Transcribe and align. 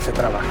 se 0.00 0.12
trabaja. 0.12 0.46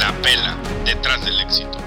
La 0.00 0.12
pela 0.22 0.56
detrás 0.84 1.24
del 1.24 1.40
éxito. 1.40 1.78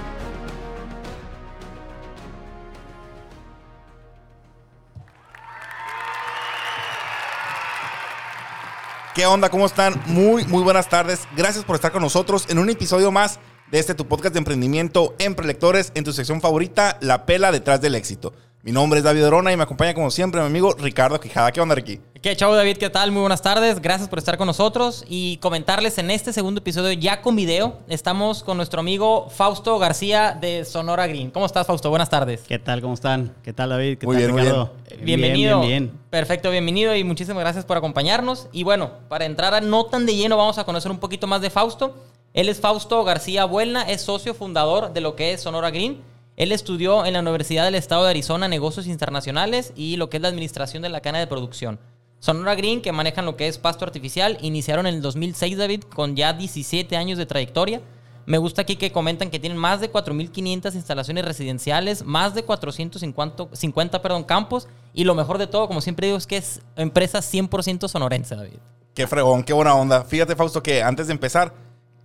¿Qué 9.14 9.26
onda? 9.26 9.50
¿Cómo 9.50 9.66
están? 9.66 10.00
Muy, 10.06 10.45
muy 10.45 10.62
buenas 10.62 10.90
tardes. 10.90 11.28
Gracias 11.36 11.66
por 11.66 11.76
estar 11.76 11.92
con 11.92 12.04
nosotros 12.04 12.45
en 12.50 12.59
un 12.59 12.70
episodio 12.70 13.12
más 13.12 13.40
de 13.72 13.80
este 13.80 13.95
tu 13.95 14.08
podcast 14.08 14.34
de 14.34 14.40
emprendimiento 14.40 15.16
en 15.20 15.36
Prelectores 15.36 15.92
en 15.95 16.04
tu 16.04 16.14
sección 16.14 16.40
favorita, 16.40 16.98
La 17.02 17.26
Pela 17.26 17.52
detrás 17.52 17.82
del 17.82 17.95
éxito. 17.95 18.34
Mi 18.64 18.72
nombre 18.72 19.00
es 19.00 19.06
David 19.06 19.26
Orona 19.26 19.54
y 19.54 19.56
me 19.56 19.64
acompaña 19.64 19.94
como 19.94 20.10
siempre 20.10 20.42
mi 20.42 20.48
amigo 20.48 20.74
Ricardo 20.74 21.20
Quijada. 21.20 21.52
¿Qué 21.52 21.62
onda, 21.62 21.76
Ricky? 21.76 22.00
¿Qué 22.22 22.36
chavo 22.36 22.56
David? 22.56 22.78
¿Qué 22.78 22.90
tal? 22.90 23.12
Muy 23.12 23.22
buenas 23.22 23.42
tardes. 23.42 23.80
Gracias 23.80 24.10
por 24.10 24.18
estar 24.18 24.38
con 24.38 24.48
nosotros 24.48 25.06
y 25.08 25.38
comentarles 25.38 25.98
en 26.00 26.09
este 26.09 26.34
segundo 26.34 26.59
episodio 26.59 26.92
ya 26.94 27.22
con 27.22 27.36
video. 27.36 27.78
Estamos 27.88 28.44
con 28.44 28.58
nuestro 28.58 28.80
amigo 28.80 29.30
Fausto 29.30 29.78
García 29.78 30.36
de 30.42 30.66
Sonora 30.66 31.06
Green. 31.08 31.30
¿Cómo 31.30 31.46
estás, 31.46 31.68
Fausto? 31.68 31.90
Buenas 31.92 32.09
tardes. 32.09 32.42
¿Qué 32.48 32.58
tal? 32.58 32.81
¿Cómo 32.81 32.96
están? 32.96 33.34
¿Qué 33.44 33.54
tal, 33.54 33.70
David? 33.70 34.00
¿Qué 34.00 34.08
Muy 34.08 34.16
tal, 34.16 34.23
bien, 34.23 34.34
muy 34.34 34.42
Ricardo? 34.42 34.74
Bienvenido. 35.02 35.59
Bien, 35.62 35.70
bien, 35.70 35.90
bien. 35.90 36.00
Perfecto, 36.09 36.50
bienvenido 36.50 36.96
y 36.96 37.03
muchísimas 37.03 37.42
gracias 37.42 37.64
por 37.64 37.78
acompañarnos. 37.78 38.50
Y 38.52 38.64
bueno, 38.64 38.92
para 39.08 39.26
entrar 39.26 39.53
a 39.53 39.62
no 39.62 39.86
tan 39.86 40.06
de 40.08 40.16
lleno, 40.16 40.36
vamos 40.36 40.58
a 40.58 40.66
conocer 40.66 40.92
un 40.92 40.98
poquito 40.98 41.28
más 41.28 41.42
de 41.42 41.52
Fausto. 41.52 41.96
Él 42.34 42.50
es 42.50 42.59
Fausto 42.59 43.03
García 43.03 43.46
Buelna, 43.46 43.84
es 43.84 44.02
socio 44.02 44.34
fundador 44.34 44.92
de 44.92 45.02
lo 45.02 45.16
que 45.16 45.31
es 45.34 45.42
Sonora 45.42 45.70
Green. 45.70 46.02
Él 46.38 46.52
estudió 46.52 47.04
en 47.04 47.14
la 47.14 47.22
Universidad 47.22 47.66
del 47.66 47.74
Estado 47.74 48.04
de 48.04 48.12
Arizona 48.12 48.48
Negocios 48.48 48.86
Internacionales 48.86 49.74
y 49.76 49.98
lo 49.98 50.08
que 50.08 50.18
es 50.18 50.22
la 50.22 50.30
administración 50.30 50.84
de 50.84 50.90
la 50.90 51.02
cadena 51.02 51.18
de 51.18 51.26
producción. 51.26 51.80
Sonora 52.20 52.54
Green, 52.54 52.84
que 52.84 52.92
manejan 52.92 53.26
lo 53.26 53.36
que 53.36 53.48
es 53.48 53.58
pasto 53.58 53.86
artificial, 53.86 54.38
iniciaron 54.42 54.86
en 54.86 54.94
el 54.94 55.02
2006, 55.02 55.58
David, 55.58 55.84
con 55.84 56.16
ya 56.16 56.34
17 56.34 56.96
años 56.96 57.18
de 57.18 57.26
trayectoria. 57.26 57.82
Me 58.28 58.38
gusta 58.38 58.62
aquí 58.62 58.76
que 58.76 58.92
comentan 58.92 59.32
que 59.32 59.40
tienen 59.40 59.58
más 59.58 59.82
de 59.82 59.92
4.500 59.92 60.76
instalaciones 60.76 61.26
residenciales, 61.26 62.06
más 62.06 62.36
de 62.36 62.44
450 62.44 63.48
50, 63.54 64.02
perdón, 64.04 64.24
campos 64.24 64.68
y 64.94 65.06
lo 65.06 65.16
mejor 65.16 65.40
de 65.40 65.48
todo, 65.48 65.68
como 65.68 65.82
siempre 65.82 66.06
digo, 66.06 66.20
es 66.20 66.28
que 66.28 66.38
es 66.38 66.62
empresa 66.76 67.20
100% 67.20 67.88
sonorense, 67.88 68.36
David. 68.36 68.60
Qué 68.94 69.08
fregón, 69.08 69.44
qué 69.44 69.54
buena 69.54 69.74
onda. 69.74 70.04
Fíjate, 70.04 70.36
Fausto, 70.36 70.62
que 70.62 70.84
antes 70.84 71.08
de 71.08 71.14
empezar, 71.14 71.56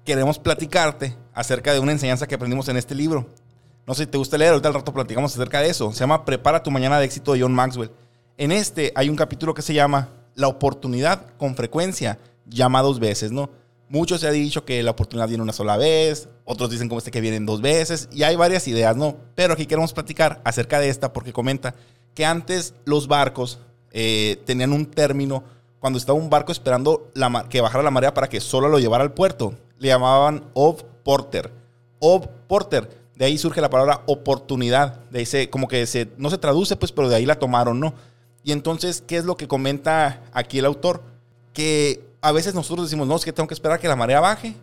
queremos 0.07 0.39
platicarte 0.39 1.17
acerca 1.35 1.75
de 1.75 1.81
una 1.81 1.93
enseñanza 1.93 2.27
que 2.27 2.35
aprendimos 2.35 2.69
en 2.69 2.79
este 2.79 2.95
libro. 2.95 3.29
No 3.87 3.95
sé 3.95 4.05
si 4.05 4.11
te 4.11 4.19
gusta 4.19 4.39
leer, 4.39 4.51
ahorita 4.53 4.69
al 4.69 4.75
rato 4.75 4.93
platicamos 4.93 5.35
acerca 5.35 5.61
de 5.61 5.71
eso. 5.71 5.93
Se 5.93 6.01
llama 6.01 6.25
Prepara 6.25 6.63
tu 6.63 6.71
mañana 6.71 6.99
de 6.99 7.05
éxito 7.05 7.33
de 7.33 7.43
John 7.43 7.53
Maxwell. 7.53 7.91
En 8.37 8.53
este 8.53 8.93
hay 8.95 9.09
un 9.09 9.17
capítulo 9.17 9.55
que 9.55 9.63
se 9.63 9.75
llama 9.75 10.09
La 10.35 10.49
oportunidad 10.49 11.27
con 11.37 11.57
frecuencia 11.57 12.19
llama 12.47 12.83
dos 12.83 13.01
veces, 13.01 13.33
¿no? 13.33 13.51
Muchos 13.89 14.21
se 14.23 14.27
ha 14.27 14.31
dicho 14.31 14.65
que 14.65 14.83
la 14.83 14.93
oportunidad 14.93 15.29
viene 15.29 15.43
una 15.43 15.53
sola 15.53 15.77
vez, 15.77 16.29
otros 16.45 16.71
dicen 16.71 16.89
como 16.89 16.99
este 16.99 17.11
que 17.11 17.21
vienen 17.21 17.45
dos 17.45 17.61
veces, 17.61 18.09
y 18.11 18.23
hay 18.23 18.37
varias 18.37 18.67
ideas, 18.67 18.97
¿no? 18.97 19.17
Pero 19.35 19.53
aquí 19.53 19.67
queremos 19.67 19.93
platicar 19.93 20.41
acerca 20.45 20.81
de 20.81 20.89
esta 20.89 21.13
porque 21.13 21.33
comenta 21.33 21.75
que 22.15 22.25
antes 22.25 22.75
los 22.85 23.07
barcos 23.07 23.59
eh, 23.91 24.43
tenían 24.47 24.73
un 24.73 24.87
término 24.87 25.45
cuando 25.79 25.99
estaba 25.99 26.19
un 26.19 26.31
barco 26.31 26.53
esperando 26.53 27.11
la 27.15 27.47
que 27.51 27.61
bajara 27.61 27.83
la 27.85 27.91
marea 27.91 28.15
para 28.15 28.29
que 28.29 28.41
solo 28.41 28.69
lo 28.69 28.79
llevara 28.79 29.03
al 29.03 29.13
puerto. 29.13 29.55
Le 29.79 29.89
llamaban 29.89 30.45
of 30.55 30.85
porter. 31.03 31.53
Of 31.99 32.29
porter. 32.47 33.02
De 33.17 33.27
ahí 33.27 33.39
surge 33.39 33.61
la 33.61 33.71
palabra 33.71 34.03
oportunidad. 34.07 35.01
De 35.11 35.21
ahí 35.21 35.27
se, 35.27 35.51
como 35.51 35.69
que 35.69 35.87
se, 35.87 36.11
no 36.17 36.31
se 36.31 36.39
traduce, 36.39 36.77
pues, 36.77 36.93
pero 36.93 37.09
de 37.09 37.17
ahí 37.17 37.27
la 37.27 37.39
tomaron, 37.39 37.79
¿no? 37.81 37.95
Y 38.45 38.53
entonces, 38.53 39.03
¿qué 39.07 39.17
es 39.17 39.25
lo 39.25 39.37
que 39.37 39.47
comenta 39.49 40.23
aquí 40.33 40.59
el 40.59 40.65
autor? 40.65 41.03
Que 41.53 42.05
a 42.21 42.33
veces 42.33 42.55
nosotros 42.55 42.87
decimos, 42.87 43.07
no, 43.07 43.17
es 43.17 43.25
que 43.25 43.33
tengo 43.33 43.47
que 43.47 43.55
esperar 43.55 43.79
que 43.79 43.89
la 43.89 43.97
marea 43.97 44.21
baje, 44.21 44.57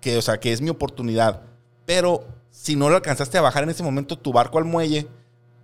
que, 0.00 0.16
o 0.16 0.22
sea, 0.22 0.38
que 0.38 0.52
es 0.52 0.60
mi 0.60 0.70
oportunidad. 0.70 1.42
Pero 1.84 2.24
si 2.50 2.76
no 2.76 2.88
lo 2.88 2.96
alcanzaste 2.96 3.36
a 3.36 3.42
bajar 3.42 3.64
en 3.64 3.70
ese 3.70 3.82
momento, 3.82 4.16
tu 4.16 4.32
barco 4.32 4.58
al 4.58 4.64
muelle 4.64 5.06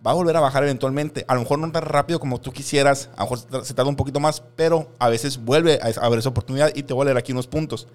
va 0.05 0.11
a 0.11 0.15
volver 0.15 0.37
a 0.37 0.41
bajar 0.41 0.65
eventualmente. 0.65 1.25
A 1.29 1.35
lo 1.35 1.41
mejor 1.43 1.61
no 1.61 1.71
tan 1.71 1.85
rápido 1.85 2.19
como 2.19 2.41
tú 2.41 2.53
quisieras, 2.53 3.09
a 3.17 3.19
lo 3.19 3.23
mejor 3.25 3.39
se 3.39 3.47
tar- 3.47 3.65
se 3.65 3.73
tarda 3.75 3.89
un 3.89 3.97
poquito 3.97 4.19
más, 4.21 4.43
pero 4.57 4.91
a 4.99 5.09
veces 5.09 5.39
vuelve 5.43 5.79
a 5.81 6.05
haber 6.05 6.19
esa 6.19 6.29
oportunidad 6.31 6.73
y 6.75 6.83
te 6.83 6.93
voy 6.93 7.03
a 7.03 7.05
leer 7.07 7.17
aquí 7.17 7.33
unos 7.33 7.47
puntos. 7.47 7.87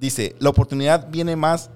Dice, 0.00 0.34
la 0.38 0.48
oportunidad 0.48 1.08
viene 1.10 1.36
más 1.36 1.70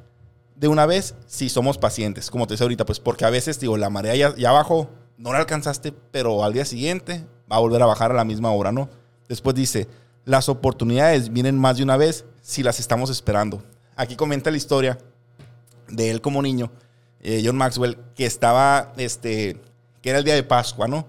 de 0.56 0.68
una 0.68 0.86
vez 0.86 1.14
si 1.26 1.48
somos 1.48 1.78
pacientes, 1.78 2.30
como 2.30 2.46
te 2.46 2.54
decía 2.54 2.64
ahorita, 2.64 2.86
pues 2.86 2.98
porque 2.98 3.24
a 3.24 3.30
veces, 3.30 3.60
digo, 3.60 3.76
la 3.76 3.90
marea 3.90 4.16
ya, 4.16 4.34
ya 4.36 4.52
bajó, 4.52 4.90
no 5.18 5.32
la 5.32 5.38
alcanzaste, 5.38 5.92
pero 6.10 6.44
al 6.44 6.52
día 6.52 6.64
siguiente 6.64 7.26
va 7.50 7.56
a 7.56 7.60
volver 7.60 7.82
a 7.82 7.86
bajar 7.86 8.10
a 8.10 8.14
la 8.14 8.24
misma 8.24 8.50
hora, 8.50 8.72
¿no? 8.72 8.88
Después 9.28 9.54
dice, 9.54 9.86
las 10.24 10.48
oportunidades 10.48 11.32
vienen 11.32 11.58
más 11.58 11.76
de 11.76 11.82
una 11.82 11.96
vez 11.96 12.24
si 12.40 12.62
las 12.62 12.80
estamos 12.80 13.10
esperando. 13.10 13.62
Aquí 13.96 14.16
comenta 14.16 14.50
la 14.50 14.56
historia 14.56 14.98
de 15.88 16.10
él 16.10 16.20
como 16.20 16.42
niño, 16.42 16.70
eh, 17.20 17.42
John 17.44 17.56
Maxwell, 17.56 17.98
que 18.14 18.26
estaba, 18.26 18.92
este, 18.96 19.60
que 20.02 20.10
era 20.10 20.18
el 20.18 20.24
día 20.24 20.34
de 20.34 20.42
Pascua, 20.42 20.88
¿no? 20.88 21.06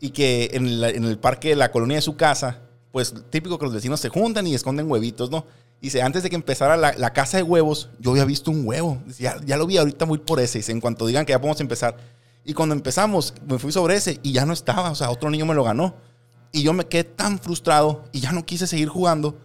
Y 0.00 0.10
que 0.10 0.50
en, 0.52 0.66
en 0.66 1.04
el 1.04 1.18
parque 1.18 1.50
de 1.50 1.56
la 1.56 1.70
colonia 1.70 1.96
de 1.96 2.02
su 2.02 2.16
casa, 2.16 2.60
pues 2.92 3.12
típico 3.30 3.58
que 3.58 3.64
los 3.64 3.74
vecinos 3.74 4.00
se 4.00 4.08
juntan 4.08 4.46
y 4.46 4.54
esconden 4.54 4.90
huevitos, 4.90 5.30
¿no? 5.30 5.46
Dice, 5.84 6.00
antes 6.00 6.22
de 6.22 6.30
que 6.30 6.36
empezara 6.36 6.78
la, 6.78 6.94
la 6.94 7.12
casa 7.12 7.36
de 7.36 7.42
huevos, 7.42 7.90
yo 7.98 8.12
había 8.12 8.24
visto 8.24 8.50
un 8.50 8.66
huevo. 8.66 9.02
Dice, 9.04 9.24
ya, 9.24 9.36
ya 9.44 9.58
lo 9.58 9.66
vi, 9.66 9.76
ahorita 9.76 10.06
muy 10.06 10.16
por 10.16 10.40
ese. 10.40 10.56
Dice, 10.56 10.72
en 10.72 10.80
cuanto 10.80 11.06
digan 11.06 11.26
que 11.26 11.32
ya 11.32 11.38
podemos 11.38 11.60
empezar. 11.60 11.98
Y 12.42 12.54
cuando 12.54 12.74
empezamos, 12.74 13.34
me 13.46 13.58
fui 13.58 13.70
sobre 13.70 13.94
ese 13.94 14.18
y 14.22 14.32
ya 14.32 14.46
no 14.46 14.54
estaba. 14.54 14.90
O 14.90 14.94
sea, 14.94 15.10
otro 15.10 15.28
niño 15.28 15.44
me 15.44 15.52
lo 15.52 15.62
ganó. 15.62 15.94
Y 16.52 16.62
yo 16.62 16.72
me 16.72 16.86
quedé 16.86 17.04
tan 17.04 17.38
frustrado 17.38 18.02
y 18.12 18.20
ya 18.20 18.32
no 18.32 18.46
quise 18.46 18.66
seguir 18.66 18.88
jugando. 18.88 19.36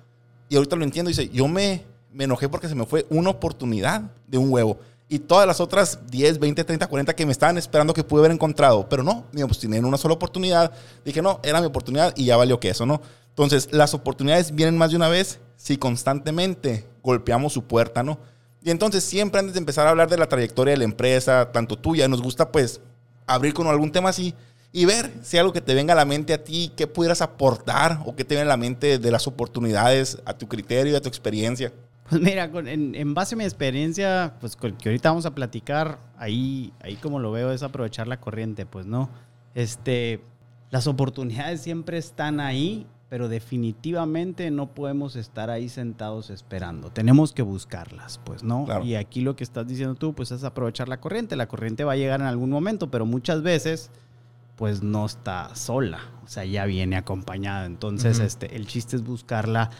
Y 0.48 0.56
ahorita 0.56 0.78
lo 0.78 0.86
entiendo. 0.86 1.10
Dice, 1.10 1.28
yo 1.28 1.50
me, 1.50 1.84
me 2.14 2.24
enojé 2.24 2.48
porque 2.48 2.70
se 2.70 2.76
me 2.76 2.86
fue 2.86 3.06
una 3.10 3.32
oportunidad 3.32 4.04
de 4.26 4.38
un 4.38 4.50
huevo. 4.50 4.80
Y 5.10 5.20
todas 5.20 5.46
las 5.46 5.60
otras 5.60 6.00
10, 6.10 6.40
20, 6.40 6.64
30, 6.64 6.88
40 6.88 7.16
que 7.18 7.26
me 7.26 7.34
estaban 7.34 7.58
esperando 7.58 7.94
que 7.94 8.06
pude 8.06 8.22
haber 8.22 8.32
encontrado. 8.32 8.88
Pero 8.88 9.04
no, 9.04 9.26
me 9.34 9.44
obstiné 9.44 9.76
en 9.76 9.84
una 9.84 9.98
sola 9.98 10.14
oportunidad. 10.14 10.72
Dije, 11.04 11.22
no, 11.22 11.42
era 11.44 11.60
mi 11.60 11.68
oportunidad 11.68 12.14
y 12.16 12.24
ya 12.24 12.38
valió 12.38 12.62
que 12.62 12.70
eso, 12.70 12.86
¿no? 12.86 13.02
Entonces, 13.28 13.68
las 13.74 13.94
oportunidades 13.94 14.56
vienen 14.56 14.78
más 14.78 14.92
de 14.92 14.96
una 14.96 15.10
vez 15.10 15.42
si 15.60 15.76
constantemente 15.78 16.88
golpeamos 17.04 17.52
su 17.52 17.66
puerta, 17.66 18.02
¿no? 18.02 18.18
Y 18.64 18.72
entonces, 18.72 19.04
siempre 19.04 19.40
antes 19.40 19.54
de 19.54 19.60
empezar 19.60 19.88
a 19.88 19.90
hablar 19.90 20.10
de 20.10 20.18
la 20.18 20.28
trayectoria 20.30 20.72
de 20.74 20.78
la 20.78 20.84
empresa, 20.86 21.52
tanto 21.52 21.78
tuya, 21.78 22.08
nos 22.08 22.22
gusta 22.22 22.50
pues 22.50 22.80
abrir 23.28 23.54
con 23.54 23.68
algún 23.68 23.92
tema 23.92 24.10
así 24.10 24.34
y 24.72 24.86
ver 24.86 25.12
si 25.22 25.38
algo 25.38 25.52
que 25.52 25.60
te 25.62 25.74
venga 25.74 25.94
a 25.94 25.98
la 25.98 26.06
mente 26.06 26.34
a 26.34 26.44
ti, 26.44 26.72
qué 26.78 26.88
pudieras 26.88 27.22
aportar 27.22 28.00
o 28.06 28.16
qué 28.16 28.24
te 28.24 28.36
viene 28.36 28.46
a 28.48 28.54
la 28.54 28.58
mente 28.58 29.00
de 29.00 29.12
las 29.12 29.28
oportunidades 29.28 30.18
a 30.26 30.34
tu 30.38 30.48
criterio 30.48 30.96
a 30.96 31.02
tu 31.02 31.10
experiencia. 31.10 31.74
Pues 32.10 32.22
mira, 32.22 32.46
en, 32.46 32.96
en 32.96 33.14
base 33.14 33.36
a 33.36 33.38
mi 33.38 33.44
experiencia, 33.44 34.36
pues 34.40 34.56
con- 34.56 34.78
que 34.78 34.90
ahorita 34.90 35.10
vamos 35.10 35.26
a 35.26 35.36
platicar, 35.36 36.00
ahí, 36.18 36.72
ahí 36.82 36.96
como 36.96 37.20
lo 37.20 37.32
veo 37.32 37.52
es 37.52 37.64
aprovechar 37.64 38.08
la 38.08 38.20
corriente, 38.20 38.66
pues 38.66 38.86
no. 38.86 39.10
Este, 39.56 40.22
las 40.72 40.88
oportunidades 40.88 41.62
siempre 41.62 41.98
están 41.98 42.40
ahí, 42.40 42.88
pero 43.10 43.28
definitivamente 43.28 44.52
no 44.52 44.68
podemos 44.68 45.16
estar 45.16 45.50
ahí 45.50 45.68
sentados 45.68 46.30
esperando. 46.30 46.92
Tenemos 46.92 47.34
que 47.34 47.42
buscarlas, 47.42 48.20
pues 48.24 48.44
no. 48.44 48.66
Claro. 48.66 48.86
Y 48.86 48.96
aquí 48.96 49.22
lo 49.22 49.36
que 49.36 49.44
estás 49.44 49.68
diciendo 49.68 49.96
tú, 49.96 50.14
pues 50.14 50.32
es 50.32 50.44
aprovechar 50.44 50.88
la 50.88 51.02
corriente. 51.02 51.36
La 51.36 51.48
corriente 51.48 51.84
va 51.84 51.94
a 51.94 51.96
llegar 51.96 52.22
en 52.22 52.28
algún 52.28 52.52
momento, 52.52 52.92
pero 52.92 53.08
muchas 53.08 53.42
veces, 53.42 53.90
pues 54.56 54.84
no 54.84 55.08
está 55.08 55.56
sola, 55.56 56.02
o 56.24 56.28
sea, 56.28 56.46
ya 56.46 56.66
viene 56.66 56.98
acompañada. 56.98 57.66
Entonces, 57.66 58.20
este, 58.20 58.56
el 58.56 58.68
chiste 58.68 58.96
es 58.96 59.04
buscarla 59.04 59.72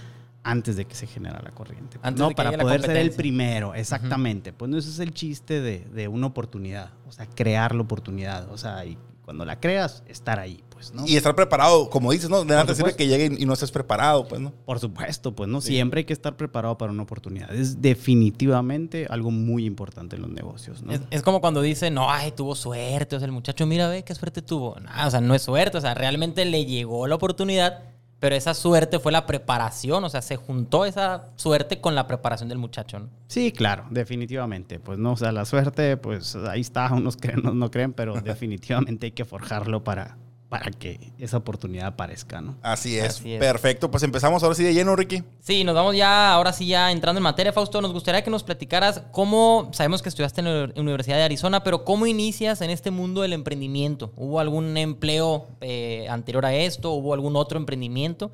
antes 0.42 0.76
de 0.76 0.86
que 0.86 0.96
se 0.96 1.06
genera 1.06 1.40
la 1.44 1.52
corriente. 1.52 2.00
Antes 2.02 2.20
no, 2.20 2.30
de 2.30 2.34
que 2.34 2.44
para 2.44 2.58
poder 2.58 2.82
ser 2.82 2.98
el 2.98 3.12
primero, 3.12 3.76
exactamente. 3.76 4.54
Pues 4.54 4.72
no, 4.72 4.78
ese 4.78 4.90
es 4.90 4.98
el 4.98 5.14
chiste 5.14 5.62
de, 5.62 5.86
de 5.94 6.08
una 6.08 6.26
oportunidad, 6.26 6.94
o 7.08 7.12
sea, 7.12 7.28
crear 7.28 7.76
la 7.76 7.84
oportunidad, 7.84 8.50
o 8.52 8.58
sea, 8.58 8.86
y 8.86 8.98
cuando 9.30 9.46
la 9.46 9.60
creas, 9.60 10.02
estar 10.08 10.40
ahí, 10.40 10.64
pues, 10.72 10.92
¿no? 10.92 11.06
Y 11.06 11.16
estar 11.16 11.36
preparado, 11.36 11.88
como 11.92 12.12
dices, 12.12 12.32
¿no? 12.32 12.40
De 12.40 12.46
nada 12.48 12.66
te 12.66 12.74
sirve 12.74 12.96
que 12.96 13.06
llegue 13.06 13.30
y 13.38 13.46
no 13.46 13.54
estés 13.54 13.70
preparado, 13.70 14.28
pues, 14.28 14.42
¿no? 14.42 14.52
Por 14.66 14.80
supuesto, 14.80 15.36
pues 15.36 15.48
no 15.48 15.62
Sí. 15.62 15.74
siempre 15.74 16.00
hay 16.00 16.06
que 16.06 16.14
estar 16.14 16.36
preparado 16.36 16.80
para 16.80 16.92
una 16.92 17.04
oportunidad. 17.04 17.54
Es 17.54 17.80
definitivamente 17.80 19.06
algo 19.08 19.30
muy 19.30 19.66
importante 19.66 20.16
en 20.16 20.24
los 20.24 20.32
negocios, 20.32 20.82
¿no? 20.82 20.94
Es, 20.94 21.02
es 21.12 21.22
como 21.22 21.42
cuando 21.42 21.62
dicen, 21.62 21.94
no, 21.94 22.10
ay, 22.10 22.32
tuvo 22.32 22.56
suerte. 22.56 23.16
O 23.16 23.20
sea, 23.20 23.28
el 23.28 23.32
muchacho, 23.32 23.68
mira, 23.68 23.88
ve 23.88 24.04
qué 24.04 24.16
suerte 24.16 24.42
tuvo. 24.42 24.76
No, 24.80 24.90
o 25.08 25.12
sea, 25.12 25.22
no 25.22 25.36
es 25.36 25.44
suerte. 25.44 25.78
O 25.78 25.82
sea, 25.82 25.94
realmente 25.94 26.44
le 26.46 26.66
llegó 26.66 27.06
la 27.06 27.14
oportunidad, 27.14 27.84
Pero 28.20 28.36
esa 28.36 28.54
suerte 28.54 29.00
fue 29.00 29.12
la 29.12 29.26
preparación, 29.26 30.04
o 30.04 30.10
sea, 30.10 30.22
se 30.22 30.36
juntó 30.36 30.86
esa 30.86 31.30
suerte 31.36 31.80
con 31.80 31.96
la 31.96 32.06
preparación 32.06 32.50
del 32.50 32.58
muchacho, 32.58 33.00
¿no? 33.00 33.10
Sí, 33.28 33.52
claro, 33.52 33.86
definitivamente. 33.90 34.80
Pues 34.80 35.00
no, 35.00 35.14
o 35.14 35.18
sea, 35.18 35.32
la 35.32 35.46
suerte, 35.46 35.96
pues 35.96 36.36
ahí 36.36 36.62
está, 36.62 36.94
unos 36.94 37.16
creen, 37.16 37.40
unos 37.40 37.56
no 37.56 37.72
creen, 37.72 37.94
pero 37.94 38.14
definitivamente 38.22 39.08
hay 39.08 39.12
que 39.14 39.24
forjarlo 39.24 39.84
para, 39.84 40.18
para 40.50 40.72
que 40.72 41.14
esa 41.20 41.38
oportunidad 41.38 41.86
aparezca, 41.88 42.42
¿no? 42.42 42.58
Así 42.64 42.98
es. 42.98 43.20
Así 43.20 43.34
es. 43.34 43.40
Perfecto. 43.40 43.92
Pues 43.92 44.02
empezamos 44.02 44.42
ahora 44.42 44.56
sí 44.56 44.64
de 44.64 44.74
lleno, 44.74 44.96
Ricky. 44.96 45.24
Sí, 45.40 45.64
nos 45.64 45.76
vamos 45.76 45.96
ya, 45.96 46.34
ahora 46.34 46.52
sí 46.54 46.66
ya 46.66 46.92
entrando 46.92 47.20
en 47.20 47.24
materia, 47.24 47.54
Fausto, 47.54 47.80
nos 47.82 47.94
gustaría 47.94 48.24
que 48.24 48.32
nos 48.32 48.42
platicaras 48.44 49.04
cómo, 49.12 49.70
sabemos 49.74 50.02
que 50.02 50.10
estudiaste 50.10 50.42
en 50.42 50.46
la 50.46 50.64
Uni- 50.66 50.80
Universidad 50.80 51.18
de 51.18 51.24
Arizona, 51.24 51.64
pero 51.64 51.86
cómo 51.86 52.08
inicias 52.08 52.62
en 52.62 52.72
este 52.72 52.90
mundo 52.90 53.22
del 53.22 53.34
emprendimiento. 53.34 54.12
¿Hubo 54.16 54.40
algún 54.40 54.76
empleo 54.76 55.48
eh, 55.62 56.08
anterior 56.10 56.44
a 56.48 56.56
esto? 56.56 56.94
¿Hubo 56.94 57.14
algún 57.14 57.36
otro 57.36 57.60
emprendimiento? 57.60 58.32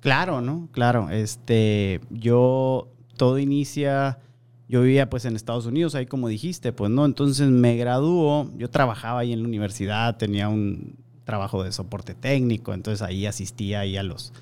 Claro, 0.00 0.40
¿no? 0.40 0.70
Claro. 0.72 1.10
Este, 1.10 2.00
yo, 2.08 2.88
todo 3.18 3.38
inicia, 3.38 4.18
yo 4.66 4.80
vivía 4.80 5.10
pues 5.10 5.26
en 5.26 5.36
Estados 5.36 5.66
Unidos, 5.66 5.94
ahí 5.94 6.06
como 6.06 6.28
dijiste, 6.28 6.72
pues 6.72 6.90
no, 6.90 7.04
entonces 7.04 7.50
me 7.50 7.76
graduó, 7.76 8.50
yo 8.56 8.70
trabajaba 8.70 9.20
ahí 9.20 9.34
en 9.34 9.42
la 9.42 9.48
universidad, 9.48 10.16
tenía 10.16 10.48
un 10.48 10.99
trabajo 11.30 11.62
de 11.62 11.70
soporte 11.70 12.14
técnico, 12.14 12.74
entonces 12.74 13.02
ahí 13.02 13.24
asistía 13.24 13.80
ahí 13.80 13.96
a 13.96 14.02
los, 14.02 14.32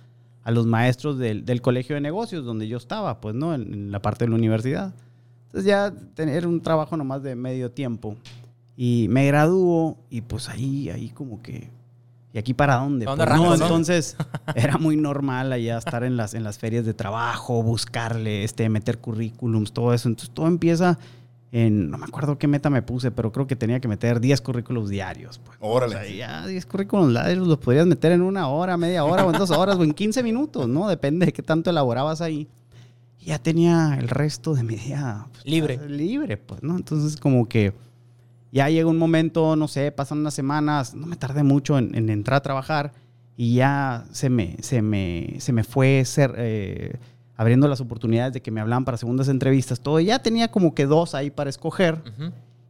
a 0.42 0.50
los 0.50 0.66
maestros 0.66 1.18
del, 1.18 1.44
del 1.44 1.60
colegio 1.60 1.96
de 1.96 2.00
negocios 2.00 2.46
donde 2.46 2.66
yo 2.66 2.78
estaba, 2.78 3.20
pues 3.20 3.34
no, 3.34 3.54
en, 3.54 3.74
en 3.74 3.90
la 3.90 4.00
parte 4.00 4.24
de 4.24 4.30
la 4.30 4.36
universidad. 4.36 4.94
Entonces 5.48 5.66
ya 5.66 5.92
tener 6.14 6.46
un 6.46 6.62
trabajo 6.62 6.96
nomás 6.96 7.22
de 7.22 7.36
medio 7.36 7.70
tiempo 7.70 8.16
y 8.74 9.06
me 9.10 9.26
graduó 9.26 9.98
y 10.08 10.22
pues 10.22 10.48
ahí, 10.48 10.88
ahí 10.88 11.10
como 11.10 11.42
que... 11.42 11.68
¿Y 12.32 12.38
aquí 12.38 12.54
para 12.54 12.76
dónde? 12.76 13.04
¿Para 13.04 13.36
dónde 13.36 13.48
Pues, 13.48 13.60
no? 13.60 13.66
entonces 13.66 14.16
era 14.54 14.78
muy 14.78 14.96
normal 14.96 15.52
allá 15.52 15.76
estar 15.76 16.04
en 16.04 16.16
las, 16.16 16.32
en 16.32 16.42
las 16.44 16.58
ferias 16.58 16.86
de 16.86 16.94
trabajo, 16.94 17.62
buscarle, 17.62 18.44
este, 18.44 18.68
meter 18.70 18.98
currículums, 18.98 19.72
todo 19.72 19.92
eso. 19.92 20.08
Entonces 20.08 20.34
todo 20.34 20.46
empieza 20.46 20.98
en, 21.50 21.90
no 21.90 21.98
me 21.98 22.04
acuerdo 22.04 22.38
qué 22.38 22.46
meta 22.46 22.68
me 22.70 22.82
puse, 22.82 23.10
pero 23.10 23.32
creo 23.32 23.46
que 23.46 23.56
tenía 23.56 23.80
que 23.80 23.88
meter 23.88 24.20
10 24.20 24.40
currículums 24.42 24.90
diarios. 24.90 25.38
Pues. 25.38 25.56
Órale. 25.60 25.96
O 25.96 25.98
sea, 26.00 26.10
ya 26.10 26.46
10 26.46 26.66
currículums 26.66 27.12
diarios 27.12 27.46
los 27.46 27.58
podrías 27.58 27.86
meter 27.86 28.12
en 28.12 28.22
una 28.22 28.48
hora, 28.48 28.76
media 28.76 29.04
hora, 29.04 29.24
o 29.24 29.32
en 29.32 29.38
dos 29.38 29.50
horas, 29.50 29.76
o 29.76 29.84
en 29.84 29.92
15 29.92 30.22
minutos, 30.22 30.68
¿no? 30.68 30.88
Depende 30.88 31.26
de 31.26 31.32
qué 31.32 31.42
tanto 31.42 31.70
elaborabas 31.70 32.20
ahí. 32.20 32.48
Y 33.18 33.26
ya 33.26 33.38
tenía 33.38 33.96
el 33.98 34.08
resto 34.08 34.54
de 34.54 34.62
mi 34.62 34.76
día 34.76 35.26
pues, 35.32 35.44
Libre. 35.44 35.88
libre, 35.88 36.36
pues, 36.36 36.62
¿no? 36.62 36.76
Entonces 36.76 37.16
como 37.18 37.48
que 37.48 37.72
ya 38.52 38.68
llega 38.68 38.88
un 38.88 38.98
momento, 38.98 39.56
no 39.56 39.68
sé, 39.68 39.90
pasan 39.92 40.18
unas 40.18 40.34
semanas, 40.34 40.94
no 40.94 41.06
me 41.06 41.16
tardé 41.16 41.42
mucho 41.42 41.78
en, 41.78 41.94
en 41.94 42.10
entrar 42.10 42.38
a 42.38 42.42
trabajar 42.42 42.92
y 43.36 43.54
ya 43.54 44.04
se 44.10 44.30
me, 44.30 44.56
se 44.62 44.82
me, 44.82 45.36
se 45.38 45.52
me 45.52 45.62
fue 45.62 46.04
ser, 46.04 46.34
eh, 46.38 46.98
abriendo 47.38 47.68
las 47.68 47.80
oportunidades 47.80 48.34
de 48.34 48.42
que 48.42 48.50
me 48.50 48.60
hablaban 48.60 48.84
para 48.84 48.98
segundas 48.98 49.28
entrevistas, 49.28 49.80
todo. 49.80 50.00
Y 50.00 50.06
ya 50.06 50.18
tenía 50.18 50.48
como 50.48 50.74
que 50.74 50.84
dos 50.84 51.14
ahí 51.14 51.30
para 51.30 51.48
escoger. 51.48 52.02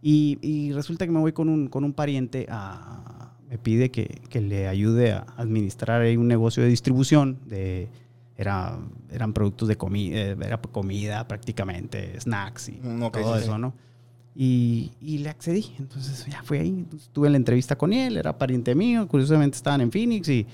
Y, 0.03 0.39
y 0.43 0.73
resulta 0.73 1.05
que 1.07 1.11
me 1.11 1.19
voy 1.19 1.33
con 1.33 1.49
un, 1.49 1.67
con 1.67 1.83
un 1.83 1.93
pariente 1.93 2.47
a... 2.49 3.33
Me 3.51 3.57
pide 3.57 3.91
que, 3.91 4.21
que 4.29 4.43
le 4.43 4.69
ayude 4.69 5.13
a 5.13 5.25
administrar 5.39 6.03
ahí 6.03 6.19
un 6.19 6.29
negocio 6.29 6.63
de 6.63 6.69
distribución. 6.69 7.39
De, 7.47 7.89
era, 8.37 8.79
eran 9.11 9.33
productos 9.33 9.69
de 9.69 9.77
comida, 9.77 10.21
era 10.21 10.59
comida 10.59 11.27
prácticamente, 11.27 12.21
snacks 12.21 12.69
y 12.69 12.73
Mm, 12.73 13.03
ok, 13.05 13.19
todo 13.19 13.37
sí, 13.39 13.45
eso, 13.45 13.55
sí. 13.55 13.61
¿no? 13.61 13.73
Y, 14.37 14.93
y 15.01 15.19
le 15.19 15.31
accedí. 15.31 15.73
Entonces 15.79 16.27
ya 16.31 16.43
fui 16.43 16.59
ahí. 16.59 16.69
Entonces, 16.69 17.09
tuve 17.11 17.31
la 17.31 17.39
entrevista 17.39 17.75
con 17.77 17.95
él, 17.95 18.19
era 18.19 18.37
pariente 18.37 18.75
mío. 18.75 19.09
Curiosamente 19.09 19.57
estaban 19.57 19.81
en 19.81 19.91
Phoenix 19.91 20.29
y, 20.29 20.47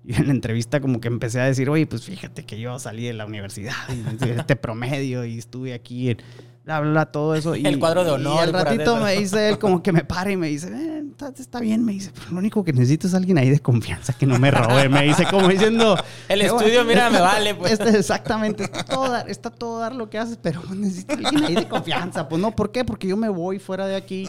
y 0.04 0.14
en 0.14 0.26
la 0.26 0.32
entrevista 0.32 0.80
como 0.80 1.00
que 1.00 1.08
empecé 1.08 1.40
a 1.40 1.44
decir, 1.44 1.68
oye, 1.70 1.86
pues 1.86 2.02
fíjate 2.04 2.44
que 2.44 2.58
yo 2.58 2.78
salí 2.78 3.04
de 3.04 3.12
la 3.12 3.26
universidad 3.26 3.74
y 3.90 4.28
este 4.30 4.56
promedio 4.56 5.24
y 5.24 5.38
estuve 5.38 5.74
aquí 5.74 6.16
bla, 6.64 6.80
bla, 6.80 6.90
bla, 6.90 7.06
todo 7.06 7.34
eso. 7.34 7.56
Y, 7.56 7.66
El 7.66 7.78
cuadro 7.78 8.04
de 8.04 8.10
Y 8.10 8.14
honor, 8.14 8.40
al 8.44 8.50
por 8.52 8.64
ratito 8.64 8.96
me 8.96 9.12
dice 9.16 9.48
él 9.50 9.58
como 9.58 9.82
que 9.82 9.92
me 9.92 10.04
para 10.04 10.30
y 10.30 10.36
me 10.36 10.48
dice, 10.48 10.68
"Eh, 10.68 11.02
está, 11.10 11.32
está 11.38 11.60
bien, 11.60 11.84
me 11.84 11.92
dice, 11.92 12.12
pero 12.14 12.30
lo 12.32 12.38
único 12.38 12.64
que 12.64 12.72
necesito 12.72 13.06
es 13.06 13.14
alguien 13.14 13.38
ahí 13.38 13.50
de 13.50 13.60
confianza 13.60 14.12
que 14.12 14.26
no 14.26 14.38
me 14.38 14.50
robe. 14.50 14.88
Me 14.88 15.02
dice 15.02 15.26
como 15.30 15.48
diciendo... 15.48 15.96
El 16.28 16.42
"Eh, 16.42 16.46
estudio, 16.46 16.84
mira, 16.84 17.10
me 17.10 17.20
vale, 17.20 17.54
pues". 17.54 17.72
este, 17.72 17.98
exactamente, 17.98 18.64
está 18.64 18.84
todo, 18.84 19.10
dar, 19.10 19.28
está 19.28 19.50
todo 19.50 19.80
dar 19.80 19.94
lo 19.94 20.08
que 20.08 20.18
haces, 20.18 20.38
pero 20.40 20.62
necesito 20.74 21.14
alguien 21.14 21.44
ahí 21.44 21.54
de 21.54 21.68
confianza. 21.68 22.28
Pues 22.28 22.40
no, 22.40 22.52
¿por 22.52 22.72
qué? 22.72 22.84
Porque 22.84 23.08
yo 23.08 23.16
me 23.16 23.28
voy 23.28 23.58
fuera 23.58 23.86
de 23.86 23.96
aquí. 23.96 24.28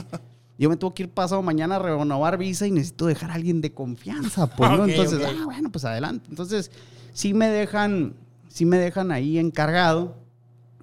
Yo 0.61 0.69
me 0.69 0.77
tengo 0.77 0.93
que 0.93 1.03
ir 1.03 1.09
pasado 1.09 1.41
mañana 1.41 1.77
a 1.77 1.79
renovar 1.79 2.37
visa 2.37 2.67
y 2.67 2.71
necesito 2.71 3.07
dejar 3.07 3.31
a 3.31 3.33
alguien 3.33 3.61
de 3.61 3.73
confianza, 3.73 4.45
pues, 4.55 4.69
¿no? 4.69 4.83
Ok, 4.83 4.89
Entonces, 4.89 5.19
ok. 5.19 5.25
ah, 5.41 5.45
bueno, 5.45 5.71
pues 5.71 5.83
adelante. 5.85 6.27
Entonces, 6.29 6.69
sí 7.13 7.33
me 7.33 7.49
dejan, 7.49 8.13
sí 8.47 8.65
me 8.65 8.77
dejan 8.77 9.11
ahí 9.11 9.39
encargado 9.39 10.17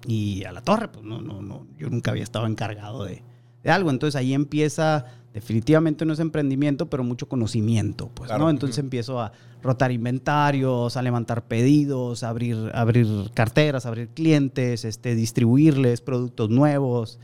y 0.05 0.43
a 0.43 0.51
la 0.51 0.61
torre, 0.61 0.89
pues 0.89 1.05
no, 1.05 1.21
no, 1.21 1.41
no, 1.41 1.65
yo 1.77 1.89
nunca 1.89 2.11
había 2.11 2.23
estado 2.23 2.45
encargado 2.45 3.05
de, 3.05 3.23
de 3.63 3.71
algo. 3.71 3.89
Entonces 3.89 4.17
ahí 4.17 4.33
empieza, 4.33 5.05
definitivamente 5.33 6.05
no 6.05 6.11
es 6.11 6.19
emprendimiento, 6.19 6.89
pero 6.89 7.05
mucho 7.05 7.29
conocimiento, 7.29 8.09
pues, 8.13 8.27
Claro. 8.27 8.43
¿no? 8.45 8.49
Entonces 8.49 8.77
empiezo 8.79 9.21
a 9.21 9.31
rotar 9.63 9.93
inventarios, 9.93 10.97
a 10.97 11.01
levantar 11.01 11.47
pedidos, 11.47 12.23
a 12.23 12.29
abrir, 12.29 12.69
abrir 12.73 13.07
carteras, 13.33 13.85
abrir 13.85 14.09
clientes, 14.09 14.83
este, 14.83 15.15
distribuirles 15.15 16.01
productos 16.01 16.49
nuevos, 16.49 17.17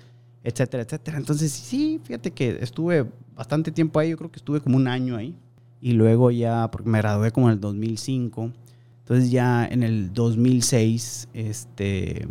etcétera, 0.45 0.83
etcétera. 0.83 1.18
Entonces, 1.18 1.51
sí, 1.51 2.00
fíjate 2.03 2.31
que 2.31 2.59
estuve 2.62 3.06
bastante 3.36 3.71
tiempo 3.71 4.00
ahí, 4.00 4.12
yo 4.12 4.18
creo 4.18 4.31
que 4.31 4.38
estuve 4.38 4.62
como 4.62 4.77
un 4.77 4.88
año 4.88 5.18
ahí. 5.18 5.36
Y 5.81 5.94
luego 5.94 6.31
ya, 6.31 6.69
porque 6.71 6.89
me 6.89 7.00
gradué 7.00 7.31
como 7.31 7.47
en 7.47 7.53
el 7.53 7.59
2005, 7.59 8.51
entonces 9.00 9.31
ya 9.31 9.65
en 9.65 9.83
el 9.83 10.13
2006, 10.13 11.30
este, 11.33 12.27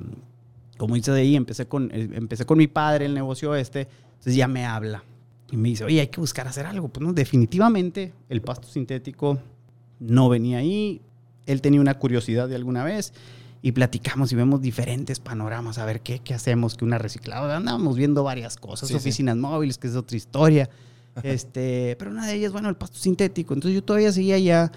como 0.78 0.96
hice 0.96 1.12
de 1.12 1.20
ahí, 1.20 1.36
empecé 1.36 1.66
con, 1.66 1.90
eh, 1.92 2.08
empecé 2.14 2.46
con 2.46 2.58
mi 2.58 2.66
padre 2.66 3.06
el 3.06 3.14
negocio 3.14 3.54
este, 3.54 3.88
entonces 4.12 4.34
ya 4.36 4.48
me 4.48 4.64
habla 4.64 5.04
y 5.50 5.56
me 5.56 5.68
dice, 5.68 5.84
oye, 5.84 6.00
hay 6.00 6.08
que 6.08 6.20
buscar 6.20 6.48
hacer 6.48 6.66
algo. 6.66 6.88
Pues 6.88 7.04
no, 7.04 7.12
definitivamente 7.12 8.12
el 8.28 8.40
pasto 8.42 8.66
sintético 8.66 9.38
no 10.00 10.28
venía 10.28 10.58
ahí, 10.58 11.00
él 11.46 11.60
tenía 11.60 11.80
una 11.80 11.94
curiosidad 11.94 12.48
de 12.48 12.56
alguna 12.56 12.82
vez 12.84 13.12
y 13.66 13.72
platicamos 13.72 14.30
y 14.30 14.34
vemos 14.34 14.60
diferentes 14.60 15.20
panoramas, 15.20 15.78
a 15.78 15.86
ver 15.86 16.02
qué, 16.02 16.18
qué 16.18 16.34
hacemos, 16.34 16.76
que 16.76 16.84
una 16.84 16.98
reciclada, 16.98 17.56
andábamos 17.56 17.96
viendo 17.96 18.22
varias 18.22 18.56
cosas, 18.58 18.88
Sí, 18.88 18.92
sí. 18.92 18.98
oficinas 18.98 19.38
móviles, 19.38 19.78
que 19.78 19.86
es 19.88 19.96
otra 19.96 20.18
historia, 20.18 20.68
este, 21.22 21.96
pero 21.98 22.10
una 22.10 22.26
de 22.26 22.34
ellas, 22.34 22.52
bueno, 22.52 22.68
el 22.68 22.76
pasto 22.76 22.98
sintético, 22.98 23.54
entonces 23.54 23.74
yo 23.74 23.82
todavía 23.82 24.12
seguía 24.12 24.34
allá, 24.34 24.70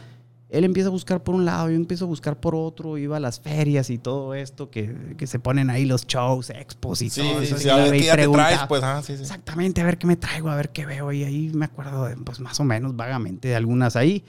él 0.49 0.63
empieza 0.63 0.87
a 0.87 0.91
buscar 0.91 1.21
por 1.21 1.35
un 1.35 1.43
lado, 1.43 1.69
yo 1.69 1.75
empiezo 1.75 2.05
a 2.05 2.07
buscar 2.07 2.39
por 2.39 2.55
otro, 2.55 2.97
iba 2.97 3.17
a 3.17 3.19
las 3.19 3.41
ferias 3.41 3.89
y 3.89 3.97
todo 3.97 4.33
esto, 4.33 4.69
que, 4.69 5.15
que 5.17 5.27
se 5.27 5.39
ponen 5.39 5.69
ahí 5.69 5.83
los 5.83 6.07
shows, 6.07 6.49
expos 6.51 7.01
y 7.01 7.09
Sí, 7.09 7.19
todo 7.19 7.39
sí, 7.41 7.47
eso. 7.47 7.57
sí, 7.57 7.67
y 7.67 7.69
a 7.69 7.75
ver 7.75 7.91
qué 7.91 8.03
ya 8.05 8.15
te 8.15 8.27
traes, 8.29 8.59
pues, 8.69 8.81
ah, 8.83 9.01
sí, 9.03 9.17
sí. 9.17 9.23
Exactamente, 9.23 9.81
a 9.81 9.83
ver 9.83 9.97
qué 9.97 10.07
me 10.07 10.15
traigo, 10.15 10.49
a 10.49 10.55
ver 10.55 10.69
qué 10.69 10.85
veo. 10.85 11.11
Y 11.11 11.25
ahí 11.25 11.51
me 11.53 11.65
acuerdo, 11.65 12.05
de, 12.05 12.15
pues 12.15 12.39
más 12.39 12.57
o 12.61 12.63
menos 12.63 12.95
vagamente 12.95 13.49
de 13.49 13.55
algunas 13.57 13.97
ahí. 13.97 14.23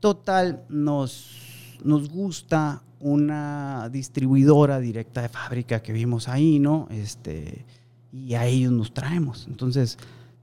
Total, 0.00 0.62
nos, 0.70 1.76
nos 1.84 2.08
gusta 2.08 2.82
una 3.00 3.88
distribuidora 3.90 4.80
directa 4.80 5.22
de 5.22 5.28
fábrica 5.28 5.80
que 5.82 5.92
vimos 5.92 6.28
ahí, 6.28 6.58
¿no? 6.58 6.88
Este, 6.90 7.64
y 8.12 8.34
a 8.34 8.46
ellos 8.46 8.72
nos 8.72 8.92
traemos. 8.92 9.46
Entonces, 9.48 9.98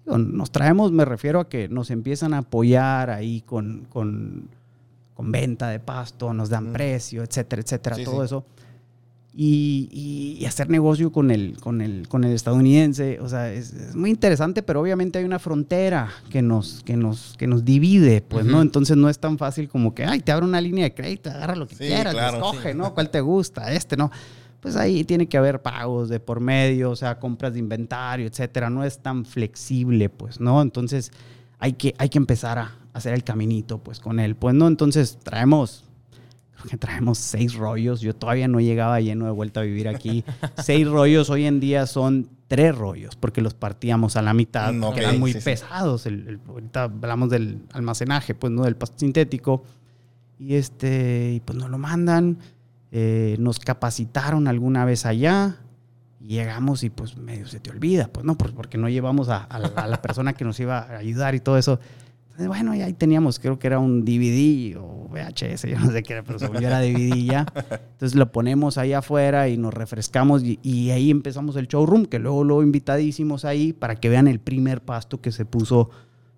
digo, 0.05 0.17
nos 0.17 0.51
traemos, 0.51 0.91
me 0.91 1.03
refiero 1.05 1.39
a 1.39 1.49
que 1.49 1.67
nos 1.67 1.91
empiezan 1.91 2.33
a 2.33 2.39
apoyar 2.39 3.09
ahí 3.09 3.41
con, 3.41 3.85
con, 3.89 4.47
con 5.13 5.31
venta 5.31 5.69
de 5.69 5.79
pasto, 5.79 6.33
nos 6.33 6.49
dan 6.49 6.69
Mm. 6.69 6.73
precio, 6.73 7.23
etcétera, 7.23 7.61
etcétera, 7.61 7.95
Sí, 7.97 8.03
todo 8.03 8.19
sí. 8.21 8.25
eso 8.25 8.45
y, 9.37 9.89
y- 9.91 10.41
y 10.41 10.45
hacer 10.45 10.69
negocio 10.69 11.11
con 11.11 11.29
el, 11.29 11.57
con 11.59 11.81
el, 11.81 12.07
con 12.07 12.23
el 12.23 12.31
estadounidense. 12.33 13.19
O 13.19 13.27
sea, 13.27 13.51
es, 13.51 13.73
es 13.73 13.95
muy 13.95 14.09
interesante, 14.09 14.63
pero 14.63 14.79
obviamente 14.81 15.19
hay 15.19 15.25
una 15.25 15.39
frontera 15.39 16.09
que 16.29 16.41
nos, 16.41 16.81
que 16.83 16.95
nos, 16.95 17.35
que 17.37 17.45
nos 17.47 17.65
divide, 17.65 18.21
pues, 18.21 18.45
¿no? 18.45 18.61
Entonces 18.61 18.95
no 18.95 19.09
es 19.09 19.19
tan 19.19 19.37
fácil 19.37 19.67
como 19.67 19.93
que, 19.93 20.05
ay, 20.05 20.21
te 20.21 20.31
abro 20.31 20.45
una 20.45 20.61
línea 20.61 20.85
de 20.85 20.93
crédito, 20.93 21.29
agarra 21.29 21.55
lo 21.55 21.67
que 21.67 21.75
Sí, 21.75 21.85
quieras, 21.85 22.13
claro, 22.13 22.37
escoge, 22.37 22.71
sí. 22.71 22.77
¿no? 22.77 22.93
¿Cuál 22.93 23.09
te 23.11 23.21
gusta? 23.21 23.71
Este, 23.73 23.97
¿no? 23.97 24.09
Pues 24.61 24.75
ahí 24.77 25.03
tiene 25.03 25.27
que 25.27 25.37
haber 25.37 25.61
pagos 25.61 26.09
de 26.09 26.19
por 26.19 26.39
medio, 26.39 26.89
o 26.91 26.95
sea, 26.95 27.19
compras 27.19 27.53
de 27.53 27.59
inventario, 27.59 28.25
etcétera. 28.25 28.69
No 28.69 28.83
es 28.83 28.97
tan 28.99 29.23
flexible, 29.25 30.09
pues, 30.09 30.39
¿no? 30.39 30.61
Entonces 30.61 31.11
hay 31.59 31.73
que, 31.73 31.93
hay 31.97 32.09
que 32.09 32.17
empezar 32.17 32.57
a 32.57 32.75
hacer 32.93 33.13
el 33.13 33.23
caminito, 33.23 33.77
pues, 33.79 33.99
con 33.99 34.19
él. 34.19 34.35
Pues, 34.35 34.55
¿no? 34.55 34.67
Entonces 34.67 35.19
traemos 35.21 35.84
creo 36.65 36.69
que 36.71 36.77
traemos 36.77 37.17
seis 37.17 37.55
rollos. 37.55 38.01
Yo 38.01 38.15
todavía 38.15 38.47
no 38.47 38.59
llegaba 38.59 38.99
lleno 38.99 39.25
de 39.25 39.31
vuelta 39.31 39.59
a 39.61 39.63
vivir 39.63 39.87
aquí. 39.87 40.23
seis 40.63 40.87
rollos 40.87 41.29
hoy 41.29 41.45
en 41.45 41.59
día 41.59 41.85
son 41.85 42.27
tres 42.47 42.75
rollos, 42.75 43.15
porque 43.15 43.41
los 43.41 43.53
partíamos 43.53 44.15
a 44.17 44.21
la 44.21 44.33
mitad, 44.33 44.71
Mm, 44.73 44.81
que 44.81 44.85
ok, 44.87 44.97
eran 44.97 45.19
muy 45.19 45.33
sí, 45.33 45.39
sí. 45.39 45.45
pesados. 45.45 46.05
El- 46.05 46.27
el- 46.27 46.39
ahorita 46.47 46.83
hablamos 46.83 47.29
del 47.29 47.63
almacenaje, 47.73 48.35
pues, 48.35 48.51
¿no? 48.53 48.63
Del 48.63 48.75
pasto 48.75 48.99
sintético. 48.99 49.63
Y 50.37 50.55
este, 50.55 51.33
y 51.35 51.39
pues 51.39 51.57
nos 51.57 51.69
lo 51.69 51.77
mandan. 51.77 52.37
eh, 52.97 53.35
nos 53.39 53.59
capacitaron 53.59 54.47
alguna 54.47 54.85
vez 54.85 55.05
allá. 55.05 55.57
Llegamos 56.25 56.83
y 56.83 56.89
pues 56.89 57.17
medio 57.17 57.45
se 57.45 57.59
te 57.59 57.69
olvida, 57.69 58.07
pues 58.07 58.25
no, 58.25 58.37
porque 58.37 58.77
no 58.77 58.87
llevamos 58.87 59.27
a, 59.29 59.43
a 59.49 59.57
a 59.57 59.87
la 59.87 60.01
persona 60.01 60.31
que 60.33 60.45
nos 60.45 60.57
iba 60.61 60.79
a 60.79 60.97
ayudar 60.97 61.35
y 61.35 61.39
todo 61.41 61.57
eso. 61.57 61.79
Bueno, 62.37 62.75
y 62.75 62.81
ahí 62.81 62.93
teníamos, 62.93 63.39
creo 63.39 63.57
que 63.57 63.67
era 63.67 63.79
un 63.79 64.03
DVD 64.03 64.77
o 64.77 65.07
VHS, 65.09 65.63
yo 65.63 65.79
no 65.79 65.91
sé 65.91 66.03
qué 66.03 66.13
era, 66.13 66.23
pero 66.23 66.37
según 66.37 66.59
yo 66.59 66.67
era 66.67 66.81
DVD 66.81 67.15
ya. 67.15 67.45
Entonces 67.93 68.15
lo 68.15 68.31
ponemos 68.31 68.77
ahí 68.77 68.93
afuera 68.93 69.47
y 69.47 69.57
nos 69.57 69.73
refrescamos 69.73 70.43
y, 70.43 70.59
y 70.61 70.91
ahí 70.91 71.11
empezamos 71.11 71.55
el 71.55 71.67
showroom, 71.67 72.05
que 72.05 72.19
luego 72.19 72.43
lo 72.43 72.61
invitadísimos 72.61 73.45
ahí 73.45 73.73
para 73.73 73.95
que 73.95 74.09
vean 74.09 74.27
el 74.27 74.39
primer 74.39 74.81
pasto 74.81 75.21
que 75.21 75.31
se 75.31 75.45
puso 75.45 75.89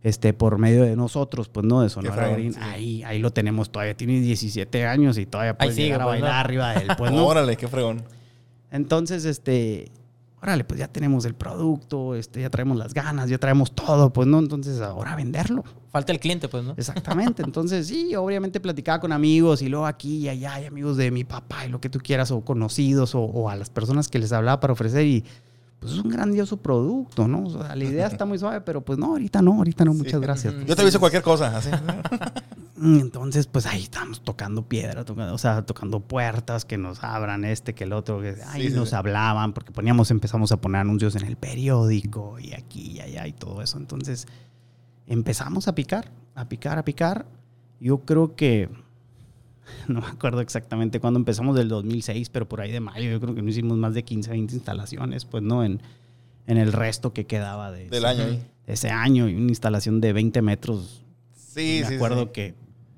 este, 0.04 0.34
por 0.34 0.58
medio 0.58 0.84
de 0.84 0.96
nosotros, 0.96 1.50
pues 1.50 1.66
no, 1.66 1.82
de 1.82 1.90
Sonora 1.90 2.30
Green. 2.30 2.54
sí. 2.54 2.60
Ahí, 2.62 3.04
ahí 3.04 3.20
lo 3.20 3.32
tenemos 3.32 3.72
todavía, 3.72 3.96
tiene 3.96 4.20
17 4.20 4.86
años 4.86 5.18
y 5.18 5.26
todavía 5.26 5.56
sigue, 5.70 5.86
llegar 5.86 6.02
a 6.02 6.06
pues, 6.06 6.22
bailar 6.22 6.46
arriba 6.46 6.74
de 6.74 6.82
él, 6.82 6.88
pues 6.98 7.12
no. 7.12 7.26
Órale, 7.26 7.58
qué 7.58 7.68
fregón. 7.68 8.04
Entonces, 8.72 9.26
este, 9.26 9.92
órale, 10.42 10.64
pues 10.64 10.80
ya 10.80 10.88
tenemos 10.88 11.26
el 11.26 11.36
producto, 11.36 12.16
este, 12.16 12.42
ya 12.42 12.50
traemos 12.50 12.78
las 12.78 12.94
ganas, 12.94 13.30
ya 13.30 13.38
traemos 13.38 13.74
todo, 13.74 14.14
pues 14.14 14.28
no, 14.28 14.40
entonces 14.40 14.82
ahora 14.82 15.16
venderlo. 15.16 15.64
Falta 15.92 16.12
el 16.12 16.20
cliente, 16.20 16.48
pues, 16.50 16.64
¿no? 16.64 16.74
Exactamente, 16.78 17.42
entonces 17.44 17.88
sí, 17.88 18.14
obviamente 18.16 18.60
platicaba 18.60 19.00
con 19.00 19.12
amigos 19.12 19.62
y 19.62 19.70
luego 19.70 19.86
aquí 19.86 20.18
y 20.18 20.30
allá, 20.30 20.62
y 20.62 20.66
amigos 20.66 20.98
de 20.98 21.12
mi 21.12 21.24
papá 21.24 21.66
y 21.66 21.70
lo 21.70 21.80
que 21.82 21.90
tú 21.90 22.00
quieras, 22.00 22.30
o 22.32 22.42
conocidos, 22.42 23.16
o, 23.16 23.22
o 23.22 23.50
a 23.50 23.56
las 23.56 23.70
personas 23.70 24.08
que 24.10 24.20
les 24.20 24.32
hablaba 24.32 24.60
para 24.60 24.74
ofrecer 24.74 25.06
y 25.06 25.24
pues 25.80 25.94
es 25.94 26.00
un 26.00 26.10
grandioso 26.10 26.58
producto, 26.58 27.28
¿no? 27.28 27.44
O 27.46 27.50
sea, 27.52 27.76
la 27.76 27.84
idea 27.84 28.08
está 28.08 28.26
muy 28.26 28.40
suave, 28.40 28.62
pero 28.62 28.82
pues 28.82 28.98
no, 28.98 29.08
ahorita 29.12 29.42
no, 29.44 29.54
ahorita 29.54 29.86
no, 29.86 29.94
muchas 29.94 30.20
gracias. 30.20 30.54
Yo 30.66 30.76
te 30.76 30.82
aviso 30.82 31.00
cualquier 31.00 31.22
cosa, 31.22 31.56
así. 31.56 31.70
Mm, 32.78 33.00
Entonces, 33.00 33.48
pues 33.48 33.66
ahí 33.66 33.84
estamos 33.84 34.22
tocando 34.24 34.64
piedra, 34.68 35.04
tocando- 35.06 35.34
o 35.34 35.38
sea, 35.38 35.66
tocando 35.66 36.00
puertas 36.00 36.64
que 36.66 36.78
nos 36.78 37.04
abran 37.04 37.44
este, 37.46 37.74
que 37.74 37.86
el 37.86 37.94
otro, 37.94 38.22
que 38.22 38.36
ahí 38.50 38.70
sí, 38.70 38.76
nos 38.76 38.90
sí. 38.90 38.96
hablaban, 38.96 39.54
porque 39.54 39.72
poníamos, 39.72 40.12
empezamos 40.12 40.52
a 40.52 40.58
poner 40.58 40.82
anuncios 40.82 41.16
en 41.16 41.26
el 41.26 41.38
periódico 41.38 42.40
y 42.40 42.54
aquí 42.54 42.92
y 42.94 43.00
allá 43.00 43.28
y 43.28 43.34
todo 43.34 43.62
eso. 43.62 43.78
Entonces, 43.78 44.28
empezamos 45.08 45.68
a 45.68 45.76
picar, 45.76 46.12
a 46.36 46.48
picar, 46.48 46.78
a 46.78 46.86
picar. 46.86 47.26
Yo 47.80 48.00
creo 48.00 48.36
que, 48.36 48.70
no 49.88 50.02
me 50.02 50.08
acuerdo 50.08 50.42
exactamente 50.42 51.00
cuándo 51.00 51.20
empezamos 51.20 51.56
del 51.56 51.70
2006, 51.70 52.30
pero 52.30 52.48
por 52.48 52.62
ahí 52.62 52.72
de 52.72 52.80
mayo, 52.80 53.10
yo 53.10 53.20
creo 53.20 53.36
que 53.36 53.42
no 53.42 53.50
hicimos 53.50 53.78
más 53.78 53.94
de 53.94 54.04
15, 54.04 54.30
20 54.32 54.56
instalaciones, 54.56 55.26
pues 55.26 55.44
no, 55.44 55.64
en, 55.64 55.82
en 56.48 56.58
el 56.58 56.74
resto 56.74 57.14
que 57.14 57.26
quedaba 57.26 57.72
de 57.72 57.90
Del 57.90 58.06
ese- 58.06 58.08
año 58.08 58.26
de 58.68 58.74
ese 58.74 58.90
año 58.90 59.30
y 59.30 59.36
una 59.36 59.48
instalación 59.48 60.02
de 60.02 60.12
20 60.12 60.42
metros 60.42 61.02
Sí, 61.34 61.80
me 61.82 61.88
sí, 61.88 61.96
acuerdo 61.96 62.26
sí. 62.26 62.30
que 62.34 62.56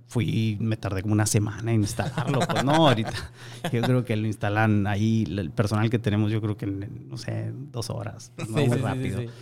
fui, 0.07 0.57
me 0.59 0.75
tardé 0.77 1.03
como 1.03 1.13
una 1.13 1.27
semana 1.27 1.71
en 1.71 1.81
instalarlo. 1.81 2.39
Pues 2.39 2.63
no, 2.65 2.87
ahorita 2.87 3.13
yo 3.71 3.83
creo 3.83 4.03
que 4.03 4.15
lo 4.15 4.25
instalan 4.25 4.87
ahí, 4.87 5.25
el 5.29 5.51
personal 5.51 5.89
que 5.91 5.99
tenemos, 5.99 6.31
yo 6.31 6.41
creo 6.41 6.57
que 6.57 6.65
en, 6.65 7.07
no 7.07 7.17
sé, 7.17 7.53
dos 7.71 7.91
horas. 7.91 8.31
pues, 8.35 8.49
no, 8.49 8.57
Sí, 8.57 8.63
muy 8.67 8.69
sí, 8.69 8.75
sí, 8.77 8.81
rápido. 8.81 9.19
sí, 9.19 9.27
sí. 9.27 9.33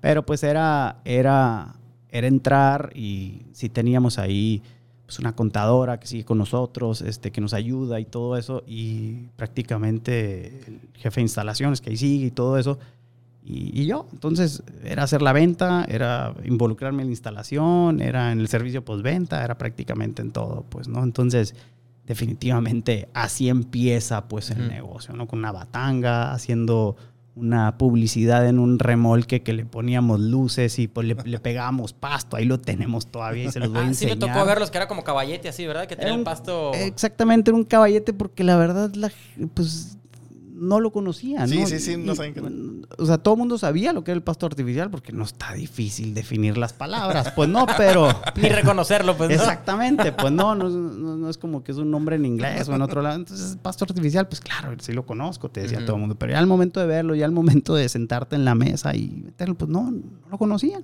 Pero 0.00 0.24
pues 0.24 0.42
era, 0.42 0.96
era, 1.04 1.74
era 2.14 2.28
entrar 2.28 2.92
y 2.94 3.42
sí 3.52 3.68
teníamos 3.68 4.18
ahí 4.18 4.62
pues 5.04 5.18
una 5.18 5.34
contadora 5.34 5.98
que 5.98 6.06
sigue 6.06 6.24
con 6.24 6.38
nosotros, 6.38 7.02
este, 7.02 7.32
que 7.32 7.40
nos 7.40 7.52
ayuda 7.52 7.98
y 7.98 8.04
todo 8.04 8.36
eso. 8.38 8.62
Y 8.68 9.26
prácticamente 9.36 10.60
el 10.66 10.80
jefe 10.94 11.16
de 11.16 11.22
instalaciones 11.22 11.80
que 11.80 11.90
ahí 11.90 11.96
sigue 11.96 12.26
y 12.26 12.30
todo 12.30 12.56
eso. 12.56 12.78
Y, 13.44 13.78
y 13.78 13.86
yo, 13.86 14.06
entonces, 14.12 14.62
era 14.84 15.02
hacer 15.02 15.22
la 15.22 15.32
venta, 15.32 15.84
era 15.88 16.34
involucrarme 16.44 17.02
en 17.02 17.08
la 17.08 17.12
instalación, 17.12 18.00
era 18.00 18.30
en 18.30 18.38
el 18.38 18.46
servicio 18.46 18.84
postventa, 18.84 19.44
era 19.44 19.58
prácticamente 19.58 20.22
en 20.22 20.30
todo, 20.30 20.64
pues, 20.70 20.86
¿no? 20.86 21.02
Entonces, 21.02 21.56
definitivamente 22.06 23.08
así 23.12 23.48
empieza, 23.48 24.28
pues, 24.28 24.50
el 24.50 24.68
negocio, 24.68 25.14
¿no? 25.14 25.26
Con 25.26 25.40
una 25.40 25.50
batanga, 25.50 26.32
haciendo 26.32 26.96
una 27.36 27.76
publicidad 27.78 28.46
en 28.48 28.58
un 28.60 28.78
remolque 28.78 29.42
que 29.42 29.52
le 29.52 29.66
poníamos 29.66 30.20
luces 30.20 30.78
y 30.78 30.86
pues 30.86 31.06
le, 31.06 31.16
le 31.24 31.38
pegábamos 31.40 31.92
pasto, 31.92 32.36
ahí 32.36 32.44
lo 32.44 32.60
tenemos 32.60 33.08
todavía 33.08 33.44
y 33.44 33.50
se 33.50 33.58
los 33.58 33.70
voy 33.70 33.78
a 33.78 33.80
Ah, 33.80 33.84
sí 33.94 34.04
enseñar. 34.04 34.16
me 34.18 34.26
tocó 34.32 34.46
verlos, 34.46 34.70
que 34.70 34.78
era 34.78 34.86
como 34.86 35.02
caballete 35.02 35.48
así, 35.48 35.66
¿verdad? 35.66 35.86
Que 35.86 35.96
tenía 35.96 36.14
el 36.14 36.22
pasto... 36.22 36.72
Exactamente, 36.74 37.50
era 37.50 37.56
un 37.58 37.64
caballete 37.64 38.12
porque 38.12 38.44
la 38.44 38.56
verdad, 38.56 38.92
la, 38.94 39.10
pues 39.54 39.98
no 40.64 40.80
lo 40.80 40.90
conocían. 40.90 41.48
Sí, 41.48 41.60
¿no? 41.60 41.66
sí, 41.66 41.78
sí, 41.78 41.96
no 41.96 42.12
Y- 42.12 42.16
saben 42.16 42.34
qué- 42.34 42.42
O 42.98 43.06
sea, 43.06 43.18
todo 43.18 43.34
el 43.34 43.38
mundo 43.38 43.58
sabía 43.58 43.92
lo 43.92 44.02
que 44.04 44.10
era 44.10 44.16
el 44.16 44.22
pasto 44.22 44.46
artificial 44.46 44.90
porque 44.90 45.12
no 45.12 45.24
está 45.24 45.52
difícil 45.52 46.14
definir 46.14 46.56
las 46.58 46.72
palabras. 46.72 47.32
Pues 47.36 47.48
no, 47.48 47.66
pero. 47.76 48.08
Ni 48.36 48.48
reconocerlo, 48.48 49.16
pues, 49.16 49.28
¿no? 49.30 49.34
Exactamente, 49.36 50.12
pues 50.12 50.32
no, 50.32 50.54
no, 50.54 50.68
es- 50.68 50.74
no- 50.74 51.16
no 51.16 51.28
es 51.30 51.38
como 51.38 51.62
que 51.62 51.72
es 51.72 51.78
un 51.78 51.90
nombre 51.90 52.16
en 52.16 52.24
inglés 52.26 52.68
o 52.68 52.74
en 52.74 52.82
otro 52.82 53.02
lado. 53.02 53.16
Entonces, 53.16 53.56
pasto 53.62 53.84
artificial, 53.84 54.26
pues 54.28 54.40
claro, 54.40 54.74
sí 54.80 54.92
lo 54.92 55.06
conozco, 55.06 55.50
te 55.50 55.60
decía 55.62 55.84
todo 55.84 55.96
el 55.96 56.00
mundo. 56.00 56.16
Pero 56.16 56.32
ya 56.32 56.38
al 56.38 56.46
momento 56.46 56.80
de 56.80 56.86
verlo, 56.86 57.14
ya 57.14 57.24
al 57.26 57.32
momento 57.32 57.74
de 57.74 57.88
sentarte 57.88 58.36
en 58.36 58.44
la 58.44 58.54
mesa 58.54 58.94
y 58.96 59.08
meterlo, 59.24 59.54
pues 59.54 59.70
no, 59.70 59.90
no 59.90 60.02
lo 60.30 60.38
conocían. 60.38 60.82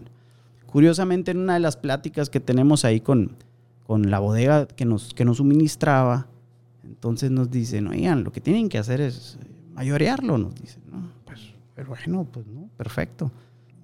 Curiosamente, 0.67 1.33
en 1.33 1.39
una 1.39 1.55
de 1.55 1.61
las 1.61 1.77
pláticas 1.77 2.31
que 2.31 2.39
tenemos 2.41 2.85
ahí 2.85 3.01
con, 3.01 3.33
con 3.87 4.11
la 4.11 4.19
bodega 4.21 4.67
que 4.67 4.85
nos, 4.85 5.15
que 5.15 5.25
nos 5.25 5.39
suministraba, 5.39 6.29
entonces 6.85 7.31
nos 7.31 7.51
dicen, 7.51 7.89
oigan, 7.89 8.23
lo 8.25 8.31
que 8.33 8.41
tienen 8.41 8.69
que 8.69 8.79
hacer 8.79 9.01
es 9.01 9.37
eh, 9.81 9.85
mayorearlo, 9.85 10.39
nos 10.39 10.55
dicen, 10.55 10.83
¿no? 10.91 11.11
Pues, 11.25 11.41
pero 11.75 11.89
bueno, 11.89 12.25
pues 12.31 12.47
no, 12.47 12.69
perfecto. 12.77 13.31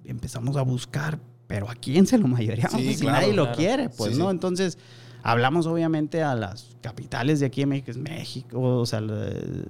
Y 0.03 0.09
empezamos 0.09 0.55
a 0.57 0.61
buscar, 0.61 1.19
pero 1.47 1.69
¿a 1.69 1.75
quién 1.75 2.05
se 2.05 2.17
lo 2.17 2.27
mayoreamos? 2.27 2.79
Sí, 2.79 2.93
si 2.93 3.01
claro, 3.01 3.21
nadie 3.21 3.33
lo 3.33 3.51
quiere, 3.53 3.89
pues, 3.89 4.13
Sí, 4.13 4.19
¿no? 4.19 4.25
sí. 4.25 4.31
Entonces, 4.31 4.77
hablamos 5.23 5.65
obviamente 5.67 6.23
a 6.23 6.35
las 6.35 6.75
capitales 6.81 7.39
de 7.39 7.47
aquí 7.47 7.61
en 7.61 7.69
México, 7.69 7.85
que 7.85 7.91
es 7.91 7.97
México, 7.97 8.59
o 8.61 8.85
sea, 8.85 9.01
eh, 9.01 9.65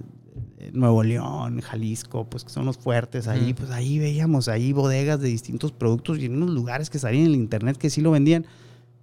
Nuevo 0.74 1.04
León, 1.04 1.62
Jalisco, 1.62 2.26
pues 2.30 2.44
que 2.44 2.50
son 2.50 2.66
los 2.66 2.78
fuertes 2.78 3.28
ahí, 3.28 3.54
pues 3.54 3.70
ahí 3.72 4.00
veíamos 4.00 4.48
ahí 4.48 4.74
bodegas 4.74 5.20
de 5.20 5.30
distintos 5.30 5.72
productos 5.72 6.20
y 6.20 6.26
en 6.26 6.36
unos 6.36 6.50
lugares 6.50 6.90
que 6.90 7.00
salían 7.00 7.26
en 7.26 7.30
el 7.32 7.36
internet 7.36 7.78
que 7.78 7.90
sí 7.90 8.02
lo 8.02 8.12
vendían, 8.12 8.46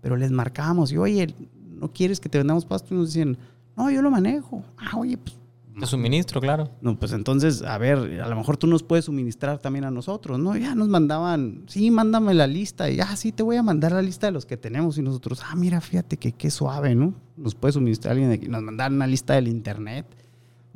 pero 0.01 0.17
les 0.17 0.31
marcábamos 0.31 0.93
y 0.93 0.99
oye, 0.99 1.35
¿no 1.71 1.93
quieres 1.93 2.21
que 2.21 2.29
te 2.29 2.39
vendamos 2.39 2.67
pasto? 2.67 2.95
Y 2.95 2.99
nos 2.99 3.09
decían, 3.09 3.39
no, 3.77 3.91
yo 3.91 4.03
lo 4.03 4.11
manejo. 4.11 4.63
Ah, 4.77 4.97
oye, 4.97 5.17
pues 5.17 5.37
De 5.77 5.87
suministro, 5.87 6.41
claro. 6.41 6.71
no, 6.81 6.97
pues 6.99 7.13
entonces, 7.13 7.63
a 7.63 7.77
ver, 7.79 8.21
a 8.23 8.29
lo 8.29 8.37
mejor 8.37 8.57
tú 8.57 8.67
nos 8.67 8.83
puedes 8.83 9.07
suministrar 9.07 9.59
también 9.59 9.85
a 9.85 9.91
nosotros, 9.91 10.39
¿no? 10.39 10.57
Ya 10.57 10.75
nos 10.75 10.89
mandaban, 10.89 11.65
sí, 11.67 11.91
mándame 11.91 12.33
la 12.35 12.47
lista. 12.47 12.89
Y, 12.91 13.01
ah, 13.01 13.17
sí, 13.17 13.33
te 13.33 13.43
voy 13.43 13.57
a 13.57 13.63
mandar 13.63 13.93
la 13.93 14.03
lista 14.03 14.27
de 14.29 14.33
los 14.33 14.47
que 14.47 14.57
tenemos. 14.57 14.99
Y 14.99 15.03
nosotros, 15.03 15.41
ah, 15.45 15.55
mira, 15.57 15.81
fíjate 15.81 16.17
que 16.17 16.33
qué 16.33 16.51
suave, 16.51 16.95
¿no? 16.95 17.15
Nos 17.37 17.55
puede 17.55 17.73
suministrar 17.73 18.13
alguien 18.13 18.29
de 18.31 18.37
aquí. 18.37 18.49
Nos 18.49 18.63
mandaron 18.63 18.95
una 18.97 19.07
lista 19.09 19.35
del 19.35 19.49
internet, 19.49 20.07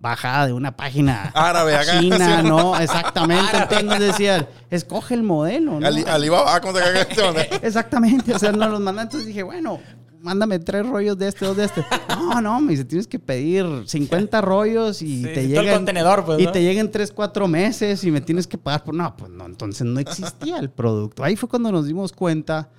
bajada 0.01 0.47
de 0.47 0.53
una 0.53 0.77
página 0.77 1.23
Árabe, 1.35 1.75
acá, 1.77 2.01
china, 2.01 2.41
sí. 2.43 2.49
¿no? 2.49 2.79
Exactamente. 2.79 3.57
Entonces 3.57 3.85
nos 3.85 3.99
decían, 4.01 4.47
escoge 4.71 5.15
el 5.15 5.23
modelo, 5.23 5.79
¿no? 5.81 5.87
Ali- 5.87 6.05
Alibaba, 6.05 6.61
¿cómo 6.61 6.77
se 6.79 6.85
llama 6.85 6.99
este 7.01 7.23
hombre? 7.23 7.49
Exactamente, 7.63 8.35
o 8.35 8.39
sea, 8.39 8.53
nos 8.53 8.71
los 8.71 8.81
mandan. 8.81 9.07
Entonces 9.07 9.27
dije, 9.27 9.43
bueno, 9.43 9.81
mándame 10.21 10.59
tres 10.59 10.87
rollos 10.87 11.17
de 11.19 11.29
este, 11.29 11.45
dos 11.47 11.57
de 11.57 11.65
este. 11.65 11.85
No, 12.09 12.41
no, 12.41 12.61
me 12.61 12.73
dice, 12.73 12.85
tienes 12.85 13.07
que 13.07 13.19
pedir 13.19 13.65
50 13.87 14.41
rollos 14.41 15.01
y 15.03 15.19
Sí, 15.19 15.23
te 15.23 15.33
todo 15.35 15.41
el 15.41 15.49
llegan. 15.49 15.75
contenedor, 15.77 16.25
pues, 16.25 16.41
Y 16.41 16.45
¿no? 16.45 16.53
te 16.53 16.63
llegan 16.63 16.91
tres, 16.91 17.13
cuatro 17.13 17.49
meses 17.49 18.03
y 18.05 18.11
me 18.11 18.21
tienes 18.21 18.47
que 18.47 18.59
pagar 18.59 18.85
por. 18.85 18.95
No, 18.95 19.17
pues 19.17 19.31
no, 19.31 19.47
entonces 19.47 19.87
no 19.87 19.99
existía 20.01 20.59
el 20.59 20.71
producto. 20.71 21.25
Ahí 21.25 21.37
fue 21.37 21.49
cuando 21.49 21.71
nos 21.73 21.87
dimos 21.87 22.13
cuenta, 22.13 22.71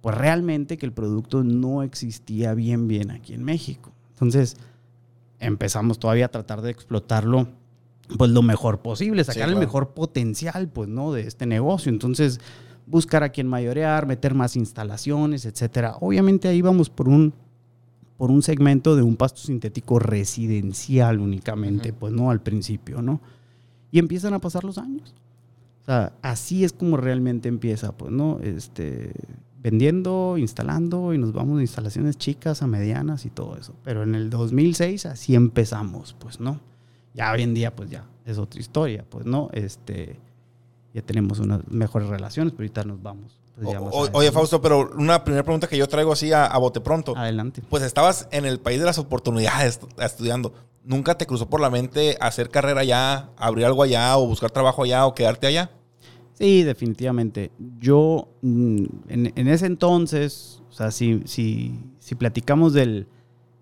pues 0.00 0.16
realmente 0.16 0.76
que 0.78 0.86
el 0.86 0.92
producto 0.92 1.44
no 1.44 1.82
existía 1.82 2.54
bien, 2.54 2.88
bien 2.88 3.10
aquí 3.10 3.34
en 3.34 3.44
México. 3.44 3.92
Entonces 4.12 4.56
empezamos 5.38 5.98
todavía 5.98 6.26
a 6.26 6.30
tratar 6.30 6.62
de 6.62 6.70
explotarlo 6.70 7.48
pues 8.16 8.30
lo 8.30 8.42
mejor 8.42 8.80
posible, 8.80 9.22
sacar 9.22 9.42
el 9.42 9.48
claro. 9.50 9.60
mejor 9.60 9.90
potencial 9.90 10.68
pues 10.68 10.88
no 10.88 11.12
de 11.12 11.26
este 11.26 11.44
negocio. 11.46 11.90
Entonces 11.92 12.40
buscar 12.88 13.22
a 13.22 13.28
quien 13.28 13.46
mayorear, 13.46 14.06
meter 14.06 14.34
más 14.34 14.56
instalaciones, 14.56 15.44
etcétera. 15.44 15.96
Obviamente 16.00 16.48
ahí 16.48 16.62
vamos 16.62 16.90
por 16.90 17.08
un 17.08 17.32
por 18.18 18.32
un 18.32 18.42
segmento 18.42 18.96
de 18.96 19.02
un 19.02 19.16
pasto 19.16 19.40
sintético 19.40 20.00
residencial 20.00 21.20
únicamente, 21.20 21.92
pues 21.92 22.12
no 22.12 22.32
al 22.32 22.42
principio, 22.42 23.00
¿no? 23.00 23.20
Y 23.92 24.00
empiezan 24.00 24.34
a 24.34 24.40
pasar 24.40 24.64
los 24.64 24.76
años. 24.76 25.14
O 25.82 25.84
sea, 25.84 26.12
así 26.20 26.64
es 26.64 26.72
como 26.72 26.96
realmente 26.96 27.48
empieza, 27.48 27.92
pues, 27.92 28.10
¿no? 28.10 28.40
Este, 28.42 29.12
vendiendo, 29.62 30.34
instalando 30.36 31.14
y 31.14 31.18
nos 31.18 31.32
vamos 31.32 31.58
de 31.58 31.62
instalaciones 31.62 32.18
chicas 32.18 32.60
a 32.60 32.66
medianas 32.66 33.24
y 33.24 33.30
todo 33.30 33.56
eso. 33.56 33.74
Pero 33.84 34.02
en 34.02 34.16
el 34.16 34.30
2006 34.30 35.06
así 35.06 35.36
empezamos, 35.36 36.16
pues, 36.18 36.40
¿no? 36.40 36.60
Ya 37.14 37.30
hoy 37.30 37.42
en 37.42 37.54
día, 37.54 37.74
pues 37.74 37.88
ya 37.88 38.04
es 38.26 38.36
otra 38.36 38.60
historia, 38.60 39.04
pues, 39.08 39.26
¿no? 39.26 39.48
Este, 39.52 40.18
ya 40.94 41.02
tenemos 41.02 41.38
unas 41.38 41.60
mejores 41.68 42.08
relaciones, 42.08 42.52
pero 42.52 42.64
ahorita 42.64 42.84
nos 42.84 43.02
vamos. 43.02 43.38
pues, 43.54 43.76
O- 43.76 43.84
o- 43.88 44.08
oye, 44.12 44.30
Fausto, 44.32 44.60
pero 44.62 44.90
una 44.96 45.22
primera 45.24 45.42
pregunta 45.42 45.66
que 45.66 45.76
yo 45.76 45.86
traigo 45.88 46.12
así 46.12 46.32
a, 46.32 46.46
a 46.46 46.58
bote 46.58 46.80
pronto. 46.80 47.16
Adelante. 47.16 47.62
Pues 47.68 47.82
estabas 47.82 48.28
en 48.30 48.44
el 48.46 48.60
país 48.60 48.78
de 48.78 48.86
las 48.86 48.98
oportunidades 48.98 49.78
est- 49.82 49.84
estudiando. 50.00 50.52
¿Nunca 50.84 51.18
te 51.18 51.26
cruzó 51.26 51.50
por 51.50 51.60
la 51.60 51.68
mente 51.70 52.16
hacer 52.20 52.48
carrera 52.50 52.80
allá, 52.80 53.30
abrir 53.36 53.66
algo 53.66 53.82
allá 53.82 54.16
o 54.16 54.26
buscar 54.26 54.50
trabajo 54.50 54.84
allá 54.84 55.06
o 55.06 55.14
quedarte 55.14 55.46
allá? 55.46 55.70
Sí, 56.34 56.62
definitivamente. 56.62 57.50
Yo, 57.80 58.28
mm, 58.42 58.84
en, 59.08 59.32
en 59.34 59.48
ese 59.48 59.66
entonces, 59.66 60.62
o 60.70 60.72
sea, 60.72 60.90
si, 60.92 61.20
si, 61.26 61.78
si 61.98 62.14
platicamos 62.14 62.72
del, 62.72 63.06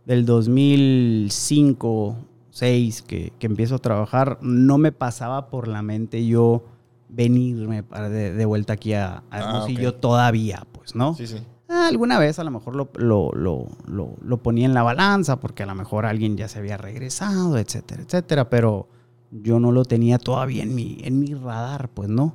del 0.04 0.24
2005, 0.26 2.16
2006, 2.52 3.02
que, 3.02 3.32
que 3.38 3.46
empiezo 3.46 3.74
a 3.76 3.78
trabajar, 3.78 4.38
no 4.40 4.78
me 4.78 4.92
pasaba 4.92 5.48
por 5.50 5.68
la 5.68 5.82
mente 5.82 6.26
yo 6.26 6.62
venirme 7.08 7.82
para 7.82 8.08
de, 8.08 8.32
de 8.32 8.44
vuelta 8.44 8.74
aquí 8.74 8.92
a, 8.94 9.16
a 9.18 9.22
Ah, 9.30 9.38
Hermosillo 9.40 9.90
ok. 9.90 10.00
todavía, 10.00 10.66
pues, 10.72 10.94
¿no? 10.94 11.14
Sí, 11.14 11.26
sí. 11.26 11.38
Ah, 11.68 11.88
alguna 11.88 12.18
vez 12.18 12.38
a 12.38 12.44
lo 12.44 12.50
mejor 12.50 12.76
lo, 12.76 12.90
lo, 12.94 13.32
lo, 13.32 13.66
lo, 13.86 14.16
lo 14.22 14.36
ponía 14.42 14.66
en 14.66 14.74
la 14.74 14.82
balanza 14.84 15.40
porque 15.40 15.62
a 15.64 15.66
lo 15.66 15.74
mejor 15.74 16.06
alguien 16.06 16.36
ya 16.36 16.48
se 16.48 16.58
había 16.60 16.76
regresado, 16.76 17.58
etcétera, 17.58 18.02
etcétera, 18.02 18.48
pero 18.48 18.88
yo 19.32 19.58
no 19.58 19.72
lo 19.72 19.84
tenía 19.84 20.18
todavía 20.18 20.62
en 20.62 20.74
mi, 20.74 20.98
en 21.02 21.18
mi 21.18 21.34
radar, 21.34 21.88
pues 21.92 22.08
no. 22.08 22.34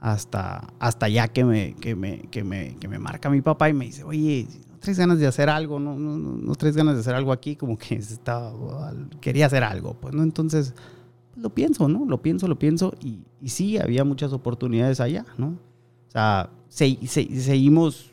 Hasta, 0.00 0.74
hasta 0.80 1.08
ya 1.08 1.28
que 1.28 1.44
me, 1.44 1.74
que, 1.76 1.94
me, 1.94 2.22
que, 2.30 2.44
me, 2.44 2.76
que 2.76 2.88
me 2.88 2.98
marca 2.98 3.30
mi 3.30 3.40
papá 3.40 3.70
y 3.70 3.72
me 3.72 3.86
dice, 3.86 4.04
oye, 4.04 4.46
¿no 4.70 4.78
traes 4.78 4.98
ganas 4.98 5.18
de 5.18 5.26
hacer 5.26 5.48
algo? 5.48 5.78
¿No, 5.80 5.98
no, 5.98 6.18
no, 6.18 6.36
no 6.36 6.54
traes 6.56 6.76
ganas 6.76 6.94
de 6.94 7.00
hacer 7.00 7.14
algo 7.14 7.32
aquí? 7.32 7.56
Como 7.56 7.78
que 7.78 7.94
estaba, 7.94 8.92
quería 9.20 9.46
hacer 9.46 9.64
algo, 9.64 9.94
pues 9.94 10.12
no. 10.14 10.22
Entonces, 10.22 10.74
lo 11.44 11.50
pienso, 11.50 11.88
¿no? 11.88 12.04
Lo 12.06 12.22
pienso, 12.22 12.48
lo 12.48 12.58
pienso. 12.58 12.94
Y, 13.02 13.18
y 13.40 13.50
sí, 13.50 13.76
había 13.78 14.02
muchas 14.02 14.32
oportunidades 14.32 14.98
allá, 14.98 15.24
¿no? 15.38 15.48
O 16.08 16.10
sea, 16.10 16.48
se- 16.68 16.98
se- 17.06 17.40
seguimos 17.40 18.10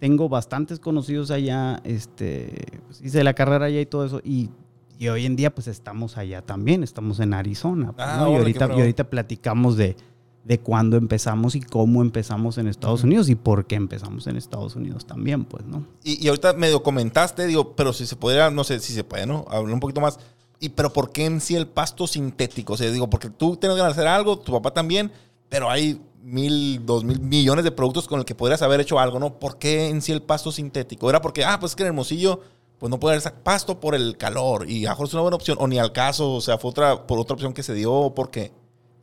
tengo 0.00 0.28
bastantes 0.28 0.80
conocidos 0.80 1.30
allá, 1.30 1.80
este, 1.84 2.80
pues, 2.86 3.00
hice 3.00 3.22
la 3.24 3.32
carrera 3.32 3.66
allá 3.66 3.80
y 3.80 3.86
todo 3.86 4.04
eso, 4.04 4.20
y, 4.22 4.50
y 4.98 5.08
hoy 5.08 5.24
en 5.24 5.34
día 5.34 5.54
pues 5.54 5.66
estamos 5.66 6.18
allá 6.18 6.42
también, 6.42 6.82
estamos 6.82 7.20
en 7.20 7.32
Arizona, 7.32 7.92
pues, 7.92 8.06
Ah, 8.06 8.18
¿no? 8.20 8.30
y, 8.32 8.34
ahorita 8.80 9.04
platicamos 9.08 9.76
de, 9.78 9.96
de 10.44 10.58
cuándo 10.60 10.98
empezamos 10.98 11.54
y 11.54 11.60
cómo 11.62 12.02
empezamos 12.02 12.58
en 12.58 12.66
Estados 12.66 13.02
Unidos 13.02 13.30
y 13.30 13.34
por 13.34 13.64
qué 13.66 13.76
empezamos 13.76 14.26
en 14.26 14.36
Estados 14.36 14.76
Unidos 14.76 15.06
también, 15.06 15.44
pues, 15.46 15.64
¿no? 15.64 15.86
Y, 16.02 16.22
y 16.22 16.28
ahorita 16.28 16.52
medio 16.52 16.82
comentaste, 16.82 17.46
digo, 17.46 17.74
pero 17.74 17.94
si 17.94 18.04
se 18.04 18.16
pudiera, 18.16 18.50
no 18.50 18.62
sé 18.62 18.80
si 18.80 18.92
se 18.92 19.04
puede, 19.04 19.24
¿no? 19.26 19.46
Hablar 19.48 19.72
un 19.72 19.80
poquito 19.80 20.02
más. 20.02 20.18
Y, 20.60 20.70
pero 20.70 20.92
¿por 20.92 21.12
qué 21.12 21.26
en 21.26 21.40
sí 21.40 21.56
el 21.56 21.66
pasto 21.66 22.06
sintético? 22.06 22.74
O 22.74 22.76
sea, 22.76 22.90
digo, 22.90 23.10
porque 23.10 23.30
tú 23.30 23.56
tienes 23.56 23.76
ganas 23.76 23.96
de 23.96 24.02
hacer 24.02 24.12
algo, 24.12 24.38
tu 24.38 24.52
papá 24.52 24.72
también, 24.72 25.12
pero 25.48 25.70
hay 25.70 26.00
mil, 26.22 26.84
dos 26.86 27.04
mil 27.04 27.20
millones 27.20 27.64
de 27.64 27.70
productos 27.70 28.08
con 28.08 28.18
el 28.18 28.24
que 28.24 28.34
podrías 28.34 28.62
haber 28.62 28.80
hecho 28.80 28.98
algo, 28.98 29.18
¿no? 29.18 29.38
¿Por 29.38 29.58
qué 29.58 29.88
en 29.88 30.00
sí 30.00 30.12
el 30.12 30.22
pasto 30.22 30.50
sintético? 30.50 31.10
Era 31.10 31.20
porque, 31.20 31.44
ah, 31.44 31.58
pues 31.60 31.72
es 31.72 31.76
que 31.76 31.82
en 31.82 31.88
Hermosillo, 31.88 32.40
pues 32.78 32.90
no 32.90 32.98
puede 32.98 33.16
haber 33.16 33.34
pasto 33.42 33.78
por 33.80 33.94
el 33.94 34.16
calor 34.16 34.68
y 34.68 34.86
a 34.86 34.90
lo 34.90 34.94
mejor 34.94 35.06
es 35.08 35.14
una 35.14 35.22
buena 35.22 35.36
opción, 35.36 35.58
o 35.60 35.66
ni 35.66 35.78
al 35.78 35.92
caso, 35.92 36.32
o 36.32 36.40
sea, 36.40 36.58
fue 36.58 36.70
otra, 36.70 37.06
por 37.06 37.18
otra 37.18 37.34
opción 37.34 37.52
que 37.52 37.62
se 37.62 37.74
dio, 37.74 37.92
¿o 37.92 38.14
por 38.14 38.30
qué? 38.30 38.52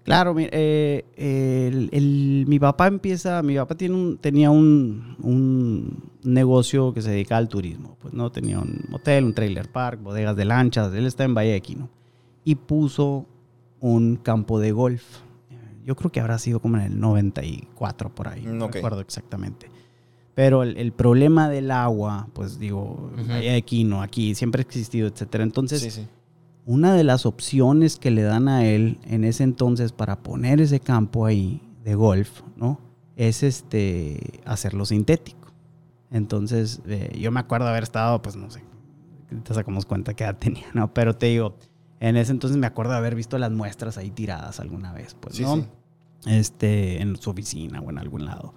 Claro, 0.03 0.33
mi, 0.33 0.47
eh, 0.51 1.05
el- 1.15 1.89
el- 1.91 2.45
mi 2.47 2.59
papá 2.59 2.87
empieza, 2.87 3.41
mi 3.43 3.55
papá 3.55 3.75
tiene 3.75 3.95
un, 3.95 4.17
tenía 4.17 4.49
un, 4.49 5.15
un 5.21 6.09
negocio 6.23 6.91
que 6.93 7.01
se 7.03 7.11
dedicaba 7.11 7.37
al 7.37 7.47
turismo, 7.49 7.97
pues 8.01 8.13
no 8.13 8.31
tenía 8.31 8.59
un 8.59 8.85
hotel, 8.91 9.25
un 9.25 9.33
trailer 9.33 9.71
park, 9.71 10.01
bodegas 10.01 10.35
de 10.35 10.45
lanchas, 10.45 10.91
él 10.93 11.05
está 11.05 11.23
en 11.23 11.35
Valle 11.35 11.51
de 11.51 11.57
Aquino 11.57 11.89
y 12.43 12.55
puso 12.55 13.27
un 13.79 14.15
campo 14.15 14.59
de 14.59 14.71
golf. 14.71 15.03
Yo 15.85 15.95
creo 15.95 16.11
que 16.11 16.19
habrá 16.19 16.37
sido 16.39 16.59
como 16.59 16.77
en 16.77 16.83
el 16.83 16.99
94 16.99 18.09
por 18.13 18.27
ahí, 18.27 18.43
no 18.45 18.67
recuerdo 18.69 19.01
exactamente. 19.01 19.69
Pero 20.33 20.63
el, 20.63 20.77
el 20.77 20.93
problema 20.93 21.49
del 21.49 21.69
agua, 21.71 22.27
pues 22.33 22.57
digo, 22.57 23.11
Ujú. 23.17 23.27
Valle 23.29 23.49
de 23.51 23.57
Aquino, 23.57 24.01
aquí 24.01 24.33
siempre 24.33 24.61
ha 24.61 24.63
existido, 24.63 25.07
etcétera. 25.07 25.43
Entonces, 25.43 25.81
sí, 25.81 25.91
sí. 25.91 26.07
Una 26.65 26.93
de 26.93 27.03
las 27.03 27.25
opciones 27.25 27.97
que 27.97 28.11
le 28.11 28.21
dan 28.21 28.47
a 28.47 28.65
él 28.65 28.99
en 29.03 29.23
ese 29.23 29.43
entonces 29.43 29.91
para 29.91 30.21
poner 30.23 30.61
ese 30.61 30.79
campo 30.79 31.25
ahí 31.25 31.61
de 31.83 31.95
golf, 31.95 32.41
¿no? 32.55 32.79
Es 33.15 33.43
este 33.43 34.39
hacerlo 34.45 34.85
sintético. 34.85 35.51
Entonces, 36.11 36.81
eh, 36.87 37.17
yo 37.19 37.31
me 37.31 37.39
acuerdo 37.39 37.67
haber 37.67 37.83
estado, 37.83 38.21
pues 38.21 38.35
no 38.35 38.49
sé, 38.51 38.61
te 39.43 39.53
sacamos 39.53 39.85
cuenta 39.85 40.13
qué 40.13 40.23
edad 40.25 40.37
tenía, 40.37 40.65
¿no? 40.73 40.93
Pero 40.93 41.15
te 41.15 41.27
digo, 41.27 41.55
en 41.99 42.17
ese 42.17 42.31
entonces 42.31 42.57
me 42.57 42.67
acuerdo 42.67 42.91
de 42.91 42.97
haber 42.97 43.15
visto 43.15 43.37
las 43.37 43.51
muestras 43.51 43.97
ahí 43.97 44.11
tiradas 44.11 44.59
alguna 44.59 44.91
vez, 44.93 45.15
pues, 45.19 45.35
Sí, 45.35 45.43
¿no? 45.43 45.55
sí. 45.55 45.65
Este, 46.27 47.01
en 47.01 47.15
su 47.15 47.29
oficina 47.31 47.81
o 47.81 47.89
en 47.89 47.97
algún 47.97 48.25
lado. 48.25 48.53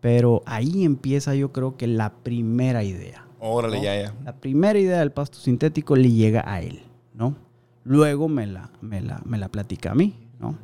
Pero 0.00 0.42
ahí 0.46 0.84
empieza 0.84 1.34
yo 1.34 1.50
creo 1.52 1.76
que 1.76 1.86
la 1.86 2.12
primera 2.12 2.84
idea. 2.84 3.26
Órale, 3.40 3.78
¿no? 3.78 3.82
ya, 3.84 4.00
ya. 4.02 4.14
La 4.24 4.36
primera 4.36 4.78
idea 4.78 4.98
del 5.00 5.10
pasto 5.12 5.38
sintético 5.38 5.96
le 5.96 6.10
llega 6.12 6.44
a 6.46 6.60
él, 6.60 6.82
¿no? 7.22 7.36
Luego 7.84 8.28
me 8.28 8.46
la, 8.46 8.70
me 8.80 9.00
la, 9.00 9.20
me 9.24 9.38
la 9.38 9.48
platica 9.48 9.92
a 9.92 9.94
mí, 9.94 10.14
¿no? 10.40 10.56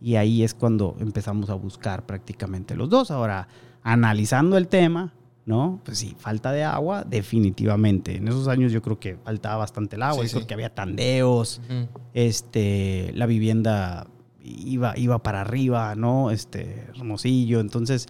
Y 0.00 0.16
ahí 0.16 0.42
es 0.42 0.54
cuando 0.54 0.96
empezamos 1.00 1.50
a 1.50 1.54
buscar 1.54 2.06
prácticamente 2.06 2.74
los 2.76 2.88
dos. 2.88 3.10
Ahora, 3.10 3.48
analizando 3.82 4.56
el 4.56 4.68
tema, 4.68 5.12
¿no? 5.44 5.80
Pues 5.84 5.98
sí, 5.98 6.14
falta 6.18 6.52
de 6.52 6.64
agua, 6.64 7.04
definitivamente. 7.04 8.16
En 8.16 8.28
esos 8.28 8.48
años 8.48 8.70
yo 8.72 8.80
creo 8.80 8.98
que 9.00 9.16
faltaba 9.16 9.56
bastante 9.56 9.96
el 9.96 10.02
agua, 10.02 10.24
Sí, 10.24 10.30
creo 10.30 10.42
sí. 10.42 10.46
que 10.46 10.54
había 10.54 10.74
tandeos, 10.74 11.60
Ujú. 11.68 11.88
este, 12.14 13.12
la 13.14 13.26
vivienda 13.26 14.06
iba, 14.42 14.96
iba 14.98 15.22
para 15.22 15.40
arriba, 15.42 15.94
¿no? 15.94 16.30
Este, 16.30 16.86
Hermosillo. 16.94 17.60
Entonces, 17.60 18.06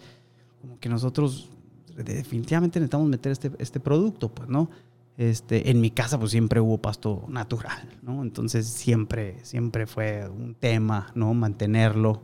como 0.60 0.78
que 0.78 0.88
nosotros 0.88 1.48
definitivamente 1.96 2.78
necesitamos 2.80 3.08
meter 3.08 3.32
este, 3.32 3.50
este 3.58 3.80
producto, 3.80 4.28
pues, 4.28 4.48
¿no? 4.48 4.68
Este, 5.18 5.68
en 5.70 5.80
mi 5.80 5.90
casa, 5.90 6.16
pues 6.18 6.30
siempre 6.30 6.60
hubo 6.60 6.78
pasto 6.78 7.24
natural, 7.28 7.98
¿no? 8.02 8.22
Entonces, 8.22 8.66
siempre, 8.68 9.36
siempre 9.44 9.86
fue 9.88 10.28
un 10.28 10.54
tema, 10.54 11.10
¿no? 11.16 11.34
Mantenerlo 11.34 12.22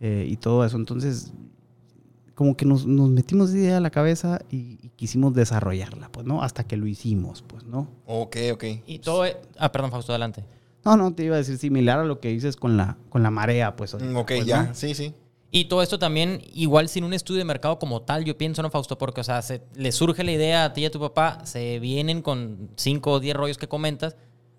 eh, 0.00 0.24
y 0.28 0.36
todo 0.36 0.64
eso. 0.64 0.76
Entonces, 0.76 1.32
como 2.36 2.56
que 2.56 2.64
nos, 2.64 2.86
nos 2.86 3.10
metimos 3.10 3.52
idea 3.52 3.78
a 3.78 3.80
la 3.80 3.90
cabeza 3.90 4.40
y, 4.50 4.78
y 4.80 4.90
quisimos 4.94 5.34
desarrollarla, 5.34 6.12
pues, 6.12 6.24
¿no? 6.26 6.40
Hasta 6.44 6.62
que 6.62 6.76
lo 6.76 6.86
hicimos, 6.86 7.42
pues, 7.42 7.64
¿no? 7.64 7.88
Ok, 8.06 8.36
ok. 8.52 8.64
Y 8.86 9.00
todo... 9.00 9.26
e- 9.26 9.36
Ah, 9.58 9.72
perdón, 9.72 9.90
Fausto, 9.90 10.12
adelante. 10.12 10.44
No, 10.84 10.96
no, 10.96 11.12
te 11.12 11.24
iba 11.24 11.34
a 11.34 11.38
decir 11.38 11.58
similar 11.58 11.98
a 11.98 12.04
lo 12.04 12.20
que 12.20 12.28
dices 12.28 12.54
con 12.54 12.76
la, 12.76 12.96
con 13.10 13.24
la 13.24 13.32
marea, 13.32 13.74
pues. 13.74 13.94
ahorita, 13.94 14.12
Mm, 14.12 14.16
Ok, 14.16 14.26
pues, 14.36 14.46
ya, 14.46 14.62
¿no? 14.62 14.74
sí, 14.76 14.94
sí. 14.94 15.12
Y 15.50 15.64
todo 15.64 15.82
esto 15.82 15.98
también, 15.98 16.42
igual 16.52 16.88
sin 16.88 17.04
un 17.04 17.14
estudio 17.14 17.38
de 17.38 17.44
mercado 17.44 17.78
como 17.78 18.02
tal, 18.02 18.24
yo 18.24 18.36
pienso, 18.36 18.62
¿no, 18.62 18.70
Fausto? 18.70 18.98
Porque, 18.98 19.22
o 19.22 19.24
sea, 19.24 19.40
se, 19.40 19.62
le 19.74 19.92
surge 19.92 20.22
la 20.22 20.32
idea 20.32 20.64
a 20.64 20.72
ti 20.74 20.82
y 20.82 20.86
a 20.86 20.90
tu 20.90 21.00
papá, 21.00 21.40
se 21.44 21.78
vienen 21.78 22.20
con 22.20 22.70
5 22.76 23.10
o 23.10 23.20
10 23.20 23.34
rollos 23.34 23.58
que 23.58 23.66
comentas, 23.66 24.16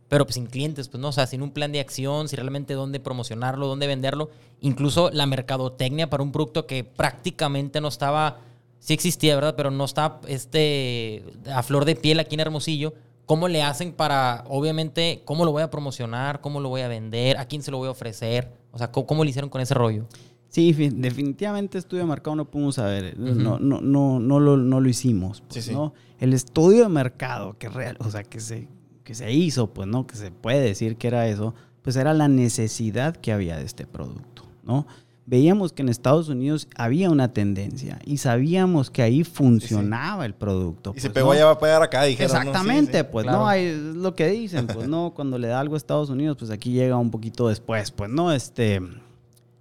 pero 0.08 0.26
pues 0.26 0.34
sin 0.34 0.48
clientes, 0.48 0.90
pues 0.90 1.00
no, 1.00 1.10
o 1.10 1.12
sea, 1.12 1.28
sin 1.28 1.44
un 1.44 1.52
plan 1.52 1.72
de 1.72 1.80
acción, 1.80 2.28
sin 2.28 2.38
realmente 2.38 2.74
dónde 2.74 3.00
promocionarlo, 3.00 3.68
dónde 3.68 3.86
venderlo, 3.86 4.32
incluso 4.60 5.12
la 5.12 5.28
mercadotecnia 5.28 6.10
para 6.10 6.24
un 6.24 6.32
producto 6.32 6.66
que 6.66 6.84
prácticamente 6.84 7.80
no 7.80 7.88
estaba, 7.88 8.40
sí 8.80 8.96
existía, 8.96 9.36
¿verdad? 9.36 9.54
Pero 9.56 9.70
no 9.70 9.86
está 9.86 10.20
este, 10.28 11.24
a 11.54 11.62
flor 11.62 11.86
de 11.86 11.96
piel 11.96 12.20
aquí 12.20 12.34
en 12.34 12.42
Hermosillo. 12.42 12.96
¿Cómo 13.28 13.48
le 13.48 13.62
hacen 13.62 13.94
para, 13.94 14.44
obviamente, 14.48 15.22
cómo 15.24 15.46
lo 15.46 15.52
voy 15.52 15.62
a 15.62 15.70
promocionar, 15.70 16.42
cómo 16.42 16.60
lo 16.60 16.70
voy 16.70 16.82
a 16.82 16.88
vender, 16.88 17.38
a 17.38 17.46
quién 17.46 17.62
se 17.62 17.70
lo 17.70 17.78
voy 17.78 17.90
a 17.90 17.92
ofrecer? 17.92 18.52
O 18.72 18.80
sea, 18.80 18.92
¿cómo, 18.92 19.06
cómo 19.06 19.24
le 19.24 19.30
hicieron 19.30 19.52
con 19.52 19.62
ese 19.62 19.76
rollo? 19.76 20.08
Sí, 20.50 20.74
fi- 20.74 20.90
definitivamente 20.90 21.78
estudio 21.78 22.04
de 22.04 22.10
mercado 22.10 22.36
no 22.36 22.46
pudimos 22.46 22.76
saber. 22.76 23.18
no, 23.18 23.60
no, 23.60 23.80
no, 23.82 24.20
no, 24.20 24.40
lo, 24.40 24.58
no 24.58 24.80
lo 24.82 24.90
hicimos. 24.90 25.42
pues, 25.42 25.64
Sí, 25.64 25.70
sí. 25.70 25.74
¿no? 25.76 25.94
El 26.20 26.34
estudio 26.34 26.84
de 26.84 26.90
mercado 26.90 27.56
que 27.58 27.70
real, 27.70 27.98
o 28.00 28.10
sea, 28.10 28.24
que 28.24 28.40
se, 28.40 28.68
que 29.04 29.14
se 29.16 29.32
hizo, 29.32 29.68
pues, 29.74 29.88
¿no? 29.88 30.06
Que 30.08 30.16
se 30.16 30.32
puede 30.32 30.60
decir 30.60 30.96
que 30.98 31.08
era 31.08 31.28
eso, 31.28 31.54
pues 31.82 31.96
era 31.96 32.14
la 32.14 32.28
necesidad 32.28 33.16
que 33.16 33.32
había 33.32 33.58
de 33.58 33.64
este 33.66 33.86
producto, 33.88 34.44
¿no? 34.64 34.86
Veíamos 35.28 35.72
que 35.74 35.84
en 35.84 35.90
Estados 35.90 36.28
Unidos 36.28 36.68
había 36.76 37.12
una 37.12 37.32
tendencia 37.32 38.00
y 38.04 38.18
sabíamos 38.18 38.90
que 38.90 39.04
ahí 39.04 39.24
funcionaba 39.24 40.26
el 40.26 40.34
producto. 40.34 40.94
Y 40.96 41.00
se 41.00 41.10
pues, 41.10 41.14
pegó 41.14 41.28
¿no? 41.28 41.32
allá 41.34 41.46
va 41.46 41.52
a 41.52 41.60
pegar 41.60 41.84
acá, 41.84 42.04
dijeron. 42.06 42.36
Exactamente, 42.36 43.04
pues 43.04 43.26
claro. 43.26 43.40
no, 43.40 43.48
hay, 43.48 43.66
es 43.66 43.78
lo 43.96 44.16
que 44.16 44.28
dicen, 44.30 44.66
pues 44.66 44.88
no, 44.88 45.12
cuando 45.16 45.38
le 45.38 45.48
da 45.48 45.60
algo 45.60 45.76
a 45.76 45.78
Estados 45.78 46.10
Unidos, 46.10 46.36
pues 46.38 46.50
aquí 46.50 46.72
llega 46.72 46.98
un 46.98 47.12
poquito 47.12 47.48
después, 47.48 47.92
pues 47.92 48.10
no, 48.10 48.32
este, 48.34 48.82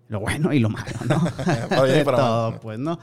lo 0.09 0.21
bueno 0.21 0.53
y 0.53 0.59
lo 0.59 0.71
malo, 0.71 0.93
¿no? 1.09 1.19
Mal. 1.71 2.05
todo, 2.05 2.61
pues 2.61 2.79
no. 2.79 2.99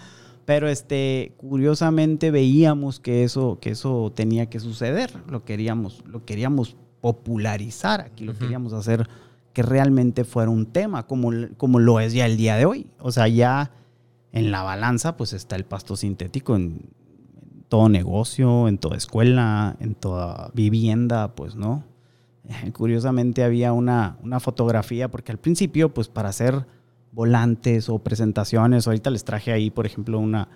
Pero 0.45 0.67
este, 0.67 1.33
curiosamente 1.37 2.29
veíamos 2.29 2.99
que 2.99 3.23
eso, 3.23 3.59
que 3.59 3.71
eso 3.71 4.11
tenía 4.15 4.47
que 4.47 4.59
suceder, 4.59 5.11
lo 5.27 5.43
queríamos, 5.43 6.03
lo 6.05 6.23
queríamos 6.23 6.75
popularizar, 7.01 8.01
aquí 8.01 8.25
lo 8.25 8.37
queríamos 8.37 8.73
hacer 8.73 9.07
que 9.53 9.63
realmente 9.63 10.23
fuera 10.23 10.51
un 10.51 10.65
tema, 10.67 11.07
como, 11.07 11.31
como 11.57 11.79
lo 11.79 11.99
es 11.99 12.13
ya 12.13 12.25
el 12.25 12.37
día 12.37 12.57
de 12.57 12.65
hoy. 12.65 12.87
O 12.99 13.11
sea, 13.11 13.27
ya 13.27 13.71
en 14.31 14.51
la 14.51 14.63
balanza, 14.63 15.15
pues 15.17 15.33
está 15.33 15.55
el 15.55 15.65
pasto 15.65 15.95
sintético 15.95 16.55
en, 16.55 16.89
todo 17.69 17.89
negocio, 17.89 18.67
en 18.67 18.77
toda 18.77 18.97
escuela, 18.97 19.75
en 19.79 19.95
toda 19.95 20.51
vivienda, 20.53 21.35
pues 21.35 21.55
no. 21.55 21.83
Curiosamente 22.73 23.43
había 23.43 23.73
una, 23.73 24.17
una 24.23 24.39
fotografía, 24.39 25.09
porque 25.09 25.31
al 25.31 25.39
principio, 25.39 25.93
pues 25.93 26.07
para 26.07 26.29
hacer 26.29 26.65
volantes 27.15 27.89
o 27.89 27.97
presentaciones, 27.99 28.85
ahorita 28.87 29.09
les 29.09 29.23
traje 29.23 29.51
ahí, 29.53 29.71
por 29.71 29.85
ejemplo, 29.85 30.19
una, 30.19 30.49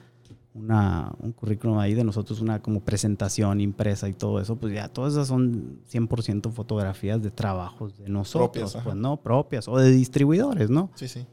una, 0.54 1.12
un 1.22 1.32
currículum 1.32 1.80
ahí 1.80 1.94
de 1.94 2.04
nosotros, 2.04 2.42
una 2.42 2.60
como 2.62 2.82
presentación 2.82 3.62
impresa 3.62 4.10
y 4.10 4.14
todo 4.14 4.42
eso, 4.42 4.58
pues 4.58 4.74
ya 4.74 4.90
todas 4.90 5.14
esas 5.14 5.28
son 5.30 5.80
100% 5.92 6.52
fotografías 6.52 7.22
de 7.24 7.32
trabajos 7.32 7.98
de 7.98 8.10
nosotros, 8.10 8.72
Propias, 8.74 8.84
pues 8.84 8.96
no, 8.96 9.18
propias, 9.18 9.68
o 9.70 9.78
de 9.78 9.90
distribuidores, 9.92 10.70
¿no? 10.70 10.92
Sí, 10.96 11.08
sí. 11.08 11.26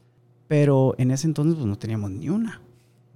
Pero 0.48 0.94
en 0.96 1.10
ese 1.10 1.26
entonces 1.26 1.56
pues 1.56 1.66
no 1.66 1.76
teníamos 1.76 2.10
ni 2.12 2.28
una. 2.28 2.60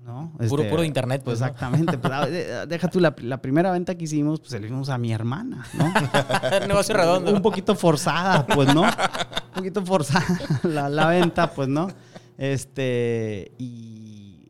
¿no? 0.05 0.33
Puro, 0.49 0.63
Este, 0.63 0.71
puro 0.71 0.81
de 0.81 0.89
internet, 0.89 1.23
pues. 1.25 1.39
¿no? 1.39 1.47
Exactamente. 1.47 1.97
pues, 1.99 2.13
a- 2.13 2.27
de- 2.27 2.67
deja 2.67 2.89
tú, 2.89 2.99
la, 2.99 3.15
la 3.23 3.41
primera 3.41 3.71
venta 3.71 3.95
que 3.95 4.05
hicimos, 4.05 4.41
pues 4.41 4.51
se 4.51 4.59
la 4.59 4.67
hicimos 4.67 4.89
a 4.89 4.99
mi 4.99 5.13
hermana, 5.13 5.65
¿no? 5.75 5.85
Negocio 6.67 6.97
redondo. 6.97 7.33
Un 7.33 7.43
poquito 7.43 7.77
forzada, 7.77 8.45
pues, 8.47 8.75
¿no? 8.75 8.83
Un 9.51 9.55
poquito 9.55 9.85
forzada 9.85 10.27
la, 10.65 10.89
la 10.89 11.07
venta, 11.09 11.53
pues, 11.53 11.69
¿no? 11.69 11.89
Este, 12.39 13.53
y 13.59 14.49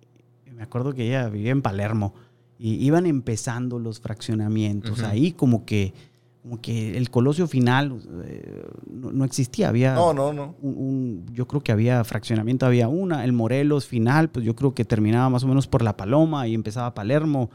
me 0.54 0.62
acuerdo 0.62 0.92
que 0.94 1.06
ella 1.06 1.28
vivía 1.28 1.50
en 1.52 1.62
Palermo. 1.62 2.14
y 2.58 2.74
iban 2.84 3.06
empezando 3.06 3.78
los 3.78 4.00
fraccionamientos. 4.00 5.02
Ahí 5.02 5.32
como 5.32 5.64
que, 5.64 5.94
como 6.42 6.60
que 6.60 6.96
el 6.98 7.08
colosio 7.10 7.46
final 7.46 8.00
eh, 8.24 8.64
no, 8.90 9.10
no 9.12 9.24
existía. 9.24 9.68
Había 9.70 9.94
No, 9.94 10.12
no, 10.12 10.32
no. 10.32 10.54
un- 10.60 10.76
un- 10.76 11.26
yo 11.32 11.46
creo 11.48 11.62
que 11.62 11.72
había 11.72 12.04
fraccionamiento, 12.04 12.66
había 12.66 12.88
una. 12.88 13.24
El 13.24 13.32
Morelos 13.32 13.86
final, 13.86 14.28
pues 14.30 14.44
yo 14.44 14.54
creo 14.54 14.74
que 14.74 14.84
terminaba 14.84 15.28
más 15.30 15.42
o 15.44 15.48
menos 15.48 15.66
por 15.66 15.82
La 15.82 15.96
Paloma 15.96 16.46
y 16.48 16.54
empezaba 16.54 16.92
Palermo. 16.94 17.50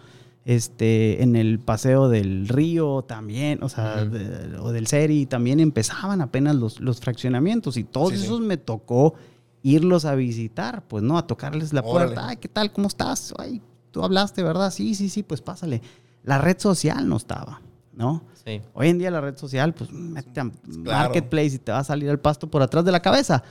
Este, 0.46 1.24
en 1.24 1.36
el 1.36 1.58
paseo 1.60 2.08
del 2.08 2.48
río 2.48 3.02
también, 3.02 3.64
o 3.64 3.70
sea, 3.70 4.06
de- 4.06 4.58
o 4.60 4.72
del 4.72 4.86
Seri, 4.86 5.26
también 5.26 5.60
empezaban 5.60 6.22
apenas 6.22 6.56
los, 6.56 6.80
los 6.80 7.00
fraccionamientos 7.00 7.78
y 7.78 7.84
todos 7.84 8.12
Sí, 8.12 8.18
sí. 8.20 8.26
esos 8.26 8.42
me 8.42 8.58
tocó 8.58 9.16
irlos 9.64 10.06
a 10.06 10.14
visitar, 10.14 10.84
pues, 10.88 11.02
¿no? 11.04 11.18
A 11.18 11.26
tocarles 11.26 11.74
la 11.74 11.82
Órale. 11.82 12.12
puerta. 12.14 12.30
Ay, 12.30 12.38
¿qué 12.38 12.48
tal? 12.48 12.72
¿Cómo 12.72 12.88
estás? 12.88 13.34
Ay, 13.40 13.60
tú 13.90 14.04
hablaste, 14.04 14.44
¿verdad? 14.44 14.70
Sí, 14.72 14.94
sí, 14.94 15.10
sí, 15.10 15.24
pues 15.24 15.42
pásale. 15.42 15.82
La 16.24 16.38
red 16.38 16.60
social 16.60 17.10
no 17.10 17.18
estaba, 17.18 17.60
¿no? 17.94 18.24
Sí. 18.46 18.62
Hoy 18.76 18.90
en 18.90 19.00
día 19.00 19.10
la 19.10 19.22
red 19.22 19.36
social, 19.38 19.74
pues 19.74 19.92
mete 19.92 20.40
a 20.40 20.44
Claro. 20.44 20.52
Marketplace 20.84 21.56
y 21.56 21.58
te 21.58 21.72
va 21.72 21.80
a 21.80 21.84
salir 21.84 22.08
el 22.10 22.20
pasto 22.20 22.48
por 22.52 22.62
atrás 22.62 22.86
de 22.86 22.92
la 22.92 23.00
cabeza. 23.02 23.42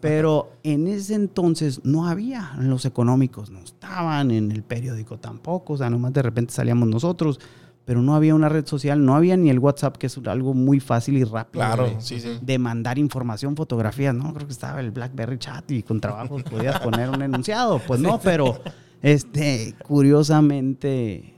Pero 0.00 0.52
en 0.62 0.86
ese 0.86 1.14
entonces 1.14 1.80
no 1.84 2.06
había, 2.06 2.52
en 2.58 2.68
los 2.68 2.84
económicos 2.84 3.50
no 3.50 3.60
estaban, 3.60 4.30
en 4.30 4.50
el 4.50 4.62
periódico 4.62 5.18
tampoco, 5.18 5.74
o 5.74 5.76
sea, 5.76 5.90
nomás 5.90 6.12
de 6.12 6.22
repente 6.22 6.52
salíamos 6.52 6.88
nosotros, 6.88 7.40
pero 7.84 8.00
no 8.00 8.14
había 8.14 8.34
una 8.34 8.48
red 8.48 8.66
social, 8.66 9.04
no 9.04 9.14
había 9.14 9.36
ni 9.36 9.50
el 9.50 9.58
WhatsApp, 9.58 9.96
que 9.96 10.06
es 10.06 10.18
algo 10.26 10.54
muy 10.54 10.80
fácil 10.80 11.16
y 11.16 11.24
rápido 11.24 11.64
Claro, 11.64 11.84
de, 11.84 12.00
sí, 12.00 12.18
sí. 12.18 12.38
de 12.40 12.58
mandar 12.58 12.98
información, 12.98 13.56
fotografías, 13.56 14.14
no, 14.14 14.32
creo 14.32 14.46
que 14.46 14.52
estaba 14.52 14.80
el 14.80 14.90
BlackBerry 14.90 15.38
Chat 15.38 15.70
y 15.70 15.82
con 15.82 16.00
trabajos 16.00 16.42
podías 16.44 16.80
poner 16.80 17.10
un 17.10 17.22
enunciado, 17.22 17.80
pues 17.86 18.00
no, 18.00 18.18
pero 18.20 18.60
este, 19.02 19.74
curiosamente 19.86 21.34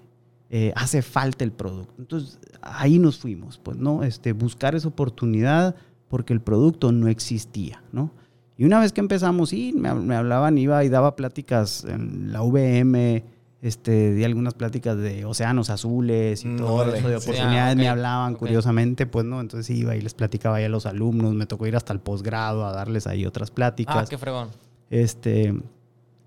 eh, 0.50 0.72
hace 0.76 1.02
falta 1.02 1.42
el 1.42 1.50
producto. 1.52 1.94
Entonces, 1.98 2.38
ahí 2.62 2.98
nos 2.98 3.18
fuimos, 3.18 3.58
pues, 3.58 3.76
¿no? 3.76 4.04
Este, 4.04 4.32
buscar 4.32 4.76
esa 4.76 4.88
oportunidad 4.88 5.74
porque 6.08 6.32
el 6.32 6.40
producto 6.40 6.92
no 6.92 7.08
existía, 7.08 7.82
¿no? 7.92 8.12
Y 8.58 8.64
una 8.64 8.80
vez 8.80 8.92
que 8.92 9.00
empezamos, 9.00 9.50
sí, 9.50 9.72
me, 9.76 9.92
me 9.94 10.16
hablaban, 10.16 10.56
iba 10.56 10.82
y 10.84 10.88
daba 10.88 11.14
pláticas 11.16 11.84
en 11.84 12.32
la 12.32 12.42
VM, 12.42 13.22
este, 13.62 14.14
di 14.14 14.24
algunas 14.24 14.54
pláticas 14.54 14.96
de 14.96 15.24
océanos 15.24 15.70
azules 15.70 16.44
y 16.44 16.48
Mm, 16.48 16.56
todo 16.58 16.94
eso 16.94 17.08
de 17.08 17.20
Sí, 17.20 17.30
oportunidades, 17.30 17.72
ah, 17.72 17.76
me 17.76 17.88
hablaban 17.88 18.34
curiosamente, 18.34 19.06
pues, 19.06 19.24
¿no? 19.24 19.40
Entonces 19.40 19.68
iba 19.76 19.96
y 19.96 20.00
les 20.00 20.14
platicaba 20.14 20.60
ya 20.60 20.66
a 20.66 20.68
los 20.70 20.86
alumnos, 20.86 21.34
me 21.34 21.46
tocó 21.46 21.66
ir 21.66 21.76
hasta 21.76 21.92
el 21.92 22.00
posgrado 22.00 22.64
a 22.64 22.72
darles 22.72 23.06
ahí 23.06 23.26
otras 23.26 23.50
pláticas. 23.50 23.96
Ah, 23.96 24.06
qué 24.08 24.18
fregón. 24.18 24.48
Este, 24.88 25.54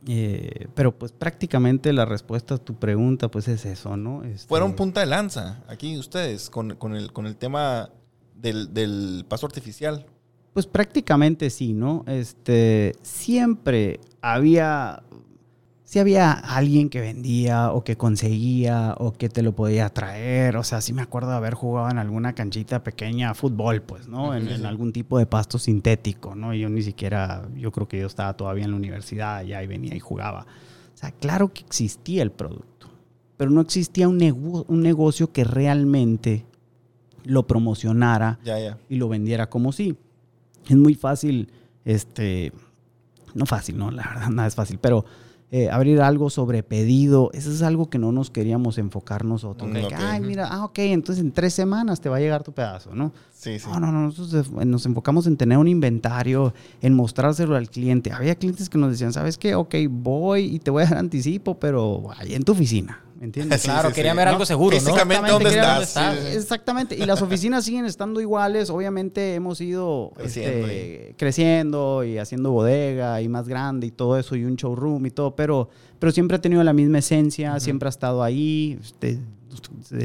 eh, 0.07 0.67
pero 0.75 0.97
pues 0.97 1.11
prácticamente 1.11 1.93
la 1.93 2.05
respuesta 2.05 2.55
a 2.55 2.57
tu 2.57 2.75
pregunta 2.75 3.29
pues 3.29 3.47
es 3.47 3.65
eso, 3.65 3.95
¿no? 3.97 4.23
Este, 4.23 4.47
Fueron 4.47 4.73
punta 4.73 4.99
de 5.01 5.05
lanza 5.07 5.63
aquí 5.67 5.97
ustedes 5.97 6.49
con, 6.49 6.75
con 6.75 6.95
el, 6.95 7.11
con 7.13 7.25
el 7.25 7.35
tema 7.37 7.89
del, 8.35 8.73
del 8.73 9.25
paso 9.27 9.45
artificial. 9.45 10.05
Pues 10.59 10.67
prácticamente 10.67 11.49
sí, 11.51 11.71
¿no? 11.71 12.03
Este, 12.05 12.93
siempre 13.01 14.01
había, 14.21 15.03
si 15.85 15.99
había 15.99 16.33
alguien 16.33 16.89
que 16.89 16.99
vendía 16.99 17.71
o 17.71 17.85
que 17.85 17.95
conseguía 17.95 18.93
o 18.97 19.13
que 19.13 19.29
te 19.29 19.41
lo 19.41 19.53
podía 19.55 19.87
traer, 19.87 20.57
o 20.57 20.65
sea, 20.65 20.81
sí 20.81 20.91
me 20.91 21.01
acuerdo 21.01 21.29
de 21.29 21.37
haber 21.37 21.53
jugado 21.53 21.89
en 21.89 21.97
alguna 21.97 22.35
canchita 22.35 22.83
pequeña 22.83 23.33
fútbol, 23.35 23.81
pues, 23.83 24.09
¿no? 24.09 24.35
En, 24.35 24.49
en 24.49 24.65
algún 24.65 24.91
tipo 24.91 25.17
de 25.17 25.25
pasto 25.25 25.57
sintético, 25.57 26.35
¿no? 26.35 26.53
Yo 26.53 26.67
ni 26.67 26.81
siquiera, 26.81 27.47
yo 27.55 27.71
creo 27.71 27.87
que 27.87 27.99
yo 28.01 28.07
estaba 28.07 28.35
todavía 28.35 28.65
en 28.65 28.71
la 28.71 28.77
universidad 28.77 29.41
ya 29.45 29.63
y 29.63 29.67
venía 29.67 29.95
y 29.95 29.99
jugaba. 30.01 30.41
O 30.93 30.97
sea, 30.97 31.11
claro 31.11 31.53
que 31.53 31.61
existía 31.61 32.21
el 32.21 32.31
producto, 32.33 32.87
pero 33.37 33.49
no 33.49 33.61
existía 33.61 34.09
un, 34.09 34.17
nego- 34.19 34.65
un 34.67 34.81
negocio 34.81 35.31
que 35.31 35.45
realmente 35.45 36.43
lo 37.23 37.47
promocionara 37.47 38.39
Ya, 38.43 38.59
ya. 38.59 38.77
y 38.89 38.97
lo 38.97 39.07
vendiera 39.07 39.49
como 39.49 39.71
sí. 39.71 39.95
Es 40.69 40.77
muy 40.77 40.95
fácil, 40.95 41.51
este, 41.83 42.53
no 43.33 43.45
fácil, 43.45 43.77
no, 43.77 43.91
la 43.91 44.03
verdad, 44.03 44.29
nada 44.31 44.47
es 44.47 44.55
fácil, 44.55 44.79
pero 44.79 45.03
eh, 45.51 45.67
abrir 45.71 45.99
algo 45.99 46.29
sobre 46.29 46.61
pedido, 46.61 47.31
eso 47.33 47.51
es 47.51 47.63
algo 47.63 47.89
que 47.89 47.97
no 47.97 48.11
nos 48.11 48.29
queríamos 48.29 48.77
enfocar 48.77 49.25
nosotros. 49.25 49.71
Que. 49.71 49.95
Ay, 49.95 50.21
mira, 50.21 50.47
ah, 50.47 50.65
ok, 50.65 50.77
entonces 50.77 51.25
en 51.25 51.31
tres 51.31 51.55
semanas 51.55 51.99
te 51.99 52.07
va 52.07 52.17
a 52.17 52.19
llegar 52.19 52.43
tu 52.43 52.51
pedazo, 52.51 52.93
¿no? 52.93 53.11
Sí, 53.33 53.57
sí. 53.57 53.67
No, 53.67 53.79
no, 53.79 53.91
no, 53.91 54.03
nosotros 54.03 54.51
nos 54.51 54.85
enfocamos 54.85 55.25
en 55.25 55.37
tener 55.37 55.57
un 55.57 55.67
inventario, 55.67 56.53
en 56.83 56.93
mostrárselo 56.93 57.55
al 57.55 57.67
cliente. 57.67 58.11
Había 58.11 58.35
clientes 58.35 58.69
que 58.69 58.77
nos 58.77 58.91
decían, 58.91 59.11
¿sabes 59.11 59.39
qué? 59.39 59.55
Ok, 59.55 59.73
voy 59.89 60.43
y 60.53 60.59
te 60.59 60.69
voy 60.69 60.83
a 60.83 60.85
dar 60.85 60.99
anticipo, 60.99 61.59
pero 61.59 62.11
ahí 62.15 62.35
en 62.35 62.43
tu 62.43 62.51
oficina, 62.51 63.01
¿me 63.08 63.08
entiendes? 63.25 63.61
Sí, 63.61 63.67
claro, 63.67 63.89
sí, 63.89 63.95
querían 63.95 64.13
sí. 64.15 64.17
ver 64.17 64.25
¿No? 64.27 64.31
algo 64.33 64.45
seguro, 64.45 64.75
¿no? 64.75 64.81
Físicamente, 64.81 65.31
¿dónde 65.31 65.49
querían- 65.49 65.81
estás? 65.81 66.15
¿Dónde 66.15 66.21
Sí, 66.21 66.31
sí. 66.31 66.37
Exactamente. 66.37 66.95
Y 66.95 67.05
las 67.05 67.21
oficinas 67.21 67.65
siguen 67.65 67.85
estando 67.85 68.21
iguales. 68.21 68.69
Obviamente 68.69 69.35
hemos 69.35 69.59
ido 69.61 70.11
Creciendo 70.15 70.67
este, 70.67 71.15
creciendo 71.17 72.03
y 72.03 72.17
haciendo 72.17 72.51
bodega 72.51 73.21
y 73.21 73.27
más 73.27 73.47
grande 73.47 73.87
y 73.87 73.91
todo 73.91 74.17
eso 74.17 74.35
y 74.35 74.45
un 74.45 74.55
showroom 74.55 75.05
y 75.05 75.11
todo, 75.11 75.35
pero, 75.35 75.69
pero 75.99 76.11
siempre 76.11 76.37
ha 76.37 76.41
tenido 76.41 76.63
la 76.63 76.73
misma 76.73 76.99
esencia, 76.99 77.59
siempre 77.59 77.87
ha 77.87 77.91
estado 77.91 78.23
ahí. 78.23 78.77
este, 78.81 79.19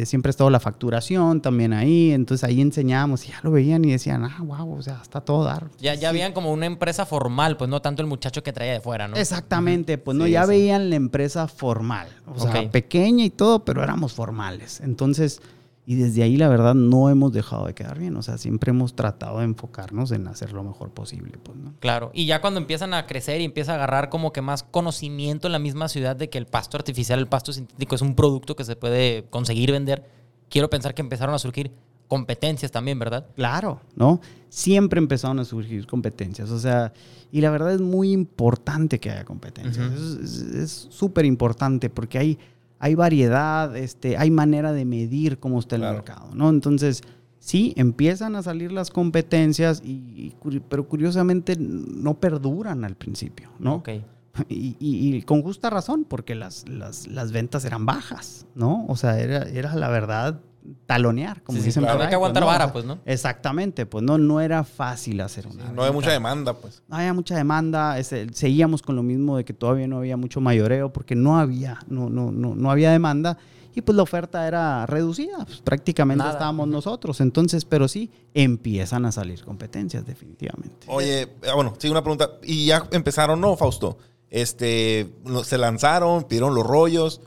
siempre 0.05 0.29
ha 0.29 0.31
estado 0.31 0.51
la 0.51 0.61
facturación 0.61 1.41
también 1.41 1.73
ahí, 1.73 2.13
entonces 2.13 2.45
ahí 2.49 2.61
enseñábamos 2.61 3.25
y 3.27 3.31
ya 3.31 3.41
lo 3.43 3.51
veían 3.51 3.85
y 3.85 3.91
decían, 3.93 4.25
ah, 4.25 4.39
wow, 4.43 4.77
o 4.79 4.83
sea, 4.83 5.01
está 5.03 5.21
todo 5.21 5.45
dar. 5.45 5.69
Ya, 5.79 5.95
ya 5.95 6.09
habían 6.09 6.33
como 6.33 6.53
una 6.53 6.67
empresa 6.67 7.07
formal, 7.07 7.57
pues 7.57 7.69
no 7.71 7.81
tanto 7.83 8.03
el 8.03 8.09
muchacho 8.09 8.43
que 8.43 8.53
traía 8.53 8.73
de 8.73 8.81
fuera, 8.81 9.09
¿no? 9.09 9.17
Exactamente, 9.17 9.99
pues 9.99 10.17
no, 10.17 10.25
Sí, 10.25 10.33
ya 10.33 10.43
sí. 10.45 10.49
veían 10.49 10.91
la 10.91 10.97
empresa 10.97 11.49
formal, 11.49 12.09
o 12.27 12.41
sea, 12.41 12.71
pequeña 12.71 13.25
y 13.25 13.31
todo, 13.31 13.65
pero 13.65 13.83
éramos 13.83 14.13
formales. 14.13 14.81
Entonces, 14.81 15.41
y 15.87 15.97
desde 15.97 16.23
ahí 16.23 16.37
la 16.37 16.49
verdad 16.49 16.75
no 16.75 17.11
hemos 17.11 17.33
dejado 17.33 17.67
de 17.67 17.75
quedar 17.75 17.99
bien, 17.99 18.17
o 18.17 18.23
sea, 18.23 18.39
siempre 18.39 18.71
hemos 18.71 18.95
tratado 18.95 19.39
de 19.39 19.45
enfocarnos 19.45 20.13
en 20.13 20.27
hacer 20.29 20.53
lo 20.53 20.63
mejor 20.63 20.91
posible, 20.91 21.39
pues, 21.43 21.59
¿no? 21.59 21.75
Claro, 21.81 22.11
y 22.15 22.27
ya 22.27 22.41
cuando 22.41 22.59
empiezan 22.59 22.95
a 22.95 23.07
crecer 23.07 23.41
y 23.41 23.45
empieza 23.45 23.73
a 23.73 23.75
agarrar 23.77 24.09
como 24.09 24.33
que 24.33 24.41
más 24.41 24.63
conocimiento 24.63 25.49
en 25.49 25.53
la 25.53 25.59
misma 25.59 25.89
ciudad 25.89 26.17
de 26.17 26.31
que 26.31 26.39
el 26.39 26.47
pasto 26.47 26.77
artificial, 26.77 27.19
el 27.19 27.27
pasto 27.27 27.53
sintético 27.53 27.95
es 27.95 28.03
un 28.03 28.15
producto 28.15 28.57
que 28.57 28.65
se 28.65 28.77
puede 28.77 29.27
conseguir 29.29 29.73
vender, 29.73 30.09
quiero 30.49 30.71
pensar 30.71 30.95
que 30.95 31.03
empezaron 31.03 31.35
a 31.35 31.39
surgir 31.39 31.71
competencias 32.09 32.71
también, 32.71 32.99
¿verdad? 32.99 33.27
Claro, 33.35 33.81
¿no? 33.97 34.21
Siempre 34.49 34.99
empezaron 34.99 35.39
a 35.41 35.45
surgir 35.45 35.87
competencias, 35.87 36.51
o 36.51 36.59
sea, 36.59 36.93
y 37.33 37.41
la 37.41 37.51
verdad 37.51 37.75
es 37.75 37.81
muy 37.81 38.13
importante 38.13 39.01
que 39.01 39.11
haya 39.11 39.25
competencias, 39.25 39.93
es 39.93 40.87
súper 40.91 41.25
importante 41.25 41.91
porque 41.91 42.19
hay, 42.19 42.39
hay 42.85 42.95
variedad, 42.95 43.75
este, 43.77 44.19
hay 44.19 44.31
manera 44.31 44.73
de 44.75 44.85
medir 44.85 45.39
cómo 45.39 45.59
está 45.59 45.77
el 45.77 45.81
Claro. 45.83 45.95
mercado, 45.97 46.35
¿no? 46.35 46.51
Entonces, 46.51 47.01
sí, 47.39 47.73
empiezan 47.77 48.37
a 48.37 48.43
salir 48.43 48.73
las 48.73 48.91
competencias, 48.91 49.81
y, 49.83 50.35
y 50.45 50.61
pero 50.69 50.87
curiosamente 50.87 51.57
no 51.59 52.21
perduran 52.21 52.85
al 52.85 52.95
principio, 52.95 53.49
¿no? 53.59 53.77
Ok. 53.77 53.89
Y, 54.49 54.77
y- 54.81 55.15
y 55.17 55.23
con 55.23 55.43
justa 55.43 55.71
razón, 55.71 56.05
porque 56.05 56.35
las, 56.35 56.69
las, 56.69 57.07
las 57.07 57.31
ventas 57.33 57.65
eran 57.65 57.87
bajas, 57.87 58.47
¿no? 58.57 58.85
O 58.89 58.97
sea, 58.97 59.19
era, 59.21 59.45
era 59.49 59.75
la 59.77 59.89
verdad 59.89 60.41
talonear, 60.87 61.43
como 61.43 61.57
Sí, 61.57 61.63
sí, 61.63 61.67
dicen 61.69 61.83
claro. 61.83 61.95
por 61.95 62.03
Había 62.03 62.07
ahí, 62.07 62.11
que 62.11 62.15
aguantar 62.15 62.41
¿no? 62.43 62.47
vara, 62.47 62.73
pues, 62.73 62.85
¿no? 62.85 62.99
Exactamente, 63.05 63.87
pues 63.87 64.03
no, 64.05 64.19
no 64.19 64.41
era 64.41 64.65
fácil 64.65 65.21
hacer 65.21 65.47
una. 65.47 65.65
No 65.65 65.83
hay 65.83 65.89
venta. 65.89 65.93
mucha 65.93 66.11
demanda, 66.13 66.55
pues. 66.55 66.83
No 66.89 66.97
había 66.97 67.13
mucha 67.13 67.37
demanda, 67.37 67.99
ese- 67.99 68.33
seguíamos 68.33 68.83
con 68.83 68.97
lo 68.97 69.03
mismo 69.03 69.37
de 69.37 69.45
que 69.45 69.53
todavía 69.53 69.87
no 69.87 69.99
había 69.99 70.17
mucho 70.17 70.41
mayoreo 70.41 70.93
porque 70.93 71.15
no 71.15 71.39
había, 71.39 71.79
no, 71.89 72.09
no, 72.11 72.33
no, 72.33 72.55
no 72.55 72.71
había 72.71 72.91
demanda 72.91 73.37
y 73.77 73.83
pues 73.83 73.97
la 73.97 74.03
oferta 74.05 74.47
era 74.47 74.87
reducida, 74.87 75.45
pues, 75.45 75.61
prácticamente 75.61 76.19
Nada. 76.21 76.33
estábamos 76.33 76.69
nosotros, 76.69 77.21
entonces, 77.21 77.65
pero 77.65 77.89
sí, 77.89 78.11
empiezan 78.33 79.05
a 79.05 79.13
salir 79.13 79.43
competencias 79.45 80.07
definitivamente. 80.07 80.87
Oye, 80.87 81.29
ah, 81.51 81.55
bueno, 81.57 81.75
sí, 81.79 81.89
una 81.89 82.01
pregunta. 82.03 82.31
¿Y 82.45 82.67
ya 82.67 82.85
empezaron, 82.93 83.41
no, 83.41 83.57
Fausto? 83.57 83.99
Este, 84.31 85.13
se 85.45 85.59
lanzaron, 85.59 86.25
pidieron 86.25 86.55
los 86.55 86.65
rollos. 86.67 87.21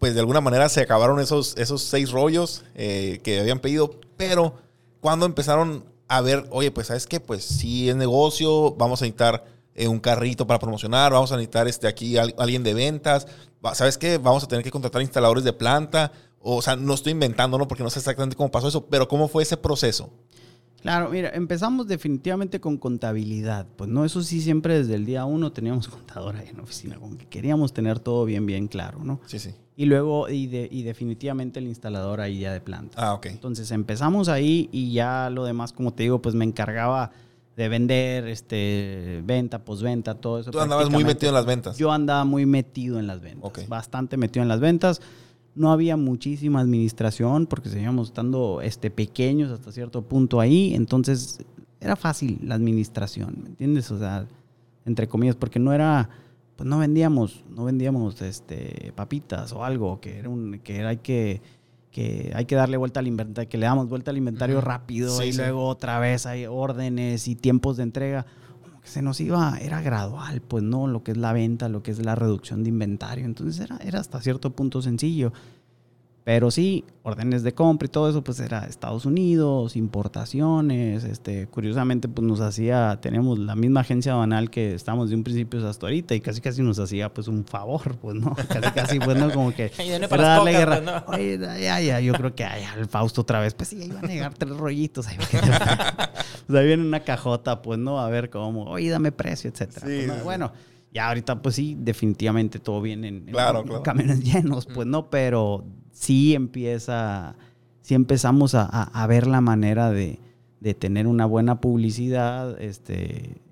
Pues 0.00 0.14
de 0.14 0.20
alguna 0.20 0.40
manera 0.40 0.68
se 0.68 0.80
acabaron 0.80 1.20
esos, 1.20 1.56
esos 1.56 1.82
seis 1.82 2.10
rollos 2.10 2.64
eh, 2.74 3.20
que 3.22 3.38
habían 3.38 3.60
pedido. 3.60 3.94
Pero, 4.16 4.54
cuando 5.00 5.26
empezaron 5.26 5.84
a 6.08 6.20
ver, 6.22 6.46
oye, 6.50 6.72
pues, 6.72 6.88
¿sabes 6.88 7.06
qué? 7.06 7.20
Pues 7.20 7.44
sí 7.44 7.88
es 7.88 7.94
negocio, 7.94 8.72
vamos 8.72 9.00
a 9.00 9.04
necesitar 9.04 9.44
eh, 9.76 9.86
un 9.86 10.00
carrito 10.00 10.46
para 10.46 10.58
promocionar, 10.58 11.12
vamos 11.12 11.30
a 11.30 11.36
necesitar 11.36 11.68
este, 11.68 11.86
aquí 11.86 12.16
al- 12.18 12.34
alguien 12.38 12.64
de 12.64 12.74
ventas. 12.74 13.28
¿Sabes 13.74 13.96
qué? 13.98 14.18
Vamos 14.18 14.42
a 14.42 14.48
tener 14.48 14.64
que 14.64 14.70
contratar 14.72 15.02
instaladores 15.02 15.44
de 15.44 15.52
planta. 15.52 16.10
O 16.40 16.62
sea, 16.62 16.74
no 16.74 16.94
estoy 16.94 17.12
inventando, 17.12 17.58
¿no? 17.58 17.68
Porque 17.68 17.82
no 17.84 17.90
sé 17.90 17.98
exactamente 17.98 18.34
cómo 18.34 18.50
pasó 18.50 18.66
eso, 18.68 18.86
pero 18.86 19.06
¿cómo 19.06 19.28
fue 19.28 19.42
ese 19.42 19.58
proceso? 19.58 20.10
Claro, 20.82 21.10
mira, 21.10 21.30
empezamos 21.34 21.86
definitivamente 21.86 22.60
con 22.60 22.78
contabilidad. 22.78 23.66
Pues 23.76 23.90
no, 23.90 24.04
eso 24.04 24.22
sí, 24.22 24.40
siempre 24.40 24.78
desde 24.78 24.94
el 24.94 25.04
día 25.04 25.24
uno 25.24 25.52
teníamos 25.52 25.88
contador 25.88 26.36
ahí 26.36 26.48
en 26.48 26.56
la 26.56 26.62
oficina, 26.62 26.96
como 26.98 27.16
que 27.18 27.26
queríamos 27.26 27.72
tener 27.72 27.98
todo 27.98 28.24
bien, 28.24 28.46
bien 28.46 28.66
claro, 28.68 29.04
¿no? 29.04 29.20
Sí, 29.26 29.38
sí. 29.38 29.50
Y 29.76 29.86
luego, 29.86 30.28
y, 30.28 30.46
de- 30.46 30.68
y 30.70 30.82
definitivamente 30.82 31.58
el 31.58 31.66
instalador 31.66 32.20
ahí 32.20 32.40
ya 32.40 32.52
de 32.52 32.60
planta. 32.60 32.96
Ah, 33.00 33.14
ok. 33.14 33.26
Entonces 33.26 33.70
empezamos 33.70 34.28
ahí 34.28 34.68
y 34.72 34.92
ya 34.92 35.30
lo 35.30 35.44
demás, 35.44 35.72
como 35.72 35.92
te 35.94 36.02
digo, 36.02 36.20
pues 36.20 36.34
me 36.34 36.44
encargaba 36.44 37.12
de 37.56 37.68
vender, 37.68 38.26
este, 38.28 39.22
venta, 39.24 39.64
posventa, 39.64 40.14
todo 40.14 40.38
eso. 40.38 40.50
Tú 40.50 40.60
andabas 40.60 40.90
muy 40.90 41.04
metido 41.04 41.28
en 41.30 41.34
las 41.34 41.46
ventas. 41.46 41.76
Yo 41.76 41.92
andaba 41.92 42.24
muy 42.24 42.46
metido 42.46 42.98
en 42.98 43.06
las 43.06 43.20
ventas, 43.20 43.44
Ok. 43.44 43.60
bastante 43.68 44.16
metido 44.16 44.42
en 44.42 44.48
las 44.48 44.60
ventas. 44.60 45.00
No 45.60 45.70
había 45.72 45.98
muchísima 45.98 46.60
administración 46.60 47.46
porque 47.46 47.68
seguíamos 47.68 48.08
estando 48.08 48.62
este, 48.62 48.90
pequeños 48.90 49.52
hasta 49.52 49.70
cierto 49.72 50.00
punto 50.00 50.40
ahí, 50.40 50.72
entonces 50.74 51.40
era 51.80 51.96
fácil 51.96 52.38
la 52.42 52.54
administración, 52.54 53.36
¿me 53.42 53.48
entiendes? 53.50 53.90
O 53.90 53.98
sea, 53.98 54.26
entre 54.86 55.06
comillas, 55.06 55.36
porque 55.36 55.58
no 55.58 55.74
era, 55.74 56.08
pues 56.56 56.66
no 56.66 56.78
vendíamos, 56.78 57.44
no 57.54 57.64
vendíamos 57.64 58.22
este, 58.22 58.92
papitas 58.96 59.52
o 59.52 59.62
algo, 59.62 60.00
que 60.00 60.18
era 60.18 60.30
un, 60.30 60.60
que 60.64 60.78
era, 60.78 60.88
hay 60.88 60.96
que, 60.96 61.42
que 61.90 62.32
hay 62.34 62.46
que 62.46 62.54
darle 62.54 62.78
vuelta 62.78 63.00
al 63.00 63.06
inventario, 63.06 63.46
que 63.50 63.58
le 63.58 63.66
damos 63.66 63.86
vuelta 63.86 64.10
al 64.12 64.16
inventario 64.16 64.62
rápido 64.62 65.10
Sí, 65.10 65.24
y 65.24 65.32
sí. 65.32 65.38
luego 65.38 65.66
otra 65.66 65.98
vez 65.98 66.24
hay 66.24 66.46
órdenes 66.46 67.28
y 67.28 67.34
tiempos 67.34 67.76
de 67.76 67.82
entrega. 67.82 68.24
Que 68.82 68.88
se 68.88 69.02
nos 69.02 69.20
iba, 69.20 69.58
era 69.58 69.82
gradual, 69.82 70.40
pues 70.40 70.62
no, 70.62 70.86
lo 70.86 71.02
que 71.02 71.12
es 71.12 71.16
la 71.16 71.32
venta, 71.32 71.68
lo 71.68 71.82
que 71.82 71.90
es 71.90 72.04
la 72.04 72.14
reducción 72.14 72.62
de 72.62 72.70
inventario. 72.70 73.24
Entonces 73.24 73.60
era, 73.60 73.76
era 73.78 74.00
hasta 74.00 74.20
cierto 74.20 74.50
punto 74.50 74.80
sencillo. 74.82 75.32
Pero 76.22 76.50
sí, 76.50 76.84
órdenes 77.02 77.42
de 77.42 77.54
compra 77.54 77.86
y 77.86 77.88
todo 77.88 78.08
eso, 78.10 78.22
pues 78.22 78.38
era 78.40 78.64
Estados 78.66 79.06
Unidos, 79.06 79.74
importaciones, 79.74 81.02
este, 81.04 81.46
curiosamente, 81.46 82.08
pues 82.08 82.26
nos 82.28 82.40
hacía, 82.40 82.98
tenemos 83.00 83.38
la 83.38 83.56
misma 83.56 83.80
agencia 83.80 84.12
aduanal 84.12 84.50
que 84.50 84.74
estamos 84.74 85.08
de 85.08 85.16
un 85.16 85.24
principio 85.24 85.66
hasta 85.66 85.86
ahorita 85.86 86.14
y 86.14 86.20
casi 86.20 86.40
casi 86.42 86.62
nos 86.62 86.78
hacía 86.78 87.12
pues 87.12 87.26
un 87.26 87.44
favor, 87.46 87.96
pues 87.96 88.16
no, 88.16 88.34
casi 88.48 88.70
casi, 88.72 88.98
pues 89.00 89.16
no, 89.16 89.32
como 89.32 89.52
que 89.54 89.72
para 90.10 90.22
darle 90.24 90.52
cocas, 90.52 90.58
guerra. 90.80 91.04
pues, 91.06 91.06
¿no? 91.08 91.12
Oye, 91.14 91.38
ya, 91.62 91.80
ya, 91.80 92.00
yo 92.00 92.12
creo 92.12 92.34
que 92.34 92.44
ay, 92.44 92.64
al 92.64 92.86
Fausto 92.86 93.22
otra 93.22 93.40
vez, 93.40 93.54
pues 93.54 93.70
sí, 93.70 93.80
ahí 93.82 93.88
va 93.90 94.00
a 94.00 94.02
negar 94.02 94.34
tres 94.34 94.54
rollitos, 94.56 95.06
ahí, 95.08 95.16
pues 95.16 95.42
ahí 96.54 96.66
viene 96.66 96.82
una 96.84 97.00
cajota, 97.00 97.62
pues 97.62 97.78
no, 97.78 97.98
a 97.98 98.08
ver 98.10 98.28
cómo, 98.30 98.64
oye, 98.64 98.90
dame 98.90 99.10
precio, 99.10 99.50
etcétera. 99.50 99.86
Sí, 99.86 100.04
Pues, 100.06 100.18
no, 100.18 100.24
bueno, 100.24 100.52
ya 100.92 101.08
ahorita 101.08 101.40
pues 101.40 101.54
sí, 101.54 101.76
definitivamente 101.78 102.58
todo 102.58 102.82
viene 102.82 103.08
en, 103.08 103.14
en- 103.26 103.32
Claro, 103.32 103.60
en 103.60 103.66
claro. 103.68 103.82
camiones 103.82 104.22
llenos, 104.22 104.66
pues 104.66 104.86
no, 104.86 105.08
pero 105.08 105.64
sí 106.00 106.34
empieza, 106.34 107.36
sí 107.82 107.94
empezamos 107.94 108.54
a, 108.54 109.06
ver 109.06 109.26
la 109.26 109.42
manera 109.42 109.90
de, 109.90 110.18
de 110.60 110.72
tener 110.72 111.06
una 111.06 111.26
buena 111.26 111.60
publicidad, 111.60 112.58
este, 112.58 113.42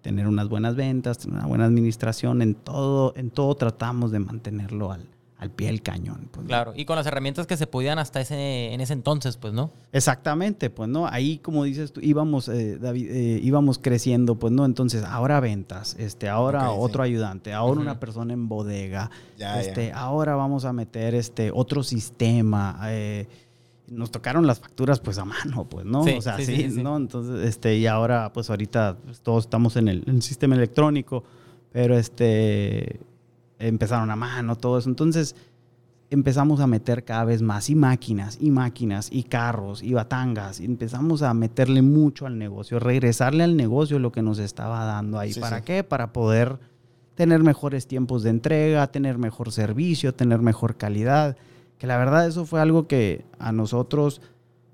tener 0.00 0.26
unas 0.26 0.48
buenas 0.48 0.74
ventas, 0.74 1.18
tener 1.18 1.36
una 1.36 1.46
buena 1.46 1.66
administración, 1.66 2.40
en 2.40 2.54
todo, 2.54 3.12
en 3.14 3.30
todo 3.30 3.54
tratamos 3.56 4.10
de 4.10 4.20
mantenerlo 4.20 4.90
al, 4.90 5.06
al 5.42 5.50
pie 5.50 5.66
del 5.66 5.82
cañón. 5.82 6.28
pues, 6.30 6.44
¿no? 6.44 6.48
Claro, 6.48 6.72
y 6.76 6.84
con 6.84 6.94
las 6.96 7.04
herramientas 7.06 7.46
que 7.48 7.56
se 7.56 7.66
podían 7.66 7.98
hasta 7.98 8.20
ese, 8.20 8.72
en 8.72 8.80
ese 8.80 8.92
entonces, 8.92 9.36
pues, 9.36 9.52
¿no? 9.52 9.72
Exactamente, 9.92 10.70
pues 10.70 10.88
no, 10.88 11.06
ahí 11.08 11.38
como 11.38 11.64
dices 11.64 11.92
tú, 11.92 12.00
íbamos, 12.00 12.48
eh, 12.48 12.78
David, 12.78 13.10
eh, 13.10 13.40
íbamos 13.42 13.78
creciendo, 13.78 14.36
pues 14.36 14.52
no, 14.52 14.64
entonces 14.64 15.02
ahora 15.04 15.40
ventas, 15.40 15.96
este, 15.98 16.28
ahora 16.28 16.70
otro 16.70 17.02
sí. 17.02 17.10
ayudante, 17.10 17.52
ahora 17.52 17.80
una 17.80 17.98
persona 17.98 18.32
en 18.32 18.48
bodega, 18.48 19.10
Ya, 19.36 19.60
este, 19.60 19.88
ya. 19.88 19.98
ahora 19.98 20.36
vamos 20.36 20.64
a 20.64 20.72
meter 20.72 21.14
este 21.16 21.50
otro 21.52 21.82
sistema, 21.82 22.78
eh, 22.84 23.26
nos 23.88 24.10
tocaron 24.10 24.46
las 24.46 24.60
facturas 24.60 25.00
pues 25.00 25.18
a 25.18 25.24
mano, 25.24 25.64
pues, 25.68 25.84
¿no? 25.84 26.04
Sí, 26.04 26.12
o 26.16 26.22
sea, 26.22 26.36
sí, 26.36 26.46
sí, 26.46 26.56
sí, 26.56 26.70
sí. 26.70 26.82
¿no? 26.82 26.96
Entonces, 26.96 27.46
este, 27.46 27.76
y 27.76 27.86
ahora, 27.86 28.32
pues 28.32 28.48
ahorita 28.48 28.96
pues, 29.04 29.20
todos 29.20 29.44
estamos 29.44 29.76
en 29.76 29.88
el, 29.88 30.04
en 30.06 30.14
el 30.16 30.22
sistema 30.22 30.54
electrónico, 30.54 31.24
pero 31.72 31.98
este, 31.98 33.00
empezaron 33.68 34.10
a 34.10 34.16
mano, 34.16 34.56
todo 34.56 34.78
eso. 34.78 34.88
Entonces, 34.88 35.34
empezamos 36.10 36.60
a 36.60 36.66
meter 36.66 37.04
cada 37.04 37.24
vez 37.24 37.40
más 37.40 37.70
y 37.70 37.74
máquinas 37.74 38.36
y 38.40 38.50
máquinas 38.50 39.08
y 39.10 39.22
carros 39.22 39.82
y 39.82 39.94
batangas 39.94 40.60
y 40.60 40.66
empezamos 40.66 41.22
a 41.22 41.32
meterle 41.32 41.80
mucho 41.80 42.26
al 42.26 42.38
negocio, 42.38 42.78
regresarle 42.78 43.44
al 43.44 43.56
negocio 43.56 43.98
lo 43.98 44.12
que 44.12 44.22
nos 44.22 44.38
estaba 44.38 44.84
dando 44.84 45.18
ahí. 45.18 45.32
Sí, 45.32 45.40
¿Para 45.40 45.58
sí. 45.58 45.64
qué? 45.64 45.84
Para 45.84 46.12
poder 46.12 46.58
tener 47.14 47.42
mejores 47.42 47.86
tiempos 47.86 48.22
de 48.22 48.30
entrega, 48.30 48.86
tener 48.88 49.16
mejor 49.18 49.52
servicio, 49.52 50.14
tener 50.14 50.40
mejor 50.40 50.76
calidad. 50.76 51.36
Que 51.78 51.86
la 51.86 51.96
verdad 51.96 52.26
eso 52.26 52.44
fue 52.44 52.60
algo 52.60 52.86
que 52.86 53.24
a 53.38 53.52
nosotros, 53.52 54.20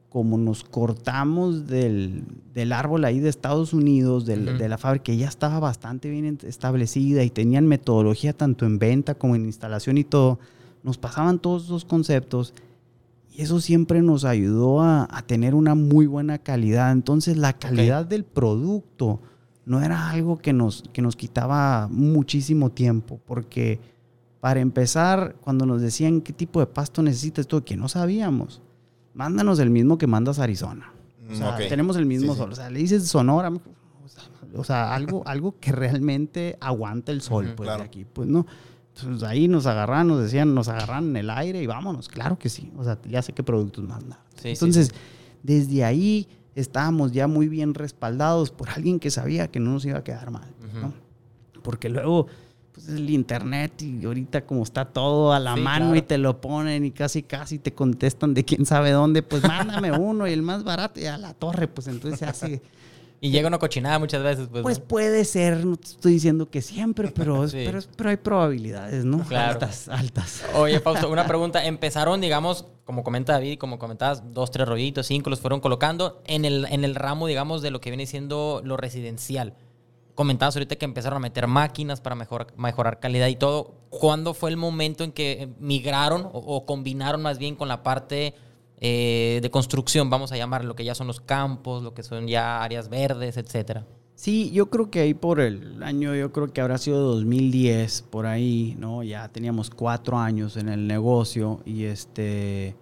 como 0.09 0.39
nos 0.39 0.65
cortamos 0.65 1.67
del, 1.67 2.25
del 2.55 2.73
árbol 2.73 3.05
ahí 3.05 3.21
de 3.21 3.29
Estados 3.29 3.73
Unidos, 3.75 4.25
del- 4.25 4.47
de 4.59 4.69
la 4.69 4.79
fábrica, 4.79 5.05
que 5.05 5.17
ya 5.19 5.29
estaba 5.29 5.61
bastante 5.61 6.09
bien 6.09 6.39
establecida 6.45 7.23
y 7.25 7.31
tenían 7.31 7.67
metodología 7.67 8.33
tanto 8.33 8.65
en 8.65 8.79
venta 8.79 9.15
como 9.15 9.37
en 9.37 9.45
instalación 9.45 9.99
y 9.99 10.05
todo, 10.05 10.39
nos 10.83 10.97
pasaban 10.97 11.39
todos 11.39 11.65
esos 11.65 11.85
conceptos 11.85 12.55
y 13.37 13.43
eso 13.43 13.61
siempre 13.61 14.01
nos 14.01 14.25
ayudó 14.25 14.81
a, 14.81 15.07
a 15.11 15.23
tener 15.23 15.55
una 15.55 15.75
muy 15.75 16.07
buena 16.07 16.39
calidad. 16.39 16.91
Entonces 16.93 17.37
la 17.37 17.53
calidad 17.53 18.07
del 18.07 18.25
producto 18.25 19.21
no 19.67 19.83
era 19.83 20.09
algo 20.09 20.39
que 20.39 20.55
nos, 20.55 20.85
que 20.95 21.03
nos 21.03 21.17
quitaba 21.17 21.87
muchísimo 21.91 22.71
tiempo, 22.71 23.21
porque 23.27 23.79
para 24.41 24.61
empezar, 24.61 25.37
cuando 25.43 25.67
nos 25.67 25.83
decían 25.83 26.23
qué 26.23 26.33
tipo 26.33 26.61
de 26.61 26.67
pasto 26.67 27.03
necesitas, 27.03 27.47
todo 27.47 27.63
que 27.65 27.77
no 27.77 27.89
sabíamos, 27.89 28.63
mándanos 29.19 29.59
el 29.59 29.69
mismo 29.71 29.99
que 29.99 30.07
mandas 30.07 30.39
a 30.39 30.45
Arizona. 30.45 30.93
O 31.31 31.35
sea, 31.35 31.57
Mm, 31.59 31.69
tenemos 31.69 31.97
el 31.97 32.07
mismo 32.07 32.33
Sí, 32.33 32.39
sol. 32.39 32.53
O 32.53 32.55
sea, 32.55 32.71
le 32.71 32.79
dices 32.79 33.07
Sonora, 33.09 33.53
o 34.55 34.65
sea, 34.65 34.95
algo, 34.95 35.23
algo 35.27 35.57
que 35.61 35.73
realmente 35.73 36.57
aguanta 36.61 37.13
el 37.13 37.21
sol, 37.21 37.53
pues 37.57 37.67
claro. 37.67 37.83
de 37.83 37.87
aquí. 37.87 38.07
Pues 38.11 38.29
no. 38.29 38.47
Entonces 38.95 39.29
ahí 39.29 39.47
nos 39.49 39.67
agarran, 39.67 40.09
nos 40.09 40.23
decían, 40.23 40.55
nos 40.55 40.69
agarran 40.69 41.11
en 41.11 41.17
el 41.17 41.31
aire 41.31 41.63
y 41.63 41.67
vámonos. 41.67 42.09
Claro 42.09 42.39
que 42.39 42.49
sí. 42.49 42.73
O 42.77 42.85
sea, 42.85 42.99
ya 43.09 43.21
sé 43.21 43.33
qué 43.33 43.43
productos 43.43 43.85
mandar. 43.85 44.21
Sí, 44.37 44.43
sí, 44.43 44.49
Entonces, 44.51 44.93
desde 45.43 45.85
ahí 45.85 46.27
estábamos 46.55 47.13
ya 47.13 47.27
muy 47.29 47.49
bien 47.49 47.75
respaldados 47.75 48.51
por 48.51 48.71
alguien 48.71 48.99
que 48.99 49.11
sabía 49.11 49.49
que 49.49 49.61
no 49.61 49.73
nos 49.73 49.85
iba 49.85 49.99
a 49.99 50.05
quedar 50.05 50.31
mal. 50.31 50.49
¿no? 50.81 50.93
Porque 51.63 51.89
luego, 51.89 52.27
pues 52.87 52.97
el 52.97 53.11
internet 53.11 53.83
y 53.83 54.05
ahorita 54.05 54.47
como 54.47 54.63
está 54.63 54.85
todo 54.85 55.33
a 55.33 55.39
la 55.41 55.55
Sí, 55.55 55.61
mano 55.61 55.87
claro. 55.87 55.97
y 55.97 56.03
te 56.03 56.19
lo 56.19 56.41
ponen 56.41 56.85
y 56.85 56.91
casi 56.91 57.23
casi 57.23 57.59
te 57.59 57.73
contestan 57.75 58.35
de 58.35 58.45
quién 58.45 58.67
sabe 58.67 58.91
dónde, 58.93 59.23
pues 59.23 59.43
mándame 59.43 59.93
uno 59.93 60.27
y 60.27 60.33
el 60.33 60.43
más 60.43 60.65
barato 60.65 61.01
y 61.01 61.07
a 61.07 61.19
la 61.19 61.35
torre, 61.35 61.69
pues 61.69 61.89
entonces 61.89 62.23
hace... 62.23 62.63
Y 63.21 63.31
llega 63.33 63.49
una 63.49 63.59
cochinada 63.59 63.99
muchas 63.99 64.23
veces, 64.23 64.47
pues. 64.49 64.63
Pues 64.63 64.79
¿no? 64.79 64.85
puede 64.85 65.25
ser, 65.25 65.67
no 65.67 65.77
te 65.77 65.89
estoy 65.89 66.13
diciendo 66.13 66.49
que 66.51 66.63
siempre, 66.63 67.09
pero, 67.11 67.49
Sí. 67.49 67.63
pero, 67.67 67.81
pero 67.97 68.11
hay 68.11 68.17
probabilidades, 68.17 69.05
¿no? 69.05 69.25
Claro. 69.25 69.55
Altas, 69.55 69.89
altas. 69.89 70.45
Oye, 70.55 70.79
Fausto, 70.79 71.11
una 71.11 71.27
pregunta. 71.27 71.65
Empezaron, 71.67 72.21
digamos, 72.21 72.67
como 72.85 73.03
comenta 73.03 73.33
David, 73.33 73.59
como 73.59 73.81
comentabas, 73.81 74.23
dos, 74.33 74.53
tres 74.53 74.69
rollitos, 74.69 75.09
cinco, 75.09 75.31
los 75.31 75.41
fueron 75.41 75.59
colocando 75.59 76.23
en 76.27 76.45
el, 76.45 76.67
en 76.71 76.85
el 76.85 76.95
ramo, 76.95 77.27
digamos, 77.27 77.61
de 77.61 77.73
lo 77.73 77.81
que 77.81 77.91
viene 77.91 78.07
siendo 78.07 78.61
lo 78.65 78.77
residencial. 78.77 79.55
Comentabas 80.19 80.57
ahorita 80.57 80.75
que 80.75 80.85
empezaron 80.85 81.19
a 81.19 81.21
meter 81.21 81.47
máquinas 81.47 82.01
para 82.01 82.17
mejor, 82.17 82.49
mejorar 82.57 82.99
calidad 82.99 83.29
y 83.29 83.37
todo. 83.37 83.77
¿Cuándo 83.89 84.35
fue 84.35 84.51
el 84.51 84.57
momento 84.57 85.05
en 85.05 85.13
que 85.13 85.51
migraron 85.61 86.23
o, 86.25 86.41
o 86.41 86.67
combinaron 86.67 87.23
más 87.23 87.39
bien 87.39 87.55
con 87.55 87.69
la 87.69 87.85
parte 87.85 88.35
eh, 88.81 89.39
de 89.41 89.51
construcción, 89.53 90.11
vamos 90.11 90.33
a 90.33 90.37
llamar 90.37 90.65
lo 90.65 90.75
que 90.75 90.83
ya 90.83 90.97
son 90.97 91.07
los 91.07 91.21
campos, 91.21 91.85
lo 91.85 91.95
que 91.95 92.03
son 92.03 92.27
ya 92.27 92.65
áreas 92.65 92.89
verdes, 92.89 93.37
etcétera? 93.37 93.87
Sí, 94.17 94.51
yo 94.51 94.71
creo 94.71 94.91
que 94.91 94.99
ahí 94.99 95.15
por 95.15 95.39
el 95.39 95.81
año, 95.85 96.13
yo 96.17 96.33
creo 96.33 96.53
que 96.53 96.61
habrá 96.63 96.79
sido 96.79 96.99
2010, 97.15 98.03
por 98.11 98.27
ahí, 98.27 98.75
¿no? 98.77 99.05
Ya 99.05 99.29
teníamos 99.29 99.71
cuatro 99.71 100.19
años 100.19 100.57
en 100.57 100.69
el 100.69 100.89
negocio 100.89 101.61
y 101.65 101.85
este, 101.85 102.75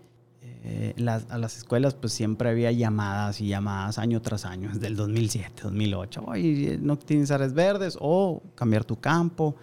eh, 0.68 0.94
las- 0.96 1.30
a 1.30 1.38
las 1.38 1.56
escuelas 1.56 1.94
pues 1.94 2.12
siempre 2.12 2.48
había 2.50 2.72
llamadas 2.72 3.40
y 3.40 3.46
llamadas 3.46 3.98
año 3.98 4.20
tras 4.20 4.44
año, 4.44 4.70
desde 4.72 4.88
el 4.88 4.96
2007, 4.96 5.62
2008. 5.62 6.24
Oye, 6.26 6.76
no 6.82 6.96
tienes 6.98 7.30
áreas 7.30 7.54
verdes 7.54 7.96
o 8.00 8.42
cambiar 8.56 8.84
tu 8.84 8.96
campo. 8.98 9.54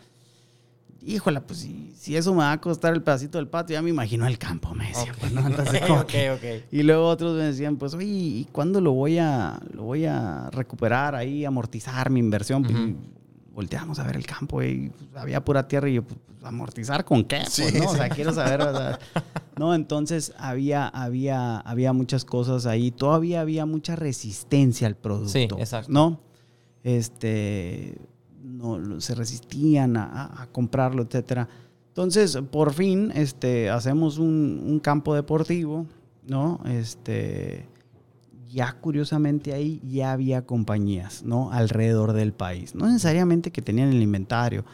Híjola, 1.05 1.41
pues 1.41 1.59
si, 1.59 1.91
si 1.97 2.15
eso 2.15 2.31
me 2.31 2.39
va 2.39 2.53
a 2.53 2.61
costar 2.61 2.93
el 2.93 3.01
pedacito 3.03 3.37
del 3.37 3.49
patio, 3.49 3.73
ya 3.73 3.81
me 3.81 3.89
imagino 3.89 4.25
el 4.25 4.37
campo, 4.37 4.73
me 4.73 4.87
decía. 4.87 5.11
pues, 5.19 5.33
¿no? 5.33 5.45
Entonces, 5.45 5.81
como 5.81 5.99
ok, 5.99 6.07
que- 6.07 6.31
ok. 6.31 6.65
y 6.71 6.83
luego 6.83 7.07
otros 7.07 7.35
me 7.35 7.43
decían, 7.43 7.75
pues, 7.75 7.93
oye, 7.93 8.05
¿y 8.05 8.47
cuándo 8.53 8.79
lo 8.79 8.93
voy 8.93 9.17
a, 9.17 9.59
lo 9.73 9.83
voy 9.83 10.05
a 10.05 10.49
recuperar 10.51 11.15
ahí, 11.15 11.43
amortizar 11.43 12.09
mi 12.09 12.21
inversión? 12.21 12.65
Ujú. 12.65 12.71
Y 12.77 12.95
volteamos 13.53 13.99
a 13.99 14.03
ver 14.03 14.15
el 14.15 14.25
campo 14.25 14.63
y 14.63 14.89
pues, 14.97 15.09
había 15.21 15.43
pura 15.43 15.67
tierra 15.67 15.89
y 15.89 15.95
yo, 15.95 16.03
pues, 16.03 16.17
¿amortizar 16.41 17.03
con 17.03 17.25
qué? 17.25 17.43
Sí, 17.49 17.63
Pues, 17.63 17.83
¿no? 17.83 17.89
O 17.89 17.95
sea, 17.95 18.05
sí. 18.05 18.11
quiero 18.15 18.31
saber, 18.31 18.61
o 18.61 18.71
sea, 18.77 18.99
no, 19.57 19.73
entonces 19.75 20.33
había, 20.37 20.87
había, 20.87 21.59
había 21.59 21.93
muchas 21.93 22.25
cosas 22.25 22.65
ahí. 22.65 22.91
Todavía 22.91 23.41
había 23.41 23.65
mucha 23.65 23.95
resistencia 23.95 24.87
al 24.87 24.95
producto. 24.95 25.31
Sí, 25.31 25.47
exacto. 25.57 25.91
¿No? 25.91 26.19
Este, 26.83 27.97
no, 28.43 28.99
se 28.99 29.15
resistían 29.15 29.95
a 29.97 30.47
comprarlo, 30.51 31.03
etcétera. 31.03 31.47
Entonces, 31.93 32.35
por 32.49 32.73
fin, 32.73 33.11
este, 33.13 33.69
hacemos 33.69 34.17
un, 34.17 34.63
un 34.65 34.79
campo 34.79 35.13
deportivo, 35.13 35.85
¿no? 36.25 36.59
Este, 36.65 37.67
ya 38.49 38.73
curiosamente 38.81 39.53
ahí 39.53 39.79
ya 39.87 40.11
había 40.11 40.43
compañías, 40.43 41.21
¿no? 41.21 41.51
Alrededor 41.51 42.13
del 42.13 42.33
país. 42.33 42.73
No 42.73 42.87
necesariamente 42.87 43.51
que 43.51 43.61
tenían 43.61 43.89
el 43.89 44.01
inventario, 44.01 44.65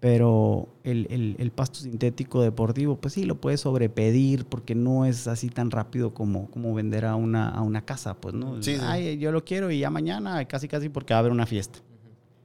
pero 0.00 0.68
el, 0.84 1.06
el- 1.10 1.36
el 1.38 1.50
pasto 1.50 1.80
sintético 1.80 2.42
deportivo, 2.42 2.96
pues 2.96 3.14
sí, 3.14 3.24
lo 3.24 3.36
puedes 3.40 3.60
sobrepedir 3.60 4.44
porque 4.44 4.74
no 4.74 5.04
es 5.06 5.26
así 5.26 5.48
tan 5.48 5.70
rápido 5.70 6.12
como, 6.14 6.48
como 6.50 6.74
vender 6.74 7.06
a 7.06 7.16
una, 7.16 7.48
a 7.48 7.62
una 7.62 7.82
casa, 7.84 8.14
pues, 8.14 8.34
¿no? 8.34 8.62
Sí, 8.62 8.74
sí. 8.76 8.80
Ay, 8.82 9.18
yo 9.18 9.32
lo 9.32 9.44
quiero 9.44 9.70
y 9.70 9.78
ya 9.80 9.90
mañana, 9.90 10.44
casi 10.44 10.68
casi 10.68 10.88
porque 10.88 11.14
va 11.14 11.18
a 11.18 11.20
haber 11.20 11.32
una 11.32 11.46
fiesta. 11.46 11.78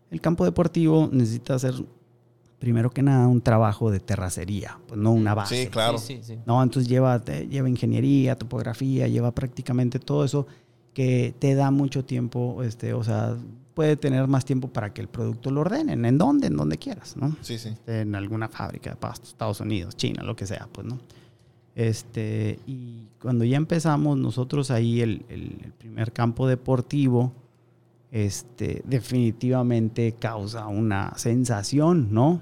El 0.09 0.21
campo 0.21 0.45
deportivo 0.45 1.09
necesita 1.11 1.57
ser 1.59 1.73
primero 2.59 2.89
que 2.91 3.01
nada, 3.01 3.27
un 3.27 3.41
trabajo 3.41 3.89
de 3.91 3.99
terracería, 3.99 4.77
pues 4.87 4.99
no 4.99 5.11
una 5.11 5.33
base. 5.33 5.63
Sí, 5.63 5.69
claro. 5.69 5.97
Sí, 5.97 6.17
sí, 6.17 6.35
sí. 6.35 6.39
No, 6.45 6.61
entonces 6.61 6.87
lleva, 6.89 7.23
lleva 7.25 7.67
ingeniería, 7.69 8.35
topografía, 8.37 9.07
lleva 9.07 9.31
prácticamente 9.31 9.97
todo 9.99 10.23
eso 10.23 10.45
que 10.93 11.33
te 11.39 11.55
da 11.55 11.71
mucho 11.71 12.05
tiempo, 12.05 12.61
este, 12.63 12.93
o 12.93 13.03
sea, 13.03 13.35
puede 13.73 13.95
tener 13.95 14.27
más 14.27 14.43
tiempo 14.45 14.67
para 14.67 14.93
que 14.93 15.01
el 15.01 15.07
producto 15.07 15.49
lo 15.51 15.61
ordenen, 15.61 16.03
en 16.05 16.17
donde, 16.17 16.47
en 16.47 16.57
donde 16.57 16.77
quieras, 16.77 17.15
¿no? 17.17 17.35
Sí, 17.41 17.57
sí. 17.57 17.69
en 17.87 18.15
alguna 18.15 18.49
fábrica 18.49 18.89
de 18.91 18.95
pastos, 18.97 19.29
Estados 19.29 19.59
Unidos, 19.61 19.95
China, 19.95 20.23
lo 20.23 20.35
que 20.35 20.45
sea, 20.45 20.67
pues, 20.71 20.85
¿no? 20.87 20.99
Este, 21.73 22.59
y 22.67 23.05
cuando 23.21 23.45
ya 23.45 23.55
empezamos 23.57 24.17
nosotros 24.17 24.71
ahí 24.71 25.01
el, 25.01 25.25
el- 25.29 25.57
el 25.63 25.71
primer 25.71 26.11
campo 26.11 26.47
deportivo, 26.47 27.31
este, 28.11 28.81
definitivamente 28.85 30.15
causa 30.19 30.67
una 30.67 31.13
sensación, 31.17 32.09
¿no? 32.13 32.41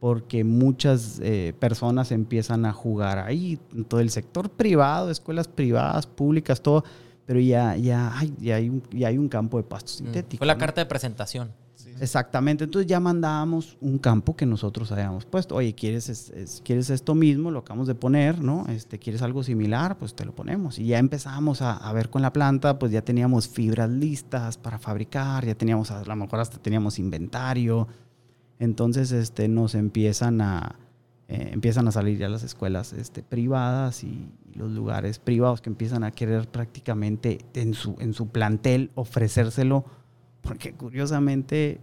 Porque 0.00 0.44
muchas 0.44 1.18
eh, 1.22 1.54
personas 1.58 2.12
empiezan 2.12 2.66
a 2.66 2.72
jugar 2.72 3.18
ahí, 3.18 3.58
en 3.74 3.84
todo 3.84 4.00
el 4.00 4.10
sector 4.10 4.50
privado, 4.50 5.10
escuelas 5.10 5.48
privadas, 5.48 6.06
públicas, 6.06 6.60
todo, 6.62 6.84
pero 7.28 7.40
ya, 7.40 7.76
ya, 7.76 8.18
hay, 8.18 8.32
ya, 8.40 8.54
hay, 8.56 8.70
un, 8.70 8.82
ya 8.90 9.08
hay 9.08 9.18
un 9.18 9.28
campo 9.28 9.58
de 9.58 9.64
pasto 9.64 9.92
sintético. 9.92 10.36
Mm. 10.36 10.38
Fue 10.38 10.46
la 10.46 10.54
¿no? 10.54 10.60
carta 10.60 10.80
de 10.80 10.86
presentación. 10.86 11.50
Exactamente, 12.00 12.64
entonces 12.64 12.88
ya 12.88 13.00
mandábamos 13.00 13.76
un 13.82 13.98
campo 13.98 14.34
que 14.34 14.46
nosotros 14.46 14.90
habíamos 14.92 15.26
puesto. 15.26 15.56
Oye, 15.56 15.74
¿quieres, 15.74 16.08
es- 16.08 16.30
es- 16.30 16.62
¿quieres 16.64 16.88
esto 16.90 17.14
mismo? 17.14 17.50
Lo 17.50 17.58
acabamos 17.58 17.86
de 17.86 17.94
poner, 17.94 18.40
¿no? 18.40 18.64
Este, 18.68 18.98
¿Quieres 18.98 19.20
algo 19.20 19.42
similar? 19.42 19.98
Pues 19.98 20.14
te 20.14 20.24
lo 20.24 20.34
ponemos. 20.34 20.78
Y 20.78 20.86
ya 20.86 20.98
empezamos 20.98 21.60
a, 21.60 21.72
a 21.76 21.92
ver 21.92 22.08
con 22.08 22.22
la 22.22 22.32
planta, 22.32 22.78
pues 22.78 22.92
ya 22.92 23.02
teníamos 23.02 23.46
fibras 23.48 23.90
listas 23.90 24.56
para 24.56 24.78
fabricar, 24.78 25.44
ya 25.44 25.54
teníamos, 25.54 25.90
a 25.90 26.02
lo 26.02 26.16
mejor 26.16 26.40
hasta 26.40 26.56
teníamos 26.58 26.98
inventario. 26.98 27.88
Entonces 28.58 29.12
este, 29.12 29.48
nos 29.48 29.74
empiezan 29.74 30.40
a, 30.40 30.76
eh, 31.28 31.50
empiezan 31.52 31.86
a 31.86 31.92
salir 31.92 32.18
ya 32.18 32.28
las 32.28 32.42
escuelas 32.42 32.92
este, 32.94 33.22
privadas 33.22 34.02
y 34.02 34.30
los 34.54 34.72
lugares 34.72 35.18
privados 35.18 35.60
que 35.60 35.68
empiezan 35.68 36.02
a 36.02 36.10
querer 36.10 36.48
prácticamente 36.48 37.38
en 37.54 37.74
su, 37.74 37.96
en 38.00 38.14
su 38.14 38.28
plantel 38.28 38.90
ofrecérselo 38.94 39.84
porque 40.40 40.72
curiosamente 40.72 41.80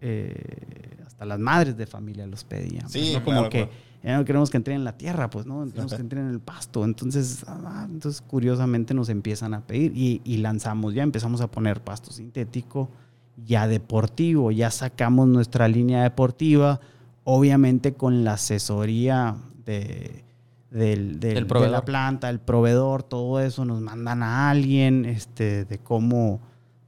eh, 0.00 0.96
hasta 1.06 1.24
las 1.24 1.38
madres 1.38 1.76
de 1.76 1.86
familia 1.86 2.26
los 2.26 2.44
pedían. 2.44 2.88
Sí, 2.88 2.98
pues, 2.98 3.12
¿no? 3.14 3.24
como 3.24 3.36
claro, 3.36 3.50
que 3.50 3.58
claro. 3.58 3.72
ya 4.02 4.16
no 4.18 4.24
queremos 4.24 4.50
que 4.50 4.56
entren 4.56 4.76
en 4.78 4.84
la 4.84 4.96
tierra, 4.98 5.30
pues 5.30 5.46
no, 5.46 5.64
queremos 5.70 5.94
que 5.94 6.00
entren 6.00 6.24
en 6.24 6.30
el 6.30 6.40
pasto. 6.40 6.84
Entonces, 6.84 7.44
ah, 7.46 7.86
entonces 7.88 8.20
curiosamente 8.20 8.94
nos 8.94 9.08
empiezan 9.08 9.54
a 9.54 9.66
pedir 9.66 9.96
y, 9.96 10.20
y 10.24 10.38
lanzamos 10.38 10.94
ya, 10.94 11.04
empezamos 11.04 11.40
a 11.40 11.48
poner 11.48 11.82
pasto 11.82 12.10
sintético, 12.10 12.90
ya 13.46 13.68
deportivo, 13.68 14.50
ya 14.50 14.70
sacamos 14.70 15.28
nuestra 15.28 15.68
línea 15.68 16.02
deportiva, 16.02 16.80
obviamente 17.30 17.92
con 17.92 18.24
la 18.24 18.32
asesoría 18.34 19.36
de, 19.66 20.24
del, 20.70 21.20
del- 21.20 21.34
Del 21.34 21.46
de 21.46 21.68
la 21.68 21.84
planta, 21.84 22.30
el 22.30 22.40
proveedor, 22.40 23.02
todo 23.02 23.38
eso, 23.40 23.66
nos 23.66 23.82
mandan 23.82 24.22
a 24.22 24.48
alguien 24.48 25.04
este, 25.04 25.64
de 25.66 25.78
cómo 25.78 26.40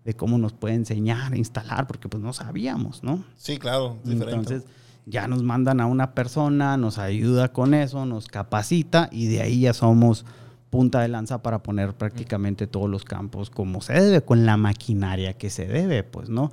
de 0.02 0.14
cómo 0.14 0.38
nos 0.38 0.54
puede 0.54 0.74
enseñar 0.76 1.34
a 1.34 1.36
instalar, 1.36 1.86
porque 1.86 2.08
pues 2.08 2.22
no 2.22 2.32
sabíamos, 2.32 3.02
¿no? 3.04 3.22
Sí, 3.36 3.58
claro. 3.58 3.98
Diferente. 4.02 4.34
Entonces 4.54 4.64
ya 5.04 5.28
nos 5.28 5.42
mandan 5.42 5.78
a 5.82 5.86
una 5.86 6.14
persona, 6.14 6.78
nos 6.78 6.96
ayuda 6.96 7.52
con 7.52 7.74
eso, 7.74 8.06
nos 8.06 8.26
capacita 8.26 9.10
y 9.12 9.26
de 9.26 9.42
ahí 9.42 9.60
ya 9.60 9.74
somos 9.74 10.24
punta 10.70 11.00
de 11.02 11.08
lanza 11.08 11.42
para 11.42 11.62
poner 11.62 11.92
prácticamente 11.92 12.66
todos 12.66 12.88
los 12.88 13.04
campos 13.04 13.50
como 13.50 13.82
se 13.82 13.92
debe, 13.92 14.22
con 14.22 14.46
la 14.46 14.56
maquinaria 14.56 15.34
que 15.34 15.50
se 15.50 15.66
debe, 15.66 16.02
pues, 16.02 16.30
¿no? 16.30 16.50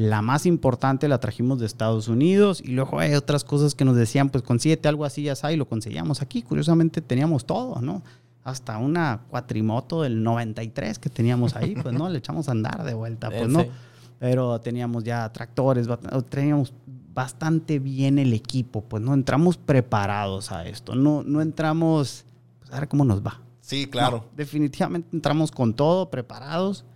La 0.00 0.22
más 0.22 0.46
importante 0.46 1.08
la 1.08 1.20
trajimos 1.20 1.58
de 1.58 1.66
Estados 1.66 2.08
Unidos 2.08 2.62
y 2.64 2.68
luego 2.68 3.00
hay 3.00 3.12
otras 3.12 3.44
cosas 3.44 3.74
que 3.74 3.84
nos 3.84 3.96
decían, 3.96 4.30
pues 4.30 4.42
consíguete 4.42 4.88
algo 4.88 5.04
así, 5.04 5.24
ya 5.24 5.36
sabes, 5.36 5.56
y 5.56 5.58
lo 5.58 5.68
conseguíamos 5.68 6.22
aquí. 6.22 6.40
Curiosamente 6.40 7.02
teníamos 7.02 7.44
todo, 7.44 7.82
¿no? 7.82 8.02
Hasta 8.42 8.78
una 8.78 9.20
cuatrimoto 9.28 10.00
del 10.00 10.22
93 10.22 10.98
que 10.98 11.10
teníamos 11.10 11.54
ahí, 11.54 11.74
pues, 11.74 11.94
¿no? 11.94 12.08
Le 12.08 12.16
echamos 12.16 12.48
a 12.48 12.52
andar 12.52 12.82
de 12.82 12.94
vuelta, 12.94 13.28
pues, 13.28 13.46
¿no? 13.46 13.66
Pero 14.18 14.58
teníamos 14.62 15.04
ya 15.04 15.30
tractores, 15.34 15.86
teníamos 16.30 16.72
bastante 17.12 17.78
bien 17.78 18.18
el 18.18 18.32
equipo, 18.32 18.80
pues 18.80 19.02
no 19.02 19.12
entramos 19.12 19.58
preparados 19.58 20.50
a 20.50 20.66
esto, 20.66 20.94
no, 20.94 21.22
no 21.24 21.42
entramos, 21.42 22.24
pues 22.60 22.72
a 22.72 22.80
ver 22.80 22.88
cómo 22.88 23.04
nos 23.04 23.20
va. 23.20 23.42
Sí, 23.60 23.86
claro. 23.86 24.16
No, 24.16 24.24
definitivamente 24.34 25.10
entramos 25.12 25.50
con 25.50 25.74
todo, 25.74 26.08
preparados, 26.08 26.86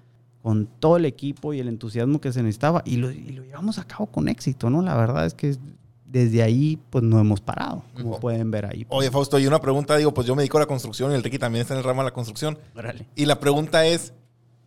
con 0.44 0.66
todo 0.66 0.98
el 0.98 1.06
equipo 1.06 1.54
y 1.54 1.60
el 1.60 1.68
entusiasmo 1.68 2.20
que 2.20 2.30
se 2.30 2.42
necesitaba 2.42 2.82
y 2.84 2.98
lo, 2.98 3.10
y 3.10 3.30
lo 3.30 3.44
llevamos 3.44 3.78
a 3.78 3.84
cabo 3.84 4.04
con 4.04 4.28
éxito, 4.28 4.68
¿no? 4.68 4.82
La 4.82 4.94
verdad 4.94 5.24
es 5.24 5.32
que 5.32 5.56
desde 6.04 6.42
ahí, 6.42 6.78
pues 6.90 7.02
no 7.02 7.18
hemos 7.18 7.40
parado, 7.40 7.82
como 7.94 8.20
pueden 8.20 8.50
ver 8.50 8.66
ahí. 8.66 8.84
Oye, 8.90 9.10
Fausto, 9.10 9.38
y 9.38 9.46
una 9.46 9.58
pregunta, 9.58 9.96
digo, 9.96 10.12
pues 10.12 10.26
yo 10.26 10.34
me 10.36 10.42
dedico 10.42 10.58
a 10.58 10.60
la 10.60 10.66
construcción 10.66 11.12
y 11.12 11.14
el 11.14 11.22
Ricky 11.22 11.38
también 11.38 11.62
está 11.62 11.72
en 11.72 11.78
el 11.78 11.84
ramo 11.84 12.02
de 12.02 12.08
la 12.08 12.12
construcción. 12.12 12.58
Órale. 12.76 13.06
Y 13.16 13.24
la 13.24 13.40
pregunta 13.40 13.86
es, 13.86 14.12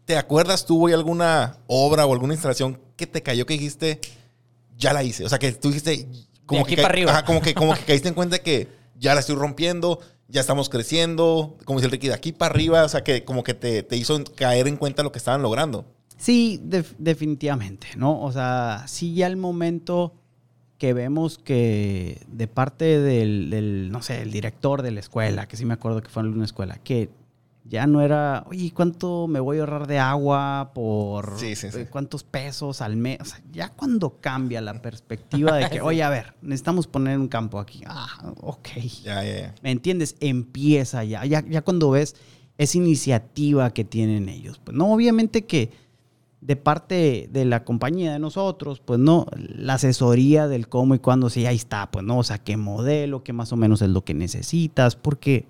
¿te 0.06 0.18
acuerdas 0.18 0.66
tú 0.66 0.84
hoy 0.84 0.94
alguna 0.94 1.58
obra 1.68 2.08
o 2.08 2.12
alguna 2.12 2.34
instalación 2.34 2.80
que 2.96 3.06
te 3.06 3.22
cayó 3.22 3.46
que 3.46 3.54
dijiste, 3.54 4.02
ya 4.80 4.94
la 4.94 5.04
hice? 5.04 5.26
O 5.26 5.30
sea, 5.30 5.38
que 5.38 5.52
tú 5.52 5.68
dijiste... 5.68 6.08
Como 6.48 6.62
aquí 6.62 6.76
que 6.76 6.82
para 6.82 6.92
arriba. 6.92 7.12
Ajá, 7.12 7.24
como 7.24 7.40
que, 7.40 7.54
como 7.54 7.76
que 7.76 7.82
caíste 7.86 8.08
en 8.08 8.16
cuenta 8.16 8.40
que 8.40 8.68
ya 8.96 9.14
la 9.14 9.20
estoy 9.20 9.36
rompiendo, 9.36 10.00
ya 10.30 10.42
estamos 10.42 10.70
creciendo, 10.70 11.58
como 11.66 11.80
dice 11.80 11.86
el 11.88 11.92
Ricky, 11.92 12.08
de 12.10 12.14
aquí 12.14 12.32
para 12.32 12.54
arriba, 12.54 12.84
o 12.84 12.90
sea, 12.90 13.04
que 13.04 13.24
como 13.24 13.44
que 13.44 13.54
te, 13.54 13.84
te 13.84 13.96
hizo 13.98 14.22
caer 14.36 14.68
en 14.68 14.78
cuenta 14.78 15.04
lo 15.04 15.12
que 15.12 15.18
estaban 15.20 15.42
logrando. 15.42 15.86
Sí, 16.18 16.60
def- 16.64 16.96
definitivamente, 16.98 17.88
¿no? 17.96 18.22
O 18.22 18.32
sea, 18.32 18.84
sí 18.88 19.14
ya 19.14 19.28
el 19.28 19.38
momento 19.38 20.14
que 20.78 20.94
vemos 20.94 21.38
que 21.38 22.22
de 22.28 22.48
parte 22.48 23.00
del, 23.00 23.50
del, 23.50 23.92
no 23.92 24.02
sé, 24.02 24.22
el 24.22 24.32
director 24.32 24.82
de 24.82 24.92
la 24.92 25.00
escuela, 25.00 25.48
que 25.48 25.58
sí 25.58 25.66
me 25.66 25.74
acuerdo 25.74 26.02
que 26.02 26.10
fue 26.10 26.24
en 26.24 26.30
una 26.34 26.46
escuela, 26.46 26.78
que 26.84 27.10
ya 27.70 27.86
no 27.88 28.02
era, 28.02 28.46
oye, 28.50 28.72
¿cuánto 28.74 29.28
me 29.28 29.40
voy 29.40 29.58
a 29.58 29.62
ahorrar 29.62 29.88
de 29.88 30.00
agua 30.00 30.72
por 30.74 31.38
Sí, 31.38 31.56
sí, 31.56 31.70
sí. 31.72 31.80
eh, 31.80 31.88
cuántos 31.90 32.24
pesos 32.24 32.82
al 32.82 32.96
mes? 32.96 33.20
O 33.22 33.26
sea, 33.26 33.42
ya 33.52 33.70
cuando 33.70 34.18
cambia 34.22 34.62
la 34.62 34.82
perspectiva 34.82 35.56
de 35.58 35.70
que, 35.70 35.82
oye, 35.82 36.04
a 36.04 36.10
ver, 36.10 36.34
necesitamos 36.42 36.88
poner 36.88 37.18
un 37.20 37.28
campo 37.28 37.60
aquí. 37.60 37.82
Ah, 37.86 38.34
ok. 38.42 38.68
Ya, 39.04 39.24
ya, 39.24 39.40
ya. 39.40 39.56
¿Me 39.62 39.72
entiendes? 39.72 40.16
Empieza 40.20 41.04
ya. 41.04 41.26
Ya, 41.26 41.44
ya 41.48 41.62
cuando 41.62 41.90
ves 41.92 42.16
esa 42.58 42.78
iniciativa 42.78 43.72
que 43.72 43.84
tienen 43.84 44.30
ellos. 44.30 44.60
Pues 44.64 44.76
no, 44.76 44.92
obviamente 44.94 45.46
que 45.46 45.72
de 46.42 46.56
parte 46.56 47.28
de 47.32 47.46
la 47.46 47.64
compañía 47.64 48.14
de 48.14 48.20
nosotros, 48.20 48.80
pues 48.80 49.00
no, 49.00 49.26
la 49.36 49.74
asesoría 49.74 50.48
del 50.48 50.70
cómo 50.70 50.96
y 50.96 51.00
cuándo, 51.00 51.30
sí, 51.30 51.46
ahí 51.46 51.56
está, 51.56 51.90
pues 51.92 52.06
no, 52.06 52.20
o 52.20 52.24
sea, 52.24 52.38
qué 52.38 52.56
modelo, 52.58 53.24
qué 53.24 53.34
más 53.34 53.52
o 53.52 53.58
menos 53.58 53.82
es 53.82 53.90
lo 53.90 54.04
que 54.06 54.14
necesitas, 54.14 54.96
porque 54.96 55.46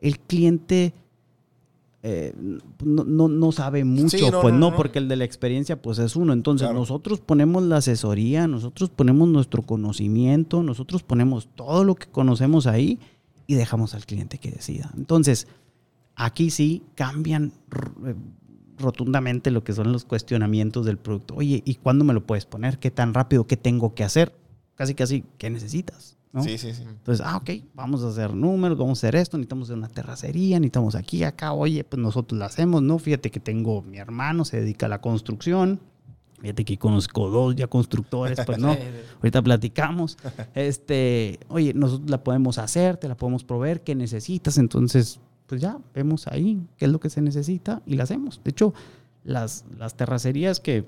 el 0.00 0.18
cliente 0.20 0.94
eh, 2.02 2.32
no, 2.84 3.04
no- 3.04 3.28
no 3.28 3.50
sabe 3.52 3.84
mucho, 3.84 4.16
Sí, 4.18 4.30
no, 4.30 4.40
pues 4.40 4.54
no, 4.54 4.74
porque 4.76 4.98
el 5.00 5.08
de 5.08 5.16
la 5.16 5.24
experiencia, 5.24 5.82
pues 5.82 5.98
es 5.98 6.14
uno. 6.16 6.32
Entonces, 6.32 6.66
Claro. 6.68 6.78
nosotros 6.80 7.20
ponemos 7.20 7.62
la 7.64 7.78
asesoría, 7.78 8.46
nosotros 8.46 8.90
ponemos 8.90 9.28
nuestro 9.28 9.62
conocimiento, 9.62 10.62
nosotros 10.62 11.02
ponemos 11.02 11.48
todo 11.54 11.82
lo 11.84 11.94
que 11.96 12.06
conocemos 12.06 12.66
ahí 12.66 13.00
y 13.46 13.54
dejamos 13.54 13.94
al 13.94 14.06
cliente 14.06 14.38
que 14.38 14.50
decida. 14.50 14.92
Entonces, 14.96 15.48
aquí 16.14 16.50
sí 16.50 16.82
cambian 16.94 17.52
eh, 18.06 18.14
rotundamente 18.78 19.50
lo 19.50 19.64
que 19.64 19.72
son 19.72 19.90
los 19.92 20.04
cuestionamientos 20.04 20.86
del 20.86 20.98
producto. 20.98 21.34
Oye, 21.34 21.62
¿y 21.64 21.76
cuándo 21.76 22.04
me 22.04 22.14
lo 22.14 22.24
puedes 22.26 22.46
poner? 22.46 22.78
¿Qué 22.78 22.90
tan 22.90 23.14
rápido? 23.14 23.46
¿Qué 23.46 23.56
tengo 23.56 23.94
que 23.94 24.04
hacer? 24.04 24.36
Casi, 24.76 24.94
casi, 24.94 25.24
¿qué 25.38 25.50
necesitas? 25.50 26.16
¿No? 26.32 26.42
Sí, 26.42 26.58
sí, 26.58 26.74
sí. 26.74 26.82
Entonces, 26.82 27.24
ah, 27.26 27.36
ok, 27.36 27.50
vamos 27.74 28.02
a 28.04 28.08
hacer 28.08 28.34
números, 28.34 28.76
vamos 28.78 28.98
a 28.98 29.00
hacer 29.00 29.16
esto, 29.16 29.36
necesitamos 29.38 29.70
una 29.70 29.88
terracería, 29.88 30.58
necesitamos 30.58 30.94
aquí, 30.94 31.24
acá, 31.24 31.52
oye, 31.52 31.84
pues 31.84 32.00
nosotros 32.00 32.38
la 32.38 32.46
hacemos, 32.46 32.82
¿no? 32.82 32.98
Fíjate 32.98 33.30
que 33.30 33.40
tengo 33.40 33.82
mi 33.82 33.98
hermano, 33.98 34.44
se 34.44 34.60
dedica 34.60 34.86
a 34.86 34.88
la 34.88 35.00
construcción. 35.00 35.80
Fíjate 36.40 36.64
que 36.64 36.78
conozco 36.78 37.28
dos 37.30 37.56
ya 37.56 37.66
constructores, 37.66 38.38
pues 38.46 38.58
no. 38.58 38.76
Ahorita 39.16 39.42
platicamos. 39.42 40.16
Este, 40.54 41.40
oye, 41.48 41.74
nosotros 41.74 42.08
la 42.08 42.22
podemos 42.22 42.58
hacer, 42.58 42.96
te 42.96 43.08
la 43.08 43.16
podemos 43.16 43.42
proveer, 43.42 43.82
¿qué 43.82 43.96
necesitas? 43.96 44.56
Entonces, 44.58 45.18
pues 45.48 45.60
ya, 45.60 45.78
vemos 45.94 46.28
ahí 46.28 46.60
qué 46.76 46.84
es 46.84 46.92
lo 46.92 47.00
que 47.00 47.10
se 47.10 47.22
necesita 47.22 47.82
y 47.86 47.96
la 47.96 48.04
hacemos. 48.04 48.40
De 48.44 48.50
hecho, 48.50 48.72
las, 49.24 49.64
las 49.76 49.96
terracerías 49.96 50.60
que 50.60 50.84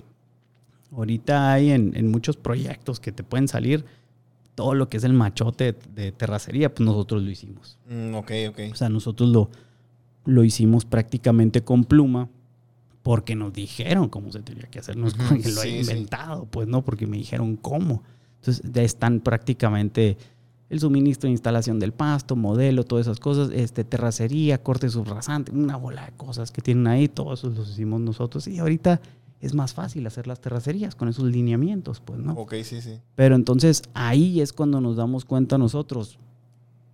ahorita 0.92 1.52
hay 1.52 1.70
en, 1.70 1.96
en 1.96 2.10
muchos 2.10 2.36
proyectos 2.36 3.00
que 3.00 3.10
te 3.10 3.24
pueden 3.24 3.48
salir, 3.48 3.84
todo 4.54 4.74
lo 4.74 4.88
que 4.88 4.96
es 4.96 5.04
el 5.04 5.12
machote 5.12 5.76
de 5.94 6.12
terracería, 6.12 6.74
pues 6.74 6.86
nosotros 6.86 7.22
lo 7.22 7.30
hicimos. 7.30 7.78
Mm, 7.88 8.14
ok, 8.14 8.30
ok. 8.50 8.60
O 8.72 8.74
sea, 8.74 8.88
nosotros 8.88 9.28
lo, 9.30 9.50
lo 10.24 10.44
hicimos 10.44 10.84
prácticamente 10.84 11.62
con 11.62 11.84
pluma 11.84 12.28
porque 13.02 13.34
nos 13.34 13.52
dijeron 13.52 14.08
cómo 14.08 14.30
se 14.30 14.40
tenía 14.40 14.64
que 14.64 14.78
hacer. 14.78 14.96
No 14.96 15.06
es 15.06 15.14
como 15.14 15.30
que 15.30 15.48
lo 15.50 15.62
sí, 15.62 15.68
he 15.68 15.84
sí. 15.84 15.90
inventado, 15.90 16.46
pues 16.46 16.68
no, 16.68 16.84
porque 16.84 17.06
me 17.06 17.16
dijeron 17.16 17.56
cómo. 17.56 18.02
Entonces 18.40 18.62
ya 18.70 18.82
están 18.82 19.20
prácticamente 19.20 20.16
el 20.68 20.78
suministro 20.78 21.26
de 21.26 21.32
instalación 21.32 21.80
del 21.80 21.92
pasto, 21.92 22.36
modelo, 22.36 22.84
todas 22.84 23.06
esas 23.06 23.18
cosas, 23.18 23.50
este, 23.52 23.82
terracería, 23.84 24.62
corte 24.62 24.88
subrasante, 24.88 25.50
una 25.50 25.76
bola 25.76 26.06
de 26.06 26.12
cosas 26.12 26.52
que 26.52 26.62
tienen 26.62 26.86
ahí, 26.86 27.08
todos 27.08 27.40
esos 27.40 27.56
los 27.56 27.70
hicimos 27.70 28.00
nosotros. 28.00 28.46
Y 28.46 28.58
ahorita 28.58 29.00
es 29.40 29.54
más 29.54 29.72
fácil 29.74 30.06
hacer 30.06 30.26
las 30.26 30.40
terracerías 30.40 30.94
con 30.94 31.08
esos 31.08 31.24
lineamientos, 31.24 32.00
pues, 32.00 32.18
¿no? 32.20 32.34
Ok, 32.34 32.54
sí, 32.62 32.80
sí. 32.82 33.00
Pero 33.14 33.34
entonces 33.34 33.82
ahí 33.94 34.40
es 34.40 34.52
cuando 34.52 34.80
nos 34.80 34.96
damos 34.96 35.24
cuenta 35.24 35.56
nosotros, 35.58 36.18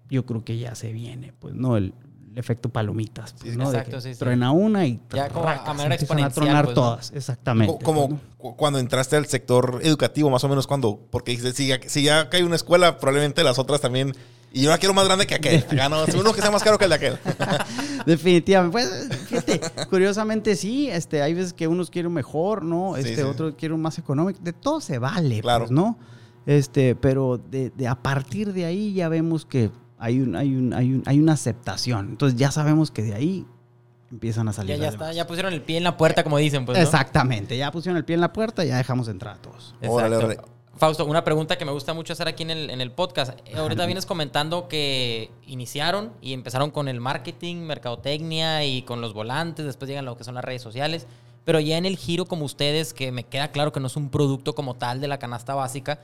yo 0.08 0.24
creo 0.26 0.44
que 0.44 0.58
ya 0.58 0.74
se 0.74 0.92
viene, 0.92 1.32
pues, 1.38 1.54
¿no? 1.54 1.76
El, 1.76 1.92
el 2.32 2.38
efecto 2.38 2.68
palomitas, 2.68 3.32
pues, 3.40 3.52
Sí, 3.52 3.58
¿no? 3.58 3.64
Exacto, 3.64 4.00
sí, 4.00 4.12
sí. 4.14 4.18
Truena 4.20 4.52
una 4.52 4.86
y 4.86 5.00
Ya 5.12 5.28
como 5.28 5.48
a 5.48 5.54
manera 5.74 5.94
empiezan 5.94 6.18
a 6.18 6.26
exponencial, 6.26 6.32
tronar 6.32 6.64
pues, 6.66 6.76
¿no? 6.76 6.82
todas, 6.82 7.12
exactamente. 7.12 7.72
Co- 7.72 7.78
Como 7.80 8.08
pues, 8.38 8.54
cuando 8.56 8.78
entraste 8.78 9.16
al 9.16 9.26
sector 9.26 9.80
educativo, 9.82 10.30
más 10.30 10.44
o 10.44 10.48
menos 10.48 10.66
cuando, 10.68 11.00
porque 11.10 11.32
dices, 11.32 11.54
si 11.56 11.66
ya, 11.66 11.80
si 11.86 12.02
ya 12.04 12.28
cae 12.30 12.44
una 12.44 12.54
escuela, 12.56 12.98
probablemente 12.98 13.42
las 13.42 13.58
otras 13.58 13.80
también. 13.80 14.12
Y 14.56 14.62
yo 14.62 14.70
la 14.70 14.78
quiero 14.78 14.94
más 14.94 15.04
grande 15.04 15.26
que 15.26 15.34
aquel. 15.34 15.64
Acá 15.70 15.88
no, 15.90 16.04
uno 16.18 16.32
que 16.32 16.40
sea 16.40 16.50
más 16.50 16.62
caro 16.62 16.78
que 16.78 16.84
el 16.84 16.90
de 16.90 16.96
aquel. 16.96 17.18
Definitivamente. 18.06 18.72
Pues, 18.72 19.18
fíjate, 19.28 19.60
curiosamente 19.90 20.56
sí, 20.56 20.88
este, 20.88 21.20
hay 21.22 21.34
veces 21.34 21.52
que 21.52 21.68
unos 21.68 21.90
quieren 21.90 22.12
mejor, 22.12 22.64
¿no? 22.64 22.94
Sí, 22.94 23.00
Este, 23.00 23.16
sí. 23.16 23.20
otros 23.22 23.54
quieren 23.56 23.80
más 23.80 23.98
económico. 23.98 24.38
De 24.42 24.52
todo 24.54 24.80
se 24.80 24.98
vale, 24.98 25.40
Claro. 25.40 25.64
pues, 25.64 25.70
¿no? 25.72 25.98
Este, 26.46 26.94
pero 26.94 27.38
de, 27.38 27.70
de- 27.70 27.86
a 27.88 27.96
partir 27.96 28.52
de 28.52 28.64
ahí 28.64 28.94
ya 28.94 29.08
vemos 29.08 29.44
que 29.44 29.70
hay 29.98 30.20
un, 30.20 30.36
hay 30.36 30.54
un, 30.54 30.72
hay 30.72 30.92
un, 30.94 31.02
hay 31.04 31.18
una 31.20 31.32
aceptación. 31.34 32.08
Entonces 32.08 32.38
ya 32.38 32.50
sabemos 32.50 32.90
que 32.90 33.02
de 33.02 33.14
ahí 33.14 33.46
empiezan 34.10 34.48
a 34.48 34.52
salir. 34.54 34.76
Ya, 34.76 34.82
ya 34.84 34.88
está, 34.88 35.12
ya 35.12 35.26
pusieron 35.26 35.52
el 35.52 35.60
pie 35.60 35.76
en 35.76 35.84
la 35.84 35.96
puerta, 35.96 36.22
como 36.24 36.38
dicen, 36.38 36.64
pues. 36.64 36.78
¿no? 36.78 36.82
Exactamente, 36.84 37.56
ya 37.58 37.70
pusieron 37.72 37.96
el 37.98 38.04
pie 38.04 38.14
en 38.14 38.20
la 38.20 38.32
puerta, 38.32 38.64
ya 38.64 38.76
dejamos 38.78 39.08
entrar 39.08 39.34
a 39.34 39.42
todos. 39.42 39.74
Órale, 39.86 40.16
órale. 40.16 40.38
Fausto, 40.76 41.06
una 41.06 41.24
pregunta 41.24 41.56
que 41.56 41.64
me 41.64 41.72
gusta 41.72 41.94
mucho 41.94 42.12
hacer 42.12 42.28
aquí 42.28 42.42
en 42.42 42.50
el, 42.50 42.70
en 42.70 42.80
el 42.82 42.90
podcast. 42.90 43.38
Eh, 43.46 43.56
Ahorita 43.56 43.86
vienes 43.86 44.04
comentando 44.04 44.68
que 44.68 45.30
iniciaron 45.46 46.12
y 46.20 46.34
empezaron 46.34 46.70
con 46.70 46.88
el 46.88 47.00
marketing, 47.00 47.56
mercadotecnia 47.56 48.64
y 48.64 48.82
con 48.82 49.00
los 49.00 49.14
volantes, 49.14 49.64
después 49.64 49.88
llegan 49.88 50.04
lo 50.04 50.16
que 50.18 50.24
son 50.24 50.34
las 50.34 50.44
redes 50.44 50.60
sociales, 50.60 51.06
pero 51.46 51.60
ya 51.60 51.78
en 51.78 51.86
el 51.86 51.96
giro 51.96 52.26
como 52.26 52.44
ustedes, 52.44 52.92
que 52.92 53.10
me 53.10 53.24
queda 53.24 53.52
claro 53.52 53.72
que 53.72 53.80
no 53.80 53.86
es 53.86 53.96
un 53.96 54.10
producto 54.10 54.54
como 54.54 54.74
tal 54.74 55.00
de 55.00 55.08
la 55.08 55.18
canasta 55.18 55.54
básica, 55.54 56.00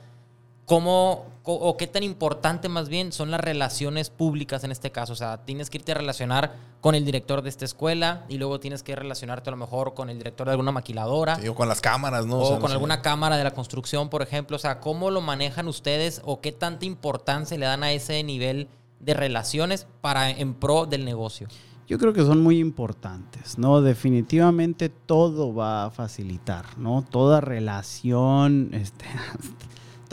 ¿cómo 0.65 1.25
o 1.45 1.75
qué 1.75 1.87
tan 1.87 2.03
importante 2.03 2.69
más 2.69 2.87
bien 2.87 3.11
son 3.11 3.29
las 3.29 3.41
relaciones 3.41 4.09
públicas 4.09 4.63
en 4.63 4.71
este 4.71 4.91
caso? 4.91 5.11
O 5.13 5.15
sea, 5.15 5.43
tienes 5.45 5.69
que 5.69 5.77
irte 5.79 5.91
a 5.91 5.95
relacionar 5.95 6.53
con 6.79 6.95
el 6.95 7.03
director 7.03 7.41
de 7.41 7.49
esta 7.49 7.65
escuela 7.65 8.23
y 8.29 8.37
luego 8.37 8.59
tienes 8.61 8.81
que 8.81 8.95
relacionarte 8.95 9.49
a 9.49 9.51
lo 9.51 9.57
mejor 9.57 9.93
con 9.93 10.09
el 10.09 10.17
director 10.17 10.47
de 10.47 10.51
alguna 10.51 10.71
maquiladora. 10.71 11.35
Sí, 11.35 11.47
o 11.49 11.55
con 11.55 11.67
las 11.67 11.81
cámaras, 11.81 12.25
¿no? 12.25 12.37
O, 12.37 12.41
O 12.41 12.45
sea, 12.45 12.55
no 12.55 12.61
con 12.61 12.69
sé. 12.69 12.75
alguna 12.75 13.01
cámara 13.01 13.35
de 13.35 13.43
la 13.43 13.51
construcción, 13.51 14.09
por 14.09 14.21
ejemplo. 14.21 14.55
O 14.55 14.59
sea, 14.59 14.79
¿cómo 14.79 15.11
lo 15.11 15.19
manejan 15.19 15.67
ustedes 15.67 16.21
o 16.23 16.39
qué 16.39 16.51
tanta 16.53 16.85
importancia 16.85 17.57
le 17.57 17.65
dan 17.65 17.83
a 17.83 17.91
ese 17.91 18.23
nivel 18.23 18.69
de 19.01 19.13
relaciones 19.13 19.85
para 19.99 20.29
en 20.29 20.53
pro 20.53 20.85
del 20.85 21.03
negocio? 21.03 21.47
Yo 21.89 21.99
creo 21.99 22.13
que 22.13 22.21
son 22.21 22.41
muy 22.41 22.59
importantes, 22.59 23.57
¿no? 23.57 23.81
Definitivamente 23.81 24.87
todo 24.87 25.53
va 25.53 25.85
a 25.85 25.91
facilitar, 25.91 26.77
¿no? 26.77 27.03
Toda 27.09 27.41
relación, 27.41 28.69
este, 28.73 29.05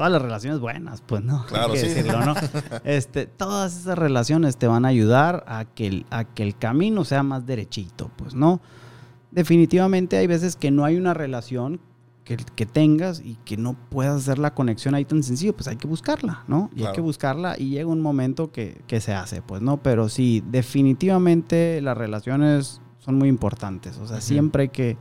todas 0.00 0.12
las 0.12 0.22
relaciones 0.22 0.60
buenas, 0.60 1.02
pues, 1.02 1.22
¿no? 1.22 1.44
Claro, 1.48 1.74
Hay 1.74 1.78
que 1.78 1.80
sí. 1.80 1.88
decirlo, 1.88 2.24
¿no? 2.24 2.34
Este, 2.84 3.26
todas 3.26 3.76
esas 3.78 3.98
relaciones 3.98 4.56
te 4.56 4.66
van 4.66 4.86
a 4.86 4.88
ayudar 4.88 5.44
a 5.46 5.66
que, 5.66 5.88
el, 5.88 6.06
a 6.08 6.24
que 6.24 6.42
el 6.42 6.56
camino 6.56 7.04
sea 7.04 7.22
más 7.22 7.44
derechito, 7.44 8.10
pues, 8.16 8.34
¿no? 8.34 8.62
Definitivamente 9.30 10.16
hay 10.16 10.26
veces 10.26 10.56
que 10.56 10.70
no 10.70 10.86
hay 10.86 10.96
una 10.96 11.12
relación 11.12 11.80
que, 12.24 12.38
que 12.38 12.64
tengas 12.64 13.20
y 13.20 13.36
que 13.44 13.58
no 13.58 13.74
puedas 13.90 14.22
hacer 14.22 14.38
la 14.38 14.54
conexión 14.54 14.94
ahí 14.94 15.04
tan 15.04 15.22
sencillo, 15.22 15.52
pues 15.54 15.68
hay 15.68 15.76
que 15.76 15.86
buscarla, 15.86 16.44
¿no? 16.48 16.70
Y 16.74 16.84
hay 16.84 16.94
que 16.94 17.02
buscarla 17.02 17.56
y 17.58 17.68
llega 17.68 17.86
un 17.90 18.00
momento 18.00 18.50
que, 18.52 18.80
que 18.86 19.02
se 19.02 19.12
hace, 19.12 19.42
pues, 19.42 19.60
¿no? 19.60 19.82
Pero 19.82 20.08
sí, 20.08 20.42
definitivamente 20.50 21.82
las 21.82 21.98
relaciones 21.98 22.80
son 23.00 23.16
muy 23.16 23.28
importantes, 23.28 23.98
o 23.98 24.06
sea, 24.06 24.22
siempre 24.22 24.62
hay 24.62 24.68
que, 24.70 24.96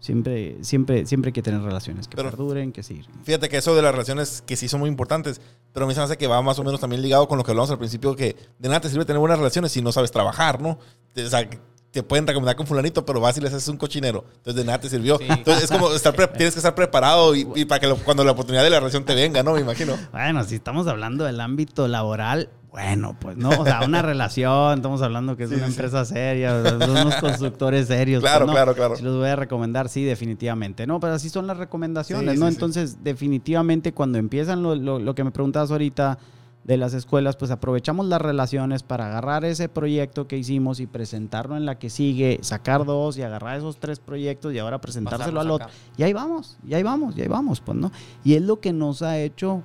siempre, 0.00 0.56
siempre, 0.62 1.06
siempre 1.06 1.28
hay 1.28 1.32
que 1.32 1.42
tener 1.42 1.62
relaciones 1.62 2.08
que 2.08 2.16
Pero- 2.16 2.30
perduren, 2.30 2.72
que 2.72 2.82
sí. 2.82 3.02
Fíjate 3.22 3.48
que 3.48 3.58
eso 3.58 3.74
de 3.76 3.82
las 3.82 3.92
relaciones 3.92 4.42
que 4.46 4.56
sí 4.56 4.68
son 4.68 4.80
muy 4.80 4.88
importantes, 4.88 5.40
pero 5.72 5.84
a 5.86 5.88
mí 5.88 5.94
se 5.94 6.00
me 6.00 6.04
hace 6.04 6.18
que 6.18 6.26
va 6.26 6.42
más 6.42 6.58
o 6.58 6.64
menos 6.64 6.80
también 6.80 7.02
ligado 7.02 7.28
con 7.28 7.38
lo 7.38 7.44
que 7.44 7.52
hablamos 7.52 7.70
al 7.70 7.78
principio, 7.78 8.16
que 8.16 8.36
de 8.58 8.68
nada 8.68 8.80
te 8.80 8.88
sirve 8.88 9.04
tener 9.04 9.20
buenas 9.20 9.38
relaciones 9.38 9.70
si 9.72 9.80
no 9.82 9.92
sabes 9.92 10.10
trabajar, 10.10 10.60
¿no? 10.60 10.78
O 11.16 11.28
sea, 11.28 11.48
te 11.90 12.02
pueden 12.04 12.24
recomendar 12.24 12.54
con 12.54 12.68
fulanito, 12.68 13.04
pero 13.04 13.20
vas 13.20 13.36
y 13.36 13.40
les 13.40 13.52
haces 13.52 13.66
un 13.68 13.76
cochinero. 13.76 14.24
Entonces 14.36 14.54
de 14.54 14.64
nada 14.64 14.78
te 14.80 14.88
sirvió. 14.88 15.18
Sí. 15.18 15.24
Entonces 15.28 15.64
es 15.64 15.70
como 15.70 15.90
estar 15.92 16.14
tienes 16.14 16.54
que 16.54 16.60
estar 16.60 16.74
preparado 16.74 17.34
y, 17.34 17.48
y 17.56 17.64
para 17.64 17.80
que 17.80 17.88
lo- 17.88 17.96
cuando 17.96 18.22
la 18.22 18.30
oportunidad 18.30 18.62
de 18.62 18.70
la 18.70 18.78
relación 18.78 19.04
te 19.04 19.14
venga, 19.16 19.42
¿no? 19.42 19.54
Me 19.54 19.60
imagino. 19.60 19.96
Bueno, 20.12 20.44
si 20.44 20.54
estamos 20.54 20.86
hablando 20.86 21.24
del 21.24 21.40
ámbito 21.40 21.88
laboral, 21.88 22.48
bueno, 22.70 23.16
pues 23.20 23.36
no, 23.36 23.48
o 23.50 23.64
sea, 23.64 23.82
una 23.84 24.00
relación, 24.02 24.74
estamos 24.78 25.02
hablando 25.02 25.36
que 25.36 25.44
es 25.44 25.50
Sí, 25.50 25.56
una 25.56 25.66
sí, 25.66 25.72
empresa 25.72 26.04
seria, 26.04 26.62
son 26.78 26.90
unos 26.90 27.16
constructores 27.16 27.88
serios. 27.88 28.20
Claro, 28.22 28.40
pues, 28.40 28.46
¿no? 28.48 28.52
claro, 28.52 28.74
claro. 28.74 28.96
Si 28.96 29.02
los 29.02 29.16
voy 29.16 29.28
a 29.28 29.36
recomendar, 29.36 29.88
sí, 29.88 30.04
definitivamente. 30.04 30.86
No, 30.86 31.00
pero 31.00 31.14
así 31.14 31.28
son 31.28 31.46
las 31.46 31.56
recomendaciones, 31.56 32.34
Sí, 32.34 32.40
¿no? 32.40 32.46
Entonces, 32.48 33.02
definitivamente 33.02 33.92
cuando 33.92 34.18
empiezan 34.18 34.62
lo, 34.62 34.74
lo- 34.76 34.98
lo 35.00 35.14
que 35.14 35.24
me 35.24 35.30
preguntabas 35.32 35.70
ahorita 35.70 36.18
de 36.62 36.76
las 36.76 36.92
escuelas, 36.94 37.36
pues 37.36 37.50
aprovechamos 37.50 38.06
las 38.06 38.20
relaciones 38.20 38.82
para 38.82 39.06
agarrar 39.06 39.44
ese 39.46 39.68
proyecto 39.68 40.28
que 40.28 40.36
hicimos 40.36 40.78
y 40.78 40.86
presentarlo 40.86 41.56
en 41.56 41.64
la 41.64 41.78
que 41.78 41.88
sigue, 41.90 42.38
sacar 42.42 42.84
dos 42.84 43.16
y 43.16 43.22
agarrar 43.22 43.56
esos 43.58 43.78
tres 43.80 43.98
proyectos 43.98 44.52
y 44.52 44.58
ahora 44.58 44.78
presentárselo 44.80 45.40
al 45.40 45.50
otro. 45.50 45.68
Y 45.96 46.02
ahí 46.02 46.12
vamos, 46.12 46.58
y 46.68 46.74
ahí 46.74 46.82
vamos, 46.82 47.16
y 47.16 47.22
ahí 47.22 47.28
vamos, 47.28 47.60
pues, 47.62 47.78
¿no? 47.78 47.90
Y 48.22 48.34
es 48.34 48.42
lo 48.42 48.60
que 48.60 48.72
nos 48.74 49.00
ha 49.02 49.18
hecho, 49.18 49.62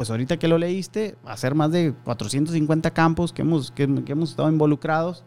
pues 0.00 0.08
ahorita 0.08 0.38
que 0.38 0.48
lo 0.48 0.56
leíste, 0.56 1.18
hacer 1.26 1.54
más 1.54 1.72
de 1.72 1.92
450 1.92 2.90
campos 2.92 3.34
que 3.34 3.42
hemos, 3.42 3.70
que, 3.70 3.86
que 4.02 4.12
hemos 4.12 4.30
estado 4.30 4.48
involucrados 4.48 5.26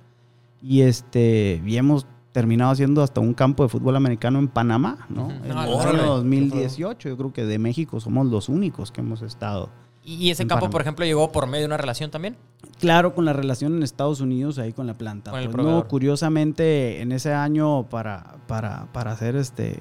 y, 0.64 0.82
este, 0.82 1.62
y 1.64 1.78
hemos 1.78 2.08
terminado 2.32 2.72
haciendo 2.72 3.04
hasta 3.04 3.22
un 3.22 3.36
campo 3.36 3.62
de 3.62 3.70
fútbol 3.70 3.96
americano 3.96 4.40
en 4.40 4.48
Panamá, 4.48 5.06
¿no? 5.10 5.30
En 5.30 5.46
el 5.46 5.52
Órale. 5.52 6.00
año 6.00 6.08
2018, 6.14 7.08
yo 7.08 7.16
creo 7.16 7.32
que 7.32 7.46
de 7.46 7.60
México 7.60 8.00
somos 8.00 8.26
los 8.26 8.50
únicos 8.50 8.92
que 8.92 9.02
hemos 9.02 9.22
estado. 9.22 9.70
¿Y 10.04 10.32
ese 10.32 10.48
campo, 10.48 10.62
Panamá. 10.62 10.72
por 10.72 10.82
ejemplo, 10.82 11.06
llegó 11.06 11.32
por 11.32 11.46
medio 11.46 11.62
de 11.62 11.68
una 11.68 11.78
relación 11.78 12.10
también? 12.10 12.36
Claro, 12.80 13.14
con 13.14 13.26
la 13.26 13.34
relación 13.34 13.76
en 13.76 13.84
Estados 13.84 14.22
Unidos 14.22 14.58
ahí 14.58 14.74
con 14.74 14.88
la 14.88 14.96
planta. 14.96 15.30
Con 15.30 15.40
el 15.40 15.52
Pues 15.52 15.68
no, 15.68 15.88
curiosamente 15.88 17.00
en 17.00 17.12
ese 17.12 17.32
año 17.32 17.84
para, 17.90 18.38
para, 18.48 18.92
para 18.92 19.12
hacer 19.12 19.36
este 19.36 19.78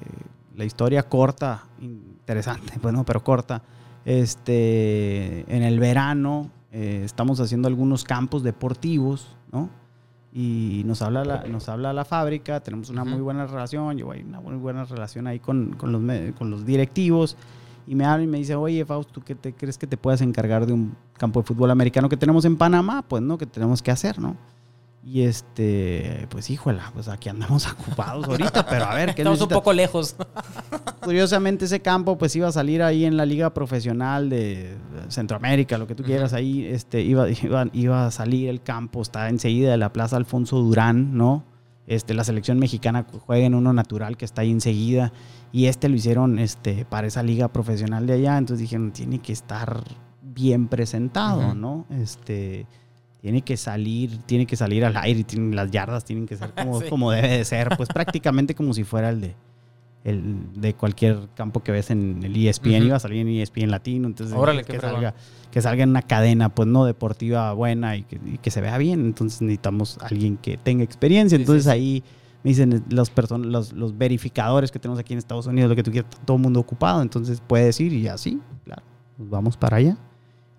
la 0.55 0.65
historia 0.65 1.01
corta, 1.01 1.63
interesante, 1.79 2.73
bueno, 2.83 3.03
pero 3.03 3.23
corta, 3.23 3.63
este 4.05 5.45
en 5.53 5.63
el 5.63 5.79
verano 5.79 6.49
eh, 6.71 7.01
estamos 7.05 7.39
haciendo 7.39 7.67
algunos 7.67 8.03
campos 8.03 8.43
deportivos, 8.43 9.35
¿no? 9.51 9.69
Y 10.33 10.81
nos 10.85 11.03
habla 11.03 11.23
la, 11.23 11.43
nos 11.43 11.69
habla 11.69 11.93
la 11.93 12.05
fábrica, 12.05 12.59
tenemos 12.59 12.89
una 12.89 13.05
muy 13.05 13.21
buena 13.21 13.45
relación, 13.45 13.95
yo 13.97 14.11
hay 14.11 14.23
una 14.23 14.41
muy 14.41 14.55
buena 14.55 14.83
relación 14.83 15.27
ahí 15.27 15.39
con, 15.39 15.73
con 15.73 15.91
los, 15.91 16.01
con 16.33 16.49
los 16.49 16.65
directivos. 16.65 17.37
Y 17.85 17.93
me 17.93 18.05
habla 18.05 18.23
y 18.23 18.27
me 18.27 18.39
dice, 18.39 18.55
oye, 18.55 18.83
Fausto, 18.85 19.13
¿tú 19.13 19.21
qué 19.21 19.35
te 19.35 19.53
crees 19.53 19.77
que 19.77 19.85
te 19.85 19.97
puedas 19.97 20.21
encargar 20.21 20.65
de 20.65 20.73
un 20.73 20.95
campo 21.13 21.41
de 21.41 21.45
fútbol 21.45 21.69
americano 21.69 22.09
que 22.09 22.17
tenemos 22.17 22.45
en 22.45 22.57
Panamá? 22.57 23.03
Pues, 23.07 23.21
¿no? 23.21 23.37
Que 23.37 23.45
tenemos 23.45 23.83
que 23.83 23.91
hacer, 23.91 24.17
¿no? 24.17 24.35
Y 25.05 25.23
este, 25.23 26.27
pues, 26.29 26.49
híjola, 26.49 26.89
pues 26.93 27.09
aquí 27.09 27.27
andamos 27.27 27.67
ocupados 27.71 28.25
ahorita, 28.25 28.65
pero 28.65 28.85
a 28.85 28.95
ver, 28.95 29.13
¿qué 29.13 29.21
Estamos 29.21 29.41
un 29.41 29.49
poco 29.49 29.73
lejos. 29.73 30.15
Curiosamente 31.01 31.65
ese 31.65 31.81
campo 31.81 32.17
pues 32.17 32.33
iba 32.37 32.47
a 32.47 32.51
salir 32.53 32.81
ahí 32.81 33.03
en 33.03 33.17
la 33.17 33.25
liga 33.25 33.53
profesional 33.53 34.29
de 34.29 34.77
Centroamérica, 35.09 35.77
lo 35.77 35.87
que 35.87 35.95
tú 35.95 36.03
quieras 36.03 36.31
ahí, 36.31 36.65
este, 36.65 37.01
iba, 37.01 37.29
iba, 37.43 37.65
iba 37.73 38.05
a 38.05 38.11
salir 38.11 38.49
el 38.49 38.61
campo, 38.61 39.01
está 39.01 39.27
enseguida 39.27 39.71
de 39.71 39.77
la 39.77 39.91
Plaza 39.91 40.15
Alfonso 40.15 40.59
Durán, 40.59 41.17
¿no? 41.17 41.43
Este, 41.85 42.13
la 42.13 42.23
selección 42.23 42.59
mexicana 42.59 43.05
juega 43.25 43.45
en 43.45 43.55
uno 43.55 43.73
natural 43.73 44.15
que 44.15 44.23
está 44.23 44.43
ahí 44.43 44.51
enseguida 44.51 45.11
y 45.51 45.65
este 45.65 45.89
lo 45.89 45.97
hicieron 45.97 46.39
este, 46.39 46.85
para 46.85 47.07
esa 47.07 47.23
liga 47.23 47.49
profesional 47.49 48.07
de 48.07 48.13
allá, 48.13 48.37
entonces 48.37 48.61
dijeron, 48.61 48.93
tiene 48.93 49.19
que 49.19 49.33
estar 49.33 49.83
bien 50.21 50.69
presentado. 50.69 51.53
¿no? 51.53 51.85
Este, 51.89 52.67
tiene 53.23 53.41
que 53.41 53.55
salir, 53.55 54.17
tiene 54.25 54.45
que 54.45 54.57
salir 54.57 54.83
al 54.83 54.97
aire, 54.97 55.23
tienen, 55.23 55.55
las 55.55 55.71
yardas 55.71 56.03
tienen 56.03 56.25
que 56.27 56.35
ser 56.35 56.51
como, 56.55 56.81
Sí. 56.81 56.89
como 56.89 57.09
debe 57.11 57.29
de 57.29 57.45
ser, 57.45 57.69
pues 57.77 57.87
prácticamente 57.87 58.53
como 58.53 58.73
si 58.73 58.83
fuera 58.83 59.09
el 59.09 59.21
de 59.21 59.35
el 60.03 60.51
de 60.59 60.73
cualquier 60.73 61.29
campo 61.33 61.63
que 61.63 61.71
ves 61.71 61.89
en 61.89 62.21
el 62.23 62.35
ESPN, 62.35 62.83
iba 62.83 62.97
a 62.97 62.99
salir 62.99 63.19
en 63.25 63.29
ESPN 63.29 63.71
latino, 63.71 64.05
entonces 64.05 64.35
Órale, 64.35 64.65
que 64.65 64.77
salga, 64.77 65.15
que 65.49 65.61
salga 65.61 65.83
en 65.83 65.91
una 65.91 66.01
cadena 66.01 66.49
pues 66.49 66.67
no 66.67 66.83
deportiva 66.83 67.53
buena 67.53 67.95
y 67.95 68.03
que, 68.03 68.19
y 68.25 68.37
que 68.39 68.51
se 68.51 68.59
vea 68.59 68.77
bien, 68.77 68.99
entonces 69.05 69.41
necesitamos 69.41 69.97
alguien 70.01 70.35
que 70.35 70.57
tenga 70.57 70.83
experiencia, 70.83 71.37
entonces 71.37 71.63
sí, 71.63 71.69
sí. 71.69 71.73
ahí 71.73 72.03
me 72.43 72.49
dicen 72.49 72.83
los, 72.89 73.15
person- 73.15 73.45
los, 73.45 73.71
los 73.71 73.97
verificadores 73.97 74.73
que 74.73 74.79
tenemos 74.79 74.99
aquí 74.99 75.13
en 75.13 75.19
Estados 75.19 75.47
Unidos, 75.47 75.69
lo 75.69 75.75
que 75.77 75.83
tú 75.83 75.91
quieras, 75.91 76.11
todo 76.25 76.35
el 76.35 76.43
mundo 76.43 76.59
ocupado, 76.59 77.01
entonces 77.01 77.41
puedes 77.47 77.79
ir 77.79 77.93
y 77.93 78.09
así, 78.09 78.41
claro, 78.65 78.83
nos 79.17 79.29
vamos 79.29 79.55
para 79.55 79.77
allá 79.77 79.95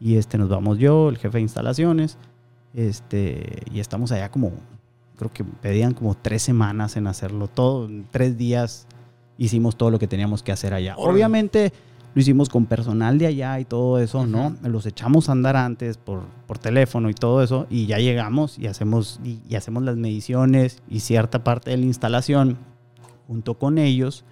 y 0.01 0.17
este 0.17 0.39
nos 0.39 0.49
vamos 0.49 0.79
yo, 0.79 1.11
el 1.11 1.19
jefe 1.19 1.37
de 1.37 1.43
instalaciones, 1.43 2.17
este 2.75 3.62
y 3.72 3.81
estamos 3.81 4.12
allá 4.12 4.31
como 4.31 4.53
creo 5.16 5.33
que 5.33 5.45
pedían 5.45 5.95
como 5.95 6.14
tres 6.16 6.43
semanas 6.43 6.97
en 6.97 7.07
hacerlo 7.07 7.49
todo, 7.49 7.87
en 7.87 8.07
tres 8.11 8.37
días 8.37 8.87
hicimos 9.39 9.77
todo 9.77 9.91
lo 9.91 9.99
que 9.99 10.09
teníamos 10.09 10.43
que 10.43 10.53
hacer 10.53 10.75
allá. 10.75 10.97
Obviamente 10.97 11.72
lo 12.14 12.20
hicimos 12.20 12.49
con 12.49 12.66
personal 12.66 13.18
de 13.18 13.27
allá 13.27 13.59
y 13.59 13.64
todo 13.64 13.99
eso, 13.99 14.27
¿no? 14.27 14.57
Los 14.62 14.87
echamos 14.87 15.29
a 15.29 15.33
andar 15.33 15.57
antes 15.57 15.97
por, 15.97 16.22
por 16.47 16.59
teléfono 16.59 17.11
y 17.11 17.14
todo 17.14 17.43
eso 17.43 17.66
y 17.70 17.87
ya 17.87 17.99
llegamos 17.99 18.59
y 18.59 18.66
hacemos, 18.66 19.20
y, 19.25 19.41
y 19.49 19.57
hacemos 19.57 19.83
las 19.83 19.97
mediciones 19.97 20.83
y 20.89 21.01
cierta 21.01 21.43
parte 21.43 21.70
de 21.70 21.77
la 21.77 21.87
instalación 21.87 22.59
junto 23.27 23.55
con 23.55 23.79
ellos 23.79 24.25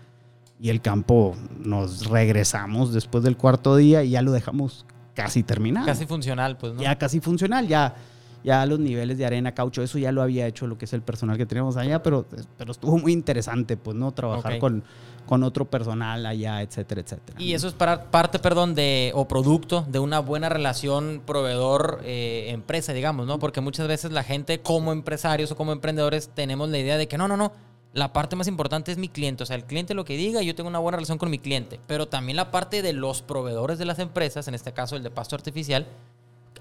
y 0.61 0.68
el 0.70 0.80
campo 0.80 1.34
nos 1.59 2.07
regresamos 2.07 2.93
después 2.93 3.24
del 3.24 3.36
cuarto 3.36 3.76
día 3.76 4.05
y 4.05 4.11
ya 4.11 4.22
lo 4.22 4.30
dejamos 4.30 4.86
casi 5.14 5.43
terminado. 5.43 5.86
Casi 5.86 6.07
funcional, 6.07 6.57
pues, 6.57 6.74
¿no? 6.74 6.82
Ya 6.82 6.97
casi 6.97 7.18
funcional, 7.18 7.66
ya, 7.66 7.97
ya 8.45 8.64
los 8.66 8.78
niveles 8.78 9.18
de 9.18 9.26
arena, 9.26 9.55
caucho, 9.55 9.82
eso 9.82 9.99
ya 9.99 10.12
lo 10.12 10.22
había 10.22 10.47
hecho 10.47 10.66
lo 10.66 10.78
que 10.78 10.84
es 10.84 10.93
el 10.93 11.03
personal 11.03 11.36
que 11.36 11.47
teníamos 11.47 11.76
allá, 11.76 12.03
pero, 12.03 12.26
pero 12.59 12.72
estuvo 12.72 12.99
muy 12.99 13.12
interesante, 13.12 13.76
pues, 13.76 13.97
¿no? 13.97 14.12
Trabajar 14.12 14.59
con, 14.59 14.82
con 15.26 15.43
otro 15.43 15.64
personal 15.64 16.26
allá, 16.26 16.62
etcétera, 16.62 17.01
etcétera. 17.01 17.40
Y 17.40 17.55
eso 17.55 17.68
es 17.68 17.74
para, 17.74 18.11
parte, 18.11 18.38
perdón, 18.38 18.74
de, 18.74 19.12
o 19.14 19.28
producto 19.28 19.86
de 19.88 19.99
una 19.99 20.18
buena 20.20 20.49
relación 20.49 21.22
proveedor-empresa, 21.24 22.93
digamos, 22.93 23.26
¿no? 23.26 23.38
Porque 23.38 23.61
muchas 23.61 23.88
veces 23.88 24.12
la 24.12 24.24
gente, 24.24 24.61
como 24.61 24.93
empresarios 24.93 25.53
o 25.53 25.57
como 25.57 25.72
emprendedores, 25.72 26.30
tenemos 26.34 26.68
la 26.68 26.78
idea 26.78 26.97
de 26.97 27.09
que 27.09 27.18
no, 27.18 27.28
no, 27.28 27.36
no, 27.36 27.53
la 27.95 28.12
parte 28.12 28.36
más 28.36 28.49
importante 28.49 28.90
es 28.90 28.99
mi 28.99 29.09
cliente. 29.09 29.43
O 29.43 29.47
sea, 29.47 29.57
el 29.57 29.64
cliente 29.64 29.95
lo 29.95 30.05
que 30.05 30.16
diga, 30.16 30.43
yo 30.43 30.55
tengo 30.55 30.68
una 30.68 30.78
buena 30.78 30.97
relación 30.97 31.18
con 31.18 31.30
mi 31.30 31.38
cliente. 31.38 31.78
Pero 31.86 32.09
también 32.09 32.36
la 32.36 32.51
parte 32.51 32.82
de 32.82 32.93
los 32.93 33.22
proveedores 33.22 33.78
de 33.78 33.84
las 33.84 33.99
empresas, 33.99 34.49
en 34.49 34.55
este 34.55 34.72
caso 34.72 34.97
el 34.97 35.03
de 35.03 35.11
pasto 35.11 35.36
artificial, 35.36 35.86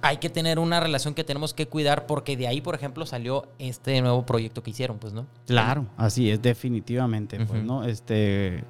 hay 0.01 0.17
que 0.17 0.29
tener 0.29 0.59
una 0.59 0.79
relación 0.79 1.13
que 1.13 1.23
tenemos 1.23 1.53
que 1.53 1.67
cuidar 1.67 2.05
porque 2.05 2.35
de 2.35 2.47
ahí, 2.47 2.61
por 2.61 2.75
ejemplo, 2.75 3.05
salió 3.05 3.47
este 3.59 4.01
nuevo 4.01 4.25
proyecto 4.25 4.63
que 4.63 4.71
hicieron, 4.71 4.97
pues, 4.97 5.13
¿no? 5.13 5.27
Claro, 5.45 5.85
así 5.97 6.29
es, 6.29 6.41
definitivamente, 6.41 7.45
pues. 7.45 7.63
¿no? 7.63 7.83
Este, 7.83 8.63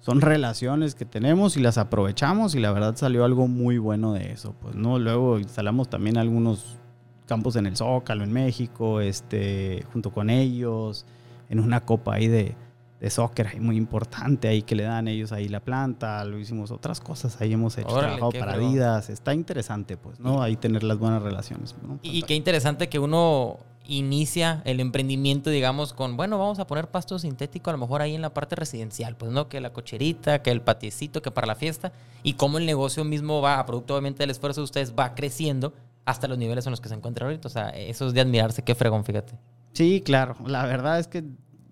son 0.00 0.20
relaciones 0.20 0.94
que 0.94 1.04
tenemos 1.04 1.56
y 1.56 1.60
las 1.60 1.76
aprovechamos 1.76 2.54
y 2.54 2.60
la 2.60 2.72
verdad 2.72 2.96
salió 2.96 3.24
algo 3.24 3.48
muy 3.48 3.78
bueno 3.78 4.14
de 4.14 4.32
eso, 4.32 4.54
pues, 4.60 4.74
¿no? 4.74 4.98
Luego 4.98 5.38
instalamos 5.38 5.90
también 5.90 6.16
algunos 6.16 6.78
campos 7.26 7.56
en 7.56 7.66
el 7.66 7.76
Zócalo, 7.76 8.24
en 8.24 8.32
México, 8.32 9.00
este, 9.00 9.84
junto 9.92 10.10
con 10.10 10.30
ellos, 10.30 11.04
en 11.50 11.60
una 11.60 11.84
copa 11.84 12.14
ahí 12.14 12.28
de, 12.28 12.56
de 13.00 13.10
soccer 13.10 13.46
ahí 13.46 13.60
muy 13.60 13.76
importante 13.76 14.48
ahí 14.48 14.62
que 14.62 14.74
le 14.74 14.82
dan 14.82 15.08
ellos 15.08 15.32
ahí 15.32 15.48
la 15.48 15.60
planta, 15.60 16.24
lo 16.24 16.38
hicimos 16.38 16.70
otras 16.70 17.00
cosas, 17.00 17.40
ahí 17.40 17.52
hemos 17.52 17.78
hecho 17.78 17.88
Órale, 17.88 18.16
trabajado 18.16 18.32
para 18.32 18.52
fregón. 18.52 18.70
Adidas, 18.72 19.10
está 19.10 19.34
interesante, 19.34 19.96
pues, 19.96 20.18
¿no? 20.18 20.42
Ahí 20.42 20.56
tener 20.56 20.82
las 20.82 20.98
buenas 20.98 21.22
relaciones, 21.22 21.74
¿no? 21.82 21.98
Y, 22.02 22.18
y 22.18 22.22
qué 22.22 22.34
interesante 22.34 22.88
que 22.88 22.98
uno 22.98 23.58
inicia 23.88 24.60
el 24.66 24.80
emprendimiento, 24.80 25.48
digamos, 25.48 25.94
con, 25.94 26.16
bueno, 26.16 26.38
vamos 26.38 26.58
a 26.58 26.66
poner 26.66 26.90
pasto 26.90 27.18
sintético 27.18 27.70
a 27.70 27.72
lo 27.72 27.78
mejor 27.78 28.02
ahí 28.02 28.14
en 28.14 28.20
la 28.20 28.34
parte 28.34 28.54
residencial, 28.54 29.16
pues 29.16 29.32
no, 29.32 29.48
que 29.48 29.60
la 29.60 29.72
cocherita, 29.72 30.42
que 30.42 30.50
el 30.50 30.60
patiecito, 30.60 31.22
que 31.22 31.30
para 31.30 31.46
la 31.46 31.54
fiesta, 31.54 31.92
y 32.22 32.34
cómo 32.34 32.58
el 32.58 32.66
negocio 32.66 33.04
mismo 33.04 33.40
va, 33.40 33.58
a 33.58 33.64
producto 33.64 33.94
obviamente 33.94 34.22
del 34.22 34.30
esfuerzo 34.30 34.60
de 34.60 34.66
ustedes, 34.66 34.94
va 34.94 35.14
creciendo 35.14 35.72
hasta 36.04 36.28
los 36.28 36.36
niveles 36.36 36.66
en 36.66 36.70
los 36.70 36.80
que 36.80 36.88
se 36.88 36.94
encuentra 36.94 37.26
ahorita. 37.26 37.48
O 37.48 37.50
sea, 37.50 37.70
eso 37.70 38.06
es 38.06 38.12
de 38.12 38.20
admirarse, 38.20 38.62
qué 38.62 38.74
fregón, 38.74 39.04
fíjate. 39.04 39.34
Sí, 39.72 40.02
claro. 40.04 40.36
La 40.46 40.66
verdad 40.66 40.98
es 40.98 41.08
que 41.08 41.24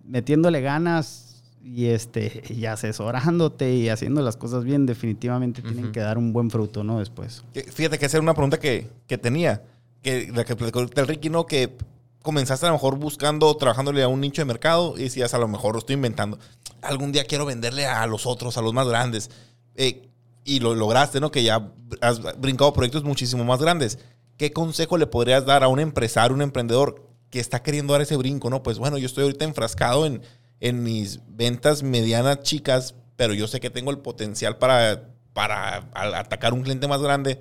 metiéndole 0.07 0.61
ganas 0.61 1.43
y 1.63 1.87
este 1.87 2.43
y 2.49 2.67
asesorándote 2.67 3.75
y 3.75 3.89
haciendo 3.89 4.23
las 4.23 4.37
cosas 4.37 4.65
bien, 4.65 4.87
definitivamente 4.87 5.63
tienen 5.63 5.93
que 5.93 6.01
dar 6.01 6.17
un 6.17 6.33
buen 6.33 6.51
fruto, 6.51 6.85
¿no? 6.85 7.01
Después. 7.01 7.45
Fíjate 7.73 7.99
que 7.99 8.07
esa 8.07 8.19
era 8.19 8.23
una 8.23 8.35
pregunta 8.35 8.59
que, 8.59 8.89
que 9.07 9.19
tenía, 9.19 9.63
que 10.03 10.31
la 10.33 10.45
que 10.45 10.55
platicó 10.55 10.81
el 10.81 11.09
Ricky, 11.09 11.29
¿no? 11.29 11.47
Que 11.47 11.77
comenzaste 12.23 12.67
a 12.67 12.71
lo 12.71 12.75
mejor 12.75 12.99
buscando, 12.99 13.57
trabajándole 13.57 14.03
a 14.03 14.09
un 14.09 14.21
nicho 14.21 14.43
de 14.43 14.47
mercado 14.47 14.95
y 14.97 15.05
decías, 15.05 15.35
a 15.35 15.39
lo 15.39 15.49
mejor 15.49 15.75
lo 15.75 15.79
estoy 15.79 15.95
inventando. 15.95 16.39
Algún 16.83 17.13
día 17.13 17.25
quiero 17.25 17.47
venderle 17.47 17.87
a 17.87 18.07
los 18.07 18.27
otros, 18.27 18.59
a 18.59 18.63
los 18.63 18.73
más 18.73 18.89
grandes. 18.89 19.31
Eh, 19.75 20.09
y 20.45 20.61
lo 20.61 20.75
lograste, 20.75 21.21
¿no? 21.21 21.31
Que 21.31 21.43
ya 21.43 21.73
has 22.01 22.21
brincado 22.41 22.73
proyectos 22.73 23.05
muchísimo 23.05 23.45
más 23.45 23.61
grandes. 23.61 23.99
¿Qué 24.37 24.53
consejo 24.53 24.99
le 24.99 25.07
podrías 25.07 25.47
dar 25.47 25.65
a 25.65 25.69
un 25.69 25.81
empresario, 25.81 26.35
un 26.35 26.43
emprendedor 26.43 27.06
que 27.31 27.41
está 27.41 27.63
queriendo 27.63 27.93
dar 27.93 28.03
ese 28.03 28.17
brinco, 28.17 28.51
¿no? 28.51 28.63
Pues 28.63 28.79
bueno, 28.79 28.99
yo 28.99 29.07
estoy 29.07 29.25
ahorita 29.25 29.45
enfrascado 29.45 30.07
en, 30.07 30.23
en 30.61 30.83
mis 30.83 31.21
ventas 31.29 31.83
medianas 31.83 32.41
chicas, 32.43 32.95
pero 33.17 33.35
yo 33.35 33.47
sé 33.47 33.61
que 33.61 33.71
tengo 33.71 33.91
el 33.91 33.99
potencial 33.99 34.59
para, 34.59 35.11
para 35.33 35.89
atacar 35.95 36.55
un 36.55 36.63
cliente 36.63 36.89
más 36.89 37.03
grande. 37.03 37.41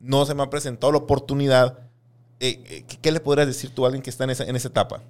No 0.00 0.24
se 0.26 0.34
me 0.34 0.42
ha 0.42 0.50
presentado 0.50 0.92
la 0.92 0.98
oportunidad. 0.98 1.78
Eh, 2.40 2.62
eh, 2.66 2.84
¿qué, 2.86 2.98
qué 2.98 3.12
le 3.12 3.20
podrías 3.20 3.46
decir 3.46 3.70
tú 3.70 3.84
a 3.84 3.88
alguien 3.88 4.02
que 4.02 4.10
está 4.10 4.24
en 4.24 4.30
esa, 4.30 4.44
en 4.44 4.56
esa 4.56 4.68
etapa? 4.68 5.02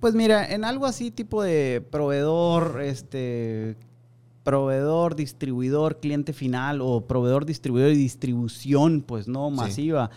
Pues 0.00 0.14
mira, 0.14 0.52
en 0.52 0.64
algo 0.64 0.86
así 0.86 1.10
tipo 1.10 1.42
de 1.42 1.86
proveedor, 1.90 2.80
este 2.82 3.76
proveedor, 4.42 5.14
distribuidor, 5.14 6.00
cliente 6.00 6.32
final 6.32 6.80
o 6.80 7.06
proveedor, 7.06 7.44
distribuidor 7.44 7.90
y 7.90 7.96
distribución, 7.96 9.02
pues 9.02 9.28
no 9.28 9.50
masiva. 9.50 10.10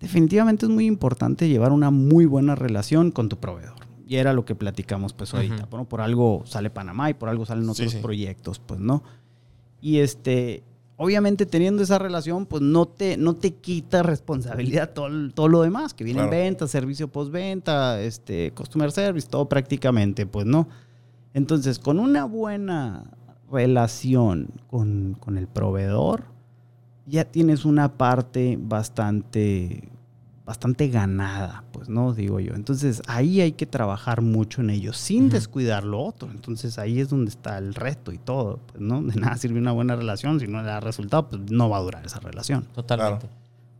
Definitivamente 0.00 0.66
es 0.66 0.70
muy 0.70 0.86
importante 0.86 1.48
llevar 1.48 1.72
una 1.72 1.90
muy 1.90 2.26
buena 2.26 2.54
relación 2.54 3.10
con 3.10 3.28
tu 3.28 3.38
proveedor. 3.38 3.74
Y 4.06 4.16
era 4.16 4.32
lo 4.32 4.44
que 4.44 4.54
platicamos 4.54 5.12
pues 5.12 5.34
ahorita. 5.34 5.54
Ujú. 5.54 5.66
Bueno, 5.70 5.88
por 5.88 6.00
algo 6.00 6.42
sale 6.46 6.70
Panamá 6.70 7.10
y 7.10 7.14
por 7.14 7.28
algo 7.28 7.44
salen 7.46 7.64
Sí, 7.64 7.70
otros 7.70 7.92
sí. 7.92 7.98
proyectos, 8.02 8.58
pues, 8.60 8.78
¿no? 8.78 9.02
Y 9.80 9.98
este, 9.98 10.62
obviamente 10.96 11.44
teniendo 11.46 11.82
esa 11.82 11.98
relación, 11.98 12.46
pues 12.46 12.62
no 12.62 12.86
te, 12.86 13.16
no 13.16 13.34
te 13.34 13.54
quita 13.54 14.02
responsabilidad 14.02 14.92
todo, 14.92 15.08
todo 15.30 15.48
lo 15.48 15.62
demás, 15.62 15.92
que 15.92 16.04
viene 16.04 16.20
en 16.20 16.28
Claro. 16.28 16.42
venta, 16.44 16.68
servicio 16.68 17.08
postventa, 17.08 18.00
este, 18.00 18.52
customer 18.52 18.92
service, 18.92 19.26
todo 19.28 19.48
prácticamente, 19.48 20.24
pues, 20.26 20.46
¿no? 20.46 20.68
Entonces, 21.34 21.78
con 21.78 21.98
una 21.98 22.24
buena 22.26 23.04
relación 23.50 24.48
con, 24.68 25.16
con 25.18 25.36
el 25.36 25.48
proveedor, 25.48 26.24
ya 27.06 27.24
tienes 27.24 27.64
una 27.64 27.96
parte 27.96 28.58
bastante, 28.60 29.88
bastante 30.44 30.88
ganada, 30.88 31.64
pues, 31.72 31.88
¿no? 31.88 32.12
Digo 32.12 32.40
yo. 32.40 32.54
Entonces, 32.54 33.02
ahí 33.06 33.40
hay 33.40 33.52
que 33.52 33.66
trabajar 33.66 34.22
mucho 34.22 34.60
en 34.60 34.70
ello, 34.70 34.92
sin 34.92 35.28
descuidar 35.28 35.84
lo 35.84 36.02
otro. 36.02 36.30
Entonces, 36.30 36.78
ahí 36.78 37.00
es 37.00 37.08
donde 37.08 37.30
está 37.30 37.58
el 37.58 37.74
reto 37.74 38.12
y 38.12 38.18
todo, 38.18 38.60
pues, 38.66 38.80
¿no? 38.80 39.02
De 39.02 39.14
nada 39.20 39.36
sirve 39.36 39.58
una 39.58 39.72
buena 39.72 39.96
relación, 39.96 40.40
si 40.40 40.46
no 40.46 40.60
le 40.60 40.68
da 40.68 40.80
resultado, 40.80 41.28
pues 41.28 41.50
no 41.50 41.70
va 41.70 41.78
a 41.78 41.82
durar 41.82 42.04
esa 42.04 42.20
relación. 42.20 42.64
Totalmente. 42.74 43.28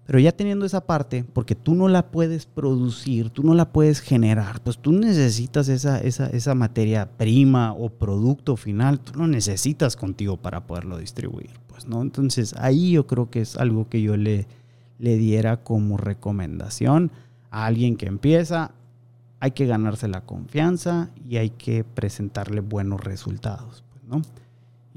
Pero 0.06 0.20
ya 0.20 0.30
teniendo 0.30 0.64
esa 0.64 0.86
parte, 0.86 1.24
porque 1.24 1.56
tú 1.56 1.74
no 1.74 1.88
la 1.88 2.12
puedes 2.12 2.46
producir, 2.46 3.30
tú 3.30 3.42
no 3.42 3.54
la 3.54 3.72
puedes 3.72 4.00
generar, 4.00 4.60
pues 4.62 4.78
tú 4.78 4.92
necesitas 4.92 5.68
esa, 5.68 5.98
esa, 5.98 6.28
esa 6.28 6.54
materia 6.54 7.10
prima 7.16 7.72
o 7.72 7.88
producto 7.88 8.56
final, 8.56 9.00
tú 9.00 9.18
lo 9.18 9.26
necesitas 9.26 9.96
contigo 9.96 10.36
para 10.36 10.64
poderlo 10.64 10.98
distribuir, 10.98 11.50
pues, 11.76 11.86
¿no? 11.86 12.00
Entonces 12.00 12.54
ahí 12.56 12.92
yo 12.92 13.06
creo 13.06 13.28
que 13.30 13.42
es 13.42 13.56
algo 13.58 13.86
que 13.90 14.00
yo 14.00 14.16
le, 14.16 14.46
le 14.98 15.18
diera 15.18 15.58
como 15.58 15.98
recomendación 15.98 17.10
a 17.50 17.66
alguien 17.66 17.96
que 17.96 18.06
empieza, 18.06 18.70
hay 19.40 19.50
que 19.50 19.66
ganarse 19.66 20.08
la 20.08 20.22
confianza 20.22 21.10
y 21.28 21.36
hay 21.36 21.50
que 21.50 21.84
presentarle 21.84 22.62
buenos 22.62 23.02
resultados, 23.02 23.84
pues, 23.92 24.04
¿no? 24.04 24.22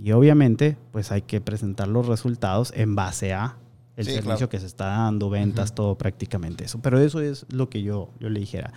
Y 0.01 0.13
obviamente, 0.13 0.77
pues 0.93 1.11
hay 1.11 1.23
que 1.23 1.41
presentar 1.41 1.89
los 1.89 2.07
resultados 2.07 2.71
en 2.73 2.95
base 2.95 3.33
a 3.33 3.57
el 3.97 4.05
Sí, 4.05 4.11
servicio 4.11 4.37
claro. 4.37 4.49
que 4.49 4.59
se 4.61 4.65
está 4.67 4.85
dando, 4.85 5.29
ventas, 5.29 5.75
todo 5.75 5.95
prácticamente 5.97 6.63
eso. 6.63 6.79
Pero 6.79 6.97
eso 6.99 7.19
es 7.19 7.45
lo 7.49 7.69
que 7.69 7.83
yo, 7.83 8.09
yo 8.21 8.29
le 8.29 8.39
dijera. 8.39 8.71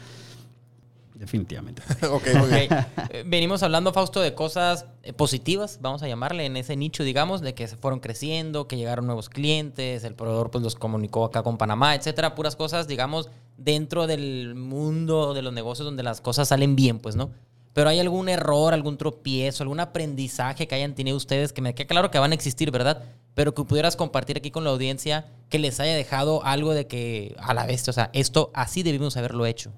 Definitivamente. 1.22 1.82
ok, 2.10 2.26
muy 2.34 2.48
bien. 2.48 2.72
Ok. 2.72 3.10
Eh, 3.10 3.22
Venimos 3.24 3.62
hablando, 3.62 3.92
Fausto, 3.92 4.20
de 4.20 4.34
cosas 4.34 4.86
eh, 5.04 5.12
positivas, 5.12 5.78
vamos 5.80 6.02
a 6.02 6.08
llamarle, 6.08 6.46
en 6.46 6.56
ese 6.56 6.74
nicho, 6.74 7.04
digamos, 7.04 7.42
de 7.42 7.54
que 7.54 7.68
se 7.68 7.76
fueron 7.76 8.00
creciendo, 8.00 8.66
que 8.66 8.76
llegaron 8.76 9.06
nuevos 9.06 9.28
clientes, 9.28 10.02
el 10.02 10.16
proveedor 10.16 10.50
pues 10.50 10.64
los 10.64 10.74
comunicó 10.74 11.24
acá 11.24 11.44
con 11.44 11.58
Panamá, 11.58 11.94
etcétera, 11.94 12.34
puras 12.34 12.56
cosas, 12.56 12.88
digamos, 12.88 13.30
dentro 13.56 14.08
del 14.08 14.56
mundo 14.56 15.32
de 15.32 15.42
los 15.42 15.52
negocios 15.52 15.84
donde 15.84 16.02
las 16.02 16.20
cosas 16.20 16.48
salen 16.48 16.74
bien, 16.74 16.98
pues, 16.98 17.14
¿no? 17.14 17.30
Pero 17.72 17.88
hay 17.88 18.00
algún 18.00 18.28
error, 18.28 18.74
algún 18.74 18.98
tropiezo, 18.98 19.62
algún 19.62 19.78
aprendizaje 19.78 20.66
que 20.66 20.74
hayan 20.74 20.96
tenido 20.96 21.16
ustedes, 21.16 21.52
que 21.52 21.62
me 21.62 21.72
queda 21.72 21.86
claro 21.86 22.10
que 22.10 22.18
van 22.18 22.32
a 22.32 22.34
existir, 22.34 22.72
¿verdad? 22.72 23.04
Pero 23.34 23.54
que 23.54 23.62
pudieras 23.62 23.94
compartir 23.94 24.36
aquí 24.36 24.50
con 24.50 24.64
la 24.64 24.70
audiencia, 24.70 25.26
que 25.50 25.60
les 25.60 25.78
haya 25.78 25.94
dejado 25.94 26.44
algo 26.44 26.74
de 26.74 26.88
que 26.88 27.36
a 27.38 27.54
la 27.54 27.64
vez, 27.64 27.86
o 27.88 27.92
sea, 27.92 28.10
esto 28.12 28.50
así 28.54 28.82
debimos 28.82 29.16
haberlo 29.16 29.46
hecho. 29.46 29.72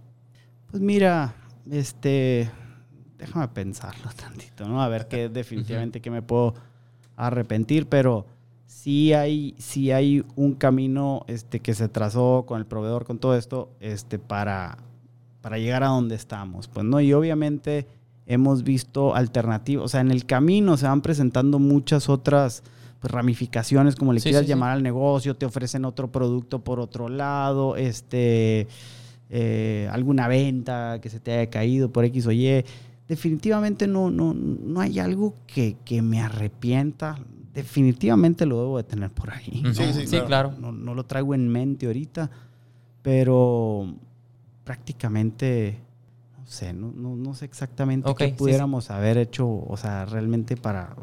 Pues 0.74 0.82
mira, 0.82 1.36
este, 1.70 2.50
déjame 3.16 3.46
pensarlo 3.46 4.10
tantito, 4.16 4.66
¿no? 4.66 4.82
A 4.82 4.88
ver 4.88 5.06
qué 5.06 5.28
definitivamente 5.28 6.00
que 6.00 6.10
me 6.10 6.20
puedo 6.20 6.54
arrepentir, 7.14 7.88
pero 7.88 8.26
sí 8.66 9.12
hay, 9.12 9.54
sí 9.56 9.92
hay 9.92 10.24
un 10.34 10.54
camino 10.54 11.24
este, 11.28 11.60
que 11.60 11.74
se 11.74 11.88
trazó 11.88 12.42
con 12.44 12.58
el 12.58 12.66
proveedor, 12.66 13.04
con 13.04 13.20
todo 13.20 13.36
esto, 13.36 13.70
este, 13.78 14.18
para, 14.18 14.78
para 15.42 15.58
llegar 15.58 15.84
a 15.84 15.90
donde 15.90 16.16
estamos, 16.16 16.66
pues, 16.66 16.84
¿no? 16.84 17.00
Y 17.00 17.12
obviamente 17.12 17.86
hemos 18.26 18.64
visto 18.64 19.14
alternativas, 19.14 19.84
o 19.84 19.86
sea, 19.88 20.00
en 20.00 20.10
el 20.10 20.26
camino 20.26 20.76
se 20.76 20.88
van 20.88 21.02
presentando 21.02 21.60
muchas 21.60 22.08
otras 22.08 22.64
pues, 22.98 23.12
ramificaciones, 23.12 23.94
como 23.94 24.12
le 24.12 24.18
Sí, 24.18 24.24
quieras 24.30 24.40
sí, 24.40 24.46
sí. 24.46 24.48
llamar 24.48 24.72
al 24.72 24.82
negocio, 24.82 25.36
te 25.36 25.46
ofrecen 25.46 25.84
otro 25.84 26.10
producto 26.10 26.64
por 26.64 26.80
otro 26.80 27.08
lado, 27.08 27.76
este, 27.76 28.66
eh, 29.30 29.88
alguna 29.90 30.28
venta 30.28 30.98
que 31.00 31.08
se 31.10 31.20
te 31.20 31.32
haya 31.32 31.50
caído 31.50 31.90
por 31.90 32.04
X 32.04 32.26
o 32.26 32.32
Y. 32.32 32.64
Definitivamente 33.08 33.86
no, 33.86 34.10
no, 34.10 34.32
no 34.34 34.80
hay 34.80 34.98
algo 34.98 35.34
que, 35.46 35.76
que 35.84 36.02
me 36.02 36.20
arrepienta. 36.20 37.18
Definitivamente 37.52 38.46
lo 38.46 38.58
debo 38.58 38.76
de 38.78 38.84
tener 38.84 39.10
por 39.10 39.30
ahí. 39.30 39.60
Ujú. 39.64 39.74
Sí, 39.74 39.92
sí, 39.92 40.06
sí, 40.06 40.20
claro. 40.22 40.52
No, 40.58 40.72
no 40.72 40.94
lo 40.94 41.04
traigo 41.04 41.34
en 41.34 41.48
mente 41.48 41.86
ahorita, 41.86 42.30
pero 43.02 43.94
prácticamente, 44.64 45.78
no 46.38 46.46
sé, 46.46 46.72
no, 46.72 46.90
no, 46.92 47.14
no 47.14 47.34
sé 47.34 47.44
exactamente 47.44 48.08
Ok, 48.08 48.18
qué 48.18 48.24
sí, 48.26 48.30
sí. 48.32 48.36
pudiéramos 48.38 48.90
haber 48.90 49.18
hecho, 49.18 49.46
o 49.46 49.76
sea, 49.76 50.04
realmente 50.06 50.56
para 50.56 50.96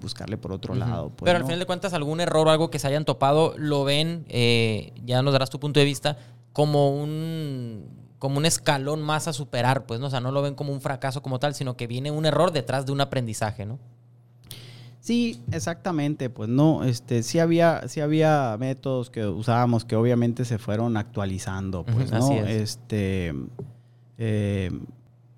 buscarle 0.00 0.36
por 0.38 0.52
otro 0.52 0.72
Ujú. 0.72 0.80
lado. 0.80 1.08
pues, 1.10 1.26
Pero 1.28 1.36
al 1.36 1.42
¿no? 1.42 1.46
final 1.48 1.58
de 1.58 1.66
cuentas, 1.66 1.92
algún 1.92 2.20
error 2.20 2.46
o 2.46 2.50
algo 2.50 2.70
que 2.70 2.78
se 2.78 2.86
hayan 2.86 3.04
topado, 3.04 3.54
lo 3.58 3.84
ven, 3.84 4.24
eh, 4.28 4.92
ya 5.04 5.22
nos 5.22 5.32
darás 5.32 5.50
tu 5.50 5.58
punto 5.60 5.80
de 5.80 5.86
vista, 5.86 6.16
como 6.58 6.90
un, 6.90 7.84
como 8.18 8.38
un 8.38 8.44
escalón 8.44 9.00
más 9.00 9.28
a 9.28 9.32
superar, 9.32 9.86
pues, 9.86 10.00
¿no? 10.00 10.06
O 10.08 10.10
sea, 10.10 10.18
no 10.18 10.32
lo 10.32 10.42
ven 10.42 10.56
como 10.56 10.72
un 10.72 10.80
fracaso 10.80 11.22
como 11.22 11.38
tal, 11.38 11.54
sino 11.54 11.76
que 11.76 11.86
viene 11.86 12.10
un 12.10 12.26
error 12.26 12.50
detrás 12.50 12.84
de 12.84 12.90
un 12.90 13.00
aprendizaje, 13.00 13.64
¿no? 13.64 13.78
Sí, 14.98 15.40
exactamente, 15.52 16.28
pues 16.28 16.48
no, 16.48 16.82
este, 16.82 17.22
sí 17.22 17.38
había, 17.38 17.86
sí 17.86 18.00
había 18.00 18.56
métodos 18.58 19.08
que 19.08 19.24
usábamos 19.24 19.84
que 19.84 19.94
obviamente 19.94 20.44
se 20.44 20.58
fueron 20.58 20.96
actualizando, 20.96 21.84
pues, 21.84 22.10
¿no? 22.10 22.16
así 22.18 22.34
es. 22.34 22.48
Este, 22.48 23.32
eh, 24.18 24.72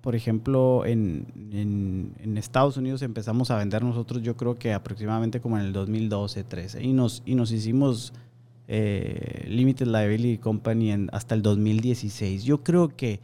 por 0.01 0.15
ejemplo, 0.15 0.83
en, 0.87 1.27
en- 1.53 2.15
en 2.19 2.37
Estados 2.39 2.77
Unidos 2.77 3.03
empezamos 3.03 3.51
a 3.51 3.57
vender 3.57 3.83
nosotros, 3.83 4.23
yo 4.23 4.35
creo 4.35 4.55
que 4.55 4.73
aproximadamente 4.73 5.39
como 5.39 5.59
en 5.59 5.65
el 5.65 5.71
2012, 5.73 6.43
13, 6.43 6.83
y 6.83 6.93
nos, 6.93 7.21
y 7.27 7.35
nos 7.35 7.51
hicimos 7.51 8.11
eh, 8.73 9.45
Limited 9.49 9.87
Liability 9.87 10.37
Company 10.37 10.91
en- 10.91 11.09
hasta 11.11 11.35
el 11.35 11.41
2016. 11.41 12.45
Yo 12.45 12.63
creo 12.63 12.87
que 12.95 13.19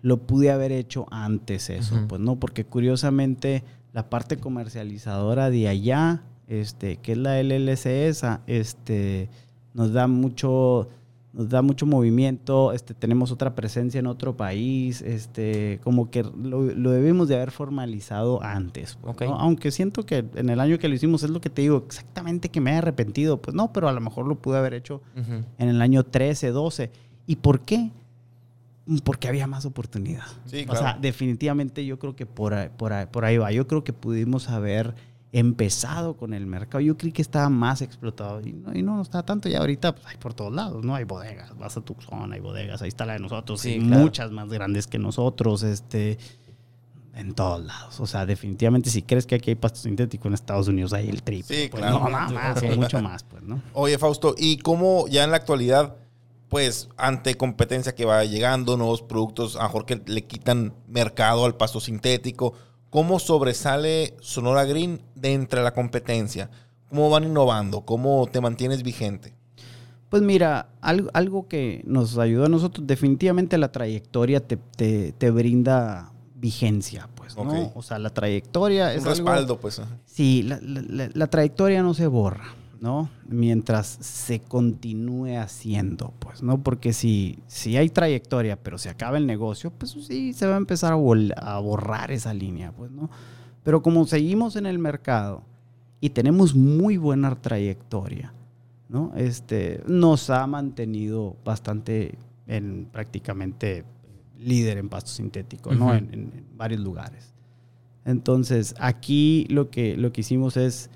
lo 0.00 0.18
pude 0.18 0.50
haber 0.52 0.70
hecho 0.70 1.06
antes 1.10 1.70
eso, 1.70 1.96
pues 2.08 2.20
no, 2.20 2.36
porque 2.36 2.64
curiosamente 2.64 3.64
la 3.92 4.08
parte 4.08 4.36
comercializadora 4.36 5.50
de 5.50 5.66
allá, 5.66 6.22
este, 6.46 6.98
que 6.98 7.12
es 7.12 7.18
la 7.18 7.40
LLC 7.40 8.06
esa, 8.08 8.42
este, 8.46 9.28
nos 9.74 9.92
da 9.92 10.06
mucho, 10.06 10.88
nos 11.32 11.48
da 11.48 11.62
mucho 11.62 11.86
movimiento, 11.86 12.72
este, 12.72 12.92
tenemos 12.92 13.32
otra 13.32 13.54
presencia 13.54 13.98
en 13.98 14.06
otro 14.06 14.36
país, 14.36 15.00
este, 15.00 15.80
como 15.82 16.10
que 16.10 16.22
lo, 16.24 16.62
lo 16.62 16.90
debimos 16.90 17.28
de 17.28 17.36
haber 17.36 17.50
formalizado 17.50 18.42
antes, 18.42 18.98
aunque 19.26 19.70
siento 19.70 20.04
que 20.04 20.24
en 20.34 20.50
el 20.50 20.60
año 20.60 20.78
que 20.78 20.88
lo 20.88 20.94
hicimos 20.94 21.22
es 21.22 21.30
lo 21.30 21.40
que 21.40 21.48
te 21.48 21.62
digo, 21.62 21.84
exactamente 21.86 22.50
que 22.50 22.60
me 22.60 22.72
he 22.72 22.76
arrepentido, 22.76 23.40
pues 23.40 23.54
no, 23.54 23.72
pero 23.72 23.88
a 23.88 23.92
lo 23.92 24.00
mejor 24.00 24.26
lo 24.26 24.36
pude 24.36 24.58
haber 24.58 24.74
hecho 24.74 25.00
en 25.58 25.68
el 25.68 25.80
año 25.80 26.04
13, 26.04 26.50
12. 26.50 26.90
¿Y 27.26 27.36
por 27.36 27.60
qué? 27.60 27.90
Porque 29.04 29.28
había 29.28 29.46
más 29.46 29.64
oportunidad. 29.64 30.24
Sí, 30.46 30.66
O 30.68 30.74
sea, 30.74 30.98
definitivamente 31.00 31.86
yo 31.86 31.98
creo 31.98 32.16
que 32.16 32.26
por 32.26 32.70
por, 32.70 32.92
por 33.08 33.24
ahí 33.24 33.38
va. 33.38 33.52
Yo 33.52 33.66
creo 33.66 33.84
que 33.84 33.92
pudimos 33.92 34.48
haber 34.48 34.94
empezado 35.32 36.16
con 36.16 36.34
el 36.34 36.46
mercado. 36.46 36.80
Yo 36.80 36.96
creí 36.96 37.10
que 37.10 37.22
estaba 37.22 37.48
más 37.48 37.80
explotado 37.80 38.40
y 38.46 38.52
no, 38.52 38.74
y 38.74 38.82
no 38.82 39.00
está 39.00 39.22
tanto. 39.24 39.48
Y 39.48 39.54
ahorita 39.54 39.94
pues, 39.94 40.06
hay 40.06 40.18
por 40.18 40.34
todos 40.34 40.52
lados, 40.52 40.84
¿no? 40.84 40.94
Hay 40.94 41.04
bodegas. 41.04 41.56
Vas 41.56 41.76
a 41.76 41.80
Tucson, 41.80 42.32
hay 42.32 42.40
bodegas. 42.40 42.82
Ahí 42.82 42.88
está 42.88 43.06
la 43.06 43.14
de 43.14 43.20
nosotros. 43.20 43.60
Sí, 43.60 43.76
y 43.76 43.80
claro. 43.80 44.02
muchas 44.02 44.30
más 44.30 44.48
grandes 44.50 44.86
que 44.86 44.98
nosotros. 44.98 45.62
Este, 45.62 46.18
en 47.14 47.34
todos 47.34 47.64
lados. 47.64 48.00
O 48.00 48.06
sea, 48.06 48.26
definitivamente 48.26 48.90
si 48.90 49.02
crees 49.02 49.26
que 49.26 49.34
aquí 49.34 49.50
hay 49.50 49.56
pasto 49.56 49.80
sintético 49.80 50.28
en 50.28 50.34
Estados 50.34 50.68
Unidos, 50.68 50.92
hay 50.92 51.08
el 51.08 51.22
triple. 51.22 51.56
Sí, 51.56 51.68
pues, 51.70 51.82
claro. 51.82 52.00
No, 52.00 52.08
nada 52.08 52.28
más, 52.30 52.62
Ok. 52.62 52.76
mucho 52.76 53.02
más, 53.02 53.22
pues, 53.24 53.42
¿no? 53.42 53.62
Oye, 53.74 53.98
Fausto, 53.98 54.34
¿y 54.38 54.58
cómo 54.58 55.06
ya 55.08 55.24
en 55.24 55.30
la 55.30 55.36
actualidad, 55.36 55.96
pues, 56.48 56.88
ante 56.96 57.36
competencia 57.36 57.94
que 57.94 58.04
va 58.04 58.24
llegando, 58.24 58.76
nuevos 58.76 59.02
productos, 59.02 59.56
a 59.56 59.60
lo 59.62 59.64
mejor 59.64 59.86
que 59.86 60.02
le 60.06 60.24
quitan 60.24 60.74
mercado 60.88 61.44
al 61.44 61.56
pasto 61.56 61.80
sintético, 61.80 62.54
cómo 62.92 63.18
sobresale 63.18 64.14
Sonora 64.20 64.64
Green 64.66 65.00
de 65.14 65.32
entre 65.32 65.62
la 65.62 65.72
competencia? 65.72 66.50
¿Cómo 66.90 67.08
van 67.08 67.24
innovando? 67.24 67.80
¿Cómo 67.86 68.28
te 68.30 68.40
mantienes 68.42 68.82
vigente? 68.82 69.32
Pues 70.10 70.22
mira, 70.22 70.68
algo, 70.82 71.08
algo 71.14 71.48
que 71.48 71.82
nos 71.86 72.18
ayudó 72.18 72.44
a 72.44 72.48
nosotros, 72.50 72.86
definitivamente 72.86 73.56
la 73.56 73.72
trayectoria 73.72 74.46
te, 74.46 74.58
te- 74.58 75.12
te 75.12 75.30
brinda 75.30 76.12
vigencia, 76.34 77.08
pues, 77.14 77.34
¿no? 77.34 77.72
O 77.74 77.82
sea, 77.82 77.98
la 77.98 78.10
trayectoria 78.10 78.92
es 78.92 79.00
Un 79.02 79.08
algo- 79.08 79.16
respaldo, 79.30 79.58
pues. 79.58 79.78
ajá. 79.78 79.96
Sí, 80.04 80.42
la, 80.42 80.58
la- 80.60 80.82
la- 80.86 81.10
la 81.14 81.26
trayectoria 81.28 81.82
no 81.82 81.94
se 81.94 82.06
borra, 82.08 82.44
¿no? 82.82 83.08
Mientras 83.28 83.86
se 83.86 84.40
continúe 84.40 85.36
haciendo, 85.38 86.12
pues, 86.18 86.42
¿no? 86.42 86.64
Porque 86.64 86.92
si, 86.92 87.38
si 87.46 87.76
hay 87.76 87.88
trayectoria, 87.88 88.60
pero 88.60 88.76
se 88.76 88.90
acaba 88.90 89.18
el 89.18 89.26
negocio, 89.26 89.70
pues 89.70 89.92
sí, 89.92 90.32
se 90.32 90.48
va 90.48 90.54
a 90.54 90.58
empezar 90.58 90.92
a, 90.92 91.58
borrar 91.58 92.10
esa 92.10 92.34
línea, 92.34 92.72
pues, 92.72 92.90
¿no? 92.90 93.08
Pero 93.62 93.82
como 93.82 94.04
seguimos 94.04 94.56
en 94.56 94.66
el 94.66 94.80
mercado 94.80 95.44
y 96.00 96.10
tenemos 96.10 96.56
muy 96.56 96.96
buena 96.96 97.32
trayectoria, 97.40 98.34
¿no? 98.88 99.12
Este, 99.16 99.80
nos 99.86 100.28
ha 100.28 100.44
mantenido 100.48 101.36
bastante 101.44 102.18
en 102.48 102.88
prácticamente 102.90 103.84
líder 104.40 104.78
en 104.78 104.88
pasto 104.88 105.12
sintético, 105.12 105.72
¿no? 105.72 105.94
En- 105.94 106.12
en 106.12 106.44
varios 106.56 106.80
lugares. 106.80 107.32
Entonces, 108.04 108.74
aquí 108.80 109.46
lo 109.50 109.70
que, 109.70 109.96
lo 109.96 110.12
que 110.12 110.22
hicimos 110.22 110.56
es, 110.56 110.90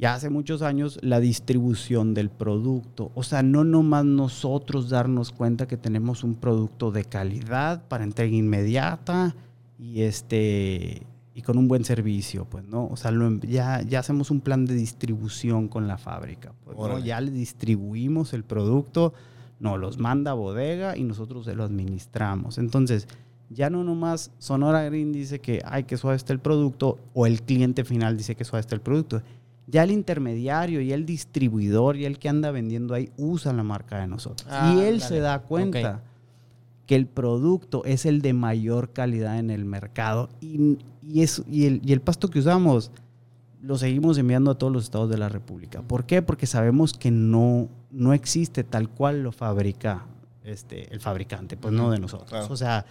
ya 0.00 0.14
hace 0.14 0.30
muchos 0.30 0.62
años, 0.62 0.98
la 1.02 1.20
distribución 1.20 2.14
del 2.14 2.30
producto. 2.30 3.12
O 3.14 3.22
sea, 3.22 3.42
no 3.42 3.64
nomás 3.64 4.06
nosotros 4.06 4.88
darnos 4.88 5.30
cuenta 5.30 5.68
que 5.68 5.76
tenemos 5.76 6.24
un 6.24 6.36
producto 6.36 6.90
de 6.90 7.04
calidad 7.04 7.86
para 7.86 8.04
entrega 8.04 8.34
inmediata 8.34 9.36
y 9.78 10.00
este 10.02 11.06
y 11.34 11.42
con 11.42 11.58
un 11.58 11.68
buen 11.68 11.84
servicio, 11.84 12.46
pues, 12.46 12.64
¿no? 12.64 12.86
O 12.86 12.96
sea, 12.96 13.10
lo 13.10 13.26
em- 13.26 13.40
ya, 13.40 13.82
ya 13.82 13.98
hacemos 14.00 14.30
un 14.30 14.40
plan 14.40 14.64
de 14.64 14.74
distribución 14.74 15.68
con 15.68 15.86
la 15.86 15.98
fábrica. 15.98 16.54
pues, 16.64 16.76
¿no? 16.76 16.98
Ya 16.98 17.20
le 17.20 17.30
distribuimos 17.30 18.32
el 18.32 18.42
producto, 18.42 19.12
nos 19.58 19.78
los 19.78 19.98
manda 19.98 20.30
a 20.30 20.34
bodega 20.34 20.96
y 20.96 21.04
nosotros 21.04 21.44
se 21.44 21.54
lo 21.54 21.62
administramos. 21.64 22.56
Entonces, 22.56 23.06
ya 23.50 23.68
no 23.68 23.84
nomás 23.84 24.30
Sonora 24.38 24.82
Green 24.84 25.12
dice 25.12 25.40
que, 25.40 25.60
ay, 25.64 25.84
que 25.84 25.96
suave 25.96 26.16
está 26.16 26.32
el 26.32 26.38
producto, 26.40 26.98
o 27.12 27.26
el 27.26 27.42
cliente 27.42 27.84
final 27.84 28.16
dice 28.16 28.34
que 28.34 28.44
suave 28.44 28.60
está 28.60 28.74
el 28.74 28.80
producto. 28.80 29.22
Ya 29.70 29.84
el 29.84 29.90
intermediario 29.90 30.80
y 30.80 30.92
el 30.92 31.06
distribuidor 31.06 31.96
y 31.96 32.04
el 32.04 32.18
que 32.18 32.28
anda 32.28 32.50
vendiendo 32.50 32.94
ahí 32.94 33.10
usan 33.16 33.56
la 33.56 33.62
marca 33.62 33.98
de 33.98 34.06
nosotros. 34.06 34.48
Ah, 34.50 34.74
y 34.74 34.80
él 34.80 34.98
dale. 34.98 35.08
se 35.08 35.20
da 35.20 35.38
cuenta 35.40 36.02
que 36.86 36.96
el 36.96 37.06
producto 37.06 37.84
es 37.84 38.04
el 38.04 38.20
de 38.20 38.32
mayor 38.32 38.92
calidad 38.92 39.38
en 39.38 39.50
el 39.50 39.64
mercado 39.64 40.28
y, 40.40 40.78
y, 41.02 41.22
es, 41.22 41.42
y, 41.48 41.66
el, 41.66 41.80
y 41.84 41.92
el 41.92 42.00
pasto 42.00 42.28
que 42.28 42.40
usamos 42.40 42.90
lo 43.62 43.78
seguimos 43.78 44.18
enviando 44.18 44.50
a 44.50 44.54
todos 44.56 44.72
los 44.72 44.84
estados 44.84 45.10
de 45.10 45.18
la 45.18 45.28
República. 45.28 45.82
¿Por 45.82 46.04
qué? 46.04 46.22
Porque 46.22 46.46
sabemos 46.46 46.94
que 46.94 47.10
no, 47.10 47.68
no 47.90 48.12
existe 48.12 48.64
tal 48.64 48.88
cual 48.88 49.22
lo 49.22 49.32
fabrica 49.32 50.06
este, 50.44 50.92
el 50.92 51.00
fabricante, 51.00 51.56
pues 51.56 51.72
no 51.74 51.90
de 51.90 52.00
nosotros. 52.00 52.28
claro. 52.28 52.46
O 52.50 52.56
sea, 52.56 52.86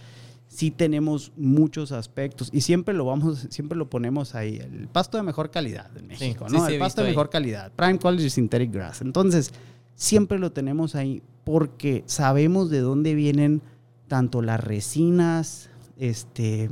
sí 0.52 0.72
tenemos 0.72 1.30
muchos 1.36 1.92
aspectos 1.92 2.50
y 2.52 2.62
siempre 2.62 2.92
lo 2.92 3.04
vamos, 3.04 3.46
siempre 3.50 3.78
lo 3.78 3.88
ponemos 3.88 4.34
ahí. 4.34 4.56
El 4.56 4.88
pasto 4.88 5.16
de 5.16 5.22
mejor 5.22 5.50
calidad 5.52 5.96
en 5.96 6.08
México, 6.08 6.46
sí, 6.48 6.56
¿no? 6.56 6.66
sí, 6.66 6.72
el 6.74 6.78
pasto 6.80 7.02
de 7.02 7.06
ahí. 7.06 7.12
mejor 7.12 7.30
calidad. 7.30 7.70
Prime 7.72 7.98
Quality 8.00 8.28
Synthetic 8.30 8.72
Grass. 8.72 9.00
Entonces, 9.00 9.52
siempre 9.94 10.40
lo 10.40 10.50
tenemos 10.50 10.96
ahí 10.96 11.22
porque 11.44 12.02
sabemos 12.06 12.68
de 12.68 12.80
dónde 12.80 13.14
vienen 13.14 13.62
tanto 14.08 14.42
las 14.42 14.58
resinas, 14.62 15.70
este, 15.96 16.68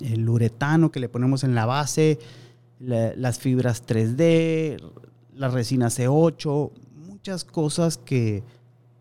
el 0.00 0.28
uretano 0.28 0.92
que 0.92 1.00
le 1.00 1.08
ponemos 1.08 1.44
en 1.44 1.54
la 1.54 1.64
base, 1.64 2.18
la- 2.78 3.14
las 3.16 3.38
fibras 3.38 3.86
3D, 3.86 4.76
la 5.34 5.48
resina 5.48 5.88
C8, 5.88 6.70
muchas 7.06 7.44
cosas 7.44 7.96
que 7.96 8.42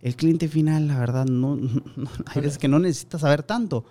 el 0.02 0.16
cliente 0.16 0.48
final, 0.48 0.88
la 0.88 1.00
verdad, 1.00 1.26
no, 1.26 1.56
no- 1.96 2.10
hay 2.26 2.42
veces 2.42 2.58
que 2.58 2.68
no 2.68 2.80
necesita 2.80 3.20
saber 3.20 3.44
tanto, 3.44 3.86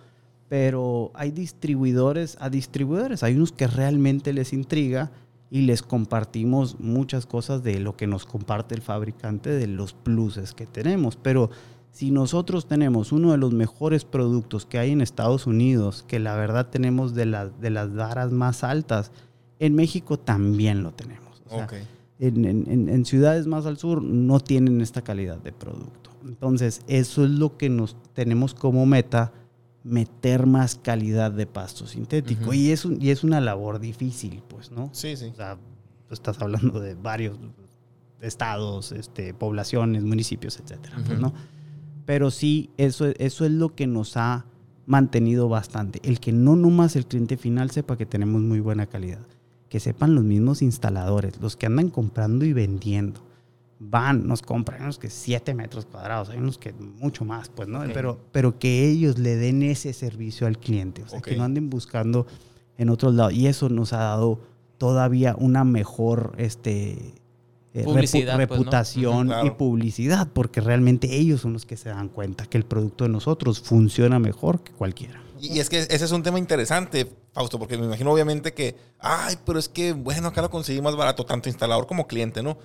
pero 0.48 1.10
hay 1.14 1.30
distribuidores 1.30 2.36
a 2.40 2.50
distribuidores, 2.50 3.22
hay 3.22 3.34
unos 3.36 3.52
que 3.52 3.66
realmente 3.66 4.32
les 4.32 4.52
intriga 4.52 5.10
y 5.50 5.62
les 5.62 5.82
compartimos 5.82 6.78
muchas 6.80 7.26
cosas 7.26 7.62
de 7.62 7.78
lo 7.80 7.96
que 7.96 8.06
nos 8.06 8.24
comparte 8.26 8.74
el 8.74 8.82
fabricante, 8.82 9.50
de 9.50 9.66
los 9.66 9.92
pluses 9.94 10.52
que 10.52 10.66
tenemos, 10.66 11.16
pero 11.16 11.50
si 11.92 12.10
nosotros 12.12 12.66
tenemos 12.66 13.10
uno 13.10 13.32
de 13.32 13.38
los 13.38 13.52
mejores 13.52 14.04
productos 14.04 14.64
que 14.64 14.78
hay 14.78 14.92
en 14.92 15.00
Estados 15.00 15.46
Unidos, 15.48 16.04
que 16.06 16.20
la 16.20 16.36
verdad 16.36 16.68
tenemos 16.70 17.14
de, 17.14 17.26
las 17.26 17.60
de 17.60 17.70
las 17.70 17.92
varas 17.94 18.30
más 18.30 18.62
altas, 18.62 19.10
en 19.58 19.74
México 19.74 20.16
también 20.16 20.84
lo 20.84 20.92
tenemos. 20.92 21.42
O 21.46 21.56
sea, 21.56 21.64
Ok. 21.64 21.72
en, 22.20 22.44
en- 22.44 22.70
en- 22.70 22.88
en 22.88 23.04
ciudades 23.04 23.48
más 23.48 23.66
al 23.66 23.76
sur 23.76 24.02
no 24.02 24.38
tienen 24.38 24.80
esta 24.80 25.02
calidad 25.02 25.38
de 25.38 25.50
producto. 25.52 25.99
Entonces, 26.24 26.82
eso 26.86 27.24
es 27.24 27.30
lo 27.30 27.56
que 27.56 27.68
nos 27.70 27.96
tenemos 28.12 28.54
como 28.54 28.84
meta, 28.86 29.32
meter 29.84 30.46
más 30.46 30.74
calidad 30.76 31.30
de 31.32 31.46
pasto 31.46 31.86
sintético. 31.86 32.52
Y, 32.52 32.70
es 32.70 32.84
un- 32.84 33.00
y 33.00 33.10
es 33.10 33.24
una 33.24 33.40
labor 33.40 33.80
difícil, 33.80 34.42
pues, 34.48 34.70
¿no? 34.70 34.90
Sí, 34.92 35.16
sí. 35.16 35.26
O 35.32 35.34
sea, 35.34 35.56
tú 36.06 36.14
estás 36.14 36.40
hablando 36.42 36.78
de 36.80 36.94
varios 36.94 37.38
estados, 38.20 38.92
este, 38.92 39.32
poblaciones, 39.34 40.04
municipios, 40.04 40.58
etcétera, 40.60 40.96
pues. 41.06 41.18
¿no? 41.18 41.32
Pero 42.04 42.30
sí, 42.30 42.70
eso, 42.76 43.06
eso 43.18 43.44
es 43.44 43.50
lo 43.52 43.74
que 43.74 43.86
nos 43.86 44.16
ha 44.16 44.44
mantenido 44.86 45.48
bastante. 45.48 46.00
El 46.02 46.20
que 46.20 46.32
no 46.32 46.56
nomás 46.56 46.96
el 46.96 47.06
cliente 47.06 47.36
final 47.36 47.70
sepa 47.70 47.96
que 47.96 48.06
tenemos 48.06 48.42
muy 48.42 48.60
buena 48.60 48.86
calidad, 48.86 49.24
que 49.68 49.80
sepan 49.80 50.14
los 50.14 50.24
mismos 50.24 50.60
instaladores, 50.62 51.40
los 51.40 51.56
que 51.56 51.66
andan 51.66 51.88
comprando 51.88 52.44
y 52.44 52.52
vendiendo. 52.52 53.20
Van, 53.82 54.26
nos 54.26 54.42
compran 54.42 54.82
unos 54.82 54.98
que 54.98 55.08
7 55.08 55.54
metros 55.54 55.86
cuadrados, 55.86 56.28
hay 56.28 56.36
unos 56.36 56.58
que 56.58 56.74
mucho 56.74 57.24
más, 57.24 57.48
pues, 57.48 57.66
¿no? 57.66 57.80
Pero, 57.94 58.20
pero 58.30 58.58
que 58.58 58.86
ellos 58.86 59.18
le 59.18 59.36
den 59.36 59.62
ese 59.62 59.94
servicio 59.94 60.46
al 60.46 60.58
cliente, 60.58 61.02
o 61.02 61.08
sea, 61.08 61.22
que 61.22 61.34
no 61.34 61.44
anden 61.44 61.70
buscando 61.70 62.26
en 62.76 62.90
otros 62.90 63.14
lados. 63.14 63.32
Y 63.32 63.46
eso 63.46 63.70
nos 63.70 63.94
ha 63.94 63.98
dado 64.00 64.38
todavía 64.76 65.34
una 65.38 65.64
mejor 65.64 66.34
este, 66.36 67.14
eh, 67.72 67.84
repu- 67.86 67.92
pues, 67.94 68.36
reputación 68.36 69.28
claro. 69.28 69.46
y 69.46 69.50
publicidad, 69.52 70.28
porque 70.30 70.60
realmente 70.60 71.16
ellos 71.16 71.40
son 71.40 71.54
los 71.54 71.64
que 71.64 71.78
se 71.78 71.88
dan 71.88 72.10
cuenta 72.10 72.44
que 72.44 72.58
el 72.58 72.64
producto 72.64 73.04
de 73.04 73.10
nosotros 73.10 73.60
funciona 73.60 74.18
mejor 74.18 74.62
que 74.62 74.72
cualquiera. 74.72 75.22
Y, 75.40 75.54
y 75.54 75.60
es 75.60 75.70
que 75.70 75.78
ese 75.78 76.04
es 76.04 76.12
un 76.12 76.22
tema 76.22 76.38
interesante, 76.38 77.10
Fausto, 77.32 77.58
porque 77.58 77.78
me 77.78 77.86
imagino 77.86 78.12
obviamente 78.12 78.52
que, 78.52 78.76
ay, 78.98 79.36
pero 79.46 79.58
es 79.58 79.70
que, 79.70 79.94
bueno, 79.94 80.28
acá 80.28 80.42
lo 80.42 80.50
conseguí 80.50 80.82
más 80.82 80.96
barato, 80.96 81.24
tanto 81.24 81.48
instalador 81.48 81.86
como 81.86 82.06
cliente, 82.06 82.42
¿no? 82.42 82.58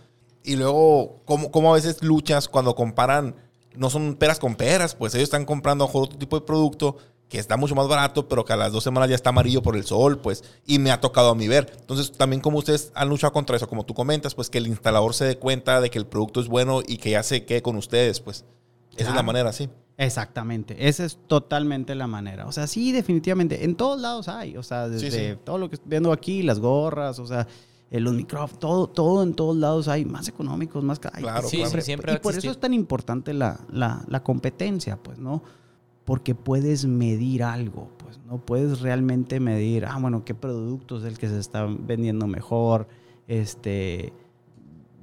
Y 0.46 0.56
luego, 0.58 1.22
¿cómo, 1.26 1.52
cómo 1.52 1.72
a 1.72 1.76
veces 1.76 2.04
luchas 2.04 2.48
cuando 2.48 2.76
comparan, 2.76 3.36
no 3.76 3.90
son 3.90 4.16
peras 4.16 4.40
con 4.40 4.56
peras, 4.56 4.96
pues 4.96 5.14
ellos 5.16 5.24
están 5.26 5.46
comprando 5.46 5.86
mejor 5.86 6.04
otro 6.04 6.18
tipo 6.18 6.40
de 6.40 6.46
producto 6.46 6.98
que 7.28 7.40
está 7.40 7.58
mucho 7.58 7.74
más 7.74 7.88
barato, 7.88 8.28
pero 8.28 8.46
que 8.46 8.54
a 8.54 8.56
las 8.56 8.72
dos 8.72 8.84
semanas 8.84 9.10
ya 9.10 9.16
está 9.16 9.32
amarillo 9.32 9.64
por 9.64 9.76
el 9.76 9.84
sol, 9.84 10.20
pues, 10.20 10.44
y 10.68 10.78
me 10.78 10.92
ha 10.92 11.02
tocado 11.02 11.30
a 11.32 11.36
mí 11.36 11.48
ver. 11.48 11.74
Entonces, 11.80 12.12
también 12.12 12.40
como 12.40 12.60
ustedes 12.60 12.92
han 12.94 13.10
luchado 13.10 13.34
contra 13.34 13.56
eso, 13.56 13.68
como 13.68 13.84
tú 13.84 13.96
comentas, 13.96 14.36
pues 14.36 14.50
que 14.52 14.60
el 14.60 14.68
instalador 14.68 15.16
se 15.16 15.26
dé 15.26 15.38
cuenta 15.40 15.82
de 15.82 15.90
que 15.90 15.98
el 15.98 16.06
producto 16.06 16.40
es 16.40 16.48
bueno 16.48 16.82
y 16.86 16.98
que 16.98 17.10
ya 17.10 17.24
se 17.24 17.44
quede 17.44 17.64
con 17.64 17.76
ustedes, 17.78 18.20
pues. 18.20 18.46
Esa 18.92 19.02
es 19.02 19.06
la 19.08 19.12
Claro. 19.14 19.26
manera, 19.26 19.52
sí. 19.54 19.68
Exactamente, 19.98 20.88
esa 20.88 21.04
es 21.04 21.18
totalmente 21.28 21.96
la 21.96 22.06
manera. 22.06 22.46
O 22.48 22.52
sea, 22.52 22.68
sí, 22.68 22.92
definitivamente, 22.92 23.64
en 23.66 23.76
todos 23.76 24.00
lados 24.00 24.28
hay, 24.28 24.56
o 24.56 24.64
sea, 24.64 24.88
desde 24.88 25.34
sí. 25.34 25.40
todo 25.44 25.58
lo 25.58 25.68
que 25.70 25.76
estoy 25.76 25.90
viendo 25.90 26.12
aquí, 26.12 26.44
las 26.44 26.60
gorras, 26.60 27.18
o 27.20 27.26
sea, 27.26 27.48
eh, 27.96 28.00
los 28.00 28.14
micrófonos, 28.14 28.60
todo, 28.60 28.88
todo 28.88 29.24
en 29.24 29.34
todos 29.34 29.56
lados 29.58 29.88
hay, 29.88 30.06
más 30.06 30.28
económicos, 30.28 30.84
más 30.84 31.00
ca- 31.00 31.12
ay, 31.14 31.24
Claro, 31.24 31.48
Sí, 31.48 31.58
claro. 31.58 31.72
sí, 31.72 31.82
siempre 31.82 32.12
va 32.12 32.18
Y 32.18 32.22
por 32.22 32.36
eso 32.36 32.50
es 32.52 32.60
tan 32.60 32.74
importante 32.74 33.34
la, 33.34 33.60
la- 33.72 34.04
la 34.08 34.24
competencia, 34.24 34.98
pues, 35.02 35.18
¿no? 35.20 35.42
Porque 36.04 36.36
puedes 36.36 36.86
medir 36.86 37.44
algo, 37.44 37.90
pues, 37.98 38.20
¿no? 38.28 38.38
Puedes 38.38 38.82
realmente 38.82 39.40
medir, 39.40 39.86
ah, 39.86 39.98
bueno, 40.00 40.24
qué 40.26 40.36
producto 40.36 40.98
es 40.98 41.04
el 41.04 41.18
que 41.18 41.28
se 41.30 41.40
está 41.40 41.66
vendiendo 41.66 42.28
mejor, 42.28 42.88
este, 43.28 44.14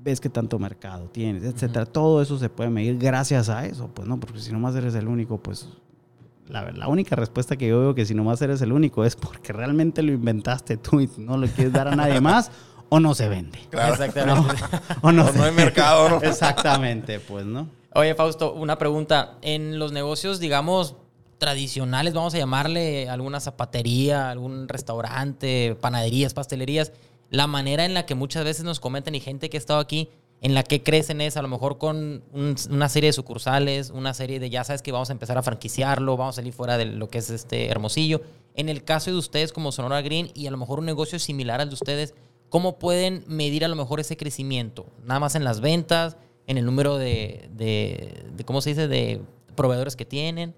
ves 0.05 0.21
qué 0.21 0.29
tanto 0.29 0.59
mercado 0.59 1.09
tienes, 1.09 1.45
etcétera. 1.45 1.87
Todo 1.87 2.21
eso 2.23 2.39
se 2.39 2.49
puede 2.49 2.71
medir 2.71 2.99
gracias 2.99 3.49
a 3.49 3.65
eso, 3.67 3.89
pues, 3.95 4.07
¿no? 4.09 4.19
Porque 4.19 4.41
si 4.41 4.53
nomás 4.53 4.75
eres 4.75 4.95
el 4.95 5.07
único, 5.09 5.39
pues, 5.39 5.69
la, 6.49 6.71
la 6.73 6.89
única 6.89 7.15
respuesta 7.17 7.57
que 7.57 7.69
yo 7.69 7.79
veo 7.81 7.95
que 7.95 8.05
si 8.05 8.15
nomás 8.15 8.43
eres 8.43 8.61
el 8.63 8.73
único 8.73 9.05
es 9.05 9.15
porque 9.17 9.53
realmente 9.53 10.03
lo 10.03 10.13
inventaste 10.13 10.77
tú 10.77 11.01
y 11.01 11.09
no 11.19 11.37
lo 11.37 11.47
quieres 11.47 11.73
dar 11.73 11.87
a 11.89 11.95
nadie 11.97 12.21
más 12.21 12.51
o 12.95 13.01
no 13.01 13.15
se 13.15 13.27
vende. 13.29 13.59
Claro. 13.71 13.95
Exactamente. 13.95 14.55
O 15.03 15.13
no, 15.13 15.25
O 15.25 15.33
se 15.33 15.39
no 15.39 15.45
hay 15.45 15.51
vende. 15.51 15.65
mercado, 15.65 16.09
¿no? 16.11 16.17
Exactamente, 16.23 17.21
pues, 17.21 17.47
¿no? 17.47 17.69
Oye, 17.95 18.15
Fausto, 18.15 18.53
una 18.53 18.77
pregunta. 18.77 19.39
En 19.41 19.79
los 19.79 19.93
negocios, 19.93 20.41
digamos, 20.41 20.95
tradicionales, 21.39 22.15
vamos 22.15 22.35
a 22.35 22.39
llamarle 22.39 23.09
alguna 23.09 23.41
zapatería, 23.41 24.31
algún 24.31 24.69
restaurante, 24.69 25.77
panaderías, 25.81 26.35
pastelerías, 26.35 26.93
la 27.31 27.47
manera 27.47 27.85
en 27.85 27.95
la 27.95 28.07
que 28.07 28.15
muchas 28.15 28.45
veces 28.45 28.65
nos 28.65 28.79
comentan 28.79 29.15
y 29.15 29.21
gente 29.21 29.49
que 29.51 29.57
ha 29.57 29.59
estado 29.61 29.81
aquí, 29.81 30.09
en 30.43 30.55
la 30.55 30.63
que 30.63 30.83
crecen 30.83 31.21
es 31.21 31.37
a 31.37 31.43
lo 31.43 31.49
mejor 31.49 31.79
con 31.79 32.23
un- 32.33 32.57
una 32.71 32.89
serie 32.89 33.09
de 33.09 33.13
sucursales, 33.13 33.91
una 33.91 34.13
serie 34.13 34.39
de, 34.41 34.51
ya 34.51 34.65
sabes 34.65 34.83
que 34.83 34.93
vamos 34.93 35.09
a 35.09 35.13
empezar 35.13 35.39
a 35.39 35.43
franquiciarlo, 35.43 36.17
vamos 36.17 36.35
a 36.35 36.41
salir 36.43 36.53
fuera 36.53 36.77
de 36.79 36.85
lo 36.85 37.09
que 37.09 37.19
es 37.19 37.31
este 37.31 37.69
Hermosillo. 37.69 38.21
En 38.55 38.69
el 38.69 38.85
caso 38.85 39.11
de 39.11 39.17
ustedes 39.17 39.53
como 39.53 39.73
Sonora 39.73 40.03
Green 40.03 40.31
y 40.35 40.47
a 40.47 40.51
lo 40.51 40.57
mejor 40.59 40.79
un 40.81 40.85
negocio 40.87 41.19
similar 41.19 41.61
al 41.61 41.69
de 41.69 41.75
ustedes, 41.75 42.15
¿cómo 42.53 42.79
pueden 42.79 43.25
medir 43.29 43.65
a 43.65 43.69
lo 43.69 43.77
mejor 43.77 43.99
ese 43.99 44.19
crecimiento? 44.19 44.85
Nada 45.07 45.21
más 45.21 45.37
en 45.37 45.43
las 45.43 45.63
ventas, 45.63 46.19
en 46.47 46.59
el 46.59 46.67
número 46.67 46.99
de, 46.99 47.49
de, 47.57 48.25
de 48.37 48.45
¿cómo 48.45 48.61
se 48.61 48.71
dice?, 48.71 48.89
de 48.89 49.23
proveedores 49.57 49.97
que 49.97 50.05
tienen. 50.05 50.53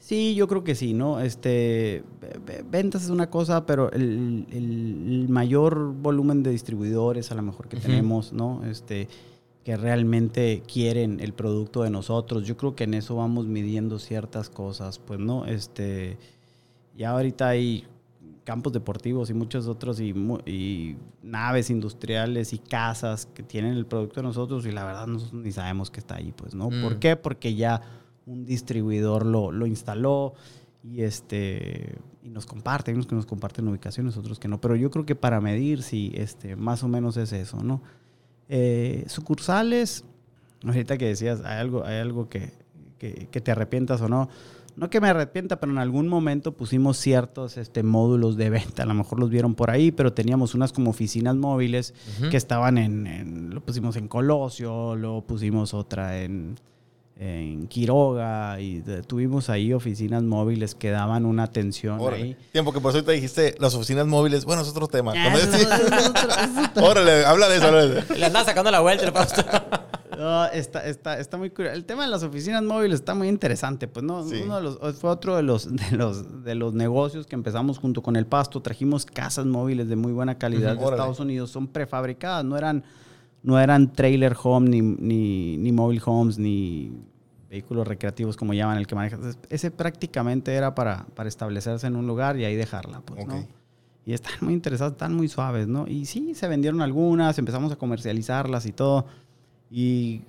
Sí, 0.00 0.34
yo 0.34 0.48
creo 0.48 0.64
que 0.64 0.74
sí, 0.74 0.92
¿no? 0.92 1.20
Este, 1.20 2.02
ve- 2.20 2.40
ve- 2.44 2.64
ventas 2.68 3.04
es 3.04 3.10
una 3.10 3.30
cosa, 3.30 3.64
pero 3.64 3.92
el, 3.92 5.26
mayor 5.28 5.92
volumen 5.94 6.42
de 6.42 6.50
distribuidores 6.50 7.30
a 7.30 7.36
lo 7.36 7.42
mejor 7.42 7.68
que 7.68 7.76
tenemos, 7.76 8.32
¿no? 8.32 8.64
Este, 8.68 9.06
que 9.64 9.76
realmente 9.76 10.62
quieren 10.66 11.20
el 11.20 11.32
producto 11.32 11.82
de 11.84 11.90
nosotros. 11.90 12.44
Yo 12.44 12.56
creo 12.56 12.74
que 12.74 12.84
en 12.84 12.94
eso 12.94 13.14
vamos 13.16 13.46
midiendo 13.46 14.00
ciertas 14.00 14.50
cosas, 14.50 14.98
pues, 14.98 15.20
¿no? 15.20 15.46
Este, 15.46 16.18
ya 16.96 17.10
ahorita 17.10 17.48
hay 17.48 17.84
campos 18.46 18.72
deportivos 18.72 19.28
y 19.28 19.34
muchos 19.34 19.66
otros 19.66 20.00
y, 20.00 20.96
naves 21.22 21.68
industriales 21.68 22.52
y 22.52 22.58
casas 22.58 23.26
que 23.26 23.42
tienen 23.42 23.72
el 23.74 23.84
producto 23.86 24.20
de 24.20 24.22
nosotros 24.28 24.64
y 24.64 24.70
la 24.72 24.84
verdad 24.84 25.06
nosotros 25.08 25.42
ni 25.42 25.50
sabemos 25.50 25.90
que 25.90 25.98
está 26.00 26.14
ahí, 26.14 26.32
pues, 26.32 26.54
¿no? 26.54 26.68
¿Por 26.70 26.94
Mm. 26.96 26.98
qué? 27.00 27.16
Porque 27.16 27.54
ya 27.56 27.82
un 28.24 28.44
distribuidor 28.46 29.26
lo, 29.26 29.50
lo 29.50 29.66
instaló 29.66 30.34
y 30.84 31.02
este 31.02 31.98
y 32.22 32.28
nos 32.30 32.46
comparte, 32.46 32.90
hay 32.90 32.94
unos 32.94 33.06
que 33.06 33.14
nos 33.16 33.26
comparten 33.26 33.66
ubicaciones, 33.68 34.16
otros 34.16 34.38
que 34.38 34.48
no, 34.48 34.60
pero 34.60 34.74
yo 34.76 34.90
creo 34.90 35.04
que 35.04 35.14
para 35.16 35.40
medir 35.40 35.82
sí, 35.82 36.12
este, 36.14 36.54
más 36.56 36.82
o 36.84 36.88
menos 36.88 37.16
es 37.16 37.32
eso, 37.32 37.62
¿no? 37.62 37.82
Eh, 38.48 39.04
sucursales, 39.08 40.04
ahorita 40.64 40.96
que 40.98 41.06
decías, 41.06 41.40
hay 41.44 41.58
algo, 41.60 41.84
hay 41.84 41.98
algo 41.98 42.28
que, 42.28 42.52
que, 42.98 43.28
que 43.30 43.40
te 43.40 43.50
arrepientas 43.50 44.00
o 44.00 44.08
no. 44.08 44.28
No 44.76 44.90
que 44.90 45.00
me 45.00 45.08
arrepienta, 45.08 45.58
pero 45.58 45.72
en 45.72 45.78
algún 45.78 46.06
momento 46.06 46.52
pusimos 46.52 46.98
ciertos 46.98 47.56
este, 47.56 47.82
módulos 47.82 48.36
de 48.36 48.50
venta. 48.50 48.82
A 48.82 48.86
lo 48.86 48.92
mejor 48.92 49.18
los 49.18 49.30
vieron 49.30 49.54
por 49.54 49.70
ahí, 49.70 49.90
pero 49.90 50.12
teníamos 50.12 50.54
unas 50.54 50.72
como 50.72 50.90
oficinas 50.90 51.34
móviles 51.34 51.94
que 52.30 52.36
estaban 52.36 52.76
en, 52.76 53.06
en- 53.06 53.50
Lo 53.54 53.62
pusimos 53.62 53.96
en 53.96 54.06
Colosio, 54.06 54.94
luego 54.94 55.22
pusimos 55.26 55.72
otra 55.72 56.20
en, 56.20 56.56
en 57.18 57.66
Quiroga 57.68 58.60
y 58.60 58.80
de- 58.82 59.02
tuvimos 59.02 59.48
ahí 59.48 59.72
oficinas 59.72 60.22
móviles 60.22 60.74
que 60.74 60.90
daban 60.90 61.24
una 61.24 61.44
atención 61.44 61.98
Órale. 61.98 62.22
ahí. 62.22 62.36
Tiempo 62.52 62.74
que 62.74 62.80
por 62.82 62.90
eso 62.94 63.02
te 63.02 63.12
dijiste 63.12 63.54
las 63.58 63.74
oficinas 63.74 64.06
móviles. 64.06 64.44
Bueno, 64.44 64.60
es 64.60 64.68
otro 64.68 64.88
tema. 64.88 65.14
Ah, 65.16 66.70
Órale, 66.82 67.24
habla 67.24 67.48
de 67.48 67.56
eso. 67.56 67.66
habla 67.68 67.86
de 67.86 67.98
eso. 68.00 68.14
Le 68.18 68.26
andaba 68.26 68.44
sacando 68.44 68.70
la 68.70 68.80
vuelta. 68.80 69.10
No, 70.26 70.44
está, 70.46 70.84
está, 70.86 71.18
está 71.20 71.36
muy 71.36 71.50
curioso. 71.50 71.76
El 71.76 71.84
tema 71.84 72.02
de 72.04 72.08
las 72.10 72.22
oficinas 72.24 72.62
móviles 72.62 73.00
está 73.00 73.14
muy 73.14 73.28
interesante. 73.28 73.86
Pues 73.86 74.04
no, 74.04 74.24
Sí. 74.24 74.40
uno 74.44 74.56
de 74.56 74.62
los, 74.62 74.78
fue 74.98 75.10
otro 75.10 75.36
de 75.36 75.42
los, 75.42 75.68
de, 75.90 75.96
los, 75.96 76.42
de 76.44 76.54
los 76.56 76.74
negocios 76.74 77.26
que 77.26 77.36
empezamos 77.36 77.78
junto 77.78 78.02
con 78.02 78.16
el 78.16 78.26
Pasto. 78.26 78.60
Trajimos 78.60 79.06
casas 79.06 79.46
móviles 79.46 79.88
de 79.88 79.94
muy 79.96 80.12
buena 80.12 80.36
calidad 80.36 80.72
de 80.76 80.78
órale. 80.82 80.96
Estados 80.96 81.20
Unidos. 81.20 81.50
Son 81.50 81.68
prefabricadas, 81.68 82.44
no 82.44 82.56
eran, 82.56 82.82
no 83.42 83.58
eran 83.60 83.92
trailer 83.92 84.36
home, 84.42 84.68
ni, 84.68 84.82
ni, 84.82 85.56
ni 85.58 85.70
mobile 85.72 86.02
homes, 86.04 86.38
ni 86.38 86.92
vehículos 87.48 87.86
recreativos 87.86 88.36
como 88.36 88.52
llaman 88.52 88.78
el 88.78 88.86
que 88.88 88.94
maneja. 88.96 89.18
Ese 89.48 89.70
prácticamente 89.70 90.52
era 90.54 90.74
para, 90.74 91.06
para 91.14 91.28
establecerse 91.28 91.86
en 91.86 91.94
un 91.94 92.06
lugar 92.08 92.36
y 92.36 92.44
ahí 92.44 92.56
dejarla. 92.56 93.00
Pues, 93.02 93.26
¿no? 93.26 93.46
Y 94.04 94.12
están 94.12 94.34
muy 94.40 94.54
interesadas, 94.54 94.92
están 94.92 95.14
muy 95.14 95.28
suaves, 95.28 95.66
¿no? 95.68 95.86
Y 95.86 96.06
sí, 96.06 96.34
se 96.34 96.46
vendieron 96.48 96.80
algunas, 96.80 97.38
empezamos 97.38 97.72
a 97.72 97.76
comercializarlas 97.76 98.66
y 98.66 98.72
todo. 98.72 99.06
Y 99.70 100.22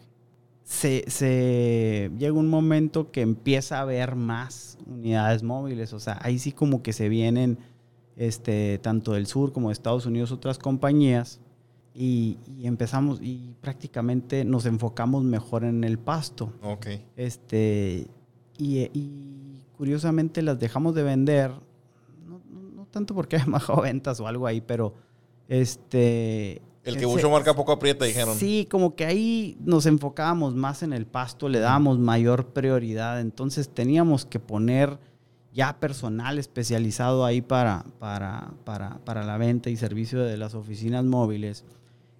se, 0.63 1.05
se 1.07 2.11
llega 2.17 2.33
un 2.33 2.49
momento 2.49 3.11
que 3.11 3.21
empieza 3.21 3.77
a 3.77 3.81
haber 3.81 4.15
más 4.15 4.77
unidades 4.85 5.43
móviles. 5.43 5.93
O 5.93 5.99
sea, 5.99 6.19
ahí 6.21 6.39
sí 6.39 6.51
como 6.51 6.81
que 6.83 6.93
se 6.93 7.07
vienen 7.09 7.57
este, 8.15 8.79
tanto 8.79 9.13
del 9.13 9.27
sur 9.27 9.53
como 9.53 9.69
de 9.69 9.73
Estados 9.73 10.05
Unidos 10.05 10.31
otras 10.31 10.57
compañías. 10.57 11.39
Y, 11.99 12.37
y 12.59 12.67
empezamos 12.67 13.19
y 13.23 13.55
prácticamente 13.61 14.45
nos 14.45 14.65
enfocamos 14.67 15.23
mejor 15.23 15.63
en 15.63 15.83
el 15.83 15.97
pasto. 15.97 16.53
Ok. 16.61 16.87
Este, 17.15 18.05
y, 18.57 18.79
y 18.93 19.63
curiosamente 19.77 20.41
las 20.43 20.59
dejamos 20.59 20.93
de 20.93 21.01
vender, 21.03 21.51
no, 22.27 22.39
no- 22.51 22.69
no 22.75 22.85
tanto 22.85 23.15
porque 23.15 23.35
hayan 23.37 23.51
bajado 23.51 23.81
ventas 23.81 24.19
o 24.19 24.27
algo 24.27 24.45
ahí, 24.45 24.61
pero 24.61 24.93
este... 25.47 26.61
El 26.87 26.97
que 26.97 27.05
mucho 27.07 27.29
marca 27.29 27.53
poco 27.55 27.71
aprieta, 27.71 28.05
dijeron. 28.05 28.35
Sí, 28.37 28.67
como 28.69 28.95
que 28.95 29.05
ahí 29.05 29.57
nos 29.59 29.85
enfocábamos 29.85 30.55
más 30.55 30.83
en 30.83 30.93
el 30.93 31.05
pasto, 31.05 31.49
le 31.49 31.59
dábamos 31.59 31.99
mayor 31.99 32.47
prioridad, 32.53 33.19
entonces 33.21 33.69
teníamos 33.69 34.25
que 34.25 34.39
poner 34.39 34.99
ya 35.53 35.79
personal 35.79 36.37
especializado 36.39 37.25
ahí 37.25 37.41
para, 37.41 37.83
para, 37.99 38.53
para, 38.63 38.99
para 39.05 39.23
la 39.25 39.37
venta 39.37 39.69
y 39.69 39.75
servicio 39.77 40.19
de 40.23 40.37
las 40.37 40.53
oficinas 40.55 41.03
móviles. 41.03 41.65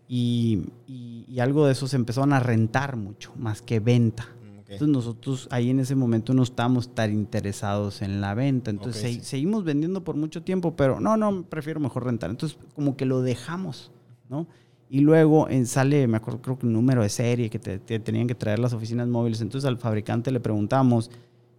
Y, 0.09 0.61
y- 0.87 1.25
y 1.27 1.39
algo 1.39 1.65
de 1.65 1.73
eso 1.73 1.87
se 1.87 1.97
empezaron 1.97 2.33
a 2.33 2.39
rentar 2.39 2.95
mucho, 2.95 3.33
más 3.37 3.61
que 3.61 3.79
venta. 3.79 4.27
Mm. 4.41 4.57
Entonces 4.71 4.87
nosotros 4.87 5.47
ahí 5.51 5.69
en 5.69 5.79
ese 5.81 5.95
momento 5.95 6.33
no 6.33 6.43
estábamos 6.43 6.93
tan 6.95 7.13
interesados 7.13 8.01
en 8.01 8.21
la 8.21 8.33
venta. 8.33 8.71
Entonces 8.71 9.01
Ok, 9.03 9.07
se- 9.09 9.13
sí. 9.15 9.21
seguimos 9.23 9.63
vendiendo 9.63 10.03
por 10.03 10.15
mucho 10.15 10.41
tiempo, 10.43 10.75
pero 10.75 10.99
no, 10.99 11.15
no, 11.17 11.43
prefiero 11.43 11.79
mejor 11.79 12.05
rentar. 12.05 12.29
Entonces 12.29 12.57
como 12.73 12.95
que 12.97 13.05
lo 13.05 13.21
dejamos, 13.21 13.91
¿no? 14.29 14.47
Y 14.89 15.01
luego 15.01 15.49
eh, 15.49 15.65
sale, 15.65 16.07
me 16.07 16.17
acuerdo, 16.17 16.41
creo 16.41 16.57
que 16.57 16.65
un 16.65 16.73
número 16.73 17.01
de 17.01 17.09
serie 17.09 17.49
que 17.49 17.59
te, 17.59 17.77
te 17.79 17.99
tenían 17.99 18.25
que 18.27 18.35
traer 18.35 18.59
las 18.59 18.71
oficinas 18.73 19.07
móviles. 19.07 19.41
Entonces 19.41 19.67
al 19.67 19.77
fabricante 19.77 20.31
le 20.31 20.39
preguntamos 20.39 21.11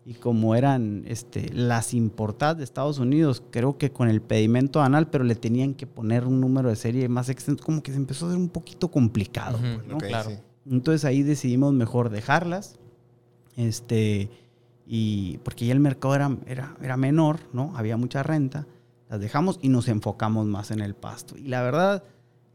y 0.06 0.14
como 0.14 0.54
eran 0.54 1.04
este, 1.06 1.52
las 1.52 1.92
importadas 1.92 2.56
de 2.56 2.64
Estados 2.64 2.98
Unidos, 2.98 3.42
creo 3.50 3.76
que 3.76 3.92
con 3.92 4.08
el 4.08 4.22
pedimento 4.22 4.80
anal, 4.80 5.08
pero 5.10 5.24
le 5.24 5.34
tenían 5.34 5.74
que 5.74 5.86
poner 5.86 6.24
un 6.24 6.40
número 6.40 6.70
de 6.70 6.76
serie 6.76 7.06
más 7.10 7.28
extenso, 7.28 7.62
como 7.62 7.82
que 7.82 7.90
se 7.90 7.98
empezó 7.98 8.24
a 8.24 8.28
hacer 8.30 8.40
un 8.40 8.48
poquito 8.48 8.90
complicado. 8.90 9.58
Ujú, 9.58 9.66
pues, 9.76 9.86
¿no? 9.86 9.96
Ok, 9.96 10.04
Claro. 10.06 10.30
sí. 10.30 10.36
Entonces 10.70 11.04
ahí 11.04 11.22
decidimos 11.22 11.74
mejor 11.74 12.08
dejarlas. 12.08 12.78
Este, 13.56 14.30
y 14.86 15.38
porque 15.38 15.66
ya 15.66 15.72
el 15.72 15.80
mercado 15.80 16.14
era, 16.14 16.36
era, 16.46 16.76
era 16.82 16.96
menor, 16.96 17.40
¿no? 17.52 17.72
Había 17.76 17.96
mucha 17.96 18.22
renta. 18.22 18.66
las 19.10 19.20
dejamos 19.20 19.58
y 19.62 19.68
nos 19.68 19.88
enfocamos 19.88 20.46
más 20.46 20.70
en 20.70 20.80
el 20.80 20.94
pasto. 20.94 21.36
Y 21.36 21.48
la 21.48 21.62
verdad, 21.62 22.02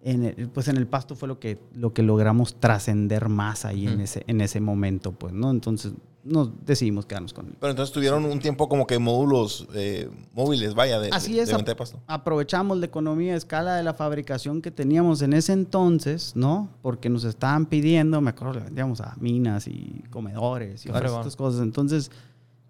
en 0.04 0.26
el, 0.26 0.50
pues 0.50 0.68
en 0.68 0.78
el 0.78 0.86
pasto 0.88 1.16
fue 1.16 1.28
lo 1.28 1.40
que, 1.40 1.58
lo 1.74 1.94
que 1.94 2.04
logramos 2.04 2.60
trascender 2.60 3.30
más 3.30 3.64
ahí 3.66 3.88
en, 3.88 4.02
ese, 4.02 4.24
en 4.28 4.42
ese 4.42 4.60
momento, 4.60 5.14
pues, 5.14 5.34
¿no? 5.34 5.50
Entonces 5.50 5.94
nos 6.26 6.52
decidimos 6.66 7.06
quedarnos 7.06 7.34
con 7.34 7.48
él. 7.48 7.56
Pero 7.60 7.72
entonces 7.72 7.94
tuvieron 7.94 8.24
un 8.24 8.40
tiempo 8.40 8.70
como 8.70 8.88
que 8.88 8.98
módulos 8.98 9.68
eh, 9.74 10.10
móviles, 10.34 10.74
vaya, 10.74 11.00
de, 11.00 11.10
Así 11.12 11.34
de- 11.34 11.42
es, 11.42 11.50
de 11.50 11.56
venta 11.56 11.72
de 11.72 11.76
pasto. 11.76 12.00
aprovechamos 12.08 12.78
la 12.78 12.86
economía 12.86 13.32
de 13.34 13.38
escala 13.38 13.76
de 13.76 13.84
la 13.84 13.94
fabricación 13.94 14.62
que 14.62 14.72
teníamos 14.72 15.22
en 15.22 15.34
ese 15.34 15.52
entonces, 15.54 16.34
¿no? 16.36 16.70
Porque 16.82 17.10
nos 17.10 17.24
estaban 17.26 17.66
pidiendo, 17.66 18.22
me 18.22 18.30
acuerdo, 18.30 18.54
le 18.56 18.66
vendíamos 18.66 19.02
a 19.02 19.16
minas 19.20 19.68
y 19.68 20.04
comedores 20.10 20.86
y 20.86 20.90
otras 20.90 21.36
cosas. 21.36 21.62
Entonces, 21.62 22.10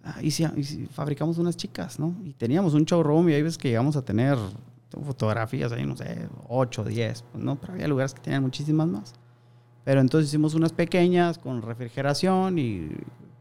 ah, 0.03 0.17
y 0.21 0.31
si, 0.31 0.45
y 0.57 0.63
si 0.63 0.85
fabricamos 0.87 1.37
unas 1.37 1.55
chicas, 1.55 1.99
¿no? 1.99 2.15
Y 2.23 2.33
teníamos 2.33 2.73
un 2.73 2.85
showroom 2.85 3.29
y 3.29 3.33
hay 3.33 3.43
veces 3.43 3.57
que 3.59 3.67
llegamos 3.69 3.95
a 3.95 4.01
tener 4.03 4.35
fotografías 5.05 5.71
ahí, 5.71 5.85
no 5.85 5.95
sé, 5.95 6.27
8, 6.49 6.83
10, 6.83 7.23
pues, 7.31 7.43
¿no? 7.43 7.55
Pero 7.55 7.73
había 7.73 7.87
lugares 7.87 8.13
que 8.13 8.21
tenían 8.21 8.43
muchísimas 8.43 8.87
más. 8.87 9.13
Pero 9.83 9.99
entonces 10.01 10.29
hicimos 10.29 10.53
unas 10.53 10.71
pequeñas 10.71 11.37
con 11.37 11.61
refrigeración 11.61 12.57
y 12.59 12.89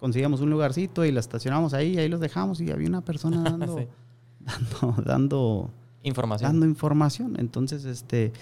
conseguíamos 0.00 0.40
un 0.40 0.50
lugarcito 0.50 1.04
y 1.04 1.12
las 1.12 1.26
estacionamos 1.26 1.74
ahí 1.74 1.94
y 1.94 1.98
ahí 1.98 2.08
los 2.08 2.20
dejamos 2.20 2.60
y 2.60 2.70
había 2.72 2.88
una 2.88 3.02
persona 3.02 3.42
dando, 3.50 3.78
Sí. 3.78 3.86
dando, 4.40 5.02
dando, 5.02 5.70
Información. 6.02 6.50
dando 6.50 6.66
información. 6.66 7.36
Entonces, 7.38 7.84
este, 7.84 8.32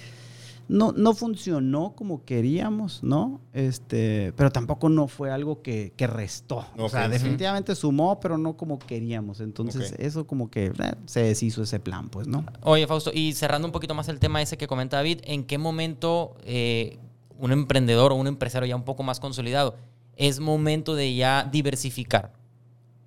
no, 0.71 0.93
no 0.93 1.15
funcionó 1.15 1.95
como 1.97 2.25
queríamos, 2.25 3.03
¿no? 3.03 3.41
Este, 3.53 4.33
pero 4.37 4.53
tampoco 4.53 4.89
no 4.89 5.09
fue 5.09 5.33
algo 5.33 5.63
que, 5.63 5.93
que 5.97 6.07
restó. 6.07 6.65
o 6.79 6.89
sea, 6.89 7.07
sí. 7.07 7.11
definitivamente 7.11 7.75
sumó, 7.75 8.21
pero 8.21 8.39
no 8.39 8.57
como 8.57 8.79
queríamos. 8.79 9.41
Entonces, 9.41 9.97
eso 9.99 10.29
como 10.29 10.49
que 10.49 10.67
eh, 10.67 10.73
se 11.07 11.25
deshizo 11.25 11.65
ese 11.65 11.81
plan, 11.81 12.09
pues, 12.09 12.29
¿no? 12.29 12.45
Oye, 12.63 12.87
Fausto, 12.87 13.11
y 13.13 13.33
cerrando 13.33 13.67
un 13.67 13.73
poquito 13.73 13.95
más 13.95 14.09
el 14.09 14.21
tema 14.21 14.41
ese 14.41 14.57
que 14.57 14.69
comenta 14.69 14.99
David, 14.99 15.19
¿en 15.25 15.43
qué 15.43 15.59
momento 15.59 16.37
eh, 16.45 16.99
un 17.37 17.51
emprendedor 17.51 18.13
o 18.13 18.15
un 18.15 18.29
empresario 18.29 18.69
ya 18.69 18.77
un 18.77 18.85
poco 18.85 19.03
más 19.03 19.19
consolidado 19.19 19.75
es 20.15 20.39
momento 20.39 20.95
de 20.95 21.17
ya 21.17 21.49
diversificar 21.51 22.33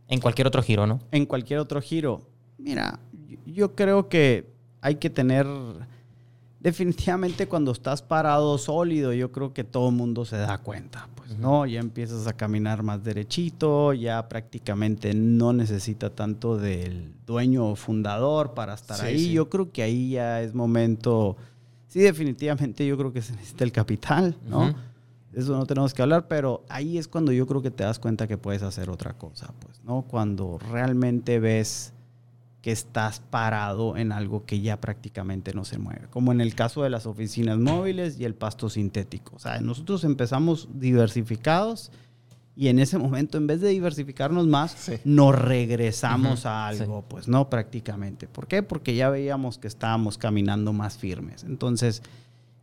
en 0.10 0.20
cualquier 0.20 0.48
otro 0.48 0.62
giro, 0.62 0.86
¿no? 0.86 1.00
en 1.12 1.26
cualquier 1.26 1.60
otro 1.60 1.80
giro. 1.82 2.28
Mira, 2.58 3.00
yo 3.46 3.74
creo 3.74 4.10
que 4.10 4.52
hay 4.82 4.96
que 4.96 5.10
tener, 5.10 5.48
definitivamente 6.64 7.48
cuando 7.48 7.72
estás 7.74 8.02
parado 8.02 8.58
sólido, 8.58 9.14
yo 9.14 9.32
creo 9.32 9.54
que 9.54 9.64
todo 9.64 9.90
el 9.90 9.96
mundo 9.96 10.24
se 10.26 10.38
da 10.38 10.58
cuenta, 10.60 11.10
pues, 11.16 11.38
¿no? 11.38 11.66
Ya 11.66 11.80
empiezas 11.82 12.26
a 12.26 12.34
caminar 12.34 12.82
más 12.84 13.04
derechito, 13.04 13.94
ya 13.94 14.28
prácticamente 14.30 15.14
no 15.14 15.52
necesita 15.54 16.10
tanto 16.10 16.58
del 16.58 17.14
dueño 17.28 17.68
o 17.70 17.76
fundador 17.76 18.54
para 18.54 18.74
estar 18.74 18.98
Sí, 18.98 19.06
ahí. 19.06 19.20
sí. 19.20 19.32
Yo 19.34 19.50
creo 19.50 19.72
que 19.72 19.84
ahí 19.84 20.12
ya 20.12 20.42
es 20.42 20.56
momento, 20.56 21.36
sí, 21.90 22.00
definitivamente 22.00 22.88
yo 22.88 22.98
creo 22.98 23.12
que 23.14 23.22
se 23.22 23.34
necesita 23.34 23.64
el 23.66 23.72
capital, 23.72 24.36
¿no? 24.48 24.74
Eso 25.34 25.58
no 25.58 25.66
tenemos 25.66 25.94
que 25.96 26.02
hablar, 26.04 26.28
pero 26.28 26.64
ahí 26.70 26.98
es 27.00 27.08
cuando 27.08 27.32
yo 27.32 27.48
creo 27.48 27.62
que 27.62 27.72
te 27.72 27.84
das 27.84 27.98
cuenta 28.00 28.28
que 28.28 28.38
puedes 28.38 28.62
hacer 28.62 28.90
otra 28.90 29.14
cosa, 29.18 29.52
pues, 29.60 29.82
¿no? 29.84 30.04
Cuando 30.04 30.60
realmente 30.72 31.40
ves 31.40 31.93
que 32.64 32.72
estás 32.72 33.20
parado 33.20 33.98
en 33.98 34.12
algo 34.12 34.46
que 34.46 34.62
ya 34.62 34.80
prácticamente 34.82 35.54
no 35.54 35.66
se 35.66 35.78
mueve, 35.78 36.08
como 36.10 36.32
en 36.32 36.40
el 36.42 36.56
caso 36.56 36.82
de 36.82 36.90
las 36.90 37.06
oficinas 37.06 37.60
móviles 37.60 38.18
y 38.20 38.24
el 38.26 38.34
pasto 38.36 38.70
sintético. 38.70 39.36
O 39.36 39.40
sea, 39.40 39.60
nosotros 39.60 40.04
empezamos 40.06 40.70
diversificados 40.74 41.92
y 42.56 42.70
en 42.70 42.80
ese 42.80 42.98
momento, 42.98 43.38
en 43.38 43.48
vez 43.48 43.60
de 43.62 43.68
diversificarnos 43.70 44.48
más, 44.48 44.72
Sí. 44.72 44.94
nos 45.04 45.36
regresamos 45.38 46.46
a 46.46 46.68
algo, 46.68 47.04
pues 47.08 47.28
no 47.28 47.50
prácticamente. 47.50 48.28
¿Por 48.28 48.48
qué? 48.48 48.64
Porque 48.64 48.96
ya 48.96 49.10
veíamos 49.10 49.58
que 49.58 49.68
estábamos 49.68 50.18
caminando 50.18 50.72
más 50.72 50.98
firmes. 50.98 51.44
Entonces, 51.44 52.02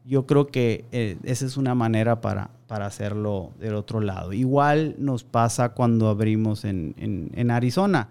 yo 0.07 0.25
creo 0.27 0.47
que 0.47 0.87
eh, 0.93 1.19
esa 1.25 1.45
es 1.45 1.57
una 1.59 1.75
manera 1.75 2.23
para, 2.23 2.51
para 2.69 2.87
hacerlo 2.87 3.51
del 3.61 3.75
otro 3.75 4.01
lado. 4.01 4.33
Igual 4.33 4.95
nos 4.99 5.25
pasa 5.25 5.71
cuando 5.71 6.09
abrimos 6.09 6.65
en, 6.65 6.95
en- 6.97 7.31
en 7.35 7.51
Arizona. 7.51 8.09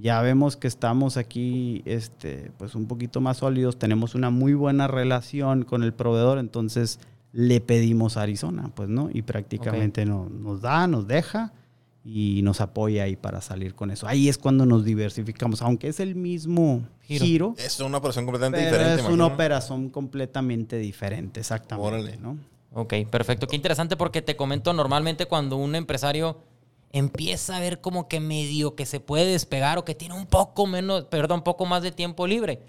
Ya 0.00 0.22
vemos 0.22 0.56
que 0.56 0.68
estamos 0.68 1.16
aquí 1.16 1.82
este, 1.84 2.52
pues 2.56 2.74
un 2.76 2.86
poquito 2.86 3.20
más 3.20 3.38
sólidos, 3.38 3.78
tenemos 3.78 4.14
una 4.14 4.30
muy 4.30 4.54
buena 4.54 4.86
relación 4.86 5.64
con 5.64 5.82
el 5.82 5.92
proveedor, 5.92 6.38
entonces 6.38 7.00
le 7.32 7.60
pedimos 7.60 8.16
a 8.16 8.22
Arizona, 8.22 8.70
pues, 8.74 8.88
¿no? 8.88 9.10
Y 9.12 9.22
prácticamente 9.22 10.04
no- 10.06 10.28
nos 10.28 10.60
da, 10.60 10.86
nos 10.86 11.08
deja 11.08 11.52
y 12.04 12.40
nos 12.42 12.60
apoya 12.60 13.02
ahí 13.02 13.16
para 13.16 13.40
salir 13.40 13.74
con 13.74 13.90
eso. 13.90 14.06
Ahí 14.06 14.28
es 14.28 14.38
cuando 14.38 14.64
nos 14.66 14.84
diversificamos, 14.84 15.62
aunque 15.62 15.88
es 15.88 15.98
el 16.00 16.14
mismo 16.14 16.82
Giro. 17.02 17.24
giro, 17.26 17.54
Es 17.58 17.80
una 17.80 17.98
operación 17.98 18.24
completamente 18.24 18.58
pero 18.70 18.78
diferente. 18.78 19.02
es 19.02 19.08
una 19.12 19.26
operación 19.26 19.90
completamente 19.90 20.78
diferente, 20.78 21.40
exactamente, 21.40 21.88
Órale. 21.88 22.16
¿no? 22.18 22.38
Ok, 22.72 22.94
perfecto. 23.10 23.46
Qué 23.48 23.56
interesante 23.56 23.96
porque 23.96 24.22
te 24.22 24.36
comento 24.36 24.72
normalmente 24.72 25.26
cuando 25.26 25.56
un 25.56 25.74
empresario 25.74 26.38
empieza 26.92 27.56
a 27.56 27.60
ver 27.60 27.80
como 27.80 28.08
que 28.08 28.20
medio 28.20 28.74
que 28.74 28.86
se 28.86 29.00
puede 29.00 29.26
despegar 29.26 29.78
o 29.78 29.84
que 29.84 29.94
tiene 29.94 30.14
un 30.14 30.26
poco 30.26 30.66
menos, 30.66 31.04
perdón, 31.04 31.38
un 31.38 31.44
poco 31.44 31.66
más 31.66 31.82
de 31.82 31.92
tiempo 31.92 32.26
libre. 32.26 32.62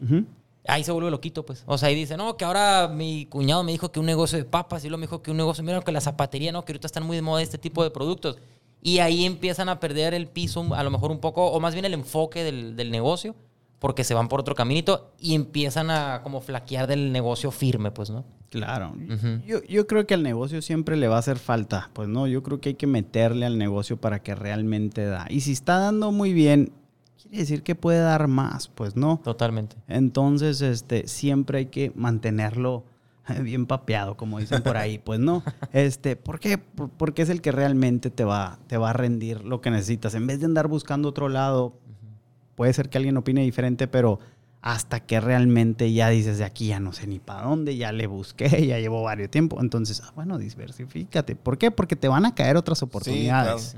Ahí 0.67 0.83
se 0.83 0.91
vuelve 0.91 1.09
loquito, 1.09 1.45
pues. 1.45 1.63
O 1.65 1.77
sea, 1.77 1.89
ahí 1.89 1.95
dice, 1.95 2.17
no, 2.17 2.37
que 2.37 2.45
ahora 2.45 2.87
mi 2.87 3.25
cuñado 3.25 3.63
me 3.63 3.71
dijo 3.71 3.91
que 3.91 3.99
un 3.99 4.05
negocio 4.05 4.37
de 4.37 4.45
papas, 4.45 4.83
y 4.83 4.89
luego 4.89 4.99
me 4.99 5.07
dijo 5.07 5.21
que 5.21 5.31
un 5.31 5.37
negocio, 5.37 5.63
mira, 5.63 5.81
que 5.81 5.91
la 5.91 6.01
zapatería, 6.01 6.51
no, 6.51 6.65
que 6.65 6.73
ahorita 6.73 6.87
están 6.87 7.05
muy 7.05 7.15
de 7.15 7.21
moda 7.21 7.41
este 7.41 7.57
tipo 7.57 7.83
de 7.83 7.91
productos. 7.91 8.37
Y 8.81 8.99
ahí 8.99 9.25
empiezan 9.25 9.67
a 9.69 9.79
perder 9.79 10.13
el 10.13 10.27
piso, 10.27 10.65
a 10.73 10.83
lo 10.83 10.91
mejor 10.91 11.11
un 11.11 11.19
poco, 11.19 11.47
o 11.47 11.59
más 11.59 11.73
bien 11.73 11.85
el 11.85 11.93
enfoque 11.93 12.43
del, 12.43 12.75
del 12.75 12.91
negocio, 12.91 13.35
porque 13.79 14.03
se 14.03 14.13
van 14.13 14.27
por 14.27 14.39
otro 14.41 14.55
caminito 14.55 15.11
y 15.19 15.35
empiezan 15.35 15.89
a 15.89 16.21
como 16.23 16.41
flaquear 16.41 16.85
del 16.87 17.11
negocio 17.11 17.49
firme, 17.51 17.91
pues, 17.91 18.09
¿no? 18.09 18.25
Claro. 18.49 18.93
Yo, 19.45 19.61
yo 19.63 19.87
creo 19.87 20.05
que 20.07 20.15
al 20.15 20.23
negocio 20.23 20.61
siempre 20.61 20.97
le 20.97 21.07
va 21.07 21.15
a 21.17 21.19
hacer 21.19 21.37
falta. 21.37 21.89
Pues 21.93 22.09
no, 22.09 22.25
yo 22.27 22.41
creo 22.43 22.59
que 22.59 22.69
hay 22.69 22.75
que 22.75 22.87
meterle 22.87 23.45
al 23.45 23.57
negocio 23.57 23.97
para 23.97 24.21
que 24.23 24.33
realmente 24.35 25.05
da. 25.05 25.27
Y 25.29 25.41
si 25.41 25.51
está 25.51 25.77
dando 25.77 26.11
muy 26.11 26.33
bien, 26.33 26.71
quiere 27.21 27.37
decir 27.37 27.61
que 27.63 27.75
puede 27.75 27.99
dar 27.99 28.27
más, 28.27 28.67
pues 28.67 28.95
no. 28.95 29.21
Totalmente. 29.23 29.75
Entonces, 29.87 30.61
este, 30.61 31.07
siempre 31.07 31.59
hay 31.59 31.65
que 31.67 31.91
mantenerlo 31.95 32.83
bien 33.43 33.67
papeado, 33.67 34.17
como 34.17 34.39
dicen 34.39 34.63
por 34.63 34.75
ahí, 34.77 34.97
pues 34.97 35.19
no. 35.19 35.43
Este, 35.71 36.15
¿por 36.15 36.39
qué? 36.39 36.57
Por- 36.57 36.89
Porque 36.89 37.21
es 37.21 37.29
el 37.29 37.41
que 37.41 37.51
realmente 37.51 38.09
te 38.09 38.23
va, 38.23 38.57
te 38.65 38.77
va 38.77 38.89
a 38.89 38.93
rendir 38.93 39.45
lo 39.45 39.61
que 39.61 39.69
necesitas. 39.69 40.15
En 40.15 40.25
vez 40.25 40.39
de 40.39 40.47
andar 40.47 40.67
buscando 40.67 41.07
otro 41.09 41.29
lado, 41.29 41.75
puede 42.59 42.73
ser 42.73 42.89
que 42.89 42.97
alguien 42.97 43.15
opine 43.15 43.41
diferente, 43.41 43.87
pero 43.87 44.19
hasta 44.61 44.99
que 44.99 45.21
realmente 45.21 45.93
ya 45.93 46.09
dices 46.09 46.39
de 46.39 46.43
aquí 46.43 46.67
ya 46.67 46.81
no 46.81 46.91
sé 46.91 47.07
ni 47.07 47.17
para 47.17 47.43
dónde, 47.43 47.77
ya 47.77 47.93
le 47.93 48.05
busqué, 48.05 48.49
ya 48.67 48.79
llevo 48.79 49.01
varios 49.01 49.31
tiempo. 49.31 49.61
Entonces, 49.61 50.01
ah, 50.03 50.11
bueno, 50.13 50.37
diversifícate. 50.37 51.37
¿Por 51.37 51.57
qué? 51.57 51.71
Porque 51.71 51.95
te 51.95 52.09
van 52.09 52.25
a 52.25 52.35
caer 52.35 52.57
otras 52.57 52.83
oportunidades. 52.83 53.77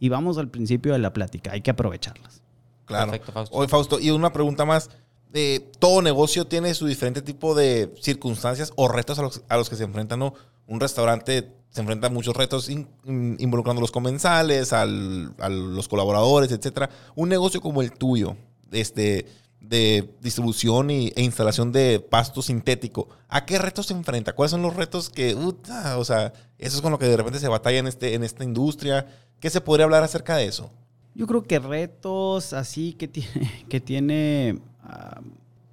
Y 0.00 0.08
vamos 0.08 0.38
al 0.38 0.48
principio 0.48 0.94
de 0.94 0.98
la 0.98 1.12
plática, 1.12 1.52
hay 1.52 1.60
que 1.60 1.72
aprovecharlas. 1.72 2.40
Claro. 2.86 3.10
Perfecto, 3.10 3.32
Fausto. 3.32 3.54
Oye, 3.54 3.68
Fausto, 3.68 4.00
y 4.00 4.08
una 4.08 4.32
pregunta 4.32 4.64
más. 4.64 4.88
Eh, 5.34 5.70
todo 5.78 6.00
negocio 6.00 6.46
tiene 6.46 6.72
su 6.72 6.86
diferente 6.86 7.20
tipo 7.20 7.54
de 7.54 7.92
circunstancias 8.00 8.72
o 8.76 8.88
retos 8.88 9.18
a 9.18 9.22
los, 9.22 9.42
a 9.46 9.58
los 9.58 9.68
que 9.68 9.76
se 9.76 9.84
enfrentan, 9.84 10.20
¿no? 10.20 10.32
Un 10.66 10.80
restaurante 10.80 11.52
se 11.72 11.80
enfrenta 11.80 12.08
muchos 12.10 12.36
retos 12.36 12.68
in- 12.68 12.86
in- 13.04 13.36
involucrando 13.40 13.80
a 13.80 13.82
los 13.82 13.90
comensales, 13.90 14.72
al- 14.72 15.34
a 15.40 15.48
los 15.48 15.88
colaboradores, 15.88 16.52
etcétera. 16.52 16.88
Un 17.16 17.28
negocio 17.30 17.60
como 17.60 17.82
el 17.82 17.90
tuyo, 17.92 18.36
este, 18.70 19.26
de 19.60 20.14
distribución 20.20 20.90
y- 20.90 21.12
e 21.16 21.22
instalación 21.22 21.72
de 21.72 21.98
pasto 22.00 22.42
sintético, 22.42 23.08
¿a 23.28 23.44
qué 23.46 23.58
retos 23.58 23.86
se 23.86 23.94
enfrenta? 23.94 24.34
¿Cuáles 24.34 24.50
son 24.50 24.62
los 24.62 24.76
retos 24.76 25.08
que, 25.10 25.34
o 25.34 26.04
sea, 26.04 26.32
eso 26.58 26.76
es 26.76 26.82
con 26.82 26.92
lo 26.92 26.98
que 26.98 27.06
de 27.06 27.16
repente 27.16 27.38
se 27.40 27.48
batalla 27.48 27.78
en, 27.78 27.86
este, 27.86 28.14
en 28.14 28.22
esta 28.24 28.44
industria? 28.44 29.06
¿Qué 29.40 29.50
se 29.50 29.60
podría 29.60 29.84
hablar 29.84 30.02
acerca 30.04 30.36
de 30.36 30.44
eso? 30.46 30.70
Yo 31.14 31.26
creo 31.26 31.42
que 31.42 31.58
retos 31.58 32.52
así 32.52 32.92
que 32.94 33.08
tiene, 33.08 33.64
que 33.68 33.80
tiene 33.80 34.58
ah, 34.82 35.20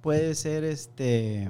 puede 0.00 0.34
ser 0.34 0.64
este... 0.64 1.48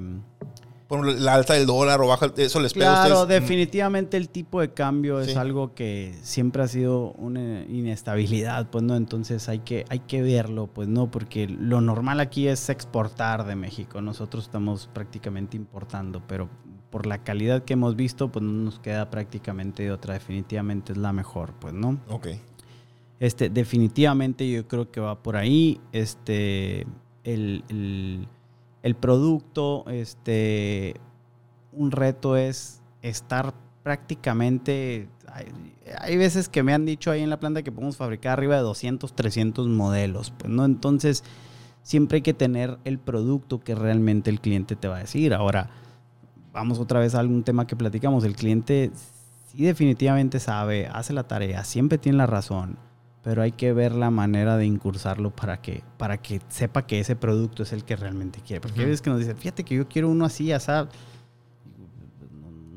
Por 0.90 1.06
la 1.06 1.34
alta 1.34 1.54
del 1.54 1.66
dólar 1.66 2.00
o 2.02 2.08
baja, 2.08 2.30
eso 2.36 2.60
les 2.60 2.74
pega 2.74 3.02
a 3.02 3.06
Claro, 3.06 3.22
ustedes. 3.22 3.40
definitivamente 3.40 4.16
el 4.18 4.28
tipo 4.28 4.60
de 4.60 4.74
cambio 4.74 5.24
Sí. 5.24 5.30
es 5.30 5.36
algo 5.38 5.72
que 5.74 6.12
siempre 6.22 6.62
ha 6.64 6.68
sido 6.68 7.12
una 7.12 7.62
inestabilidad, 7.62 8.68
pues 8.70 8.84
no, 8.84 8.96
entonces 8.96 9.48
hay 9.48 9.60
que, 9.60 9.84
hay 9.88 10.00
que 10.00 10.20
verlo, 10.20 10.66
pues 10.66 10.88
no, 10.88 11.10
porque 11.10 11.46
lo 11.48 11.80
normal 11.80 12.20
aquí 12.20 12.48
es 12.48 12.68
exportar 12.68 13.46
de 13.46 13.54
México, 13.56 14.00
nosotros 14.02 14.44
estamos 14.44 14.90
prácticamente 14.92 15.56
importando, 15.56 16.22
pero 16.26 16.50
por 16.90 17.06
la 17.06 17.22
calidad 17.22 17.62
que 17.64 17.74
hemos 17.74 17.94
visto, 17.94 18.32
pues 18.32 18.44
no 18.44 18.50
nos 18.50 18.80
queda 18.80 19.10
prácticamente 19.10 19.84
de 19.84 19.92
otra, 19.92 20.14
definitivamente 20.14 20.90
es 20.92 20.98
la 20.98 21.12
mejor, 21.12 21.54
pues 21.60 21.72
no. 21.72 22.00
Ok. 22.08 22.26
Este, 23.20 23.48
definitivamente 23.48 24.50
yo 24.50 24.66
creo 24.66 24.90
que 24.90 24.98
va 25.00 25.22
por 25.22 25.36
ahí. 25.36 25.78
Este, 25.92 26.86
el, 27.22 27.62
el- 27.68 28.26
el 28.82 28.94
producto, 28.94 29.84
este, 29.88 30.94
un 31.72 31.90
reto 31.90 32.36
es 32.36 32.82
estar 33.02 33.54
prácticamente. 33.82 35.08
Hay, 35.32 35.46
hay 35.98 36.16
veces 36.16 36.48
que 36.48 36.62
me 36.62 36.72
han 36.72 36.84
dicho 36.84 37.10
ahí 37.10 37.22
en 37.22 37.30
la 37.30 37.40
planta 37.40 37.62
que 37.62 37.72
podemos 37.72 37.96
fabricar 37.96 38.32
arriba 38.32 38.56
de 38.56 38.62
200, 38.62 39.14
300 39.14 39.68
modelos, 39.68 40.32
pues, 40.36 40.50
¿no? 40.50 40.64
Entonces, 40.64 41.24
siempre 41.82 42.16
hay 42.16 42.22
que 42.22 42.34
tener 42.34 42.78
el 42.84 42.98
producto 42.98 43.60
que 43.60 43.74
realmente 43.74 44.30
el 44.30 44.40
cliente 44.40 44.76
te 44.76 44.88
va 44.88 44.96
a 44.96 45.00
decir. 45.00 45.34
Ahora, 45.34 45.70
vamos 46.52 46.78
otra 46.78 47.00
vez 47.00 47.14
a 47.14 47.20
algún 47.20 47.42
tema 47.42 47.66
que 47.66 47.76
platicamos. 47.76 48.24
El 48.24 48.36
cliente 48.36 48.90
sí 49.50 49.64
definitivamente 49.64 50.40
sabe, 50.40 50.86
hace 50.86 51.12
la 51.12 51.24
tarea, 51.24 51.64
siempre 51.64 51.98
tiene 51.98 52.18
la 52.18 52.26
razón, 52.26 52.78
pero 53.22 53.42
hay 53.42 53.52
que 53.52 53.72
ver 53.72 53.92
la 53.92 54.10
manera 54.10 54.56
de 54.56 54.64
incursarlo 54.64 55.30
para 55.30 55.60
que, 55.60 55.82
para 55.98 56.18
que 56.18 56.40
sepa 56.48 56.86
que 56.86 57.00
ese 57.00 57.16
producto 57.16 57.62
es 57.62 57.72
el 57.72 57.84
que 57.84 57.96
realmente 57.96 58.40
quiere. 58.40 58.60
Porque 58.60 58.80
hay 58.80 58.86
veces 58.86 59.02
que 59.02 59.10
nos 59.10 59.18
dicen, 59.18 59.36
fíjate 59.36 59.64
que 59.64 59.74
yo 59.74 59.88
quiero 59.88 60.08
uno 60.08 60.24
así, 60.24 60.52
así. 60.52 60.72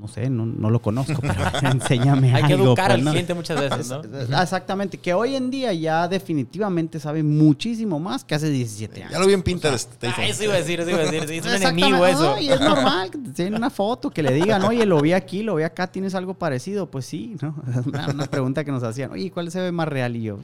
No 0.04 0.10
sé, 0.10 0.30
no, 0.30 0.46
no 0.46 0.70
lo 0.70 0.82
conozco, 0.82 1.14
pero 1.22 1.34
enséñame 1.72 2.34
Hay 2.36 2.44
que 2.44 2.54
algo, 2.54 2.66
educar 2.66 2.88
pues, 2.88 2.96
al 3.00 3.04
¿no? 3.06 3.12
cliente 3.12 3.34
muchas 3.34 3.58
veces, 3.58 3.90
¿no? 3.90 4.02
Ah, 4.36 4.44
Exactamente, 4.44 4.98
que 4.98 5.14
hoy 5.14 5.38
en 5.38 5.50
día 5.50 5.72
ya 5.72 6.10
definitivamente 6.10 7.00
sabe 7.00 7.24
muchísimo 7.24 8.02
más 8.02 8.26
que 8.26 8.36
hace 8.36 8.50
17 8.50 9.02
años. 9.04 9.14
Ya 9.14 9.20
lo 9.20 9.28
vi 9.28 9.34
en 9.34 9.44
Pinterest. 9.44 9.94
te 9.94 10.08
Ah, 10.08 10.10
dicen. 10.10 10.26
eso 10.26 10.44
iba 10.44 10.56
a 10.56 10.58
decir, 10.58 10.82
eso 10.82 10.90
iba 10.90 11.00
a 11.00 11.06
decir. 11.06 11.24
Es 11.24 11.46
un 11.46 11.54
enemigo 11.54 12.06
eso. 12.06 12.32
no, 12.36 12.38
y 12.42 12.50
es 12.50 12.60
normal 12.60 13.12
que 13.12 13.18
te 13.18 13.28
enseñen 13.30 13.56
una 13.56 13.70
foto, 13.70 14.10
que 14.12 14.22
le 14.22 14.34
digan, 14.34 14.62
oye, 14.64 14.86
lo 14.86 15.00
vi 15.00 15.14
aquí, 15.14 15.42
lo 15.42 15.56
vi 15.56 15.64
acá, 15.64 15.88
¿tienes 15.88 16.14
algo 16.16 16.34
parecido? 16.34 16.92
Pues 16.92 17.06
sí, 17.06 17.38
¿no? 17.42 17.56
Una, 17.86 18.08
una 18.10 18.26
pregunta 18.26 18.66
que 18.66 18.72
nos 18.74 18.84
hacían, 18.84 19.10
oye, 19.12 19.32
¿cuál 19.32 19.50
se 19.52 19.62
ve 19.62 19.72
más 19.72 19.88
real? 19.88 20.18
Y 20.18 20.24
yo... 20.24 20.40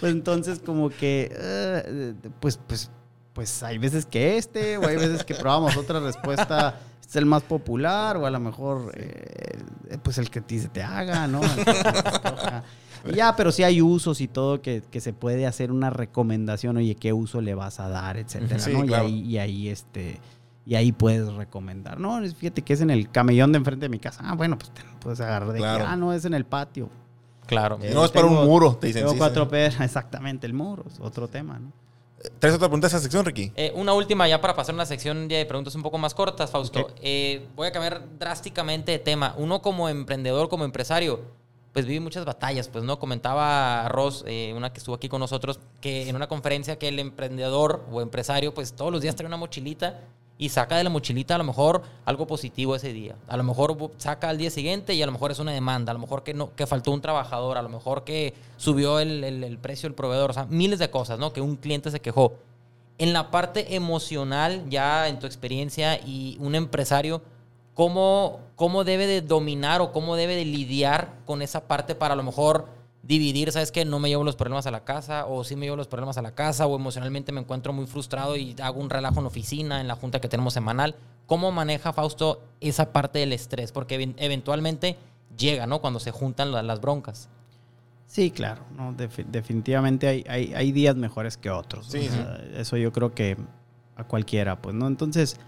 pues 0.00 0.12
entonces 0.12 0.58
como 0.64 0.88
que, 0.90 1.30
eh, 1.36 2.14
pues, 2.40 2.58
pues, 2.66 2.90
pues 3.32 3.62
hay 3.62 3.78
veces 3.78 4.06
que 4.06 4.36
este, 4.38 4.76
o 4.78 4.86
hay 4.86 4.96
veces 4.96 5.24
que 5.24 5.34
probamos 5.34 5.76
otra 5.76 5.98
respuesta, 6.00 6.78
es 7.14 7.16
el 7.16 7.26
más 7.26 7.42
popular, 7.44 8.16
o 8.16 8.26
a 8.26 8.30
lo 8.30 8.40
mejor, 8.40 8.92
eh, 8.96 9.58
pues 10.02 10.18
el 10.18 10.30
que 10.30 10.40
a 10.40 10.42
ti 10.42 10.58
se 10.58 10.68
te 10.68 10.82
haga, 10.82 11.26
¿no? 11.28 11.40
Y 13.06 13.16
ya, 13.16 13.36
pero 13.36 13.52
sí 13.52 13.62
hay 13.62 13.82
usos 13.82 14.22
y 14.22 14.28
todo 14.28 14.62
que, 14.62 14.82
que 14.90 14.98
se 14.98 15.12
puede 15.12 15.46
hacer 15.46 15.70
una 15.70 15.90
recomendación, 15.90 16.78
oye, 16.78 16.94
qué 16.94 17.12
uso 17.12 17.42
le 17.42 17.54
vas 17.54 17.78
a 17.78 17.88
dar, 17.90 18.16
etcétera, 18.16 18.58
Sí, 18.58 18.72
¿no? 18.72 18.86
claro. 18.86 19.06
Y 19.06 19.12
ahí, 19.12 19.20
y 19.20 19.38
ahí, 19.38 19.68
este, 19.68 20.20
y 20.64 20.74
ahí 20.74 20.90
puedes 20.90 21.30
recomendar. 21.34 22.00
No, 22.00 22.22
fíjate 22.22 22.62
que 22.62 22.72
es 22.72 22.80
en 22.80 22.88
el 22.88 23.10
camellón 23.10 23.52
de 23.52 23.58
enfrente 23.58 23.84
de 23.84 23.88
mi 23.90 23.98
casa. 23.98 24.22
Ah, 24.24 24.34
bueno, 24.34 24.56
pues 24.56 24.70
te 24.70 24.80
puedes 25.00 25.20
agarrar 25.20 25.52
de 25.52 25.58
Claro. 25.58 25.84
que, 25.84 25.90
ah, 25.90 25.96
no, 25.96 26.14
es 26.14 26.24
en 26.24 26.32
el 26.32 26.46
patio. 26.46 26.88
Claro. 27.46 27.78
Y 27.82 27.92
no 27.92 28.06
es 28.06 28.10
para 28.10 28.26
un 28.26 28.46
muro, 28.46 28.74
te 28.76 28.86
dicen. 28.86 29.02
Tengo 29.02 29.12
sí, 29.12 29.18
cuatro 29.18 29.44
sí. 29.44 29.50
pedras, 29.50 29.80
exactamente, 29.82 30.46
el 30.46 30.54
muro, 30.54 30.84
es 30.90 30.98
otro 30.98 31.28
tema, 31.28 31.58
¿no? 31.58 31.72
¿Traes 32.38 32.54
otra 32.54 32.68
pregunta 32.68 32.86
a 32.86 32.88
esa 32.88 33.00
sección, 33.00 33.24
Ricky? 33.24 33.52
Eh, 33.54 33.72
una 33.74 33.92
última 33.92 34.26
ya 34.28 34.40
para 34.40 34.54
pasar 34.54 34.74
a 34.74 34.76
una 34.76 34.86
sección 34.86 35.28
de 35.28 35.44
preguntas 35.46 35.74
un 35.74 35.82
poco 35.82 35.98
más 35.98 36.14
cortas, 36.14 36.50
Fausto. 36.50 36.80
Ok. 36.80 36.92
Eh, 37.02 37.46
voy 37.54 37.66
a 37.66 37.72
cambiar 37.72 38.18
drásticamente 38.18 38.92
de 38.92 38.98
tema. 38.98 39.34
Uno 39.36 39.60
como 39.60 39.88
emprendedor, 39.88 40.48
como 40.48 40.64
empresario, 40.64 41.20
pues 41.72 41.86
vive 41.86 42.00
muchas 42.00 42.24
batallas. 42.24 42.68
Pues 42.68 42.84
no 42.84 42.98
comentaba 42.98 43.88
Ross, 43.88 44.24
eh, 44.26 44.54
una 44.56 44.72
que 44.72 44.78
estuvo 44.78 44.94
aquí 44.94 45.08
con 45.08 45.20
nosotros, 45.20 45.60
que 45.80 46.08
en 46.08 46.16
una 46.16 46.28
conferencia 46.28 46.78
que 46.78 46.88
el 46.88 46.98
emprendedor 46.98 47.84
o 47.90 48.00
empresario, 48.00 48.54
pues 48.54 48.74
todos 48.74 48.90
los 48.90 49.02
días 49.02 49.14
trae 49.16 49.26
una 49.26 49.36
mochilita 49.36 50.00
y 50.36 50.48
saca 50.48 50.76
de 50.76 50.84
la 50.84 50.90
mochilita 50.90 51.36
a 51.36 51.38
lo 51.38 51.44
mejor 51.44 51.82
algo 52.04 52.26
positivo 52.26 52.74
ese 52.74 52.92
día. 52.92 53.14
A 53.28 53.36
lo 53.36 53.44
mejor 53.44 53.76
saca 53.98 54.28
al 54.28 54.36
día 54.38 54.50
siguiente 54.50 54.92
y 54.94 55.02
a 55.02 55.06
lo 55.06 55.12
mejor 55.12 55.30
es 55.30 55.38
una 55.38 55.52
demanda, 55.52 55.90
a 55.92 55.94
lo 55.94 56.00
mejor 56.00 56.22
que, 56.24 56.34
no, 56.34 56.54
que 56.56 56.66
faltó 56.66 56.90
un 56.90 57.00
trabajador, 57.00 57.56
a 57.56 57.62
lo 57.62 57.68
mejor 57.68 58.02
que 58.04 58.34
subió 58.56 58.98
el, 58.98 59.22
el- 59.22 59.44
el 59.44 59.58
precio 59.58 59.88
del 59.88 59.94
proveedor, 59.94 60.30
o 60.30 60.34
sea, 60.34 60.46
miles 60.46 60.78
de 60.80 60.90
cosas, 60.90 61.18
¿no? 61.18 61.32
Que 61.32 61.40
un 61.40 61.54
cliente 61.56 61.90
se 61.90 62.00
quejó. 62.00 62.34
En 62.98 63.12
la 63.12 63.30
parte 63.30 63.74
emocional, 63.76 64.64
ya 64.68 65.08
en 65.08 65.18
tu 65.18 65.26
experiencia 65.26 65.96
y 66.04 66.36
un 66.40 66.54
empresario, 66.56 67.22
¿cómo, 67.74 68.40
cómo 68.56 68.84
debe 68.84 69.06
de 69.06 69.20
dominar 69.20 69.80
o 69.80 69.92
cómo 69.92 70.16
debe 70.16 70.36
de 70.36 70.44
lidiar 70.44 71.12
con 71.26 71.42
esa 71.42 71.66
parte 71.66 71.94
para 71.94 72.14
a 72.14 72.16
lo 72.16 72.22
mejor 72.22 72.66
dividir, 73.06 73.52
¿sabes 73.52 73.70
qué? 73.70 73.84
No 73.84 73.98
me 73.98 74.08
llevo 74.08 74.24
los 74.24 74.34
problemas 74.36 74.66
a 74.66 74.70
la 74.70 74.84
casa 74.84 75.26
o 75.26 75.44
sí 75.44 75.56
me 75.56 75.66
llevo 75.66 75.76
los 75.76 75.88
problemas 75.88 76.16
a 76.16 76.22
la 76.22 76.34
casa 76.34 76.66
o 76.66 76.74
emocionalmente 76.76 77.32
me 77.32 77.40
encuentro 77.40 77.72
muy 77.72 77.86
frustrado 77.86 78.36
y 78.36 78.56
hago 78.62 78.80
un 78.80 78.88
relajo 78.88 79.16
en 79.18 79.24
la 79.24 79.28
oficina, 79.28 79.80
en 79.80 79.88
la 79.88 79.94
junta 79.96 80.20
que 80.20 80.28
tenemos 80.28 80.54
semanal. 80.54 80.94
¿Cómo 81.26 81.52
maneja 81.52 81.92
Fausto 81.92 82.42
esa 82.60 82.92
parte 82.92 83.18
del 83.18 83.32
estrés? 83.32 83.72
Porque 83.72 83.94
even- 83.96 84.14
eventualmente 84.18 84.96
llega, 85.36 85.66
¿no? 85.66 85.80
Cuando 85.80 86.00
se 86.00 86.10
juntan 86.12 86.50
la- 86.52 86.62
las 86.62 86.80
broncas. 86.80 87.28
Sí, 88.06 88.30
claro, 88.30 88.62
no, 88.76 88.92
Defi- 88.94 89.24
definitivamente 89.26 90.06
hay, 90.06 90.24
hay, 90.28 90.54
hay 90.54 90.72
días 90.72 90.94
mejores 90.96 91.36
que 91.36 91.50
otros. 91.50 91.86
Sí, 91.88 92.06
o 92.08 92.12
sea, 92.12 92.40
Eso 92.56 92.76
yo 92.76 92.92
creo 92.92 93.12
que 93.14 93.36
a 93.96 94.04
cualquiera, 94.04 94.60
pues, 94.62 94.74
¿no? 94.74 94.86
Entonces, 94.86 95.38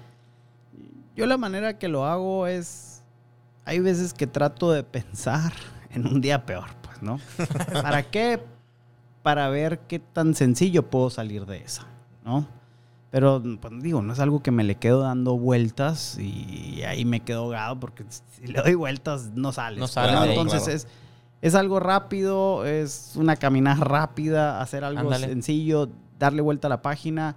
yo 1.14 1.26
la 1.26 1.36
manera 1.38 1.78
que 1.78 1.88
lo 1.88 2.04
hago 2.04 2.46
es, 2.46 3.02
hay 3.64 3.78
veces 3.80 4.12
que 4.14 4.26
trato 4.26 4.70
de 4.72 4.82
pensar 4.82 5.52
en 5.90 6.06
un 6.06 6.20
día 6.20 6.44
peor, 6.44 6.68
¿no? 7.02 7.20
¿Para 7.72 8.02
qué? 8.02 8.42
Para 9.22 9.48
ver 9.48 9.80
qué 9.80 9.98
tan 9.98 10.34
sencillo 10.34 10.88
puedo 10.88 11.10
salir 11.10 11.46
de 11.46 11.58
esa, 11.58 11.86
¿no? 12.24 12.46
Pero, 13.10 13.42
pues, 13.60 13.82
digo, 13.82 14.02
no 14.02 14.12
es 14.12 14.20
algo 14.20 14.42
que 14.42 14.50
me 14.50 14.64
le 14.64 14.74
quedo 14.74 15.00
dando 15.00 15.38
vueltas 15.38 16.18
y 16.18 16.82
ahí 16.82 17.04
me 17.04 17.20
quedo 17.20 17.44
ahogado 17.44 17.80
porque 17.80 18.04
si 18.08 18.46
le 18.46 18.60
doy 18.60 18.74
vueltas 18.74 19.30
no 19.34 19.52
sales. 19.52 19.78
No 19.96 20.02
ahí, 20.02 20.30
Entonces 20.30 20.64
claro. 20.64 20.76
es, 20.76 20.86
es 21.40 21.54
algo 21.54 21.80
rápido, 21.80 22.66
es 22.66 23.12
una 23.16 23.36
caminata 23.36 23.84
rápida, 23.84 24.60
hacer 24.60 24.84
algo 24.84 25.00
Ándale. 25.00 25.28
sencillo, 25.28 25.88
darle 26.18 26.42
vuelta 26.42 26.68
a 26.68 26.70
la 26.70 26.82
página. 26.82 27.36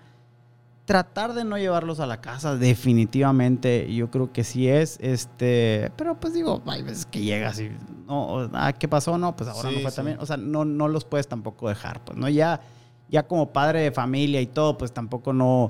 Tratar 0.90 1.36
de 1.36 1.44
no 1.44 1.56
llevarlos 1.60 2.00
a 2.00 2.08
la 2.08 2.20
casa, 2.20 2.56
definitivamente, 2.56 3.94
yo 3.94 4.10
creo 4.10 4.34
que 4.34 4.44
sí 4.44 4.68
es, 4.68 4.98
este, 5.02 5.92
pero 5.96 6.20
pues 6.20 6.34
digo, 6.34 6.64
hay 6.66 6.82
veces 6.82 7.06
que 7.06 7.22
llegas 7.22 7.60
y, 7.60 7.70
no, 8.08 8.50
ah, 8.54 8.74
¿qué 8.74 8.88
pasó? 8.88 9.16
No, 9.20 9.36
pues 9.36 9.48
ahora 9.52 9.70
Sí, 9.70 9.76
no 9.76 9.82
fue 9.82 9.92
sí. 9.92 9.96
también, 9.98 10.18
o 10.20 10.26
sea, 10.26 10.38
no, 10.38 10.66
no 10.66 10.88
los 10.88 11.06
puedes 11.06 11.28
tampoco 11.28 11.70
dejar, 11.70 12.04
pues, 12.04 12.18
¿no? 12.18 12.28
Ya, 12.28 12.62
ya 13.08 13.22
como 13.28 13.54
padre 13.54 13.82
de 13.82 13.92
familia 13.92 14.42
y 14.42 14.48
todo, 14.48 14.80
pues 14.80 14.92
tampoco 14.92 15.32
no, 15.32 15.70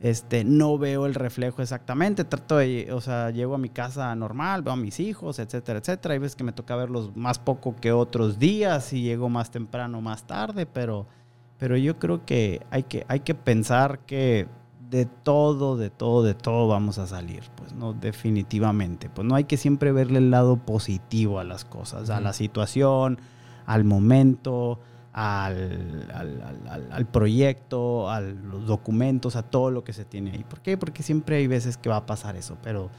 este, 0.00 0.44
no 0.44 0.76
veo 0.76 1.06
el 1.06 1.14
reflejo 1.14 1.62
exactamente. 1.62 2.24
Trato 2.24 2.58
de, 2.58 2.92
o 2.92 3.00
sea, 3.00 3.30
llego 3.30 3.54
a 3.54 3.58
mi 3.58 3.70
casa 3.70 4.14
normal, 4.14 4.60
veo 4.60 4.74
a 4.74 4.76
mis 4.76 5.00
hijos, 5.00 5.38
etcétera, 5.38 5.78
etcétera. 5.78 6.12
Hay 6.12 6.18
veces 6.18 6.36
que 6.36 6.44
me 6.44 6.52
toca 6.52 6.76
verlos 6.76 7.16
más 7.16 7.38
poco 7.38 7.76
que 7.76 7.92
otros 7.92 8.38
días 8.38 8.92
y 8.92 9.00
llego 9.00 9.30
más 9.30 9.50
temprano, 9.50 10.02
más 10.02 10.26
tarde, 10.26 10.66
pero, 10.66 11.06
pero 11.58 11.76
yo 11.76 11.98
creo 11.98 12.24
que 12.26 12.60
hay 12.70 12.82
que, 12.84 13.04
hay 13.08 13.20
que 13.20 13.34
pensar 13.34 14.00
que 14.00 14.48
de 14.90 15.06
todo, 15.06 15.76
de 15.76 15.90
todo, 15.90 16.22
de 16.22 16.34
todo 16.34 16.68
vamos 16.68 16.98
a 16.98 17.06
salir, 17.06 17.42
pues 17.56 17.72
no, 17.72 17.92
definitivamente. 17.94 19.08
Pues 19.10 19.26
no 19.26 19.34
hay 19.34 19.44
que 19.44 19.56
siempre 19.56 19.92
verle 19.92 20.18
el 20.18 20.30
lado 20.30 20.56
positivo 20.56 21.38
a 21.40 21.44
las 21.44 21.64
cosas, 21.64 22.10
a 22.10 22.20
la 22.20 22.32
situación, 22.32 23.18
al 23.66 23.84
momento, 23.84 24.78
al, 25.12 26.08
al- 26.14 26.42
al- 26.42 26.68
al- 26.68 26.92
al 26.92 27.06
proyecto, 27.06 28.10
a 28.10 28.20
los 28.20 28.66
documentos, 28.66 29.36
a 29.36 29.42
todo 29.42 29.70
lo 29.70 29.84
que 29.84 29.92
se 29.92 30.04
tiene 30.04 30.32
ahí. 30.32 30.44
¿Por 30.44 30.60
qué? 30.60 30.76
Porque 30.76 31.02
siempre 31.02 31.36
hay 31.36 31.46
veces 31.46 31.76
que 31.76 31.88
va 31.88 31.96
a 31.96 32.06
pasar 32.06 32.36
eso, 32.36 32.56
pero 32.62 32.90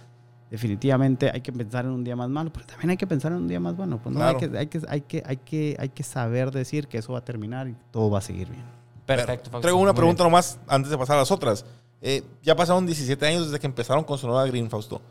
definitivamente 0.56 1.30
hay 1.34 1.42
que 1.42 1.52
pensar 1.52 1.86
en 1.86 1.92
un 1.92 2.04
día 2.04 2.16
más 2.16 2.30
malo, 2.30 2.52
pero 2.52 2.66
también 2.66 2.90
hay 2.92 2.98
que 2.98 3.06
pensar 3.08 3.32
en 3.32 3.40
un 3.40 3.48
día 3.48 3.60
más 3.60 3.76
bueno. 3.76 4.00
Pues 4.02 4.14
no, 4.14 4.20
Claro. 4.22 4.40
hay, 4.40 4.50
que, 4.50 4.58
hay, 4.58 4.68
que, 4.68 4.82
hay, 4.88 5.02
que, 5.02 5.24
hay, 5.26 5.38
que, 5.38 5.76
hay 5.80 5.90
que 5.90 6.04
saber 6.04 6.52
decir 6.52 6.88
que 6.88 6.98
eso 6.98 7.14
va 7.14 7.20
a 7.20 7.24
terminar 7.26 7.68
y 7.68 7.76
todo 7.92 8.10
va 8.10 8.20
a 8.20 8.22
seguir 8.22 8.50
bien. 8.50 8.64
Perfecto. 9.06 9.50
Fausto. 9.52 9.62
Traigo 9.62 9.80
una 9.80 9.92
Muy 9.92 9.98
pregunta 9.98 10.24
bien. 10.24 10.32
nomás 10.32 10.58
antes 10.68 10.90
de 10.90 10.98
pasar 10.98 11.18
a 11.18 11.20
las 11.20 11.32
otras. 11.32 11.66
Eh, 12.02 12.24
ya 12.44 12.56
pasaron 12.56 12.86
17 12.86 13.26
años 13.28 13.46
desde 13.46 13.60
que 13.60 13.68
empezaron 13.68 14.04
con 14.04 14.18
Sonora 14.18 14.46
Green, 14.48 14.70
Fausto. 14.70 15.02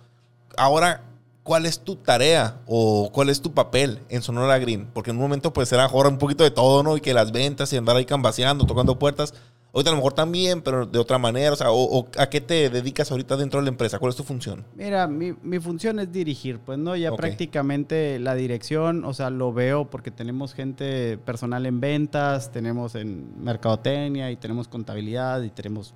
Ahora, 0.57 1.03
¿cuál 1.43 1.67
es 1.67 1.79
tu 1.81 1.97
tarea 1.97 2.57
o 2.67 3.11
cuál 3.13 3.29
es 3.31 3.41
tu 3.41 3.53
papel 3.53 4.01
en 4.09 4.23
Sonora 4.23 4.59
Green? 4.59 4.89
Porque 4.93 5.11
en 5.11 5.17
un 5.17 5.23
momento 5.23 5.53
pues 5.53 5.73
era 5.73 5.85
ahora 5.85 6.09
un 6.09 6.19
poquito 6.19 6.45
de 6.45 6.51
todo, 6.51 6.83
¿no? 6.83 6.97
Y 6.97 7.01
que 7.01 7.15
las 7.15 7.33
ventas 7.33 7.73
y 7.73 7.77
andar 7.77 7.97
ahí 7.97 8.05
cambaseando, 8.05 8.65
tocando 8.67 8.99
puertas. 8.99 9.35
Ahorita 9.75 9.91
a 9.91 9.95
lo 9.95 9.97
mejor 9.97 10.13
también, 10.13 10.63
pero 10.63 10.87
de 10.87 11.01
otra 11.01 11.19
manera. 11.19 11.53
O 11.53 11.57
sea, 11.57 11.73
o, 11.73 11.99
o 11.99 12.09
¿a 12.17 12.31
qué 12.31 12.41
te 12.41 12.71
dedicas 12.71 13.11
ahorita 13.11 13.37
dentro 13.37 13.59
de 13.59 13.65
la 13.65 13.71
empresa? 13.71 13.99
¿Cuál 13.99 14.11
es 14.11 14.17
tu 14.17 14.23
función? 14.23 14.65
Mira, 14.77 15.09
mi, 15.09 15.33
mi 15.43 15.59
función 15.59 15.99
es 15.99 16.13
dirigir, 16.13 16.61
pues 16.61 16.79
no, 16.79 16.95
ya 16.95 17.11
prácticamente 17.17 18.21
la 18.21 18.37
dirección, 18.37 19.05
o 19.05 19.13
sea, 19.13 19.31
lo 19.31 19.53
veo 19.53 19.91
porque 19.91 20.13
tenemos 20.13 20.55
gente 20.55 21.19
personal 21.19 21.67
en 21.67 21.81
ventas, 21.81 22.53
tenemos 22.53 22.95
en 22.95 23.43
mercadotecnia 23.43 24.31
y 24.31 24.37
tenemos 24.37 24.69
contabilidad 24.69 25.43
y 25.43 25.51
tenemos 25.51 25.93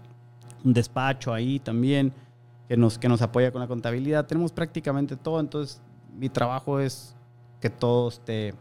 un 0.64 0.74
despacho 0.74 1.32
ahí 1.32 1.60
también 1.60 2.12
que 2.66 2.76
nos, 2.76 2.98
que 2.98 3.08
nos 3.08 3.22
apoya 3.22 3.52
con 3.52 3.60
la 3.60 3.68
contabilidad. 3.68 4.26
Tenemos 4.26 4.50
prácticamente 4.50 5.16
todo, 5.16 5.38
entonces 5.38 5.80
mi 6.16 6.28
trabajo 6.28 6.80
es 6.80 7.14
que 7.60 7.70
todo 7.70 8.08
esté 8.08 8.54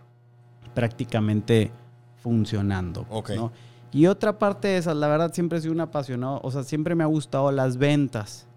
prácticamente 0.75 1.71
funcionando. 2.21 3.03
pues. 3.05 3.39
Y 3.91 4.07
otra 4.07 4.37
parte 4.37 4.67
de 4.67 4.77
esa, 4.77 4.93
la 4.93 5.07
verdad 5.07 5.33
siempre 5.33 5.57
he 5.57 5.61
sido 5.61 5.73
un 5.73 5.81
apasionado, 5.81 6.39
o 6.43 6.51
sea, 6.51 6.63
siempre 6.63 6.93
me 6.95 7.03
ha 7.03 7.07
gustado 7.07 7.51
las 7.51 7.77
ventas. 7.77 8.47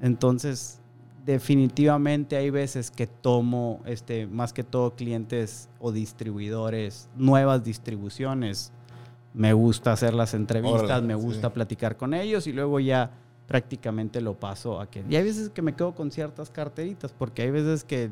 Entonces, 0.00 0.80
definitivamente 1.24 2.36
hay 2.36 2.50
veces 2.50 2.90
que 2.90 3.06
tomo, 3.06 3.80
este, 3.84 4.26
más 4.26 4.52
que 4.52 4.64
todo 4.64 4.94
clientes 4.94 5.68
o 5.78 5.92
distribuidores, 5.92 7.08
nuevas 7.16 7.62
distribuciones. 7.62 8.72
Me 9.34 9.52
gusta 9.52 9.92
hacer 9.92 10.14
las 10.14 10.34
entrevistas, 10.34 10.82
Órale, 10.82 11.06
me 11.06 11.14
gusta 11.14 11.48
sí. 11.48 11.54
platicar 11.54 11.96
con 11.96 12.14
ellos 12.14 12.46
y 12.46 12.52
luego 12.52 12.80
ya 12.80 13.10
prácticamente 13.46 14.20
lo 14.20 14.34
paso 14.34 14.80
a 14.80 14.90
que... 14.90 15.04
Y 15.08 15.16
hay 15.16 15.24
veces 15.24 15.50
que 15.50 15.62
me 15.62 15.74
quedo 15.74 15.94
con 15.94 16.10
ciertas 16.10 16.50
carteritas, 16.50 17.12
porque 17.12 17.42
hay 17.42 17.50
veces 17.50 17.84
que 17.84 18.10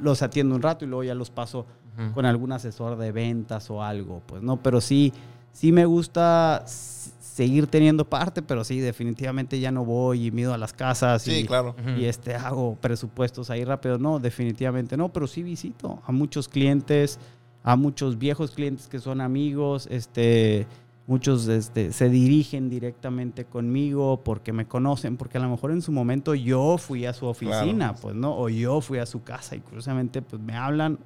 los 0.00 0.22
atiendo 0.22 0.54
un 0.54 0.62
rato 0.62 0.84
y 0.84 0.88
luego 0.88 1.04
ya 1.04 1.14
los 1.14 1.30
paso 1.30 1.66
Ujú. 1.96 2.14
con 2.14 2.26
algún 2.26 2.52
asesor 2.52 2.96
de 2.96 3.12
ventas 3.12 3.70
o 3.70 3.82
algo, 3.82 4.22
pues 4.26 4.42
no, 4.42 4.56
pero 4.62 4.80
sí, 4.80 5.12
sí 5.52 5.72
me 5.72 5.84
gusta 5.84 6.64
seguir 6.66 7.66
teniendo 7.66 8.04
parte, 8.04 8.42
pero 8.42 8.62
sí, 8.64 8.80
definitivamente 8.80 9.58
ya 9.58 9.70
no 9.70 9.84
voy 9.84 10.26
y 10.26 10.30
mido 10.30 10.52
a 10.52 10.58
las 10.58 10.72
casas. 10.72 11.22
Sí, 11.22 11.32
y, 11.38 11.46
claro. 11.46 11.74
Y 11.98 12.04
este, 12.04 12.34
hago 12.34 12.76
presupuestos 12.80 13.48
ahí 13.50 13.64
rápido. 13.64 13.98
No, 13.98 14.18
definitivamente 14.18 14.96
no, 14.96 15.10
pero 15.12 15.26
sí 15.26 15.42
visito 15.42 16.02
a 16.06 16.12
muchos 16.12 16.48
clientes, 16.48 17.18
a 17.62 17.76
muchos 17.76 18.18
viejos 18.18 18.50
clientes 18.50 18.88
que 18.88 18.98
son 18.98 19.20
amigos, 19.20 19.86
este... 19.90 20.66
Muchos 21.08 21.48
este, 21.48 21.92
se 21.92 22.08
dirigen 22.08 22.70
directamente 22.70 23.44
conmigo 23.44 24.20
porque 24.24 24.52
me 24.52 24.66
conocen, 24.68 25.16
porque 25.16 25.36
a 25.36 25.40
lo 25.40 25.50
mejor 25.50 25.72
en 25.72 25.82
su 25.82 25.90
momento 25.90 26.32
yo 26.36 26.78
fui 26.78 27.06
a 27.06 27.12
su 27.12 27.26
oficina, 27.26 27.94
pues 27.96 28.14
no, 28.14 28.38
o 28.38 28.48
yo 28.48 28.80
fui 28.80 28.98
a 28.98 29.04
su 29.04 29.20
casa 29.24 29.56
y 29.56 29.60
curiosamente 29.60 30.22
pues 30.22 30.40
me 30.40 30.56
hablan 30.56 31.00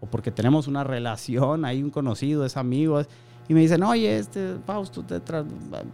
o 0.00 0.06
porque 0.06 0.30
tenemos 0.30 0.68
una 0.68 0.84
relación, 0.84 1.64
hay 1.64 1.82
un 1.82 1.90
conocido, 1.90 2.44
es 2.46 2.56
amigo, 2.56 3.00
es- 3.00 3.08
y 3.48 3.54
me 3.54 3.60
dicen, 3.60 3.82
oye, 3.82 4.18
este, 4.18 4.56
Fausto, 4.66 5.02
te 5.02 5.22
tra- 5.22 5.44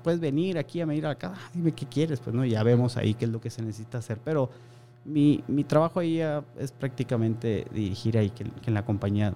puedes 0.02 0.20
venir 0.20 0.58
aquí 0.58 0.80
a 0.80 0.86
medir 0.86 1.06
a 1.06 1.10
la 1.10 1.14
casa, 1.16 1.34
Ah, 1.36 1.50
dime 1.52 1.72
qué 1.72 1.86
quieres, 1.86 2.20
pues 2.20 2.34
no, 2.34 2.44
ya 2.44 2.62
vemos 2.62 2.96
ahí 2.96 3.14
qué 3.14 3.24
es 3.24 3.30
lo 3.30 3.40
que 3.40 3.50
se 3.50 3.62
necesita 3.62 3.98
hacer, 3.98 4.18
pero 4.24 4.50
mi, 5.04 5.42
mi 5.48 5.64
trabajo 5.64 6.00
ahí 6.00 6.18
ya 6.18 6.44
es 6.58 6.72
prácticamente 6.72 7.66
dirigir 7.72 8.16
ahí 8.18 8.30
que, 8.30 8.44
que 8.44 8.68
en 8.68 8.74
la 8.74 8.84
compañía 8.84 9.32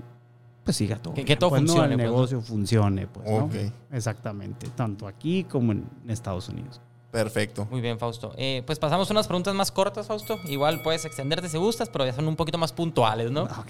pues 0.63 0.77
siga 0.79 0.97
todo. 0.97 1.13
Que- 1.15 1.25
que 1.27 1.37
todo 1.37 1.51
pues, 1.51 1.63
¿no? 1.63 1.69
funcione, 1.69 1.93
el 1.95 1.99
pues, 1.99 2.07
¿no? 2.07 2.13
negocio 2.15 2.41
funcione, 2.41 3.07
pues, 3.07 3.29
¿no? 3.29 3.45
Ok. 3.45 3.55
Exactamente, 3.93 4.67
tanto 4.75 5.07
aquí 5.07 5.45
como 5.45 5.73
en 5.73 5.85
Estados 6.09 6.49
Unidos. 6.49 6.81
Perfecto. 7.11 7.69
Muy 7.71 7.81
bien, 7.81 7.99
Fausto. 7.99 8.33
Eh, 8.37 8.63
pues 8.67 8.79
pasamos 8.81 9.09
a 9.09 9.13
unas 9.13 9.27
preguntas 9.29 9.55
más 9.55 9.71
cortas, 9.71 10.07
Fausto. 10.09 10.37
Igual 10.47 10.83
puedes 10.83 11.05
extenderte 11.05 11.49
si 11.49 11.59
gustas, 11.59 11.89
pero 11.89 12.05
ya 12.05 12.13
son 12.13 12.27
un 12.27 12.35
poquito 12.35 12.59
más 12.59 12.73
puntuales, 12.73 13.31
¿no? 13.31 13.43
Ok, 13.45 13.69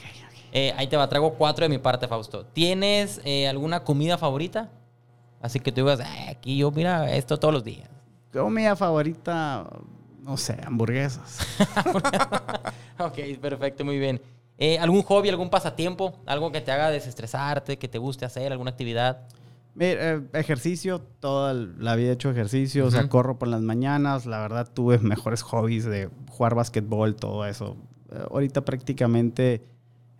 Eh, 0.57 0.72
ahí 0.76 0.86
te 0.86 0.96
va, 0.96 1.09
traigo 1.09 1.34
cuatro 1.34 1.64
de 1.64 1.68
mi 1.68 1.78
parte, 1.78 2.07
Fausto. 2.07 2.46
¿Tienes 2.46 3.20
eh, 3.24 3.48
alguna 3.48 3.82
comida 3.82 4.16
favorita? 4.16 4.70
Así 5.42 5.59
que 5.59 5.72
tú 5.72 5.80
digas, 5.80 5.98
"Ay, 5.98 6.28
aquí 6.28 6.57
yo, 6.57 6.70
mira, 6.70 7.12
esto 7.12 7.36
todos 7.40 7.52
los 7.52 7.64
días. 7.64 7.90
Comida 8.32 8.76
favorita, 8.76 9.68
no 10.22 10.36
sé, 10.36 10.57
hamburguesas. 10.64 11.40
ok, 13.00 13.18
perfecto, 13.40 13.84
muy 13.84 13.98
bien. 13.98 14.22
Eh, 14.57 14.78
¿Algún 14.78 15.02
hobby, 15.02 15.28
algún 15.28 15.50
pasatiempo? 15.50 16.20
¿Algo 16.24 16.52
que 16.52 16.61
te 16.61 16.70
haga 16.70 16.88
desestresarte, 16.88 17.76
que 17.76 17.88
te 17.88 17.98
guste 17.98 18.24
hacer, 18.24 18.52
alguna 18.52 18.70
actividad? 18.70 19.26
Mira, 19.74 20.22
ejercicio, 20.34 21.00
toda 21.18 21.52
la 21.52 21.96
vida 21.96 22.11
he 22.11 22.12
hecho 22.12 22.30
ejercicio, 22.30 22.86
o 22.86 22.90
sea, 22.92 23.09
corro 23.09 23.40
por 23.40 23.48
las 23.48 23.61
mañanas, 23.61 24.24
la 24.24 24.38
verdad 24.38 24.68
tuve 24.72 24.98
mejores 25.00 25.42
hobbies 25.42 25.84
de 25.84 26.11
jugar 26.30 26.55
basquetbol, 26.55 27.16
todo 27.16 27.44
eso. 27.44 27.76
Ahorita 28.30 28.64
prácticamente 28.64 29.74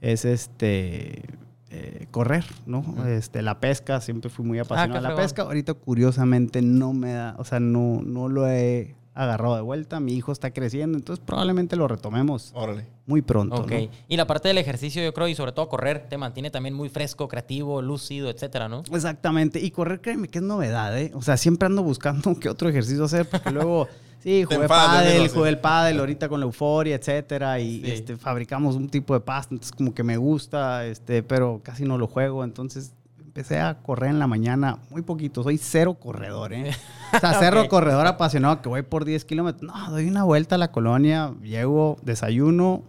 es 0.05 0.25
este 0.25 1.25
eh, 1.71 2.07
correr, 2.11 2.45
¿no? 2.67 2.85
Este, 3.07 3.43
la 3.43 3.59
pesca, 3.59 4.01
siempre 4.01 4.31
fui 4.31 4.45
muy 4.45 4.59
apasionado 4.59 5.01
qué 5.01 5.09
de 5.09 5.15
la 5.15 5.17
pesca. 5.17 5.43
Ahorita 5.43 5.75
curiosamente 5.75 6.61
no 6.63 6.93
me 6.93 7.15
da, 7.15 7.35
o 7.39 7.45
sea, 7.45 7.59
no, 7.59 8.03
no 8.03 8.29
lo 8.29 8.47
he 8.49 8.95
agarrado 9.15 9.57
de 9.57 9.63
vuelta. 9.63 10.01
Mi 10.01 10.13
hijo 10.13 10.31
está 10.31 10.53
creciendo, 10.53 10.99
entonces 10.99 11.25
probablemente 11.25 11.77
lo 11.77 11.89
retomemos 11.89 12.53
Órale. 12.55 12.87
Muy 13.07 13.23
pronto. 13.23 13.57
Ok. 13.57 13.71
¿no? 13.71 13.89
Y 14.09 14.17
la 14.17 14.27
parte 14.27 14.49
del 14.49 14.59
ejercicio, 14.59 15.03
yo 15.03 15.13
creo, 15.13 15.29
y 15.29 15.35
sobre 15.35 15.53
todo 15.53 15.69
correr, 15.69 16.07
te 16.09 16.17
mantiene 16.17 16.51
también 16.51 16.75
muy 16.75 16.89
fresco, 16.89 17.29
creativo, 17.29 17.83
lúcido, 17.83 18.31
etcétera, 18.31 18.69
¿no? 18.69 18.83
Exactamente. 18.91 19.61
Y 19.61 19.71
correr, 19.71 20.01
créeme 20.01 20.29
que 20.29 20.39
es 20.39 20.45
novedad, 20.45 20.99
¿eh? 20.99 21.11
O 21.15 21.23
sea, 21.23 21.37
siempre 21.37 21.67
ando 21.67 21.83
buscando 21.83 22.35
qué 22.41 22.49
otro 22.49 22.69
ejercicio 22.69 23.05
hacer, 23.05 23.29
porque 23.29 23.51
luego, 23.51 23.89
sí, 24.21 24.45
jugué 24.45 24.67
pádel, 24.67 25.29
jugué 25.29 25.51
el 25.51 25.59
pádel 25.59 26.01
ahorita 26.01 26.29
con 26.29 26.41
la 26.41 26.47
euforia, 26.47 26.97
etcétera, 26.97 27.61
y 27.61 27.81
Sí. 27.83 27.91
este, 27.91 28.17
fabricamos 28.17 28.75
un 28.77 28.89
tipo 28.89 29.13
de 29.13 29.21
pasta, 29.21 29.55
entonces 29.55 29.77
como 29.77 29.93
que 29.93 30.03
me 30.03 30.17
gusta, 30.17 30.87
este, 30.87 31.23
pero 31.23 31.61
casi 31.63 31.85
no 31.85 31.99
lo 31.99 32.07
juego, 32.07 32.43
entonces 32.43 32.95
empecé 33.19 33.59
a 33.59 33.83
correr 33.83 34.11
en 34.11 34.21
la 34.21 34.29
mañana 34.29 34.79
muy 34.91 35.03
poquito, 35.03 35.43
soy 35.43 35.59
cero 35.59 35.95
corredor, 35.95 36.53
¿eh? 36.55 36.71
O 37.13 37.19
sea, 37.19 37.35
cero 37.41 37.67
corredor 37.69 38.07
apasionado 38.07 38.63
que 38.63 38.69
voy 38.71 38.83
por 38.83 39.05
10 39.05 39.25
kilómetros, 39.27 39.63
no, 39.71 39.91
doy 39.91 40.07
una 40.09 40.23
vuelta 40.23 40.55
a 40.55 40.59
la 40.59 40.71
colonia, 40.71 41.35
llego, 41.43 41.97
desayuno, 42.03 42.83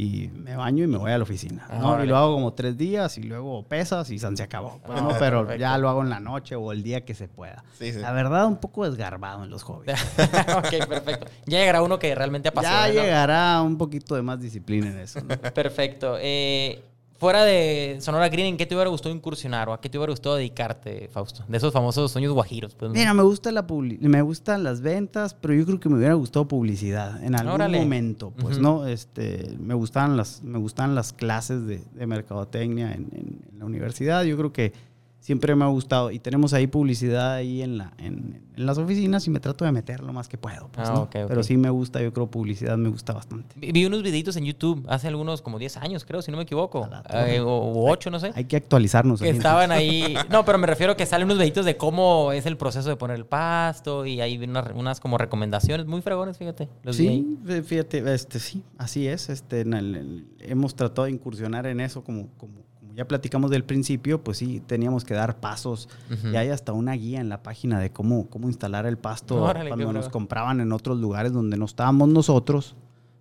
y 0.00 0.28
me 0.28 0.54
baño 0.54 0.84
y 0.84 0.86
me 0.86 0.96
voy 0.96 1.10
a 1.10 1.18
la 1.18 1.24
oficina. 1.24 1.66
Ah, 1.68 1.78
¿no? 1.80 2.04
Y 2.04 2.06
lo 2.06 2.16
hago 2.16 2.34
como 2.34 2.52
tres 2.52 2.78
días 2.78 3.18
y 3.18 3.24
luego 3.24 3.64
pesas 3.64 4.08
y 4.10 4.20
se 4.20 4.42
acabó. 4.44 4.78
Pues, 4.86 5.02
¿no? 5.02 5.10
Ah, 5.10 5.16
Pero 5.18 5.40
perfecto. 5.40 5.60
ya 5.60 5.76
lo 5.76 5.88
hago 5.88 6.02
en 6.02 6.08
la 6.10 6.20
noche 6.20 6.54
o 6.54 6.70
el 6.70 6.84
día 6.84 7.04
que 7.04 7.14
se 7.16 7.26
pueda. 7.26 7.64
Sí, 7.76 7.92
sí. 7.92 7.98
La 7.98 8.12
verdad, 8.12 8.46
un 8.46 8.58
poco 8.58 8.88
desgarbado 8.88 9.42
en 9.42 9.50
los 9.50 9.64
hobbies. 9.64 10.00
ok, 10.56 10.86
perfecto. 10.88 11.26
Ya 11.46 11.58
llegará 11.58 11.82
uno 11.82 11.98
que 11.98 12.14
realmente 12.14 12.48
apasiona. 12.48 12.86
ya 12.86 12.94
¿no? 12.94 13.02
llegará 13.06 13.62
un 13.62 13.76
poquito 13.76 14.14
de 14.14 14.22
más 14.22 14.40
disciplina 14.40 14.88
en 14.88 15.00
eso. 15.00 15.18
Perfecto. 15.54 16.16
Eh, 16.20 16.80
fuera 17.18 17.44
de 17.44 17.98
Sonora 18.00 18.28
Green, 18.28 18.46
¿en 18.48 18.56
qué 18.56 18.64
te 18.66 18.74
hubiera 18.74 18.88
gustado 18.90 19.14
incursionar 19.14 19.68
o 19.68 19.72
a 19.72 19.80
qué 19.80 19.88
te 19.88 19.98
hubiera 19.98 20.12
gustado 20.12 20.36
dedicarte, 20.36 21.08
Fausto? 21.12 21.44
De 21.48 21.56
esos 21.58 21.72
famosos 21.72 22.10
sueños 22.12 22.32
guajiros. 22.32 22.74
Pues. 22.74 22.92
Mira, 22.92 23.12
me 23.14 23.22
gusta 23.22 23.50
la 23.52 23.66
publi- 23.66 23.98
me 24.00 24.22
gustan 24.22 24.62
las 24.64 24.80
ventas, 24.80 25.34
pero 25.34 25.52
yo 25.54 25.66
creo 25.66 25.80
que 25.80 25.88
me 25.88 25.96
hubiera 25.96 26.14
gustado 26.14 26.46
publicidad 26.48 27.22
en 27.24 27.34
algún 27.34 27.54
Órale. 27.54 27.78
momento, 27.78 28.32
pues 28.40 28.58
no, 28.58 28.86
este, 28.86 29.56
me 29.58 29.74
gustaban 29.74 30.16
las, 30.16 30.42
me 30.42 30.58
gustaban 30.58 30.94
las 30.94 31.12
clases 31.12 31.66
de, 31.66 31.82
de 31.94 32.06
mercadotecnia 32.06 32.92
en, 32.92 33.08
en- 33.12 33.40
en 33.52 33.58
la 33.58 33.64
universidad. 33.64 34.22
Yo 34.24 34.36
creo 34.36 34.52
que 34.52 34.72
siempre 35.20 35.54
me 35.56 35.64
ha 35.64 35.68
gustado 35.68 36.10
y 36.10 36.18
tenemos 36.18 36.52
ahí 36.54 36.66
publicidad 36.66 37.32
ahí 37.34 37.60
en 37.62 37.76
la, 37.78 37.92
en, 37.98 38.40
en 38.56 38.66
las 38.66 38.78
oficinas 38.78 39.26
y 39.26 39.30
me 39.30 39.40
trato 39.40 39.64
de 39.64 39.72
meter 39.72 40.00
lo 40.02 40.12
más 40.12 40.28
que 40.28 40.38
puedo, 40.38 40.68
pues, 40.72 40.88
Ah, 40.88 40.92
¿no? 40.94 41.02
ok, 41.02 41.16
ok. 41.22 41.28
Pero 41.28 41.42
sí 41.42 41.56
me 41.56 41.68
gusta, 41.70 42.00
yo 42.00 42.12
creo 42.12 42.30
publicidad 42.30 42.78
me 42.78 42.88
gusta 42.88 43.12
bastante. 43.12 43.54
Vi 43.58 43.84
unos 43.84 44.02
videitos 44.02 44.36
en 44.36 44.44
YouTube 44.44 44.84
hace 44.88 45.08
algunos, 45.08 45.42
como 45.42 45.58
10 45.58 45.76
años, 45.78 46.04
creo, 46.04 46.22
si 46.22 46.30
no 46.30 46.36
me 46.36 46.44
equivoco. 46.44 46.84
A 46.84 47.02
torre. 47.02 47.36
Eh, 47.36 47.40
o, 47.40 47.48
o 47.48 47.90
8, 47.90 48.10
no 48.10 48.20
sé. 48.20 48.32
Hay 48.34 48.44
que 48.44 48.56
actualizarnos. 48.56 49.20
Que 49.20 49.30
estaban 49.30 49.70
ahí. 49.72 50.14
No, 50.30 50.44
pero 50.44 50.58
me 50.58 50.66
refiero 50.66 50.96
que 50.96 51.04
salen 51.06 51.26
unos 51.26 51.38
videitos 51.38 51.64
de 51.64 51.76
cómo 51.76 52.32
es 52.32 52.46
el 52.46 52.56
proceso 52.56 52.88
de 52.88 52.96
poner 52.96 53.16
el 53.16 53.26
pasto 53.26 54.06
y 54.06 54.20
hay 54.20 54.38
unas, 54.38 54.70
unas 54.74 55.00
como 55.00 55.18
recomendaciones 55.18 55.86
muy 55.86 56.00
fregones, 56.02 56.38
fíjate. 56.38 56.68
Los. 56.82 56.96
Sí, 56.96 57.38
fe- 57.44 57.62
fíjate, 57.62 58.14
este, 58.14 58.38
sí, 58.38 58.62
así 58.78 59.06
es. 59.08 59.28
Este, 59.28 59.60
en 59.60 59.74
el- 59.74 60.26
hemos 60.40 60.74
tratado 60.74 61.06
de 61.06 61.12
incursionar 61.12 61.66
en 61.66 61.80
eso, 61.80 62.02
como, 62.04 62.28
como 62.38 62.67
ya 62.98 63.06
platicamos 63.06 63.52
del 63.52 63.62
principio, 63.62 64.24
pues 64.24 64.38
sí, 64.38 64.60
teníamos 64.66 65.04
que 65.04 65.14
dar 65.14 65.38
pasos. 65.38 65.88
Ujú. 66.12 66.30
Y 66.32 66.36
hay 66.36 66.48
hasta 66.48 66.72
una 66.72 66.94
guía 66.94 67.20
en 67.20 67.28
la 67.28 67.44
página 67.44 67.78
de 67.78 67.92
cómo, 67.92 68.28
cómo 68.28 68.48
instalar 68.48 68.86
el 68.86 68.98
pasto 68.98 69.40
Órale, 69.40 69.68
cuando 69.68 69.92
nos 69.92 70.08
compraban 70.08 70.60
en 70.60 70.72
otros 70.72 70.98
lugares 70.98 71.32
donde 71.32 71.56
no 71.56 71.66
estábamos 71.66 72.08
nosotros, 72.08 72.74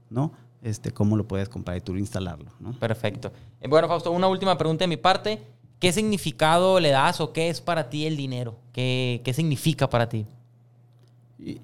¿no? 0.09 0.31
Este, 0.63 0.91
cómo 0.91 1.15
lo 1.15 1.27
puedes 1.27 1.47
comprar 1.47 1.77
y 1.77 1.81
tú 1.81 1.95
instalarlo, 1.95 2.49
¿no? 2.59 2.71
Perfecto. 2.71 3.31
Eh, 3.61 3.67
Bueno, 3.67 3.87
Fausto, 3.87 4.09
una 4.09 4.27
última 4.27 4.57
pregunta 4.57 4.83
de 4.83 4.87
mi 4.87 4.97
parte. 4.97 5.43
¿Qué 5.77 5.93
significado 5.93 6.79
le 6.79 6.89
das 6.89 7.21
o 7.21 7.31
qué 7.31 7.49
es 7.49 7.61
para 7.61 7.87
ti 7.87 8.07
el 8.07 8.17
dinero? 8.17 8.57
¿Qué, 8.73 9.21
qué 9.23 9.31
significa 9.31 9.87
para 9.87 10.09
ti? 10.09 10.25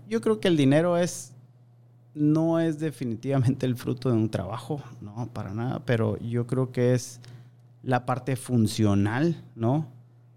Yo 0.07 0.21
creo 0.21 0.39
que 0.39 0.49
el 0.49 0.55
dinero 0.55 0.97
es 0.97 1.33
no 2.13 2.59
es 2.59 2.77
definitivamente 2.77 3.65
el 3.65 3.75
fruto 3.75 4.11
de 4.11 4.17
un 4.17 4.29
trabajo, 4.29 4.79
no, 5.01 5.27
para 5.33 5.51
nada, 5.51 5.81
pero 5.83 6.19
yo 6.19 6.45
creo 6.45 6.71
que 6.71 6.93
es 6.93 7.19
la 7.83 8.05
parte 8.05 8.35
funcional, 8.35 9.43
¿no? 9.55 9.87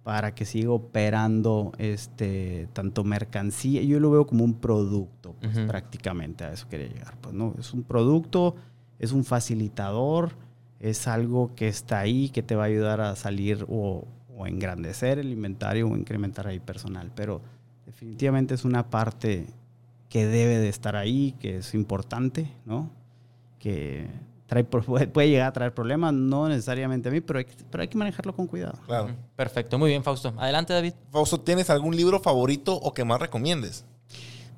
Para 0.02 0.34
que 0.34 0.44
siga 0.44 0.70
operando 0.70 1.72
este 1.78 2.68
tanto 2.72 3.02
mercancía, 3.04 3.82
yo 3.82 3.98
lo 3.98 4.10
veo 4.10 4.26
como 4.26 4.44
un 4.44 4.54
producto, 4.54 5.34
pues, 5.40 5.58
prácticamente 5.66 6.44
a 6.44 6.52
eso 6.52 6.68
quería 6.68 6.88
llegar, 6.88 7.16
pues 7.20 7.34
no, 7.34 7.54
es 7.58 7.72
un 7.72 7.82
producto, 7.82 8.56
es 8.98 9.12
un 9.12 9.24
facilitador, 9.24 10.32
es 10.78 11.08
algo 11.08 11.54
que 11.54 11.68
está 11.68 12.00
ahí 12.00 12.28
que 12.28 12.42
te 12.42 12.54
va 12.54 12.64
a 12.64 12.66
ayudar 12.66 13.00
a 13.00 13.16
salir 13.16 13.64
o, 13.68 14.06
o 14.36 14.46
engrandecer 14.46 15.18
el 15.18 15.32
inventario 15.32 15.88
o 15.88 15.96
incrementar 15.96 16.46
ahí 16.46 16.60
personal, 16.60 17.10
pero 17.14 17.40
definitivamente 17.86 18.54
es 18.54 18.64
una 18.64 18.90
parte 18.90 19.46
que 20.08 20.26
debe 20.26 20.58
de 20.58 20.68
estar 20.68 20.96
ahí, 20.96 21.34
que 21.40 21.58
es 21.58 21.74
importante, 21.74 22.50
¿no? 22.64 22.90
Que 23.58 24.06
trae, 24.46 24.64
puede 24.64 25.08
puede 25.08 25.28
llegar 25.30 25.48
a 25.48 25.52
traer 25.52 25.74
problemas, 25.74 26.12
no 26.14 26.48
necesariamente 26.48 27.08
a 27.08 27.12
mí, 27.12 27.20
pero 27.20 27.38
hay, 27.40 27.44
que- 27.44 27.54
pero 27.70 27.82
hay 27.82 27.88
que 27.88 27.98
manejarlo 27.98 28.34
con 28.34 28.46
cuidado. 28.46 28.78
Claro. 28.86 29.08
Perfecto, 29.36 29.78
muy 29.78 29.90
bien, 29.90 30.02
Fausto. 30.04 30.32
Adelante, 30.38 30.72
David. 30.72 30.94
Fausto, 31.10 31.40
¿tienes 31.40 31.68
algún 31.70 31.96
libro 31.96 32.20
favorito 32.20 32.74
o 32.74 32.94
que 32.94 33.04
más 33.04 33.20
recomiendes? 33.20 33.84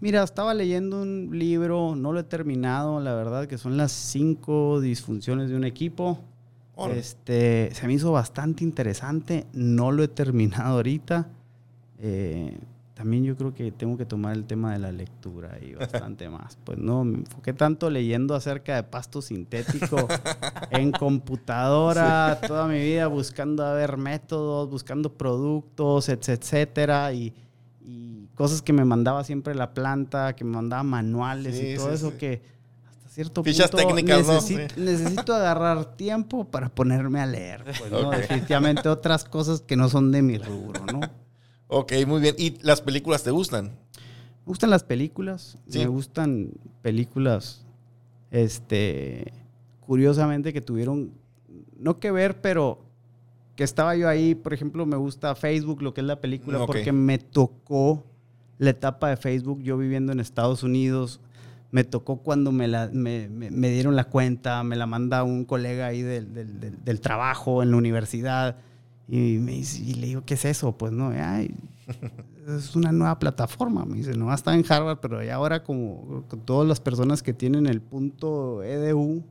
Mira, 0.00 0.22
estaba 0.22 0.54
leyendo 0.54 1.02
un 1.02 1.30
libro, 1.32 1.96
no 1.96 2.12
lo 2.12 2.20
he 2.20 2.24
terminado, 2.24 3.00
la 3.00 3.14
verdad, 3.14 3.46
que 3.48 3.58
son 3.58 3.76
las 3.76 3.90
cinco 3.90 4.80
disfunciones 4.80 5.48
de 5.48 5.56
un 5.56 5.64
equipo. 5.64 6.20
Este, 6.94 7.70
se 7.74 7.86
me 7.88 7.94
hizo 7.94 8.12
bastante 8.12 8.62
interesante, 8.62 9.46
no 9.52 9.90
lo 9.90 10.04
he 10.04 10.08
terminado 10.08 10.76
ahorita. 10.76 11.26
Eh, 11.98 12.56
también 12.98 13.22
yo 13.22 13.36
creo 13.36 13.54
que 13.54 13.70
tengo 13.70 13.96
que 13.96 14.04
tomar 14.04 14.34
el 14.34 14.44
tema 14.44 14.72
de 14.72 14.80
la 14.80 14.90
lectura 14.90 15.56
y 15.62 15.72
bastante 15.74 16.28
más. 16.28 16.58
Pues 16.64 16.78
no, 16.78 17.04
me 17.04 17.18
enfoqué 17.18 17.52
tanto 17.52 17.88
leyendo 17.90 18.34
acerca 18.34 18.74
de 18.74 18.82
pasto 18.82 19.22
sintético 19.22 20.08
en 20.72 20.90
computadora 20.90 22.40
toda 22.46 22.66
mi 22.66 22.80
vida, 22.80 23.06
buscando 23.06 23.64
a 23.64 23.72
ver 23.72 23.96
métodos, 23.96 24.68
buscando 24.68 25.12
productos, 25.12 26.08
etc- 26.08 26.38
etcétera, 26.40 27.12
y, 27.12 27.32
y 27.80 28.26
cosas 28.34 28.62
que 28.62 28.72
me 28.72 28.84
mandaba 28.84 29.22
siempre 29.22 29.54
la 29.54 29.72
planta, 29.74 30.34
que 30.34 30.42
me 30.44 30.56
mandaba 30.56 30.82
manuales 30.82 31.56
Sí, 31.56 31.68
y 31.68 31.76
todo 31.76 31.88
sí, 31.90 31.94
eso 31.94 32.10
sí. 32.10 32.16
que 32.18 32.42
hasta 32.90 33.08
cierto 33.10 33.44
Fichas 33.44 33.70
punto 33.70 33.86
técnicas, 33.86 34.26
¿no? 34.26 34.32
necesi- 34.40 34.68
Sí. 34.74 34.80
necesito 34.80 35.34
agarrar 35.34 35.96
tiempo 35.96 36.44
para 36.46 36.68
ponerme 36.68 37.20
a 37.20 37.26
leer. 37.26 37.62
Pues, 37.78 37.92
¿no? 37.92 38.10
Definitivamente 38.10 38.88
otras 38.88 39.24
cosas 39.24 39.60
que 39.60 39.76
no 39.76 39.88
son 39.88 40.10
de 40.10 40.20
mi 40.22 40.36
rubro, 40.36 40.84
¿no? 40.86 41.00
Ok, 41.68 41.92
muy 42.06 42.20
bien. 42.20 42.34
¿Y 42.38 42.58
las 42.62 42.80
películas 42.80 43.22
te 43.22 43.30
gustan? 43.30 43.66
Me 43.66 44.46
gustan 44.46 44.70
las 44.70 44.82
películas. 44.84 45.58
Sí. 45.68 45.78
Me 45.80 45.86
gustan 45.86 46.50
películas, 46.82 47.64
este, 48.30 49.32
curiosamente 49.80 50.52
que 50.52 50.60
tuvieron, 50.60 51.12
no 51.78 51.98
que 51.98 52.10
ver, 52.10 52.40
pero 52.40 52.80
que 53.56 53.64
estaba 53.64 53.96
yo 53.96 54.08
ahí. 54.08 54.34
Por 54.34 54.54
ejemplo, 54.54 54.86
me 54.86 54.96
gusta 54.96 55.34
Facebook, 55.34 55.82
lo 55.82 55.92
que 55.94 56.00
es 56.00 56.06
la 56.06 56.20
película, 56.20 56.58
porque 56.66 56.92
me 56.92 57.18
tocó 57.18 58.04
la 58.58 58.70
etapa 58.70 59.10
de 59.10 59.16
Facebook, 59.16 59.60
yo 59.62 59.76
viviendo 59.78 60.12
en 60.12 60.20
Estados 60.20 60.62
Unidos. 60.62 61.20
Me 61.70 61.84
tocó 61.84 62.18
cuando 62.22 62.50
me, 62.50 62.66
la, 62.66 62.88
me, 62.92 63.28
me- 63.28 63.50
me 63.50 63.68
dieron 63.68 63.94
la 63.94 64.04
cuenta, 64.04 64.62
me 64.64 64.74
la 64.74 64.86
manda 64.86 65.22
un 65.22 65.44
colega 65.44 65.86
ahí 65.86 66.00
del, 66.00 66.32
del- 66.32 66.60
del- 66.60 66.82
del 66.84 67.00
trabajo 67.00 67.62
en 67.62 67.70
la 67.72 67.76
universidad. 67.76 68.56
Y, 69.08 69.38
me 69.38 69.52
dice- 69.52 69.82
y 69.82 69.94
le 69.94 70.06
digo, 70.08 70.22
¿qué 70.26 70.34
es 70.34 70.44
eso? 70.44 70.72
Pues 70.76 70.92
no, 70.92 71.08
ay, 71.08 71.50
es 72.46 72.76
una 72.76 72.92
nueva 72.92 73.18
plataforma. 73.18 73.84
Me 73.84 73.96
dice, 73.96 74.14
no 74.16 74.32
está 74.32 74.54
en 74.54 74.64
Harvard, 74.68 74.98
pero 75.00 75.22
ya 75.22 75.36
ahora 75.36 75.62
como 75.64 76.24
todas 76.44 76.68
las 76.68 76.78
personas 76.80 77.22
que 77.22 77.32
tienen 77.32 77.66
el 77.66 77.80
punto 77.80 78.62
EDU 78.62 79.24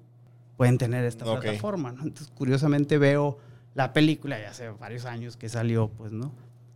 pueden 0.56 0.78
tener 0.80 1.06
esta 1.06 1.26
Ok. 1.32 1.42
plataforma. 1.42 1.92
¿no? 1.92 2.04
Entonces, 2.04 2.32
curiosamente 2.36 2.98
veo 2.98 3.38
la 3.76 3.94
película 3.94 4.40
ya 4.40 4.50
hace 4.50 4.70
varios 4.70 5.06
años 5.06 5.38
que 5.38 5.50
salió, 5.50 5.90
pues, 5.90 6.12
¿no? 6.12 6.32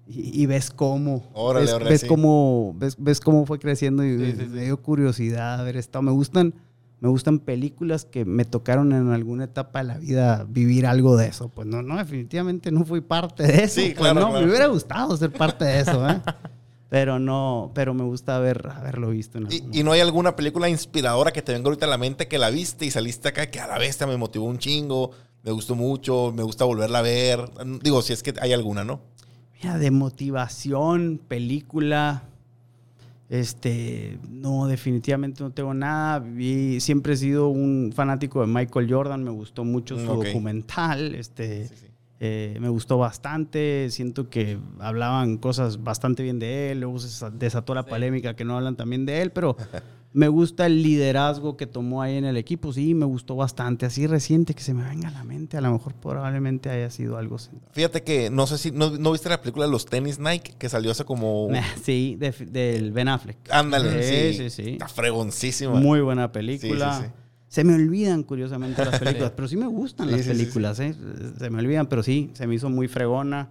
Y, 0.07 0.41
y 0.44 0.45
ves 0.45 0.69
cómo, 0.69 1.23
Órale, 1.34 1.65
ves, 1.65 1.73
órale, 1.73 1.90
ves 1.91 2.02
sí. 2.02 2.07
cómo, 2.07 2.76
ves, 2.78 2.95
ves 2.99 3.19
cómo 3.19 3.45
fue 3.48 3.57
creciendo 3.60 4.03
y 4.03 4.18
Sí, 4.18 4.36
sí, 4.38 4.45
me 4.48 4.64
dio 4.65 4.78
curiosidad 4.82 5.64
ver 5.64 5.78
esto. 5.78 6.02
Me 6.03 6.11
gustan, 6.11 6.53
me 7.02 7.10
gustan 7.10 7.40
películas 7.40 8.06
que 8.06 8.26
me 8.26 8.45
tocaron 8.45 8.94
en 8.94 9.10
alguna 9.10 9.45
etapa 9.45 9.80
de 9.80 9.86
la 9.86 9.98
vida 9.98 10.45
vivir 10.48 10.86
algo 10.86 11.18
de 11.18 11.28
eso. 11.28 11.49
Pues 11.49 11.68
no, 11.68 11.82
no, 11.82 11.98
definitivamente 11.98 12.72
no 12.72 12.86
fui 12.86 13.02
parte 13.02 13.44
de 13.44 13.64
eso. 13.64 13.82
Sí, 13.82 13.88
pues, 13.88 13.95
claro, 13.95 14.19
no, 14.19 14.30
claro. 14.30 14.45
me 14.45 14.49
hubiera 14.49 14.68
gustado 14.68 15.18
ser 15.18 15.32
parte 15.32 15.65
de 15.65 15.80
eso, 15.80 16.07
¿eh? 16.07 16.22
Pero 16.90 17.19
no, 17.19 17.72
pero 17.73 17.94
me 17.94 18.03
gusta 18.03 18.36
haber, 18.36 18.68
haberlo 18.68 19.11
visto 19.11 19.38
en 19.38 19.48
¿Y, 19.49 19.80
y 19.80 19.82
no 19.82 19.94
hay 19.94 20.02
alguna 20.02 20.36
película 20.36 20.68
inspiradora 20.68 21.32
que 21.32 21.41
te 21.41 21.53
venga 21.53 21.68
ahorita 21.68 21.86
a 21.86 21.90
la 21.90 21.98
mente 21.98 22.28
que 22.28 22.38
la 22.38 22.49
viste 22.49 22.86
y 22.86 22.91
saliste 22.91 23.30
acá 23.30 23.49
que 23.49 23.61
a 23.61 23.68
la 23.68 23.78
bestia 23.80 24.06
me 24.07 24.18
motivó 24.18 24.44
un 24.44 24.57
chingo, 24.57 25.11
me 25.41 25.52
gustó 25.52 25.73
mucho, 25.76 26.34
me 26.36 26.44
gusta 26.44 26.65
volverla 26.65 26.99
a 26.99 27.02
ver? 27.02 27.49
Digo, 27.82 28.02
si 28.02 28.11
es 28.11 28.22
que 28.22 28.34
hay 28.41 28.52
alguna, 28.52 28.84
¿no? 28.84 28.99
Mira, 29.53 29.78
de 29.78 29.90
motivación, 29.90 31.22
película. 31.26 32.23
Este, 33.32 34.20
no, 34.30 34.68
definitivamente 34.68 35.41
no 35.41 35.52
tengo 35.52 35.74
nada. 35.74 36.20
Vi- 36.20 36.82
siempre 36.82 37.14
he 37.14 37.16
sido 37.16 37.48
un 37.48 37.94
fanático 37.95 38.41
de 38.41 38.48
Michael 38.48 38.91
Jordan. 38.91 39.24
Me 39.24 39.32
gustó 39.32 39.64
mucho 39.64 39.98
su 39.98 40.03
Mm, 40.06 40.10
ok. 40.18 40.26
documental. 40.26 41.16
Este, 41.16 41.70
eh, 42.20 42.58
me 42.60 42.68
gustó 42.68 42.98
bastante. 42.98 43.88
Siento 43.90 44.30
que 44.30 44.58
hablaban 44.80 45.38
cosas 45.38 45.82
bastante 45.82 46.24
bien 46.24 46.40
de 46.40 46.72
él. 46.74 46.82
Luego 46.82 46.99
se 46.99 47.30
desató 47.32 47.74
la 47.74 47.86
polémica 47.86 48.36
que 48.36 48.44
no 48.44 48.58
hablan 48.58 48.76
también 48.76 49.06
de 49.06 49.22
él, 49.22 49.32
pero 49.32 49.56
me 50.14 50.28
gusta 50.28 50.66
el 50.66 50.84
liderazgo 50.84 51.56
que 51.56 51.68
tomó 51.68 52.02
ahí 52.02 52.18
en 52.18 52.26
el 52.26 52.36
equipo. 52.36 52.74
Sí, 52.74 52.94
me 52.94 53.06
gustó 53.06 53.36
bastante. 53.38 53.86
Así 53.86 54.08
reciente 54.08 54.54
que 54.54 54.62
se 54.62 54.74
me 54.74 54.84
venga 54.84 55.08
a 55.08 55.12
la 55.12 55.24
mente. 55.24 55.56
A 55.58 55.62
lo 55.62 55.72
mejor 55.72 55.94
probablemente 55.94 56.70
haya 56.70 56.90
sido 56.90 57.18
algo. 57.18 57.38
Fíjate 57.72 58.04
que 58.04 58.30
no 58.30 58.46
sé 58.46 58.58
si 58.58 58.72
no, 58.72 58.90
¿no 58.98 59.14
viste 59.14 59.30
la 59.30 59.40
película 59.42 59.66
de 59.66 59.72
los 59.72 59.86
tenis 59.86 60.20
Nike 60.20 60.54
que 60.58 60.68
salió 60.68 60.92
hace 60.92 61.06
como 61.06 61.48
Sí, 61.84 62.18
de- 62.20 62.32
del 62.32 62.92
Ben 62.92 63.08
Affleck. 63.08 63.38
Ándale, 63.52 64.04
sí, 64.34 64.38
sí, 64.38 64.50
sí. 64.50 64.70
Está 64.72 64.88
fregoncísima. 64.90 65.80
Muy 65.80 66.02
buena 66.02 66.32
película. 66.32 66.94
Sí, 66.98 67.04
sí, 67.04 67.08
sí. 67.08 67.14
Se 67.48 67.64
me 67.66 67.76
olvidan 67.76 68.24
curiosamente 68.24 68.84
las 68.84 69.00
películas, 69.00 69.32
pero 69.36 69.48
sí 69.48 69.58
me 69.58 69.68
gustan 69.68 70.08
Sí, 70.08 70.12
las 70.16 70.22
sí, 70.26 70.32
sí, 70.32 70.38
películas, 70.38 70.80
¿eh? 70.80 70.96
Se 71.38 71.50
me 71.50 71.60
olvidan, 71.60 71.88
pero 71.88 72.02
sí, 72.04 72.32
se 72.34 72.48
me 72.48 72.56
hizo 72.56 72.70
muy 72.70 72.88
fregona. 72.88 73.50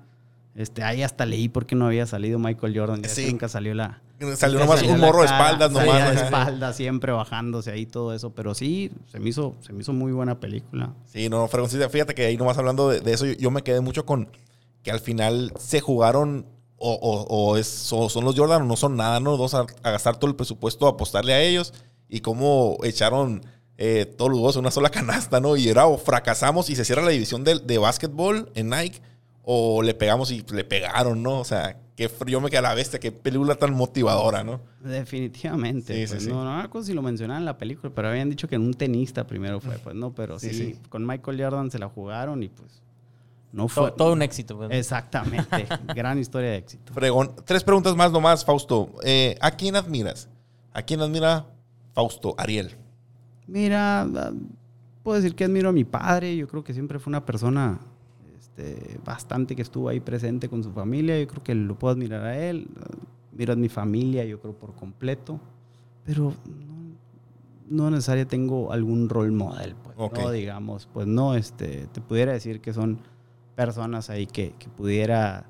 Este, 0.54 0.82
ahí 0.82 1.02
hasta 1.02 1.24
leí 1.26 1.48
por 1.48 1.64
qué 1.64 1.74
no 1.74 1.86
había 1.86 2.06
salido 2.06 2.38
Michael 2.38 2.78
Jordan. 2.78 3.02
Ya 3.02 3.08
Sí. 3.08 3.24
que 3.26 3.30
nunca 3.32 3.48
salió 3.48 3.72
la. 3.74 4.02
Salió 4.36 4.58
nomás 4.58 4.80
salió 4.80 4.94
un 4.94 5.00
morro 5.00 5.20
de 5.20 5.26
espaldas 5.26 5.70
nomás. 5.72 6.14
de 6.14 6.22
espaldas, 6.22 6.76
siempre 6.76 7.12
bajándose 7.12 7.70
ahí 7.70 7.86
todo 7.86 8.12
eso. 8.14 8.30
Pero 8.34 8.54
sí, 8.54 8.90
se 9.10 9.18
me 9.18 9.30
hizo, 9.30 9.54
se 9.60 9.72
me 9.72 9.80
hizo 9.80 9.92
muy 9.92 10.12
buena 10.12 10.40
película. 10.40 10.92
Sí, 11.06 11.28
no, 11.28 11.48
fregoncísima. 11.48 11.88
Fíjate 11.88 12.14
que 12.14 12.26
ahí 12.26 12.36
nomás 12.36 12.58
hablando 12.58 12.88
de, 12.90 13.00
de 13.00 13.12
eso, 13.12 13.26
yo, 13.26 13.32
yo 13.34 13.50
me 13.50 13.62
quedé 13.62 13.80
mucho 13.80 14.04
con 14.04 14.28
que 14.82 14.90
al 14.90 15.00
final 15.00 15.52
se 15.58 15.80
jugaron 15.80 16.46
o, 16.76 16.92
o- 16.94 17.26
o 17.50 17.56
es- 17.56 17.92
o 17.92 18.08
son 18.08 18.24
los 18.24 18.34
Jordan 18.36 18.62
o 18.62 18.64
no 18.66 18.76
son 18.76 18.96
nada, 18.96 19.20
¿no? 19.20 19.32
Vamos 19.32 19.54
a, 19.54 19.66
a 19.82 19.90
gastar 19.90 20.16
todo 20.18 20.30
el 20.30 20.36
presupuesto 20.36 20.86
a 20.86 20.90
apostarle 20.90 21.32
a 21.34 21.40
ellos 21.42 21.72
y 22.08 22.20
cómo 22.20 22.76
echaron 22.84 23.44
eh, 23.78 24.04
todos 24.04 24.30
los 24.30 24.38
huevos 24.40 24.56
en 24.56 24.60
una 24.60 24.70
sola 24.70 24.88
canasta, 24.90 25.40
¿no? 25.40 25.56
Y 25.56 25.68
era 25.68 25.86
o 25.86 25.96
fracasamos 25.98 26.68
y 26.70 26.76
se 26.76 26.84
cierra 26.84 27.02
la 27.02 27.10
división 27.10 27.44
de, 27.44 27.58
de 27.58 27.78
básquetbol 27.78 28.50
en 28.54 28.68
Nike 28.70 29.00
o 29.42 29.82
le 29.82 29.94
pegamos 29.94 30.30
y 30.30 30.44
le 30.52 30.64
pegaron, 30.64 31.22
¿no? 31.22 31.40
O 31.40 31.44
sea, 31.44 31.78
qué 32.00 32.08
fr- 32.10 32.30
yo 32.30 32.40
me 32.40 32.48
quedé 32.48 32.60
a 32.60 32.62
la 32.62 32.72
bestia, 32.74 32.98
qué 32.98 33.12
película 33.12 33.54
tan 33.56 33.74
motivadora, 33.74 34.42
¿no? 34.42 34.58
Definitivamente. 34.80 36.06
Sí, 36.06 36.10
pues, 36.10 36.22
sí. 36.24 36.30
No, 36.30 36.44
no 36.44 36.56
me 36.56 36.62
acuerdo 36.62 36.86
si 36.86 36.94
lo 36.94 37.02
mencionaban 37.02 37.42
en 37.42 37.44
la 37.44 37.58
película, 37.58 37.92
pero 37.94 38.08
habían 38.08 38.30
dicho 38.30 38.48
que 38.48 38.54
en 38.54 38.62
un 38.62 38.72
tenista 38.72 39.26
primero 39.26 39.60
fue, 39.60 39.76
pues 39.78 39.94
no, 39.94 40.10
pero 40.14 40.38
Sí, 40.38 40.48
sí, 40.48 40.54
sí. 40.72 40.78
con 40.88 41.06
Michael 41.06 41.42
Jordan 41.42 41.70
se 41.70 41.78
la 41.78 41.88
jugaron 41.90 42.42
y 42.42 42.48
pues 42.48 42.80
no 43.52 43.68
fue. 43.68 43.92
Todo, 43.92 44.14
un 44.14 44.22
éxito. 44.22 44.56
pues. 44.56 44.70
Exactamente. 44.72 45.66
Gran 45.94 46.18
historia 46.18 46.52
de 46.52 46.56
éxito. 46.56 46.94
Fregón. 46.94 47.32
Tres 47.44 47.62
preguntas 47.64 47.94
más 47.96 48.10
nomás, 48.12 48.46
Fausto. 48.46 48.94
Eh, 49.02 49.36
¿A 49.42 49.50
quién 49.50 49.76
admiras? 49.76 50.30
¿A 50.72 50.80
quién 50.80 51.00
admira 51.02 51.44
Fausto 51.92 52.34
Ariel? 52.38 52.76
Mira, 53.46 54.02
ah, 54.02 54.32
puedo 55.02 55.20
decir 55.20 55.34
que 55.36 55.44
admiro 55.44 55.68
a 55.68 55.72
mi 55.72 55.84
padre. 55.84 56.34
Yo 56.34 56.48
creo 56.48 56.64
que 56.64 56.72
siempre 56.72 56.98
fue 56.98 57.10
una 57.10 57.26
persona 57.26 57.78
este, 58.60 58.98
bastante 59.04 59.56
que 59.56 59.62
estuvo 59.62 59.88
ahí 59.88 60.00
presente 60.00 60.48
con 60.48 60.62
su 60.62 60.70
familia. 60.72 61.18
Yo 61.18 61.26
creo 61.26 61.42
que 61.42 61.54
lo 61.54 61.78
puedo 61.78 61.92
admirar 61.94 62.24
a 62.24 62.38
él. 62.38 62.68
Miro 63.32 63.52
a 63.52 63.56
mi 63.56 63.68
familia, 63.68 64.24
yo 64.24 64.40
creo, 64.40 64.54
por 64.54 64.74
completo. 64.74 65.40
Pero 66.04 66.34
no, 66.46 66.96
no 67.84 67.90
necesariamente 67.90 68.30
tengo 68.30 68.72
algún 68.72 69.08
role 69.08 69.30
model, 69.30 69.74
pues, 69.82 69.96
Ok. 69.98 70.18
no 70.18 70.30
digamos, 70.30 70.88
pues 70.92 71.06
no, 71.06 71.34
este, 71.34 71.86
te 71.92 72.00
pudiera 72.00 72.32
decir 72.32 72.60
que 72.60 72.72
son 72.72 72.98
personas 73.54 74.10
ahí 74.10 74.26
que, 74.26 74.54
que 74.58 74.68
pudiera 74.68 75.46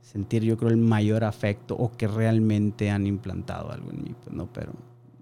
sentir, 0.00 0.42
yo 0.42 0.56
creo, 0.56 0.70
el 0.70 0.76
mayor 0.78 1.24
afecto 1.24 1.76
o 1.76 1.92
que 1.92 2.08
realmente 2.08 2.90
han 2.90 3.06
implantado 3.06 3.70
algo 3.70 3.90
en 3.90 4.02
mí, 4.02 4.14
pues 4.22 4.34
no, 4.34 4.46
pero 4.52 4.72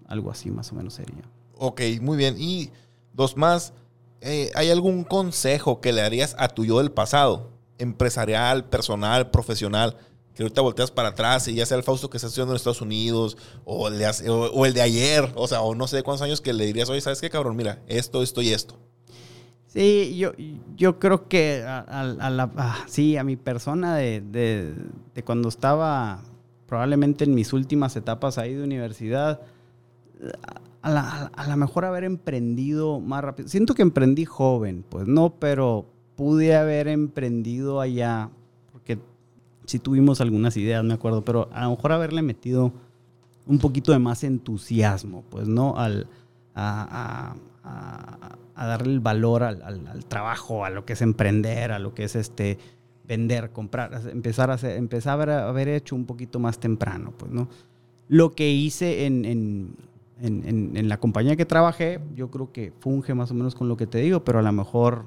algo 0.06 0.31
así 0.31 0.51
más 0.51 0.73
o 0.73 0.77
menos 0.77 0.94
sería. 0.94 1.23
Ok, 1.56 1.82
muy 2.01 2.16
bien. 2.16 2.36
Y 2.39 2.70
dos 3.12 3.36
más. 3.36 3.74
Eh, 4.20 4.51
¿Hay 4.55 4.70
algún 4.70 5.05
consejo 5.05 5.81
que 5.81 5.93
le 5.93 6.01
darías 6.03 6.35
a 6.39 6.49
tu 6.49 6.65
yo 6.65 6.78
del 6.78 6.90
pasado? 6.90 7.51
Empresarial, 7.78 8.65
personal, 8.65 9.31
profesional. 9.31 9.97
Que 10.35 10.43
ahorita 10.45 10.61
volteas 10.61 10.90
para 10.90 11.09
atrás 11.09 11.49
y 11.49 11.55
ya 11.55 11.66
sea 11.66 11.77
el 11.77 11.82
Fausto 11.82 12.11
que 12.11 12.16
está 12.16 12.28
estudiando 12.28 12.53
en 12.53 12.57
Estados 12.57 12.81
Unidos 12.81 13.36
o 13.65 13.89
el 13.89 13.99
de, 13.99 14.82
ayer. 14.82 15.32
O 15.35 15.49
sea, 15.49 15.62
o 15.62 15.74
no 15.74 15.89
sé 15.89 16.03
cuántos 16.03 16.23
años 16.23 16.40
que 16.40 16.53
le 16.53 16.65
dirías, 16.66 16.89
oye, 16.90 17.01
¿sabes 17.01 17.20
qué, 17.20 17.28
cabrón? 17.31 17.57
Mira, 17.57 17.81
esto, 17.89 18.23
esto 18.23 18.40
y 18.43 18.51
esto. 18.51 18.77
Sí, 19.66 20.16
yo, 20.16 20.32
yo 20.77 20.99
creo 20.99 21.28
que 21.28 21.62
a, 21.66 22.31
la, 22.31 22.85
sí, 22.89 23.16
a 23.16 23.24
mi 23.24 23.36
persona 23.36 23.97
de, 23.97 24.20
de- 24.20 24.74
de 25.15 25.23
cuando 25.24 25.49
estaba 25.49 26.23
probablemente 26.66 27.24
en 27.24 27.35
mis 27.35 27.53
últimas 27.53 27.95
etapas 27.97 28.39
ahí 28.39 28.55
de 28.55 28.62
universidad, 28.62 29.40
a 30.82 30.90
la, 30.90 31.26
a 31.34 31.46
la 31.48 31.56
mejor 31.56 31.84
haber 31.84 32.05
emprendido 32.05 33.00
más 33.00 33.22
rápido. 33.22 33.48
Siento 33.48 33.74
que 33.74 33.82
emprendí 33.82 34.24
joven, 34.24 34.84
pues 34.88 35.06
no, 35.06 35.30
pero 35.38 35.86
pude 36.16 36.55
haber 36.56 36.88
emprendido 36.88 37.80
allá, 37.80 38.30
porque 38.72 38.98
sí 39.66 39.78
tuvimos 39.78 40.20
algunas 40.20 40.56
ideas, 40.56 40.82
me 40.84 40.94
acuerdo, 40.94 41.24
pero 41.24 41.48
a 41.52 41.64
lo 41.64 41.70
mejor 41.70 41.92
haberle 41.92 42.22
metido 42.22 42.72
un 43.46 43.59
poquito 43.59 43.92
de 43.92 43.98
más 43.98 44.24
entusiasmo, 44.24 45.24
pues, 45.30 45.48
¿no? 45.48 45.76
Al, 45.78 46.06
a, 46.55 47.34
a- 47.64 48.66
darle 48.66 48.92
el 48.92 49.00
valor 49.00 49.44
al, 49.44 50.05
trabajo, 50.06 50.64
a 50.64 50.70
lo 50.70 50.84
que 50.84 50.94
es 50.94 51.02
emprender, 51.02 51.70
a 51.70 51.78
lo 51.78 51.94
que 51.94 52.05
es 52.05 52.16
este 52.16 52.59
vender, 53.06 53.50
comprar, 53.50 54.00
empezar 54.12 54.50
a 54.50 54.59
empezar 54.74 55.30
a 55.30 55.48
haber 55.48 55.68
hecho 55.68 55.94
un 55.94 56.05
poquito 56.05 56.38
más 56.40 56.59
temprano, 56.59 57.12
pues, 57.16 57.30
¿no? 57.30 57.48
Lo 58.09 58.32
que 58.32 58.50
hice 58.50 59.06
en- 59.06 59.76
en- 60.20 60.47
en- 60.47 60.77
en 60.77 60.89
la 60.89 60.99
compañía 60.99 61.36
que 61.36 61.45
trabajé, 61.47 62.01
yo 62.15 62.31
creo 62.31 62.53
que 62.53 62.73
funge 62.81 63.15
más 63.15 63.31
o 63.31 63.35
menos 63.35 63.55
con 63.55 63.69
lo 63.69 63.77
que 63.77 63.86
te 63.86 63.99
digo, 63.99 64.24
pero 64.24 64.39
a 64.39 64.43
lo 64.43 64.53
mejor 64.53 65.07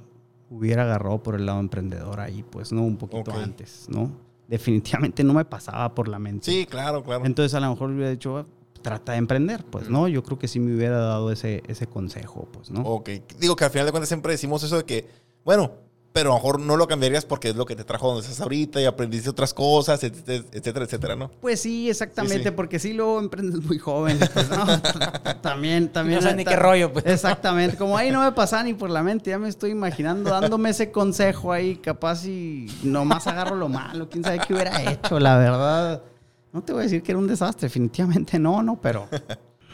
hubiera 0.50 0.84
agarrado 0.84 1.22
por 1.24 1.36
el 1.36 1.46
lado 1.46 1.60
emprendedor 1.60 2.20
ahí, 2.20 2.44
pues, 2.50 2.72
¿no? 2.72 2.84
Un 2.84 2.98
poquito 2.98 3.32
Ok. 3.32 3.38
antes, 3.38 3.88
¿no? 3.90 4.12
Definitivamente 4.48 5.24
no 5.24 5.34
me 5.34 5.46
pasaba 5.46 5.94
por 5.96 6.08
la 6.08 6.20
mente. 6.20 6.52
Sí, 6.52 6.66
claro, 6.66 7.04
claro. 7.04 7.26
Entonces 7.26 7.54
a 7.54 7.60
lo 7.62 7.70
mejor 7.70 7.90
hubiera 7.92 8.10
dicho, 8.10 8.38
"Ah, 8.38 8.46
trata 8.82 9.14
de 9.14 9.20
emprender, 9.20 9.64
pues, 9.70 9.90
¿no? 9.90 10.08
Yo 10.08 10.24
creo 10.24 10.38
que 10.40 10.48
sí 10.48 10.60
me 10.60 10.76
hubiera 10.76 10.98
dado 10.98 11.32
ese, 11.32 11.64
ese 11.68 11.88
consejo, 11.88 12.48
pues, 12.52 12.70
¿no? 12.72 12.82
Ok. 12.82 13.10
Digo 13.40 13.56
que 13.56 13.64
al 13.64 13.72
final 13.72 13.86
de 13.86 13.92
cuentas 13.92 14.10
siempre 14.10 14.32
decimos 14.34 14.62
eso 14.64 14.76
de 14.78 14.84
que, 14.84 15.08
bueno, 15.46 15.72
pero 16.14 16.32
a 16.32 16.34
lo 16.34 16.40
mejor 16.40 16.60
no 16.60 16.76
lo 16.78 16.88
cambiarías 16.88 17.24
porque 17.26 17.50
es 17.50 17.56
lo 17.56 17.66
que 17.66 17.76
te 17.76 17.84
trajo 17.84 18.08
donde 18.08 18.22
estás 18.24 18.42
ahorita 18.42 18.82
y 18.82 18.86
aprendiste 18.86 19.30
otras 19.30 19.54
cosas, 19.54 20.04
etcétera, 20.04 20.84
etcétera, 20.86 21.16
¿no? 21.16 21.32
Pues 21.40 21.62
sí, 21.62 21.90
exactamente, 21.90 22.38
Sí, 22.40 22.44
sí. 22.44 22.52
porque 22.52 22.80
sí 22.80 22.94
luego 22.94 23.20
emprendes 23.20 23.62
muy 23.64 23.80
joven. 23.80 24.20
pues, 24.34 24.50
¿no? 24.50 24.66
también, 25.42 25.90
también. 25.90 26.18
No 26.18 26.22
sabes 26.22 26.38
ni 26.38 26.46
qué 26.46 26.56
rollo, 26.56 26.92
pues. 26.92 27.06
Exactamente, 27.06 27.78
como 27.78 27.98
ahí 27.98 28.12
no 28.12 28.22
me 28.22 28.32
pasa 28.34 28.62
ni 28.64 28.74
por 28.74 28.90
la 28.90 29.04
mente, 29.04 29.30
ya 29.30 29.40
me 29.40 29.48
estoy 29.50 29.72
imaginando 29.72 30.30
dándome 30.30 30.72
ese 30.72 30.92
consejo 30.92 31.52
ahí, 31.54 31.78
capaz 31.78 32.26
y 32.26 32.68
nomás 32.84 33.28
agarro 33.28 33.56
lo 33.56 33.70
malo, 33.70 34.10
quién 34.10 34.24
sabe 34.24 34.40
qué 34.46 34.54
hubiera 34.54 34.92
hecho, 34.92 35.20
la 35.20 35.38
verdad. 35.38 36.04
No 36.54 36.62
te 36.62 36.74
voy 36.74 36.82
a 36.82 36.84
decir 36.84 37.02
que 37.02 37.14
era 37.14 37.20
un 37.20 37.28
desastre, 37.28 37.68
definitivamente 37.68 38.38
no, 38.38 38.62
no, 38.62 38.80
pero 38.82 39.08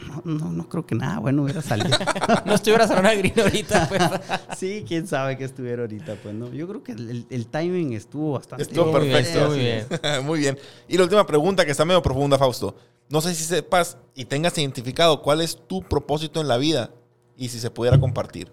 no, 0.06 0.22
no, 0.24 0.52
no 0.52 0.68
creo 0.68 0.86
que 0.86 0.94
nada 0.94 1.18
bueno 1.18 1.42
hubiera 1.42 1.62
salido. 1.62 1.96
No 2.44 2.54
estuvieras 2.54 2.90
en 2.90 2.98
una 2.98 3.14
green 3.14 3.38
ahorita, 3.38 3.88
pues. 3.88 4.02
Sí, 4.58 4.84
quién 4.86 5.06
sabe 5.06 5.36
que 5.36 5.44
estuviera 5.44 5.82
ahorita, 5.82 6.16
pues 6.22 6.34
no. 6.34 6.52
Yo 6.52 6.68
creo 6.68 6.82
que 6.82 6.92
el, 6.92 7.26
el 7.28 7.46
timing 7.46 7.92
estuvo 7.92 8.32
bastante 8.32 8.62
Estuvo 8.62 8.86
bien, 9.00 9.12
perfecto. 9.12 9.38
estuvo 9.38 9.48
muy 9.48 9.58
bien. 9.58 9.86
Muy 10.24 10.38
bien. 10.40 10.58
Y 10.88 10.96
la 10.96 11.02
última 11.04 11.26
pregunta 11.26 11.64
que 11.64 11.72
está 11.72 11.84
medio 11.84 12.02
profunda, 12.02 12.38
Fausto. 12.38 12.76
No 13.08 13.20
sé 13.20 13.34
si 13.34 13.44
sepas 13.44 13.98
y 14.14 14.24
tengas 14.26 14.56
identificado 14.58 15.22
cuál 15.22 15.40
es 15.40 15.58
tu 15.66 15.82
propósito 15.82 16.40
en 16.40 16.48
la 16.48 16.58
vida 16.58 16.90
y 17.36 17.48
si 17.48 17.58
se 17.58 17.70
pudiera 17.70 17.98
compartir. 17.98 18.52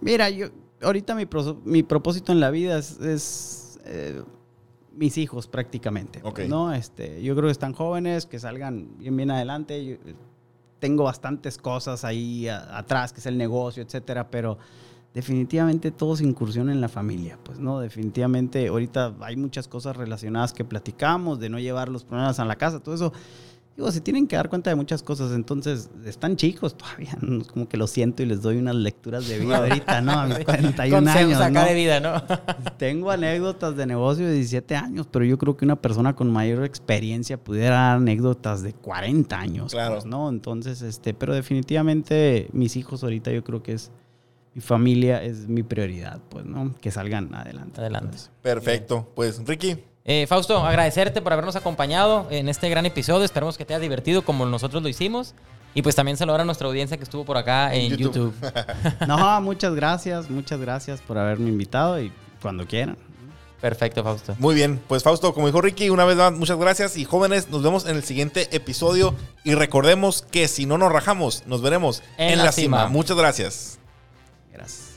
Mira, 0.00 0.28
yo 0.30 0.48
ahorita 0.82 1.14
mi, 1.14 1.26
mi 1.64 1.82
propósito 1.82 2.32
en 2.32 2.40
la 2.40 2.50
vida 2.50 2.78
es, 2.78 3.00
es, 3.00 3.80
eh, 3.84 4.22
mis 4.92 5.16
hijos 5.18 5.46
prácticamente. 5.46 6.20
pues. 6.20 6.48
¿no? 6.48 6.72
Este, 6.72 7.22
yo 7.22 7.34
creo 7.34 7.46
que 7.46 7.52
están 7.52 7.72
jóvenes, 7.72 8.26
que 8.26 8.38
salgan 8.38 8.98
bien 8.98 9.16
bien 9.16 9.30
adelante. 9.30 9.84
Yo, 9.84 9.96
tengo 10.84 11.04
bastantes 11.04 11.56
cosas 11.56 12.04
ahí 12.04 12.46
atrás, 12.46 13.10
que 13.10 13.20
es 13.20 13.24
el 13.24 13.38
negocio, 13.38 13.82
etcétera, 13.82 14.28
pero 14.30 14.58
definitivamente 15.14 15.90
todo 15.90 16.14
se 16.14 16.24
incursiona 16.24 16.72
en 16.72 16.82
la 16.82 16.90
familia, 16.90 17.38
pues 17.42 17.58
no, 17.58 17.80
definitivamente 17.80 18.68
ahorita 18.68 19.14
hay 19.20 19.34
muchas 19.34 19.66
cosas 19.66 19.96
relacionadas 19.96 20.52
que 20.52 20.62
platicamos 20.62 21.40
de 21.40 21.48
no 21.48 21.58
llevar 21.58 21.88
los 21.88 22.04
problemas 22.04 22.38
a 22.38 22.44
la 22.44 22.56
casa, 22.56 22.80
todo 22.80 22.94
eso. 22.94 23.14
Digo, 23.76 23.90
se 23.90 24.00
tienen 24.00 24.28
que 24.28 24.36
dar 24.36 24.48
cuenta 24.48 24.70
de 24.70 24.76
muchas 24.76 25.02
cosas, 25.02 25.32
entonces 25.32 25.90
están 26.04 26.36
chicos 26.36 26.76
todavía, 26.76 27.16
¿no? 27.20 27.40
Es 27.42 27.48
como 27.48 27.68
que 27.68 27.76
lo 27.76 27.88
siento 27.88 28.22
y 28.22 28.26
les 28.26 28.40
doy 28.40 28.56
unas 28.58 28.76
lecturas 28.76 29.26
de 29.26 29.40
vida 29.40 29.56
ahorita, 29.56 30.00
¿no? 30.00 30.12
A 30.12 30.26
mis 30.26 30.38
41 30.44 30.96
Consejos 30.96 31.16
años, 31.34 31.40
acá 31.40 31.62
¿no? 31.62 31.66
de 31.66 31.74
vida, 31.74 31.98
¿no? 31.98 32.22
Tengo 32.78 33.10
anécdotas 33.10 33.74
de 33.76 33.86
negocio 33.86 34.26
de 34.26 34.34
17 34.34 34.76
años, 34.76 35.08
pero 35.10 35.24
yo 35.24 35.38
creo 35.38 35.56
que 35.56 35.64
una 35.64 35.74
persona 35.74 36.14
con 36.14 36.30
mayor 36.30 36.64
experiencia 36.64 37.36
pudiera 37.36 37.70
dar 37.74 37.96
anécdotas 37.96 38.62
de 38.62 38.74
40 38.74 39.36
años, 39.40 39.72
Claro. 39.72 39.94
pues, 39.94 40.06
¿no? 40.06 40.28
Entonces, 40.28 40.80
este, 40.80 41.12
pero 41.12 41.34
definitivamente 41.34 42.48
mis 42.52 42.76
hijos 42.76 43.02
ahorita 43.02 43.32
yo 43.32 43.42
creo 43.42 43.62
que 43.62 43.72
es 43.72 43.90
mi 44.54 44.60
familia 44.60 45.20
es 45.20 45.48
mi 45.48 45.64
prioridad, 45.64 46.20
pues, 46.28 46.44
¿no? 46.44 46.72
Que 46.80 46.92
salgan 46.92 47.34
adelante. 47.34 47.80
Adelante. 47.80 48.10
Pues. 48.10 48.30
Perfecto. 48.40 49.10
Pues, 49.16 49.42
Ricky, 49.44 49.78
Eh, 50.04 50.26
Fausto, 50.28 50.58
agradecerte 50.64 51.22
por 51.22 51.32
habernos 51.32 51.56
acompañado 51.56 52.26
en 52.30 52.48
este 52.48 52.68
gran 52.68 52.84
episodio. 52.86 53.24
Esperemos 53.24 53.56
que 53.56 53.64
te 53.64 53.74
haya 53.74 53.80
divertido 53.80 54.22
como 54.22 54.44
nosotros 54.46 54.82
lo 54.82 54.88
hicimos. 54.88 55.34
Y 55.76 55.82
pues 55.82 55.96
también 55.96 56.16
saludar 56.16 56.42
a 56.42 56.44
nuestra 56.44 56.68
audiencia 56.68 56.96
que 56.98 57.02
estuvo 57.02 57.24
por 57.24 57.36
acá 57.36 57.74
en, 57.74 57.92
En 57.92 57.98
YouTube. 57.98 58.32
YouTube. 58.40 59.06
No, 59.08 59.40
muchas 59.40 59.74
gracias, 59.74 60.30
muchas 60.30 60.60
gracias 60.60 61.00
por 61.00 61.18
haberme 61.18 61.48
invitado 61.48 62.00
y 62.00 62.12
cuando 62.40 62.66
quieran. 62.66 62.96
Perfecto, 63.60 64.04
Fausto. 64.04 64.36
muy 64.38 64.54
bien. 64.54 64.78
Pues, 64.86 65.02
Fausto, 65.02 65.32
como 65.32 65.46
dijo 65.46 65.60
Ricky, 65.62 65.88
una 65.88 66.04
vez 66.04 66.16
más, 66.18 66.32
muchas 66.32 66.58
gracias. 66.58 66.96
Y 66.98 67.04
jóvenes, 67.06 67.48
nos 67.48 67.62
vemos 67.62 67.86
en 67.86 67.96
el 67.96 68.04
siguiente 68.04 68.54
episodio. 68.54 69.14
Y 69.42 69.54
recordemos 69.54 70.22
que 70.30 70.46
si 70.48 70.66
no 70.66 70.76
nos 70.78 70.92
rajamos, 70.92 71.44
nos 71.46 71.62
veremos 71.62 72.02
En 72.18 72.32
en, 72.32 72.38
la 72.38 72.44
la 72.44 72.52
cima. 72.52 72.78
cima. 72.82 72.88
Muchas 72.90 73.16
gracias. 73.16 73.78
Gracias. 74.52 74.93